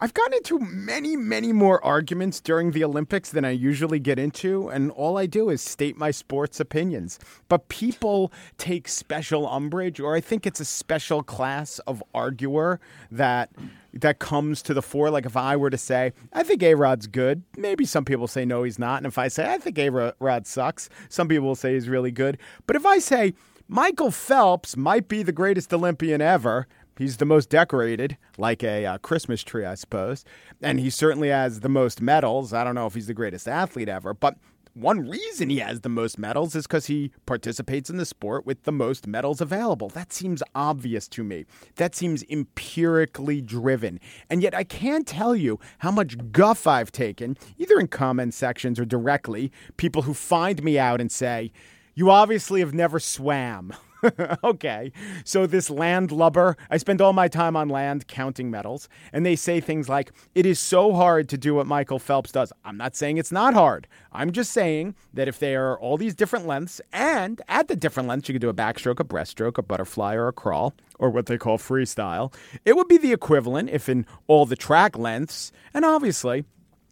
I've 0.00 0.12
gotten 0.12 0.34
into 0.34 0.58
many, 0.58 1.14
many 1.14 1.52
more 1.52 1.82
arguments 1.84 2.40
during 2.40 2.72
the 2.72 2.82
Olympics 2.82 3.30
than 3.30 3.44
I 3.44 3.50
usually 3.50 4.00
get 4.00 4.18
into, 4.18 4.68
and 4.68 4.90
all 4.90 5.16
I 5.16 5.26
do 5.26 5.50
is 5.50 5.62
state 5.62 5.96
my 5.96 6.10
sports 6.10 6.58
opinions. 6.58 7.20
But 7.48 7.68
people 7.68 8.32
take 8.58 8.88
special 8.88 9.48
umbrage, 9.48 10.00
or 10.00 10.16
I 10.16 10.20
think 10.20 10.48
it's 10.48 10.58
a 10.58 10.64
special 10.64 11.22
class 11.22 11.78
of 11.86 12.02
arguer 12.12 12.80
that 13.12 13.50
that 13.94 14.18
comes 14.18 14.62
to 14.62 14.74
the 14.74 14.82
fore. 14.82 15.10
Like 15.10 15.26
if 15.26 15.36
I 15.36 15.56
were 15.56 15.70
to 15.70 15.78
say, 15.78 16.12
I 16.32 16.42
think 16.42 16.62
A 16.62 16.74
Rod's 16.74 17.06
good, 17.06 17.42
maybe 17.56 17.84
some 17.84 18.04
people 18.04 18.26
say 18.26 18.44
no, 18.44 18.62
he's 18.62 18.78
not. 18.78 18.98
And 18.98 19.06
if 19.06 19.18
I 19.18 19.28
say, 19.28 19.50
I 19.50 19.58
think 19.58 19.78
A 19.78 20.14
Rod 20.18 20.46
sucks, 20.46 20.88
some 21.08 21.28
people 21.28 21.46
will 21.46 21.54
say 21.54 21.74
he's 21.74 21.88
really 21.88 22.10
good. 22.10 22.38
But 22.66 22.76
if 22.76 22.84
I 22.84 22.98
say, 22.98 23.34
Michael 23.68 24.10
Phelps 24.10 24.76
might 24.76 25.08
be 25.08 25.22
the 25.22 25.32
greatest 25.32 25.72
Olympian 25.72 26.20
ever, 26.20 26.66
He's 26.96 27.16
the 27.16 27.24
most 27.24 27.50
decorated, 27.50 28.16
like 28.38 28.62
a 28.62 28.86
uh, 28.86 28.98
Christmas 28.98 29.42
tree, 29.42 29.64
I 29.64 29.74
suppose. 29.74 30.24
And 30.62 30.78
he 30.78 30.90
certainly 30.90 31.28
has 31.28 31.60
the 31.60 31.68
most 31.68 32.00
medals. 32.00 32.52
I 32.52 32.62
don't 32.62 32.76
know 32.76 32.86
if 32.86 32.94
he's 32.94 33.08
the 33.08 33.14
greatest 33.14 33.48
athlete 33.48 33.88
ever, 33.88 34.14
but 34.14 34.36
one 34.74 35.08
reason 35.08 35.50
he 35.50 35.58
has 35.58 35.80
the 35.80 35.88
most 35.88 36.18
medals 36.18 36.56
is 36.56 36.66
because 36.66 36.86
he 36.86 37.12
participates 37.26 37.88
in 37.88 37.96
the 37.96 38.04
sport 38.04 38.44
with 38.44 38.64
the 38.64 38.72
most 38.72 39.06
medals 39.06 39.40
available. 39.40 39.88
That 39.88 40.12
seems 40.12 40.42
obvious 40.54 41.06
to 41.08 41.22
me. 41.22 41.46
That 41.76 41.94
seems 41.94 42.24
empirically 42.24 43.40
driven. 43.40 44.00
And 44.28 44.42
yet, 44.42 44.52
I 44.52 44.64
can't 44.64 45.06
tell 45.06 45.36
you 45.36 45.60
how 45.78 45.92
much 45.92 46.32
guff 46.32 46.66
I've 46.66 46.90
taken, 46.90 47.36
either 47.56 47.78
in 47.78 47.86
comment 47.86 48.34
sections 48.34 48.80
or 48.80 48.84
directly, 48.84 49.52
people 49.76 50.02
who 50.02 50.12
find 50.12 50.62
me 50.62 50.76
out 50.76 51.00
and 51.00 51.10
say, 51.10 51.52
You 51.94 52.10
obviously 52.10 52.58
have 52.60 52.74
never 52.74 52.98
swam. 52.98 53.72
okay. 54.44 54.92
So 55.24 55.46
this 55.46 55.70
land 55.70 56.10
lubber, 56.10 56.56
I 56.70 56.76
spend 56.76 57.00
all 57.00 57.12
my 57.12 57.28
time 57.28 57.56
on 57.56 57.68
land 57.68 58.06
counting 58.06 58.50
medals, 58.50 58.88
and 59.12 59.24
they 59.24 59.36
say 59.36 59.60
things 59.60 59.88
like, 59.88 60.12
it 60.34 60.46
is 60.46 60.58
so 60.58 60.92
hard 60.92 61.28
to 61.30 61.38
do 61.38 61.54
what 61.54 61.66
Michael 61.66 61.98
Phelps 61.98 62.32
does. 62.32 62.52
I'm 62.64 62.76
not 62.76 62.96
saying 62.96 63.18
it's 63.18 63.32
not 63.32 63.54
hard. 63.54 63.86
I'm 64.12 64.32
just 64.32 64.52
saying 64.52 64.94
that 65.12 65.28
if 65.28 65.38
there 65.38 65.70
are 65.70 65.78
all 65.78 65.96
these 65.96 66.14
different 66.14 66.46
lengths, 66.46 66.80
and 66.92 67.40
at 67.48 67.68
the 67.68 67.76
different 67.76 68.08
lengths, 68.08 68.28
you 68.28 68.34
can 68.34 68.40
do 68.40 68.48
a 68.48 68.54
backstroke, 68.54 69.00
a 69.00 69.04
breaststroke, 69.04 69.58
a 69.58 69.62
butterfly, 69.62 70.14
or 70.14 70.28
a 70.28 70.32
crawl, 70.32 70.74
or 70.98 71.10
what 71.10 71.26
they 71.26 71.38
call 71.38 71.58
freestyle, 71.58 72.32
it 72.64 72.76
would 72.76 72.88
be 72.88 72.98
the 72.98 73.12
equivalent 73.12 73.70
if 73.70 73.88
in 73.88 74.06
all 74.26 74.46
the 74.46 74.56
track 74.56 74.96
lengths, 74.96 75.52
and 75.72 75.84
obviously 75.84 76.44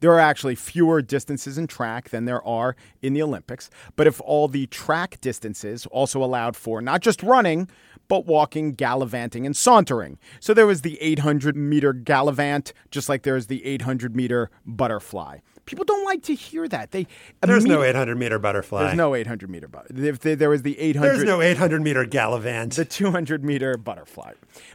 there 0.03 0.13
are 0.13 0.19
actually 0.19 0.57
fewer 0.57 1.01
distances 1.01 1.57
in 1.57 1.69
track 1.69 2.11
than 2.11 2.25
there 2.25 2.45
are 2.45 2.75
in 3.01 3.13
the 3.13 3.23
Olympics. 3.23 3.71
But 3.95 4.09
if 4.09 4.21
all 4.21 4.49
the 4.49 4.67
track 4.67 5.21
distances 5.21 5.87
also 5.87 6.23
allowed 6.23 6.57
for 6.57 6.83
not 6.83 7.03
just 7.03 7.23
running, 7.23 7.71
but 8.09 8.27
walking, 8.27 8.73
gallivanting, 8.73 9.47
and 9.47 9.57
sauntering. 9.57 10.19
So 10.41 10.53
there 10.55 10.67
was 10.67 10.83
the 10.83 11.01
800 11.01 11.57
meter 11.57 11.93
gallivant, 11.93 12.73
just 12.91 13.09
like 13.09 13.23
there's 13.23 13.47
the 13.47 13.65
800 13.65 14.17
meter 14.17 14.51
butterfly. 14.67 15.39
People 15.67 15.85
don't 15.85 16.05
like 16.05 16.25
to 16.25 16.35
hear 16.35 16.67
that. 16.67 16.91
They 16.91 17.07
there's 17.41 17.65
no 17.65 17.85
800 17.85 18.19
meter 18.19 18.41
butterfly. 18.41 18.83
There's 18.83 18.97
no 18.97 19.15
800 19.15 19.49
meter 19.49 19.69
butterfly. 19.69 20.09
If 20.09 20.19
there 20.19 20.51
was 20.51 20.63
the 20.63 20.77
800, 20.81 21.09
there's 21.09 21.25
no 21.25 21.41
800 21.41 21.81
meter 21.81 22.05
gallivant. 22.05 22.73
The 22.75 22.85
200 22.85 23.45
meter 23.45 23.77
butterfly. 23.77 24.33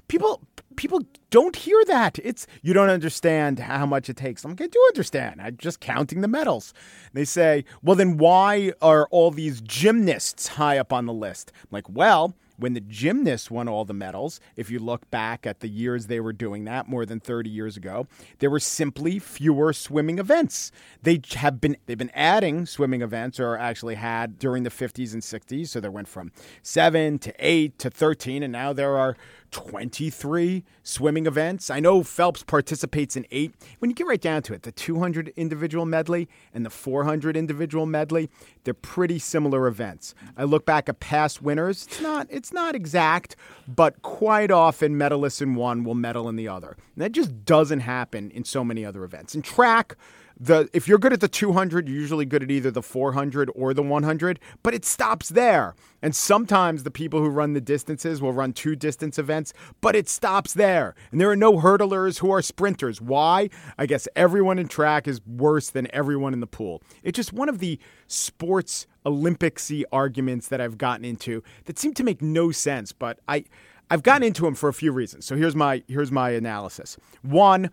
People 0.07 0.41
people 0.77 1.01
don't 1.29 1.55
hear 1.55 1.83
that. 1.85 2.19
It's 2.23 2.47
you 2.61 2.73
don't 2.73 2.89
understand 2.89 3.59
how 3.59 3.85
much 3.85 4.09
it 4.09 4.15
takes. 4.15 4.45
I'm 4.45 4.51
like, 4.51 4.61
I 4.61 4.67
do 4.67 4.83
understand. 4.87 5.41
I'm 5.41 5.57
just 5.57 5.81
counting 5.81 6.21
the 6.21 6.27
medals. 6.27 6.73
They 7.13 7.25
say, 7.25 7.65
well, 7.83 7.95
then 7.95 8.17
why 8.17 8.71
are 8.81 9.07
all 9.11 9.31
these 9.31 9.59
gymnasts 9.59 10.47
high 10.47 10.77
up 10.77 10.93
on 10.93 11.05
the 11.05 11.13
list? 11.13 11.51
I'm 11.63 11.69
like, 11.71 11.89
well, 11.89 12.35
when 12.57 12.73
the 12.73 12.81
gymnasts 12.81 13.51
won 13.51 13.67
all 13.67 13.85
the 13.85 13.93
medals, 13.93 14.39
if 14.55 14.69
you 14.69 14.79
look 14.79 15.09
back 15.11 15.45
at 15.45 15.59
the 15.59 15.67
years 15.67 16.07
they 16.07 16.19
were 16.19 16.33
doing 16.33 16.65
that 16.65 16.87
more 16.87 17.05
than 17.05 17.19
30 17.19 17.49
years 17.49 17.77
ago, 17.77 18.07
there 18.39 18.49
were 18.49 18.59
simply 18.59 19.19
fewer 19.19 19.71
swimming 19.73 20.17
events. 20.17 20.71
They 21.03 21.21
have 21.35 21.61
been 21.61 21.77
they've 21.85 21.97
been 21.97 22.11
adding 22.13 22.65
swimming 22.65 23.01
events 23.01 23.39
or 23.39 23.57
actually 23.57 23.95
had 23.95 24.39
during 24.39 24.63
the 24.63 24.69
50s 24.69 25.13
and 25.13 25.21
60s, 25.21 25.67
so 25.67 25.79
they 25.79 25.89
went 25.89 26.07
from 26.07 26.31
7 26.63 27.19
to 27.19 27.33
8 27.39 27.77
to 27.79 27.89
13 27.89 28.43
and 28.43 28.51
now 28.51 28.73
there 28.73 28.97
are 28.97 29.15
23 29.51 30.63
swimming 30.83 31.25
events. 31.25 31.69
I 31.69 31.79
know 31.79 32.03
Phelps 32.03 32.43
participates 32.43 33.15
in 33.15 33.25
eight. 33.31 33.53
When 33.79 33.89
you 33.89 33.95
get 33.95 34.07
right 34.07 34.21
down 34.21 34.41
to 34.43 34.53
it, 34.53 34.63
the 34.63 34.71
200 34.71 35.33
individual 35.35 35.85
medley 35.85 36.27
and 36.53 36.65
the 36.65 36.69
400 36.69 37.37
individual 37.37 37.85
medley, 37.85 38.29
they're 38.63 38.73
pretty 38.73 39.19
similar 39.19 39.67
events. 39.67 40.13
I 40.35 40.43
look 40.43 40.65
back 40.65 40.89
at 40.89 40.99
past 40.99 41.41
winners. 41.41 41.85
It's 41.87 42.01
not 42.01 42.27
it's 42.29 42.53
not 42.53 42.75
exact, 42.75 43.35
but 43.67 44.01
quite 44.01 44.51
often 44.51 44.95
medalists 44.95 45.41
in 45.41 45.55
one 45.55 45.83
will 45.83 45.95
medal 45.95 46.27
in 46.29 46.35
the 46.35 46.47
other. 46.47 46.77
And 46.95 47.03
that 47.03 47.11
just 47.11 47.45
doesn't 47.45 47.81
happen 47.81 48.31
in 48.31 48.43
so 48.43 48.63
many 48.63 48.85
other 48.85 49.03
events. 49.03 49.35
In 49.35 49.41
track, 49.41 49.95
the 50.39 50.69
if 50.73 50.87
you're 50.87 50.99
good 50.99 51.13
at 51.13 51.21
the 51.21 51.27
200, 51.27 51.87
you're 51.87 51.99
usually 51.99 52.25
good 52.25 52.43
at 52.43 52.51
either 52.51 52.69
the 52.69 52.81
400 52.81 53.49
or 53.55 53.73
the 53.73 53.81
100, 53.81 54.39
but 54.63 54.73
it 54.73 54.85
stops 54.85 55.29
there. 55.29 55.75
And 56.01 56.15
sometimes 56.15 56.83
the 56.83 56.91
people 56.91 57.19
who 57.19 57.29
run 57.29 57.53
the 57.53 57.61
distances 57.61 58.21
will 58.21 58.33
run 58.33 58.53
two 58.53 58.75
distance 58.75 59.17
events, 59.17 59.51
but 59.81 59.95
it 59.95 60.07
stops 60.07 60.53
there. 60.53 60.93
And 61.11 61.19
there 61.19 61.29
are 61.29 61.35
no 61.35 61.53
hurdlers 61.53 62.19
who 62.19 62.29
are 62.31 62.41
sprinters. 62.41 63.01
Why? 63.01 63.49
I 63.77 63.87
guess 63.87 64.07
everyone 64.15 64.59
in 64.59 64.67
track 64.67 65.07
is 65.07 65.25
worse 65.25 65.71
than 65.71 65.87
everyone 65.91 66.33
in 66.33 66.39
the 66.39 66.47
pool. 66.47 66.83
It's 67.03 67.15
just 67.15 67.33
one 67.33 67.49
of 67.49 67.59
the 67.59 67.79
sports 68.05 68.85
Olympicsy 69.05 69.83
arguments 69.91 70.49
that 70.49 70.61
I've 70.61 70.77
gotten 70.77 71.05
into 71.05 71.43
that 71.65 71.79
seem 71.79 71.93
to 71.95 72.03
make 72.03 72.21
no 72.21 72.51
sense, 72.51 72.91
but 72.91 73.19
I 73.27 73.45
I've 73.89 74.03
gotten 74.03 74.23
into 74.23 74.43
them 74.43 74.53
for 74.53 74.69
a 74.69 74.73
few 74.73 74.91
reasons. 74.91 75.25
So 75.25 75.35
here's 75.35 75.55
my 75.55 75.81
here's 75.87 76.11
my 76.11 76.31
analysis. 76.31 76.97
One, 77.23 77.71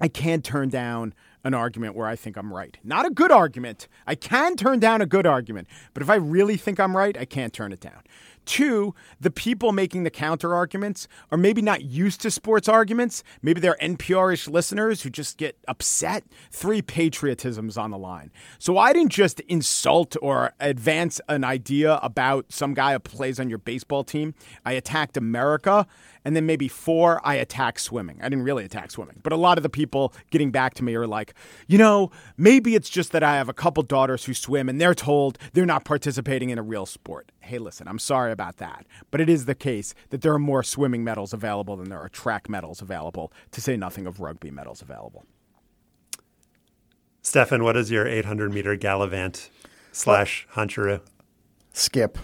I 0.00 0.08
can't 0.08 0.44
turn 0.44 0.68
down 0.68 1.14
an 1.44 1.54
argument 1.54 1.94
where 1.94 2.06
I 2.06 2.16
think 2.16 2.36
I'm 2.36 2.52
right. 2.52 2.76
Not 2.84 3.06
a 3.06 3.10
good 3.10 3.32
argument. 3.32 3.88
I 4.06 4.14
can 4.14 4.56
turn 4.56 4.78
down 4.78 5.00
a 5.00 5.06
good 5.06 5.26
argument, 5.26 5.68
but 5.94 6.02
if 6.02 6.10
I 6.10 6.16
really 6.16 6.56
think 6.56 6.78
I'm 6.78 6.96
right, 6.96 7.16
I 7.16 7.24
can't 7.24 7.52
turn 7.52 7.72
it 7.72 7.80
down. 7.80 8.02
Two, 8.46 8.94
the 9.20 9.30
people 9.30 9.70
making 9.70 10.02
the 10.02 10.10
counter 10.10 10.54
arguments 10.54 11.06
are 11.30 11.38
maybe 11.38 11.62
not 11.62 11.82
used 11.82 12.20
to 12.22 12.30
sports 12.30 12.68
arguments. 12.68 13.22
Maybe 13.42 13.60
they're 13.60 13.76
NPR-ish 13.80 14.48
listeners 14.48 15.02
who 15.02 15.10
just 15.10 15.36
get 15.36 15.56
upset. 15.68 16.24
Three, 16.50 16.82
patriotism's 16.82 17.76
on 17.76 17.90
the 17.90 17.98
line. 17.98 18.32
So 18.58 18.78
I 18.78 18.92
didn't 18.92 19.12
just 19.12 19.40
insult 19.40 20.16
or 20.22 20.52
advance 20.58 21.20
an 21.28 21.44
idea 21.44 22.00
about 22.02 22.46
some 22.48 22.74
guy 22.74 22.94
who 22.94 22.98
plays 22.98 23.38
on 23.38 23.48
your 23.48 23.58
baseball 23.58 24.04
team. 24.04 24.34
I 24.64 24.72
attacked 24.72 25.16
America 25.16 25.86
and 26.24 26.36
then 26.36 26.46
maybe 26.46 26.68
four, 26.68 27.20
I 27.24 27.34
attack 27.34 27.78
swimming. 27.78 28.18
I 28.20 28.28
didn't 28.28 28.44
really 28.44 28.64
attack 28.64 28.90
swimming, 28.90 29.20
but 29.22 29.32
a 29.32 29.36
lot 29.36 29.58
of 29.58 29.62
the 29.62 29.68
people 29.68 30.12
getting 30.30 30.50
back 30.50 30.74
to 30.74 30.84
me 30.84 30.94
are 30.94 31.06
like, 31.06 31.34
you 31.66 31.78
know, 31.78 32.10
maybe 32.36 32.74
it's 32.74 32.90
just 32.90 33.12
that 33.12 33.22
I 33.22 33.36
have 33.36 33.48
a 33.48 33.54
couple 33.54 33.82
daughters 33.82 34.24
who 34.24 34.34
swim 34.34 34.68
and 34.68 34.80
they're 34.80 34.94
told 34.94 35.38
they're 35.52 35.66
not 35.66 35.84
participating 35.84 36.50
in 36.50 36.58
a 36.58 36.62
real 36.62 36.86
sport. 36.86 37.32
Hey, 37.40 37.58
listen, 37.58 37.88
I'm 37.88 37.98
sorry 37.98 38.32
about 38.32 38.58
that, 38.58 38.86
but 39.10 39.20
it 39.20 39.28
is 39.28 39.46
the 39.46 39.54
case 39.54 39.94
that 40.10 40.20
there 40.20 40.32
are 40.32 40.38
more 40.38 40.62
swimming 40.62 41.04
medals 41.04 41.32
available 41.32 41.76
than 41.76 41.88
there 41.88 42.00
are 42.00 42.08
track 42.08 42.48
medals 42.48 42.82
available, 42.82 43.32
to 43.52 43.60
say 43.60 43.76
nothing 43.76 44.06
of 44.06 44.20
rugby 44.20 44.50
medals 44.50 44.82
available. 44.82 45.24
Stefan, 47.22 47.62
what 47.62 47.76
is 47.76 47.90
your 47.90 48.06
800 48.06 48.52
meter 48.52 48.76
gallivant 48.76 49.50
slash 49.92 50.46
Hancharou? 50.54 51.00
Skip. 51.72 52.18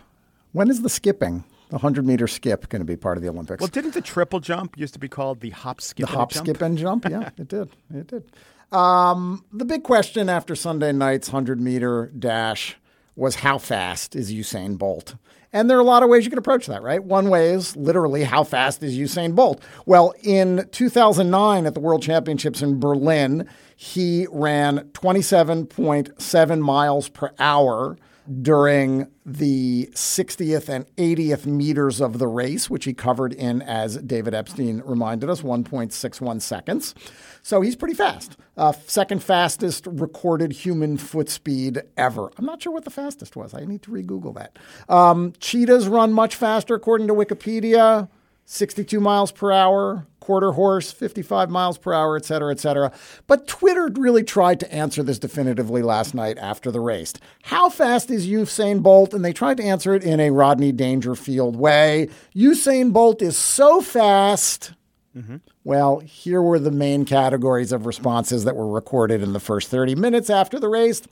When 0.53 0.71
is 0.71 0.83
the 0.83 0.89
skipping? 0.89 1.45
The 1.69 1.77
100 1.77 2.07
meter 2.07 2.27
skip 2.27 2.69
going 2.69 2.81
to 2.81 2.87
be 2.87 2.97
part 2.97 3.17
of 3.17 3.23
the 3.23 3.29
Olympics. 3.29 3.61
Well, 3.61 3.69
didn't 3.69 3.95
the 3.95 4.01
triple 4.01 4.41
jump 4.41 4.79
used 4.79 4.95
to 4.95 5.01
be 5.01 5.09
called 5.09 5.41
the 5.41 5.51
hop, 5.51 5.81
skip, 5.81 6.07
the 6.07 6.13
hop, 6.13 6.33
skip, 6.33 6.61
and 6.63 6.79
jump? 6.79 7.07
Yeah, 7.11 7.31
it 7.39 7.49
did. 7.49 7.71
It 7.95 8.07
did. 8.09 8.25
Um, 8.73 9.45
the 9.53 9.65
big 9.65 9.85
question 9.85 10.29
after 10.29 10.55
Sunday 10.55 10.93
night's 10.93 11.29
100 11.29 11.61
meter 11.61 12.13
dash 12.19 12.77
was 13.15 13.37
how 13.37 13.59
fast 13.59 14.15
is 14.15 14.33
Usain 14.33 14.77
Bolt? 14.77 15.17
And 15.53 15.71
there 15.71 15.79
are 15.79 15.81
a 15.81 15.85
lot 15.85 16.03
of 16.03 16.11
ways 16.11 16.25
you 16.25 16.31
can 16.31 16.39
approach 16.39 16.67
that, 16.67 16.83
right? 16.83 17.03
One 17.03 17.31
way 17.31 17.53
is 17.53 17.77
literally 17.77 18.25
how 18.25 18.45
fast 18.45 18.83
is 18.83 18.99
Usain 18.99 19.35
Bolt? 19.35 19.63
Well, 19.87 20.13
in 20.23 20.69
2009 20.73 21.65
at 21.65 21.73
the 21.75 21.81
World 21.81 22.03
Championships 22.03 22.61
in 22.61 22.79
Berlin, 22.79 23.49
he 23.77 24.27
ran 24.31 24.81
27.7 24.91 26.61
miles 26.61 27.09
per 27.09 27.33
hour 27.39 27.97
during 28.43 29.07
the 29.25 29.89
60th 29.93 30.69
and 30.69 30.87
80th 30.97 31.47
meters 31.47 32.01
of 32.01 32.19
the 32.19 32.27
race, 32.27 32.69
which 32.71 32.85
he 32.85 32.95
covered 32.95 33.33
in, 33.33 33.63
as 33.63 33.97
David 33.99 34.35
Epstein 34.35 34.83
reminded 34.85 35.31
us, 35.31 35.43
1.61 35.43 36.41
seconds. 36.41 36.95
So 37.43 37.61
he's 37.61 37.77
pretty 37.77 37.95
fast. 37.95 38.37
Uh, 38.57 38.73
second 38.87 39.23
fastest 39.23 39.87
recorded 39.87 40.53
human 40.53 40.97
foot 40.97 41.29
speed 41.29 41.83
ever. 41.97 42.31
I'm 42.37 42.45
not 42.45 42.63
sure 42.63 42.73
what 42.73 42.85
the 42.85 42.91
fastest 42.91 43.37
was. 43.37 43.55
I 43.55 43.65
need 43.65 43.83
to 43.83 43.91
re 43.91 44.03
Google 44.03 44.33
that. 44.33 44.59
Um, 44.89 45.33
cheetahs 45.39 45.87
run 45.89 46.13
much 46.13 46.35
faster, 46.37 46.75
according 46.75 47.07
to 47.09 47.15
Wikipedia. 47.15 48.09
62 48.47 49.01
miles 49.01 49.33
per 49.33 49.51
hour, 49.51 50.07
quarter 50.21 50.53
horse, 50.53 50.93
55 50.93 51.51
miles 51.51 51.79
per 51.79 51.93
hour, 51.93 52.17
et 52.17 52.25
cetera, 52.25 52.53
et 52.53 52.61
cetera. 52.61 52.93
But 53.27 53.49
Twitter 53.49 53.91
really 53.95 54.23
tried 54.23 54.61
to 54.61 54.73
answer 54.73 55.03
this 55.03 55.19
definitively 55.19 55.83
last 55.83 56.15
night 56.15 56.39
after 56.39 56.71
the 56.71 56.81
race. 56.81 57.13
How 57.43 57.69
fast 57.69 58.09
is 58.09 58.29
Usain 58.29 58.85
Bolt? 58.85 59.13
And 59.13 59.25
they 59.25 59.33
tried 59.33 59.57
to 59.57 59.65
answer 59.65 59.95
it 59.95 60.05
in 60.05 60.21
a 60.21 60.31
Rodney 60.31 60.71
Dangerfield 60.71 61.57
way. 61.57 62.09
Usain 62.37 62.93
Bolt 62.93 63.21
is 63.21 63.37
so 63.37 63.81
fast. 63.81 64.73
Mm-hmm. 65.17 65.37
Well, 65.65 65.99
here 65.99 66.41
were 66.41 66.61
the 66.61 66.71
main 66.71 67.05
categories 67.05 67.73
of 67.73 67.85
responses 67.85 68.45
that 68.45 68.55
were 68.55 68.71
recorded 68.71 69.23
in 69.23 69.33
the 69.33 69.41
first 69.41 69.69
30 69.71 69.97
minutes 69.97 70.31
after 70.31 70.61
the 70.61 70.69
race. 70.69 71.03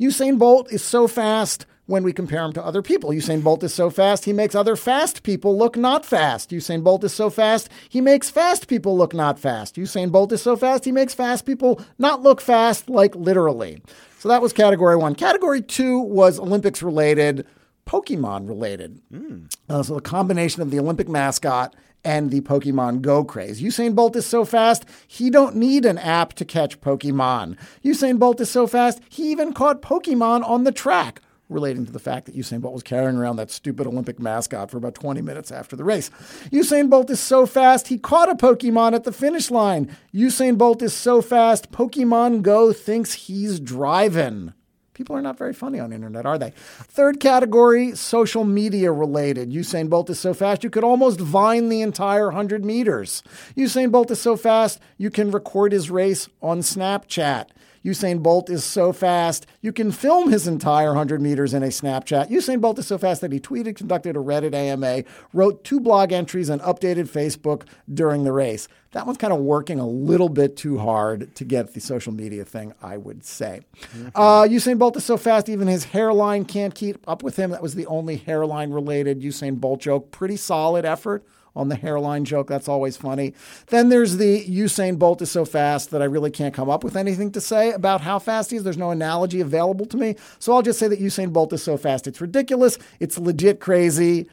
Usain 0.00 0.38
Bolt 0.38 0.72
is 0.72 0.82
so 0.82 1.06
fast 1.06 1.66
when 1.90 2.04
we 2.04 2.12
compare 2.12 2.44
him 2.44 2.52
to 2.52 2.64
other 2.64 2.82
people. 2.82 3.10
Usain 3.10 3.42
Bolt 3.42 3.64
is 3.64 3.74
so 3.74 3.90
fast, 3.90 4.24
he 4.24 4.32
makes 4.32 4.54
other 4.54 4.76
fast 4.76 5.24
people 5.24 5.58
look 5.58 5.76
not 5.76 6.06
fast. 6.06 6.50
Usain 6.50 6.84
Bolt 6.84 7.02
is 7.02 7.12
so 7.12 7.28
fast, 7.28 7.68
he 7.88 8.00
makes 8.00 8.30
fast 8.30 8.68
people 8.68 8.96
look 8.96 9.12
not 9.12 9.40
fast. 9.40 9.74
Usain 9.74 10.12
Bolt 10.12 10.32
is 10.32 10.40
so 10.40 10.56
fast, 10.56 10.84
he 10.84 10.92
makes 10.92 11.14
fast 11.14 11.44
people 11.44 11.80
not 11.98 12.22
look 12.22 12.40
fast, 12.40 12.88
like 12.88 13.14
literally. 13.16 13.82
So 14.20 14.28
that 14.28 14.40
was 14.40 14.52
category 14.52 14.96
one. 14.96 15.16
Category 15.16 15.62
two 15.62 15.98
was 15.98 16.38
Olympics 16.38 16.80
related, 16.80 17.44
Pokemon 17.86 18.48
related. 18.48 19.00
Mm. 19.12 19.52
Uh, 19.68 19.82
so 19.82 19.94
the 19.94 20.00
combination 20.00 20.62
of 20.62 20.70
the 20.70 20.78
Olympic 20.78 21.08
mascot 21.08 21.74
and 22.04 22.30
the 22.30 22.40
Pokemon 22.42 23.02
Go 23.02 23.24
craze. 23.24 23.60
Usain 23.60 23.96
Bolt 23.96 24.14
is 24.14 24.24
so 24.24 24.44
fast, 24.44 24.84
he 25.08 25.28
don't 25.28 25.56
need 25.56 25.84
an 25.84 25.98
app 25.98 26.34
to 26.34 26.44
catch 26.44 26.80
Pokemon. 26.80 27.58
Usain 27.84 28.20
Bolt 28.20 28.40
is 28.40 28.48
so 28.48 28.68
fast, 28.68 29.00
he 29.08 29.32
even 29.32 29.52
caught 29.52 29.82
Pokemon 29.82 30.48
on 30.48 30.62
the 30.62 30.72
track 30.72 31.20
relating 31.50 31.84
to 31.84 31.92
the 31.92 31.98
fact 31.98 32.26
that 32.26 32.36
Usain 32.36 32.60
Bolt 32.60 32.72
was 32.72 32.82
carrying 32.82 33.16
around 33.16 33.36
that 33.36 33.50
stupid 33.50 33.86
Olympic 33.86 34.18
mascot 34.18 34.70
for 34.70 34.76
about 34.76 34.94
20 34.94 35.20
minutes 35.20 35.50
after 35.50 35.76
the 35.76 35.84
race. 35.84 36.10
Usain 36.50 36.88
Bolt 36.88 37.10
is 37.10 37.20
so 37.20 37.44
fast, 37.44 37.88
he 37.88 37.98
caught 37.98 38.30
a 38.30 38.34
Pokemon 38.34 38.94
at 38.94 39.04
the 39.04 39.12
finish 39.12 39.50
line. 39.50 39.94
Usain 40.14 40.56
Bolt 40.56 40.80
is 40.82 40.94
so 40.94 41.20
fast, 41.20 41.70
Pokemon 41.72 42.42
Go 42.42 42.72
thinks 42.72 43.12
he's 43.12 43.60
driving. 43.60 44.54
People 45.00 45.16
are 45.16 45.22
not 45.22 45.38
very 45.38 45.54
funny 45.54 45.80
on 45.80 45.94
internet, 45.94 46.26
are 46.26 46.36
they? 46.36 46.50
Third 46.50 47.20
category, 47.20 47.94
social 47.96 48.44
media 48.44 48.92
related. 48.92 49.50
Usain 49.50 49.88
Bolt 49.88 50.10
is 50.10 50.20
so 50.20 50.34
fast 50.34 50.62
you 50.62 50.68
could 50.68 50.84
almost 50.84 51.18
vine 51.18 51.70
the 51.70 51.80
entire 51.80 52.26
100 52.26 52.66
meters. 52.66 53.22
Usain 53.56 53.90
Bolt 53.90 54.10
is 54.10 54.20
so 54.20 54.36
fast 54.36 54.78
you 54.98 55.08
can 55.08 55.30
record 55.30 55.72
his 55.72 55.90
race 55.90 56.28
on 56.42 56.60
Snapchat. 56.60 57.46
Usain 57.84 58.22
Bolt 58.22 58.50
is 58.50 58.62
so 58.62 58.92
fast, 58.92 59.46
you 59.62 59.72
can 59.72 59.90
film 59.90 60.30
his 60.30 60.46
entire 60.46 60.88
100 60.88 61.20
meters 61.22 61.54
in 61.54 61.62
a 61.62 61.68
Snapchat. 61.68 62.28
Usain 62.28 62.60
Bolt 62.60 62.78
is 62.78 62.86
so 62.86 62.98
fast 62.98 63.22
that 63.22 63.32
he 63.32 63.40
tweeted, 63.40 63.76
conducted 63.76 64.16
a 64.16 64.20
Reddit 64.20 64.54
AMA, 64.54 65.04
wrote 65.32 65.64
two 65.64 65.80
blog 65.80 66.12
entries, 66.12 66.50
and 66.50 66.60
updated 66.60 67.08
Facebook 67.08 67.62
during 67.92 68.24
the 68.24 68.32
race. 68.32 68.68
That 68.92 69.06
one's 69.06 69.18
kind 69.18 69.32
of 69.32 69.38
working 69.38 69.78
a 69.78 69.86
little 69.86 70.28
bit 70.28 70.56
too 70.56 70.76
hard 70.78 71.34
to 71.36 71.44
get 71.44 71.72
the 71.72 71.80
social 71.80 72.12
media 72.12 72.44
thing, 72.44 72.74
I 72.82 72.96
would 72.96 73.24
say. 73.24 73.60
Mm-hmm. 73.94 74.08
Uh, 74.14 74.42
Usain 74.42 74.78
Bolt 74.78 74.96
is 74.96 75.04
so 75.04 75.16
fast, 75.16 75.48
even 75.48 75.68
his 75.68 75.84
hairline 75.84 76.44
can't 76.44 76.74
keep 76.74 76.98
up 77.08 77.22
with 77.22 77.36
him. 77.36 77.50
That 77.50 77.62
was 77.62 77.76
the 77.76 77.86
only 77.86 78.16
hairline 78.16 78.72
related 78.72 79.22
Usain 79.22 79.58
Bolt 79.58 79.80
joke. 79.80 80.10
Pretty 80.10 80.36
solid 80.36 80.84
effort 80.84 81.24
on 81.54 81.68
the 81.68 81.76
hairline 81.76 82.24
joke. 82.24 82.48
That's 82.48 82.68
always 82.68 82.96
funny. 82.96 83.34
Then 83.68 83.88
there's 83.88 84.16
the 84.16 84.44
Usain 84.46 84.98
Bolt 84.98 85.22
is 85.22 85.30
so 85.30 85.44
fast 85.44 85.90
that 85.90 86.02
I 86.02 86.06
really 86.06 86.30
can't 86.30 86.54
come 86.54 86.70
up 86.70 86.84
with 86.84 86.96
anything 86.96 87.32
to 87.32 87.40
say 87.40 87.72
about 87.72 88.00
how 88.00 88.18
fast 88.18 88.50
he 88.50 88.56
is. 88.56 88.64
There's 88.64 88.76
no 88.76 88.90
analogy 88.90 89.40
available 89.40 89.86
to 89.86 89.96
me. 89.96 90.16
So 90.38 90.52
I'll 90.52 90.62
just 90.62 90.78
say 90.78 90.88
that 90.88 91.00
Usain 91.00 91.32
Bolt 91.32 91.52
is 91.52 91.62
so 91.62 91.76
fast. 91.76 92.06
It's 92.06 92.20
ridiculous. 92.20 92.78
It's 92.98 93.18
legit 93.18 93.60
crazy. 93.60 94.28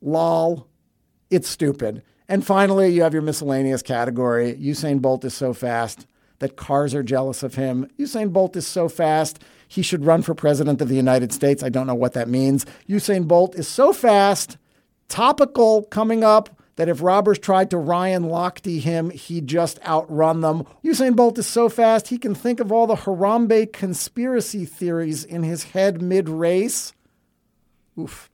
Lol. 0.00 0.66
It's 1.30 1.48
stupid. 1.48 2.02
And 2.28 2.46
finally, 2.46 2.88
you 2.88 3.02
have 3.02 3.12
your 3.12 3.22
miscellaneous 3.22 3.82
category. 3.82 4.54
Usain 4.54 5.00
Bolt 5.00 5.24
is 5.24 5.34
so 5.34 5.52
fast 5.52 6.06
that 6.38 6.56
cars 6.56 6.92
are 6.94 7.02
jealous 7.02 7.42
of 7.42 7.54
him. 7.54 7.88
Usain 7.98 8.32
Bolt 8.32 8.56
is 8.56 8.66
so 8.66 8.88
fast, 8.88 9.42
he 9.68 9.80
should 9.80 10.04
run 10.04 10.22
for 10.22 10.34
president 10.34 10.82
of 10.82 10.88
the 10.88 10.96
United 10.96 11.32
States. 11.32 11.62
I 11.62 11.68
don't 11.68 11.86
know 11.86 11.94
what 11.94 12.14
that 12.14 12.28
means. 12.28 12.66
Usain 12.88 13.28
Bolt 13.28 13.54
is 13.54 13.68
so 13.68 13.92
fast 13.92 14.58
Topical 15.12 15.82
coming 15.82 16.24
up 16.24 16.48
that 16.76 16.88
if 16.88 17.02
robbers 17.02 17.38
tried 17.38 17.68
to 17.68 17.76
Ryan 17.76 18.22
Lochte 18.22 18.80
him, 18.80 19.10
he'd 19.10 19.46
just 19.46 19.78
outrun 19.84 20.40
them. 20.40 20.64
Usain 20.82 21.14
Bolt 21.14 21.36
is 21.36 21.46
so 21.46 21.68
fast 21.68 22.08
he 22.08 22.16
can 22.16 22.34
think 22.34 22.60
of 22.60 22.72
all 22.72 22.86
the 22.86 22.94
Harambe 22.94 23.70
conspiracy 23.74 24.64
theories 24.64 25.22
in 25.22 25.42
his 25.42 25.64
head 25.64 26.00
mid 26.00 26.30
race. 26.30 26.94
Oof. 28.00 28.30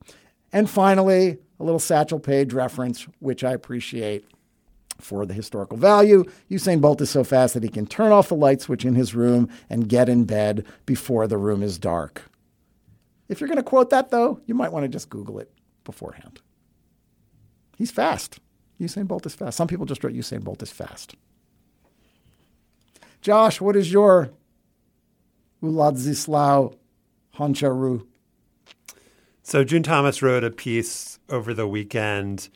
And 0.52 0.70
finally, 0.70 1.38
a 1.58 1.64
little 1.64 1.80
Satchel 1.80 2.20
Paige 2.20 2.52
reference, 2.52 3.08
which 3.18 3.42
I 3.42 3.54
appreciate 3.54 4.24
for 5.00 5.26
the 5.26 5.34
historical 5.34 5.78
value. 5.78 6.26
Usain 6.48 6.80
Bolt 6.80 7.00
is 7.00 7.10
so 7.10 7.24
fast 7.24 7.54
that 7.54 7.64
he 7.64 7.68
can 7.68 7.88
turn 7.88 8.12
off 8.12 8.28
the 8.28 8.36
light 8.36 8.60
switch 8.60 8.84
in 8.84 8.94
his 8.94 9.16
room 9.16 9.48
and 9.68 9.88
get 9.88 10.08
in 10.08 10.26
bed 10.26 10.64
before 10.86 11.26
the 11.26 11.38
room 11.38 11.64
is 11.64 11.76
dark. 11.76 12.30
If 13.28 13.40
you're 13.40 13.48
going 13.48 13.56
to 13.56 13.64
quote 13.64 13.90
that, 13.90 14.10
though, 14.10 14.40
you 14.46 14.54
might 14.54 14.70
want 14.70 14.84
to 14.84 14.88
just 14.88 15.10
Google 15.10 15.40
it 15.40 15.50
beforehand. 15.82 16.40
He's 17.78 17.92
fast. 17.92 18.40
Usain 18.80 19.06
Bolt 19.06 19.24
is 19.24 19.34
fast. 19.34 19.56
Some 19.56 19.68
people 19.68 19.86
just 19.86 20.02
wrote 20.02 20.12
Usain 20.12 20.42
Bolt 20.42 20.62
is 20.62 20.72
fast. 20.72 21.14
Josh, 23.20 23.60
what 23.60 23.76
is 23.76 23.92
your 23.92 24.30
Uladzislau 25.62 26.76
Hancharou? 27.36 28.04
So 29.42 29.64
June 29.64 29.84
Thomas 29.84 30.22
wrote 30.22 30.44
a 30.44 30.50
piece 30.50 31.20
over 31.28 31.54
the 31.54 31.66
weekend 31.66 32.48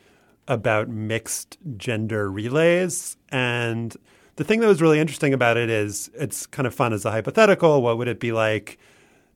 about 0.47 0.89
mixed 0.89 1.57
gender 1.77 2.29
relays. 2.29 3.17
And 3.29 3.95
the 4.35 4.43
thing 4.43 4.59
that 4.59 4.67
was 4.67 4.81
really 4.81 4.99
interesting 4.99 5.33
about 5.33 5.57
it 5.57 5.69
is 5.69 6.11
it's 6.13 6.45
kind 6.45 6.67
of 6.67 6.75
fun 6.75 6.91
as 6.91 7.05
a 7.05 7.11
hypothetical. 7.11 7.81
What 7.81 7.97
would 7.97 8.09
it 8.09 8.19
be 8.19 8.33
like 8.33 8.77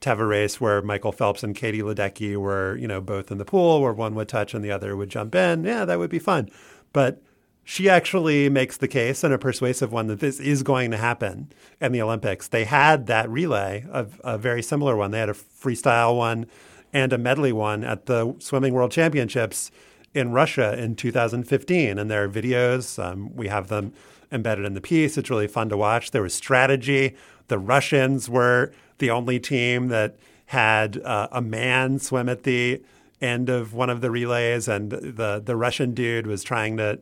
to 0.01 0.09
have 0.09 0.19
a 0.19 0.25
race 0.25 0.61
where 0.61 0.81
Michael 0.81 1.11
Phelps 1.11 1.43
and 1.43 1.55
Katie 1.55 1.81
Ledecky 1.81 2.37
were, 2.37 2.75
you 2.77 2.87
know, 2.87 3.01
both 3.01 3.31
in 3.31 3.37
the 3.37 3.45
pool 3.45 3.81
where 3.81 3.93
one 3.93 4.15
would 4.15 4.29
touch 4.29 4.53
and 4.53 4.63
the 4.63 4.71
other 4.71 4.95
would 4.95 5.09
jump 5.09 5.33
in. 5.33 5.63
Yeah, 5.63 5.85
that 5.85 5.99
would 5.99 6.09
be 6.09 6.19
fun. 6.19 6.49
But 6.93 7.21
she 7.63 7.89
actually 7.89 8.47
makes 8.47 8.77
the 8.77 8.87
case 8.87 9.23
and 9.23 9.33
a 9.33 9.37
persuasive 9.37 9.91
one 9.91 10.07
that 10.07 10.19
this 10.19 10.39
is 10.39 10.63
going 10.63 10.91
to 10.91 10.97
happen 10.97 11.51
in 11.81 11.91
the 11.91 12.01
Olympics. 12.01 12.47
They 12.47 12.63
had 12.63 13.07
that 13.07 13.29
relay, 13.29 13.85
of 13.91 14.21
a 14.23 14.37
very 14.37 14.63
similar 14.63 14.95
one. 14.95 15.11
They 15.11 15.19
had 15.19 15.29
a 15.29 15.33
freestyle 15.33 16.15
one 16.15 16.45
and 16.93 17.11
a 17.11 17.17
medley 17.17 17.51
one 17.51 17.83
at 17.83 18.05
the 18.05 18.35
Swimming 18.39 18.73
World 18.73 18.91
Championships 18.91 19.69
in 20.13 20.31
Russia 20.31 20.81
in 20.81 20.95
2015. 20.95 21.97
And 21.97 22.09
there 22.09 22.23
are 22.23 22.29
videos. 22.29 23.03
Um, 23.03 23.35
we 23.35 23.49
have 23.49 23.67
them 23.67 23.93
embedded 24.31 24.63
in 24.63 24.73
the 24.73 24.81
piece. 24.81 25.17
It's 25.17 25.29
really 25.29 25.47
fun 25.47 25.67
to 25.69 25.77
watch. 25.77 26.11
There 26.11 26.21
was 26.21 26.33
strategy. 26.33 27.15
The 27.49 27.59
Russians 27.59 28.29
were 28.29 28.71
the 28.97 29.09
only 29.09 29.39
team 29.39 29.87
that 29.89 30.17
had 30.47 30.97
uh, 30.99 31.27
a 31.31 31.41
man 31.41 31.99
swim 31.99 32.29
at 32.29 32.43
the 32.43 32.81
end 33.21 33.49
of 33.49 33.73
one 33.73 33.89
of 33.89 34.01
the 34.01 34.11
relays, 34.11 34.67
and 34.67 34.91
the 34.91 35.41
the 35.43 35.55
Russian 35.55 35.93
dude 35.93 36.27
was 36.27 36.43
trying 36.43 36.77
to 36.77 36.99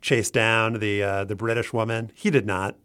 chase 0.00 0.30
down 0.30 0.74
the 0.74 1.02
uh, 1.02 1.24
the 1.24 1.36
British 1.36 1.72
woman. 1.72 2.10
He 2.14 2.30
did 2.30 2.46
not. 2.46 2.76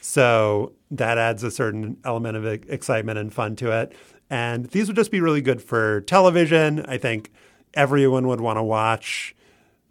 So 0.00 0.72
that 0.90 1.18
adds 1.18 1.42
a 1.42 1.50
certain 1.50 1.98
element 2.04 2.36
of 2.36 2.46
excitement 2.46 3.18
and 3.18 3.32
fun 3.32 3.56
to 3.56 3.70
it. 3.72 3.92
And 4.30 4.66
these 4.66 4.86
would 4.86 4.96
just 4.96 5.10
be 5.10 5.20
really 5.20 5.40
good 5.40 5.62
for 5.62 6.02
television. 6.02 6.84
I 6.86 6.98
think 6.98 7.30
everyone 7.74 8.26
would 8.28 8.40
want 8.40 8.58
to 8.58 8.62
watch, 8.62 9.34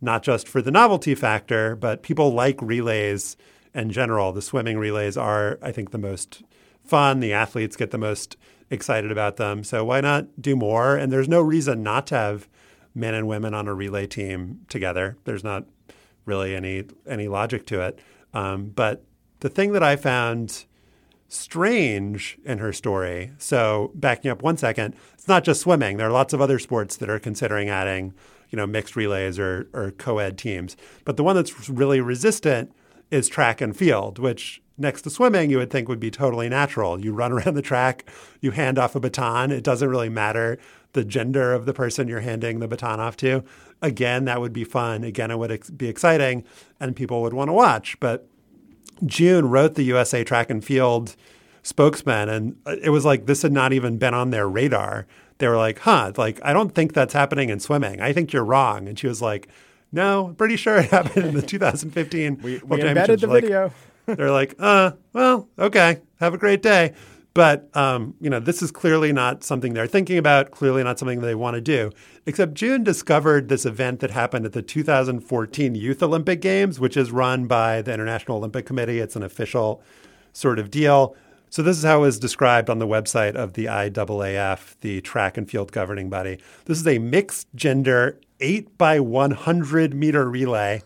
not 0.01 0.23
just 0.23 0.47
for 0.47 0.61
the 0.61 0.71
novelty 0.71 1.15
factor, 1.15 1.75
but 1.75 2.03
people 2.03 2.33
like 2.33 2.61
relays 2.61 3.35
in 3.73 3.91
general. 3.91 4.31
The 4.31 4.41
swimming 4.41 4.77
relays 4.77 5.17
are, 5.17 5.59
I 5.61 5.71
think, 5.71 5.91
the 5.91 5.97
most 5.97 6.43
fun. 6.87 7.19
The 7.19 7.33
athletes 7.33 7.75
get 7.75 7.91
the 7.91 7.97
most 7.97 8.37
excited 8.69 9.11
about 9.11 9.37
them. 9.37 9.63
So 9.63 9.83
why 9.85 10.01
not 10.01 10.41
do 10.41 10.55
more? 10.55 10.95
And 10.95 11.11
there's 11.11 11.29
no 11.29 11.41
reason 11.41 11.83
not 11.83 12.07
to 12.07 12.15
have 12.15 12.49
men 12.93 13.13
and 13.13 13.27
women 13.27 13.53
on 13.53 13.67
a 13.67 13.73
relay 13.73 14.07
team 14.07 14.61
together. 14.69 15.17
There's 15.23 15.43
not 15.43 15.65
really 16.25 16.55
any 16.55 16.85
any 17.07 17.27
logic 17.27 17.65
to 17.67 17.81
it. 17.81 17.99
Um, 18.33 18.67
but 18.75 19.03
the 19.39 19.49
thing 19.49 19.71
that 19.73 19.83
I 19.83 19.95
found 19.95 20.65
strange 21.29 22.37
in 22.45 22.59
her 22.59 22.71
story. 22.71 23.31
So 23.37 23.91
backing 23.95 24.31
up 24.31 24.41
one 24.41 24.57
second, 24.57 24.95
it's 25.13 25.27
not 25.27 25.43
just 25.43 25.61
swimming. 25.61 25.97
There 25.97 26.07
are 26.07 26.11
lots 26.11 26.33
of 26.33 26.41
other 26.41 26.59
sports 26.59 26.95
that 26.97 27.09
are 27.09 27.19
considering 27.19 27.69
adding, 27.69 28.13
you 28.49 28.55
know, 28.55 28.65
mixed 28.65 28.95
relays 28.95 29.37
or, 29.37 29.67
or 29.73 29.91
co-ed 29.91 30.37
teams. 30.37 30.77
But 31.03 31.17
the 31.17 31.23
one 31.23 31.35
that's 31.35 31.69
really 31.69 31.99
resistant 31.99 32.71
is 33.11 33.27
track 33.27 33.61
and 33.61 33.75
field, 33.75 34.19
which 34.19 34.61
next 34.77 35.01
to 35.03 35.09
swimming 35.09 35.49
you 35.49 35.57
would 35.57 35.71
think 35.71 35.87
would 35.87 35.99
be 35.99 36.11
totally 36.11 36.49
natural. 36.49 37.03
You 37.03 37.13
run 37.13 37.31
around 37.33 37.55
the 37.55 37.61
track, 37.61 38.09
you 38.41 38.51
hand 38.51 38.77
off 38.77 38.95
a 38.95 38.99
baton. 38.99 39.51
It 39.51 39.63
doesn't 39.63 39.89
really 39.89 40.09
matter 40.09 40.57
the 40.93 41.03
gender 41.03 41.53
of 41.53 41.65
the 41.65 41.73
person 41.73 42.07
you're 42.07 42.21
handing 42.21 42.59
the 42.59 42.67
baton 42.67 42.99
off 42.99 43.17
to. 43.17 43.43
Again, 43.81 44.25
that 44.25 44.41
would 44.41 44.53
be 44.53 44.63
fun. 44.63 45.03
Again, 45.03 45.29
it 45.29 45.37
would 45.37 45.51
ex- 45.51 45.69
be 45.69 45.87
exciting 45.87 46.43
and 46.79 46.95
people 46.95 47.21
would 47.21 47.33
want 47.33 47.49
to 47.49 47.53
watch. 47.53 47.99
But 47.99 48.27
June 49.05 49.49
wrote 49.49 49.75
the 49.75 49.83
USA 49.83 50.23
Track 50.23 50.49
and 50.49 50.63
Field 50.63 51.15
spokesman, 51.61 52.29
and 52.29 52.55
uh, 52.65 52.77
it 52.81 52.89
was 52.89 53.05
like 53.05 53.25
this 53.25 53.41
had 53.41 53.51
not 53.51 53.73
even 53.73 53.97
been 53.97 54.13
on 54.13 54.31
their 54.31 54.47
radar. 54.47 55.05
They 55.37 55.47
were 55.47 55.57
like, 55.57 55.79
huh, 55.79 56.13
like, 56.17 56.39
I 56.43 56.51
don't 56.53 56.73
think 56.73 56.93
that's 56.93 57.13
happening 57.13 57.49
in 57.49 57.59
swimming. 57.59 58.01
I 58.01 58.11
think 58.11 58.33
you're 58.33 58.43
wrong. 58.43 58.87
And 58.87 58.97
she 58.97 59.05
was 59.05 59.21
like, 59.21 59.47
no, 59.91 60.33
pretty 60.37 60.55
sure 60.55 60.77
it 60.77 60.85
happened 60.89 61.25
in 61.27 61.35
the 61.35 61.41
2015 61.43 62.39
we, 62.41 62.57
we 62.59 62.81
embedded 62.81 63.19
the 63.19 63.27
like, 63.27 63.43
video. 63.43 63.71
They're 64.07 64.31
like, 64.31 64.55
uh, 64.59 64.91
well, 65.13 65.49
okay, 65.59 66.01
have 66.19 66.33
a 66.33 66.37
great 66.37 66.61
day. 66.61 66.93
But 67.33 67.69
um, 67.77 68.15
you 68.19 68.31
know, 68.31 68.39
this 68.39 68.63
is 68.63 68.71
clearly 68.71 69.13
not 69.13 69.43
something 69.43 69.75
they're 69.75 69.85
thinking 69.85 70.17
about. 70.17 70.49
Clearly 70.49 70.83
not 70.83 70.97
something 70.97 71.21
they 71.21 71.35
want 71.35 71.53
to 71.53 71.61
do. 71.61 71.91
Except 72.25 72.55
June 72.55 72.83
discovered 72.83 73.47
this 73.47 73.63
event 73.63 73.99
that 73.99 74.09
happened 74.09 74.47
at 74.47 74.53
the 74.53 74.63
2014 74.63 75.75
Youth 75.75 76.01
Olympic 76.01 76.41
Games, 76.41 76.79
which 76.79 76.97
is 76.97 77.11
run 77.11 77.45
by 77.45 77.83
the 77.83 77.93
International 77.93 78.37
Olympic 78.37 78.65
Committee. 78.65 78.97
It's 78.99 79.15
an 79.15 79.21
official 79.21 79.83
sort 80.33 80.57
of 80.57 80.71
deal. 80.71 81.15
So 81.49 81.61
this 81.61 81.77
is 81.77 81.83
how 81.83 81.99
it 81.99 82.01
was 82.01 82.19
described 82.19 82.71
on 82.71 82.79
the 82.79 82.87
website 82.87 83.35
of 83.35 83.53
the 83.53 83.65
IAAF, 83.65 84.75
the 84.81 85.01
track 85.01 85.37
and 85.37 85.49
field 85.49 85.71
governing 85.71 86.09
body. 86.09 86.39
This 86.65 86.79
is 86.79 86.87
a 86.87 86.97
mixed 86.97 87.47
gender 87.53 88.19
8 88.39 88.77
by 88.77 88.99
100 88.99 89.93
meter 89.93 90.27
relay. 90.29 90.81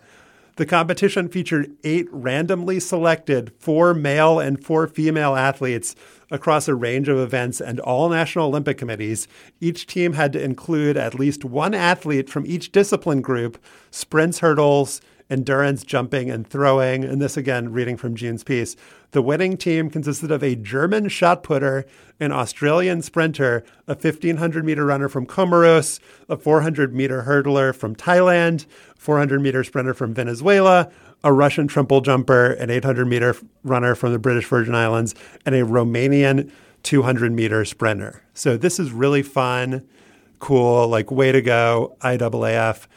The 0.57 0.65
competition 0.65 1.29
featured 1.29 1.71
eight 1.83 2.07
randomly 2.11 2.79
selected 2.79 3.53
four 3.57 3.93
male 3.93 4.39
and 4.39 4.63
four 4.63 4.87
female 4.87 5.35
athletes 5.35 5.95
across 6.29 6.67
a 6.67 6.75
range 6.75 7.07
of 7.07 7.17
events 7.17 7.61
and 7.61 7.79
all 7.79 8.09
national 8.09 8.47
Olympic 8.47 8.77
committees. 8.77 9.27
Each 9.59 9.87
team 9.87 10.13
had 10.13 10.33
to 10.33 10.43
include 10.43 10.97
at 10.97 11.15
least 11.15 11.45
one 11.45 11.73
athlete 11.73 12.29
from 12.29 12.45
each 12.45 12.71
discipline 12.71 13.21
group 13.21 13.57
sprints, 13.91 14.39
hurdles, 14.39 15.01
endurance, 15.29 15.83
jumping, 15.83 16.29
and 16.29 16.45
throwing. 16.45 17.03
And 17.03 17.21
this 17.21 17.37
again, 17.37 17.71
reading 17.71 17.97
from 17.97 18.15
June's 18.15 18.43
piece. 18.43 18.75
The 19.11 19.21
winning 19.21 19.57
team 19.57 19.89
consisted 19.89 20.31
of 20.31 20.41
a 20.41 20.55
German 20.55 21.09
shot 21.09 21.43
putter, 21.43 21.85
an 22.21 22.31
Australian 22.31 23.01
sprinter, 23.01 23.65
a 23.85 23.93
1500 23.93 24.63
meter 24.63 24.85
runner 24.85 25.09
from 25.09 25.25
Comoros, 25.25 25.99
a 26.29 26.37
400 26.37 26.93
meter 26.93 27.23
hurdler 27.23 27.75
from 27.75 27.93
Thailand, 27.93 28.65
400 28.95 29.41
meter 29.41 29.65
sprinter 29.65 29.93
from 29.93 30.13
Venezuela, 30.13 30.89
a 31.25 31.33
Russian 31.33 31.67
triple 31.67 31.99
jumper, 31.99 32.51
an 32.53 32.69
800 32.69 33.05
meter 33.05 33.35
runner 33.63 33.95
from 33.95 34.13
the 34.13 34.19
British 34.19 34.45
Virgin 34.45 34.75
Islands, 34.75 35.13
and 35.45 35.55
a 35.55 35.65
Romanian 35.65 36.49
200 36.83 37.33
meter 37.33 37.65
sprinter. 37.65 38.23
So 38.33 38.55
this 38.55 38.79
is 38.79 38.91
really 38.91 39.23
fun, 39.23 39.85
cool, 40.39 40.87
like 40.87 41.11
way 41.11 41.33
to 41.33 41.41
go, 41.41 41.97
IAAF. 41.99 42.87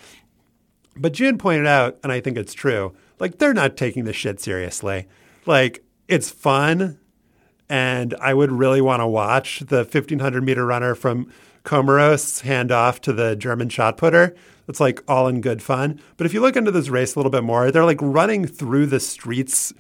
But 0.97 1.12
June 1.12 1.39
pointed 1.39 1.66
out, 1.66 1.99
and 2.05 2.12
I 2.12 2.20
think 2.20 2.36
it's 2.36 2.55
true, 2.55 2.95
like 3.19 3.39
they're 3.39 3.53
not 3.53 3.77
taking 3.77 4.05
this 4.05 4.16
shit 4.16 4.41
seriously. 4.41 5.09
Like 5.45 5.85
it's 6.09 6.31
fun, 6.31 6.99
and 7.69 8.15
I 8.21 8.35
would 8.35 8.53
really 8.53 8.81
want 8.81 9.01
to 9.01 9.07
watch 9.07 9.61
the 9.61 9.79
1500 9.79 10.43
meter 10.43 10.67
runner 10.67 10.95
from 10.95 11.31
Comoros 11.65 12.43
hand 12.43 12.71
off 12.71 13.01
to 13.03 13.13
the 13.13 13.35
German 13.37 13.69
shot 13.69 13.97
putter. 13.97 14.35
It's 14.69 14.81
like 14.81 15.03
all 15.09 15.29
in 15.29 15.41
good 15.41 15.63
fun. 15.63 16.01
But 16.17 16.27
if 16.27 16.35
you 16.35 16.41
look 16.41 16.57
into 16.57 16.71
this 16.71 16.89
race 16.89 17.15
a 17.15 17.19
little 17.19 17.31
bit 17.31 17.45
more, 17.45 17.71
they're 17.71 17.85
like 17.85 18.01
running 18.01 18.47
through 18.47 18.87
the 18.87 19.01
streets 19.01 19.73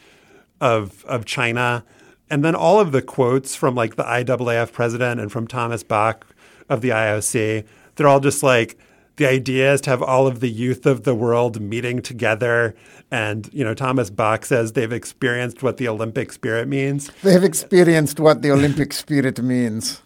of 0.60 1.04
of 1.04 1.24
China. 1.24 1.84
And 2.30 2.44
then 2.44 2.54
all 2.54 2.80
of 2.80 2.92
the 2.92 3.02
quotes 3.02 3.54
from 3.54 3.74
like 3.74 3.96
the 3.96 4.04
IAAF 4.04 4.72
president 4.72 5.20
and 5.20 5.30
from 5.30 5.46
Thomas 5.46 5.82
Bach 5.82 6.26
of 6.68 6.80
the 6.80 6.88
IOC, 6.88 7.66
they're 7.96 8.08
all 8.08 8.20
just 8.20 8.42
like 8.42 8.78
the 9.16 9.26
idea 9.26 9.72
is 9.72 9.80
to 9.82 9.90
have 9.90 10.02
all 10.02 10.26
of 10.26 10.40
the 10.40 10.50
youth 10.50 10.86
of 10.86 11.04
the 11.04 11.14
world 11.14 11.60
meeting 11.60 12.02
together. 12.02 12.74
And, 13.10 13.48
you 13.52 13.64
know, 13.64 13.74
Thomas 13.74 14.10
Bach 14.10 14.44
says 14.44 14.72
they've 14.72 14.92
experienced 14.92 15.62
what 15.62 15.76
the 15.76 15.88
Olympic 15.88 16.32
spirit 16.32 16.66
means. 16.68 17.10
They've 17.22 17.44
experienced 17.44 18.18
what 18.18 18.42
the 18.42 18.50
Olympic 18.50 18.92
spirit 18.92 19.40
means. 19.42 20.02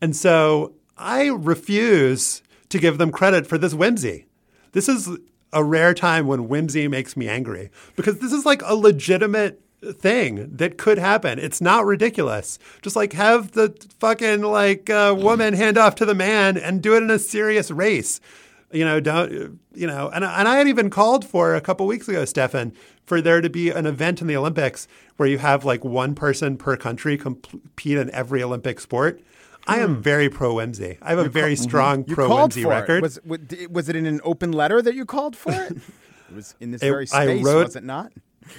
And 0.00 0.14
so 0.14 0.74
I 0.98 1.28
refuse 1.28 2.42
to 2.68 2.78
give 2.78 2.98
them 2.98 3.10
credit 3.10 3.46
for 3.46 3.56
this 3.56 3.74
whimsy. 3.74 4.26
This 4.72 4.88
is 4.88 5.08
a 5.52 5.64
rare 5.64 5.94
time 5.94 6.26
when 6.26 6.48
whimsy 6.48 6.86
makes 6.86 7.16
me 7.16 7.28
angry 7.28 7.70
because 7.96 8.18
this 8.18 8.32
is 8.32 8.46
like 8.46 8.62
a 8.62 8.74
legitimate 8.74 9.60
thing 9.82 10.56
that 10.56 10.78
could 10.78 10.98
happen. 10.98 11.38
It's 11.38 11.60
not 11.60 11.86
ridiculous. 11.86 12.58
Just 12.82 12.96
like 12.96 13.14
have 13.14 13.52
the 13.52 13.74
fucking 13.98 14.42
like 14.42 14.90
uh, 14.90 15.14
woman 15.16 15.54
hand 15.54 15.78
off 15.78 15.94
to 15.96 16.04
the 16.04 16.14
man 16.14 16.56
and 16.56 16.82
do 16.82 16.94
it 16.94 17.02
in 17.02 17.10
a 17.10 17.18
serious 17.18 17.70
race. 17.70 18.20
You 18.72 18.84
know, 18.84 19.00
don't 19.00 19.58
you 19.74 19.86
know? 19.86 20.08
And 20.10 20.24
and 20.24 20.48
I 20.48 20.56
had 20.56 20.68
even 20.68 20.90
called 20.90 21.24
for 21.24 21.54
a 21.54 21.60
couple 21.60 21.86
weeks 21.86 22.08
ago, 22.08 22.24
Stefan, 22.24 22.72
for 23.04 23.20
there 23.20 23.40
to 23.40 23.50
be 23.50 23.70
an 23.70 23.86
event 23.86 24.20
in 24.20 24.26
the 24.26 24.36
Olympics 24.36 24.86
where 25.16 25.28
you 25.28 25.38
have 25.38 25.64
like 25.64 25.84
one 25.84 26.14
person 26.14 26.56
per 26.56 26.76
country 26.76 27.18
compete 27.18 27.98
in 27.98 28.10
every 28.12 28.42
Olympic 28.42 28.80
sport. 28.80 29.20
I 29.66 29.80
am 29.80 29.96
hmm. 29.96 30.00
very 30.00 30.28
pro 30.28 30.54
whimsy. 30.54 30.98
I 31.02 31.10
have 31.10 31.18
a 31.18 31.28
very 31.28 31.54
mm-hmm. 31.54 31.62
strong 31.62 32.04
You 32.06 32.14
pro 32.14 32.28
called 32.28 32.54
whimsy 32.54 32.64
record. 32.64 33.04
It. 33.04 33.26
Was, 33.26 33.68
was 33.68 33.88
it 33.88 33.96
in 33.96 34.06
an 34.06 34.20
open 34.24 34.52
letter 34.52 34.80
that 34.80 34.94
you 34.94 35.04
called 35.04 35.36
for 35.36 35.52
it? 35.52 35.72
it 35.72 36.34
was 36.34 36.54
in 36.60 36.70
this 36.70 36.82
It- 36.82 36.90
very 36.90 37.06
I 37.12 37.24
space, 37.24 37.44
wrote- 37.44 37.64
was 37.66 37.76
it 37.76 37.84
not? 37.84 38.12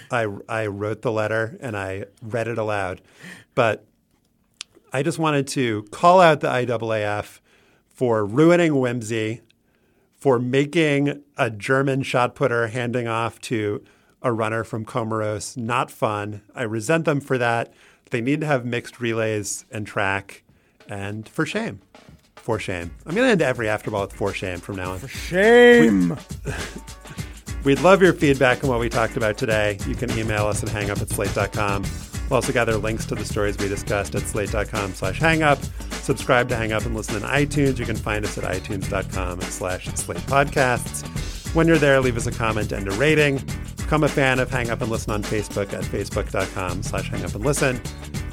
I 0.10 0.28
I 0.48 0.68
wrote 0.68 1.02
the 1.02 1.12
letter 1.12 1.58
and 1.60 1.76
I 1.76 2.06
read 2.22 2.48
it 2.48 2.58
aloud, 2.58 3.02
but 3.56 3.86
I 4.94 5.04
just 5.04 5.20
wanted 5.20 5.48
to 5.48 5.84
call 5.92 6.22
out 6.22 6.42
the 6.42 6.48
IAAF 6.48 7.40
for 7.90 8.26
ruining 8.26 8.80
whimsy, 8.80 9.42
for 10.22 10.38
making 10.38 11.23
a 11.35 11.49
German 11.49 12.03
shot 12.03 12.35
putter 12.35 12.68
handing 12.68 13.07
off 13.07 13.41
to 13.41 13.84
a 14.22 14.31
runner 14.31 14.64
from 14.64 14.85
Comoros 14.85 15.57
not 15.57 15.89
fun. 15.89 16.43
I 16.53 16.61
resent 16.61 17.06
them 17.06 17.19
for 17.19 17.39
that. 17.39 17.73
They 18.11 18.22
need 18.22 18.41
to 18.41 18.48
have 18.48 18.64
mixed 18.64 19.02
relays 19.02 19.65
and 19.72 19.88
track, 19.88 20.43
and 20.88 21.27
for 21.27 21.45
shame. 21.45 21.81
For 22.35 22.60
shame. 22.60 22.91
I'm 23.06 23.15
going 23.15 23.26
to 23.27 23.31
end 23.31 23.41
every 23.41 23.65
afterball 23.65 24.02
with 24.02 24.14
for 24.14 24.31
shame 24.31 24.60
from 24.60 24.76
now 24.76 24.91
on. 24.91 24.99
For 24.99 25.07
shame. 25.07 26.18
We'd 27.64 27.80
love 27.81 28.02
your 28.02 28.14
feedback 28.14 28.64
on 28.64 28.69
what 28.69 28.80
we 28.80 28.89
talked 28.89 29.18
about 29.18 29.38
today. 29.38 29.77
You 29.88 29.95
can 29.95 30.11
email 30.18 30.45
us 30.45 30.64
at 30.64 30.69
hangup 30.69 31.02
at 31.02 31.10
slate.com. 31.10 31.84
We'll 32.30 32.35
also 32.35 32.52
gather 32.52 32.77
links 32.77 33.06
to 33.07 33.15
the 33.15 33.26
stories 33.26 33.57
we 33.57 33.68
discussed 33.68 34.14
at 34.15 34.23
slate.com 34.23 34.93
slash 34.93 35.19
hangup. 35.19 35.90
Subscribe 36.12 36.50
to 36.50 36.58
Hang 36.58 36.74
Up 36.74 36.86
and 36.86 36.94
listen 36.94 37.24
on 37.24 37.30
iTunes. 37.30 37.80
You 37.80 37.86
can 37.86 37.96
find 37.96 38.26
us 38.26 38.38
at 38.38 38.44
itunes.com 38.44 39.40
slash 39.44 39.86
slate 39.96 40.18
podcasts. 40.24 41.08
When 41.56 41.70
you're 41.70 41.78
there, 41.78 42.02
leave 42.02 42.18
us 42.18 42.28
a 42.28 42.34
comment 42.34 42.74
and 42.74 42.86
a 42.86 42.92
rating. 42.92 43.42
Become 43.78 44.04
a 44.04 44.10
fan 44.10 44.40
of 44.40 44.52
Hang 44.52 44.70
Up 44.70 44.82
and 44.82 44.92
Listen 44.92 45.14
on 45.14 45.24
Facebook 45.24 45.72
at 45.72 45.86
facebook.com 45.86 46.84
slash 46.84 47.08
hang 47.08 47.24
up 47.24 47.34
and 47.34 47.46
listen. 47.46 47.82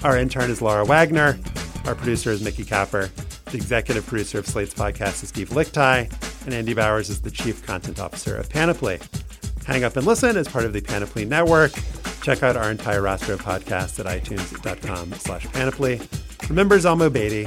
Our 0.03 0.19
intern 0.19 0.51
is 0.51 0.61
Laura 0.61 0.85
Wagner. 0.85 1.39
Our 1.85 1.95
producer 1.95 2.33
is 2.33 2.43
Mickey 2.43 2.65
Capper. 2.65 3.13
The 3.45 3.57
executive 3.57 4.05
producer 4.05 4.41
of 4.41 4.49
Slate's 4.49 4.75
podcast 4.75 5.23
is 5.23 5.29
Steve 5.29 5.51
Lickteig. 5.51 6.13
And 6.47 6.55
Andy 6.55 6.75
Bowers 6.75 7.11
is 7.11 7.21
the 7.21 7.31
chief 7.31 7.65
content 7.65 8.01
officer 8.01 8.37
of 8.37 8.51
Panoply. 8.51 8.99
Hang 9.67 9.85
Up 9.85 9.97
and 9.97 10.05
Listen 10.05 10.37
is 10.37 10.49
part 10.49 10.65
of 10.65 10.73
the 10.73 10.81
Panoply 10.81 11.25
Network. 11.25 11.71
Check 12.23 12.43
out 12.43 12.57
our 12.57 12.73
entire 12.73 13.03
roster 13.03 13.35
of 13.35 13.43
podcasts 13.43 14.05
at 14.05 14.07
itunes.com 14.07 15.13
slash 15.13 15.47
panoply. 15.53 16.01
Remember 16.49 16.79
Zalmo 16.79 17.13
Beatty, 17.13 17.47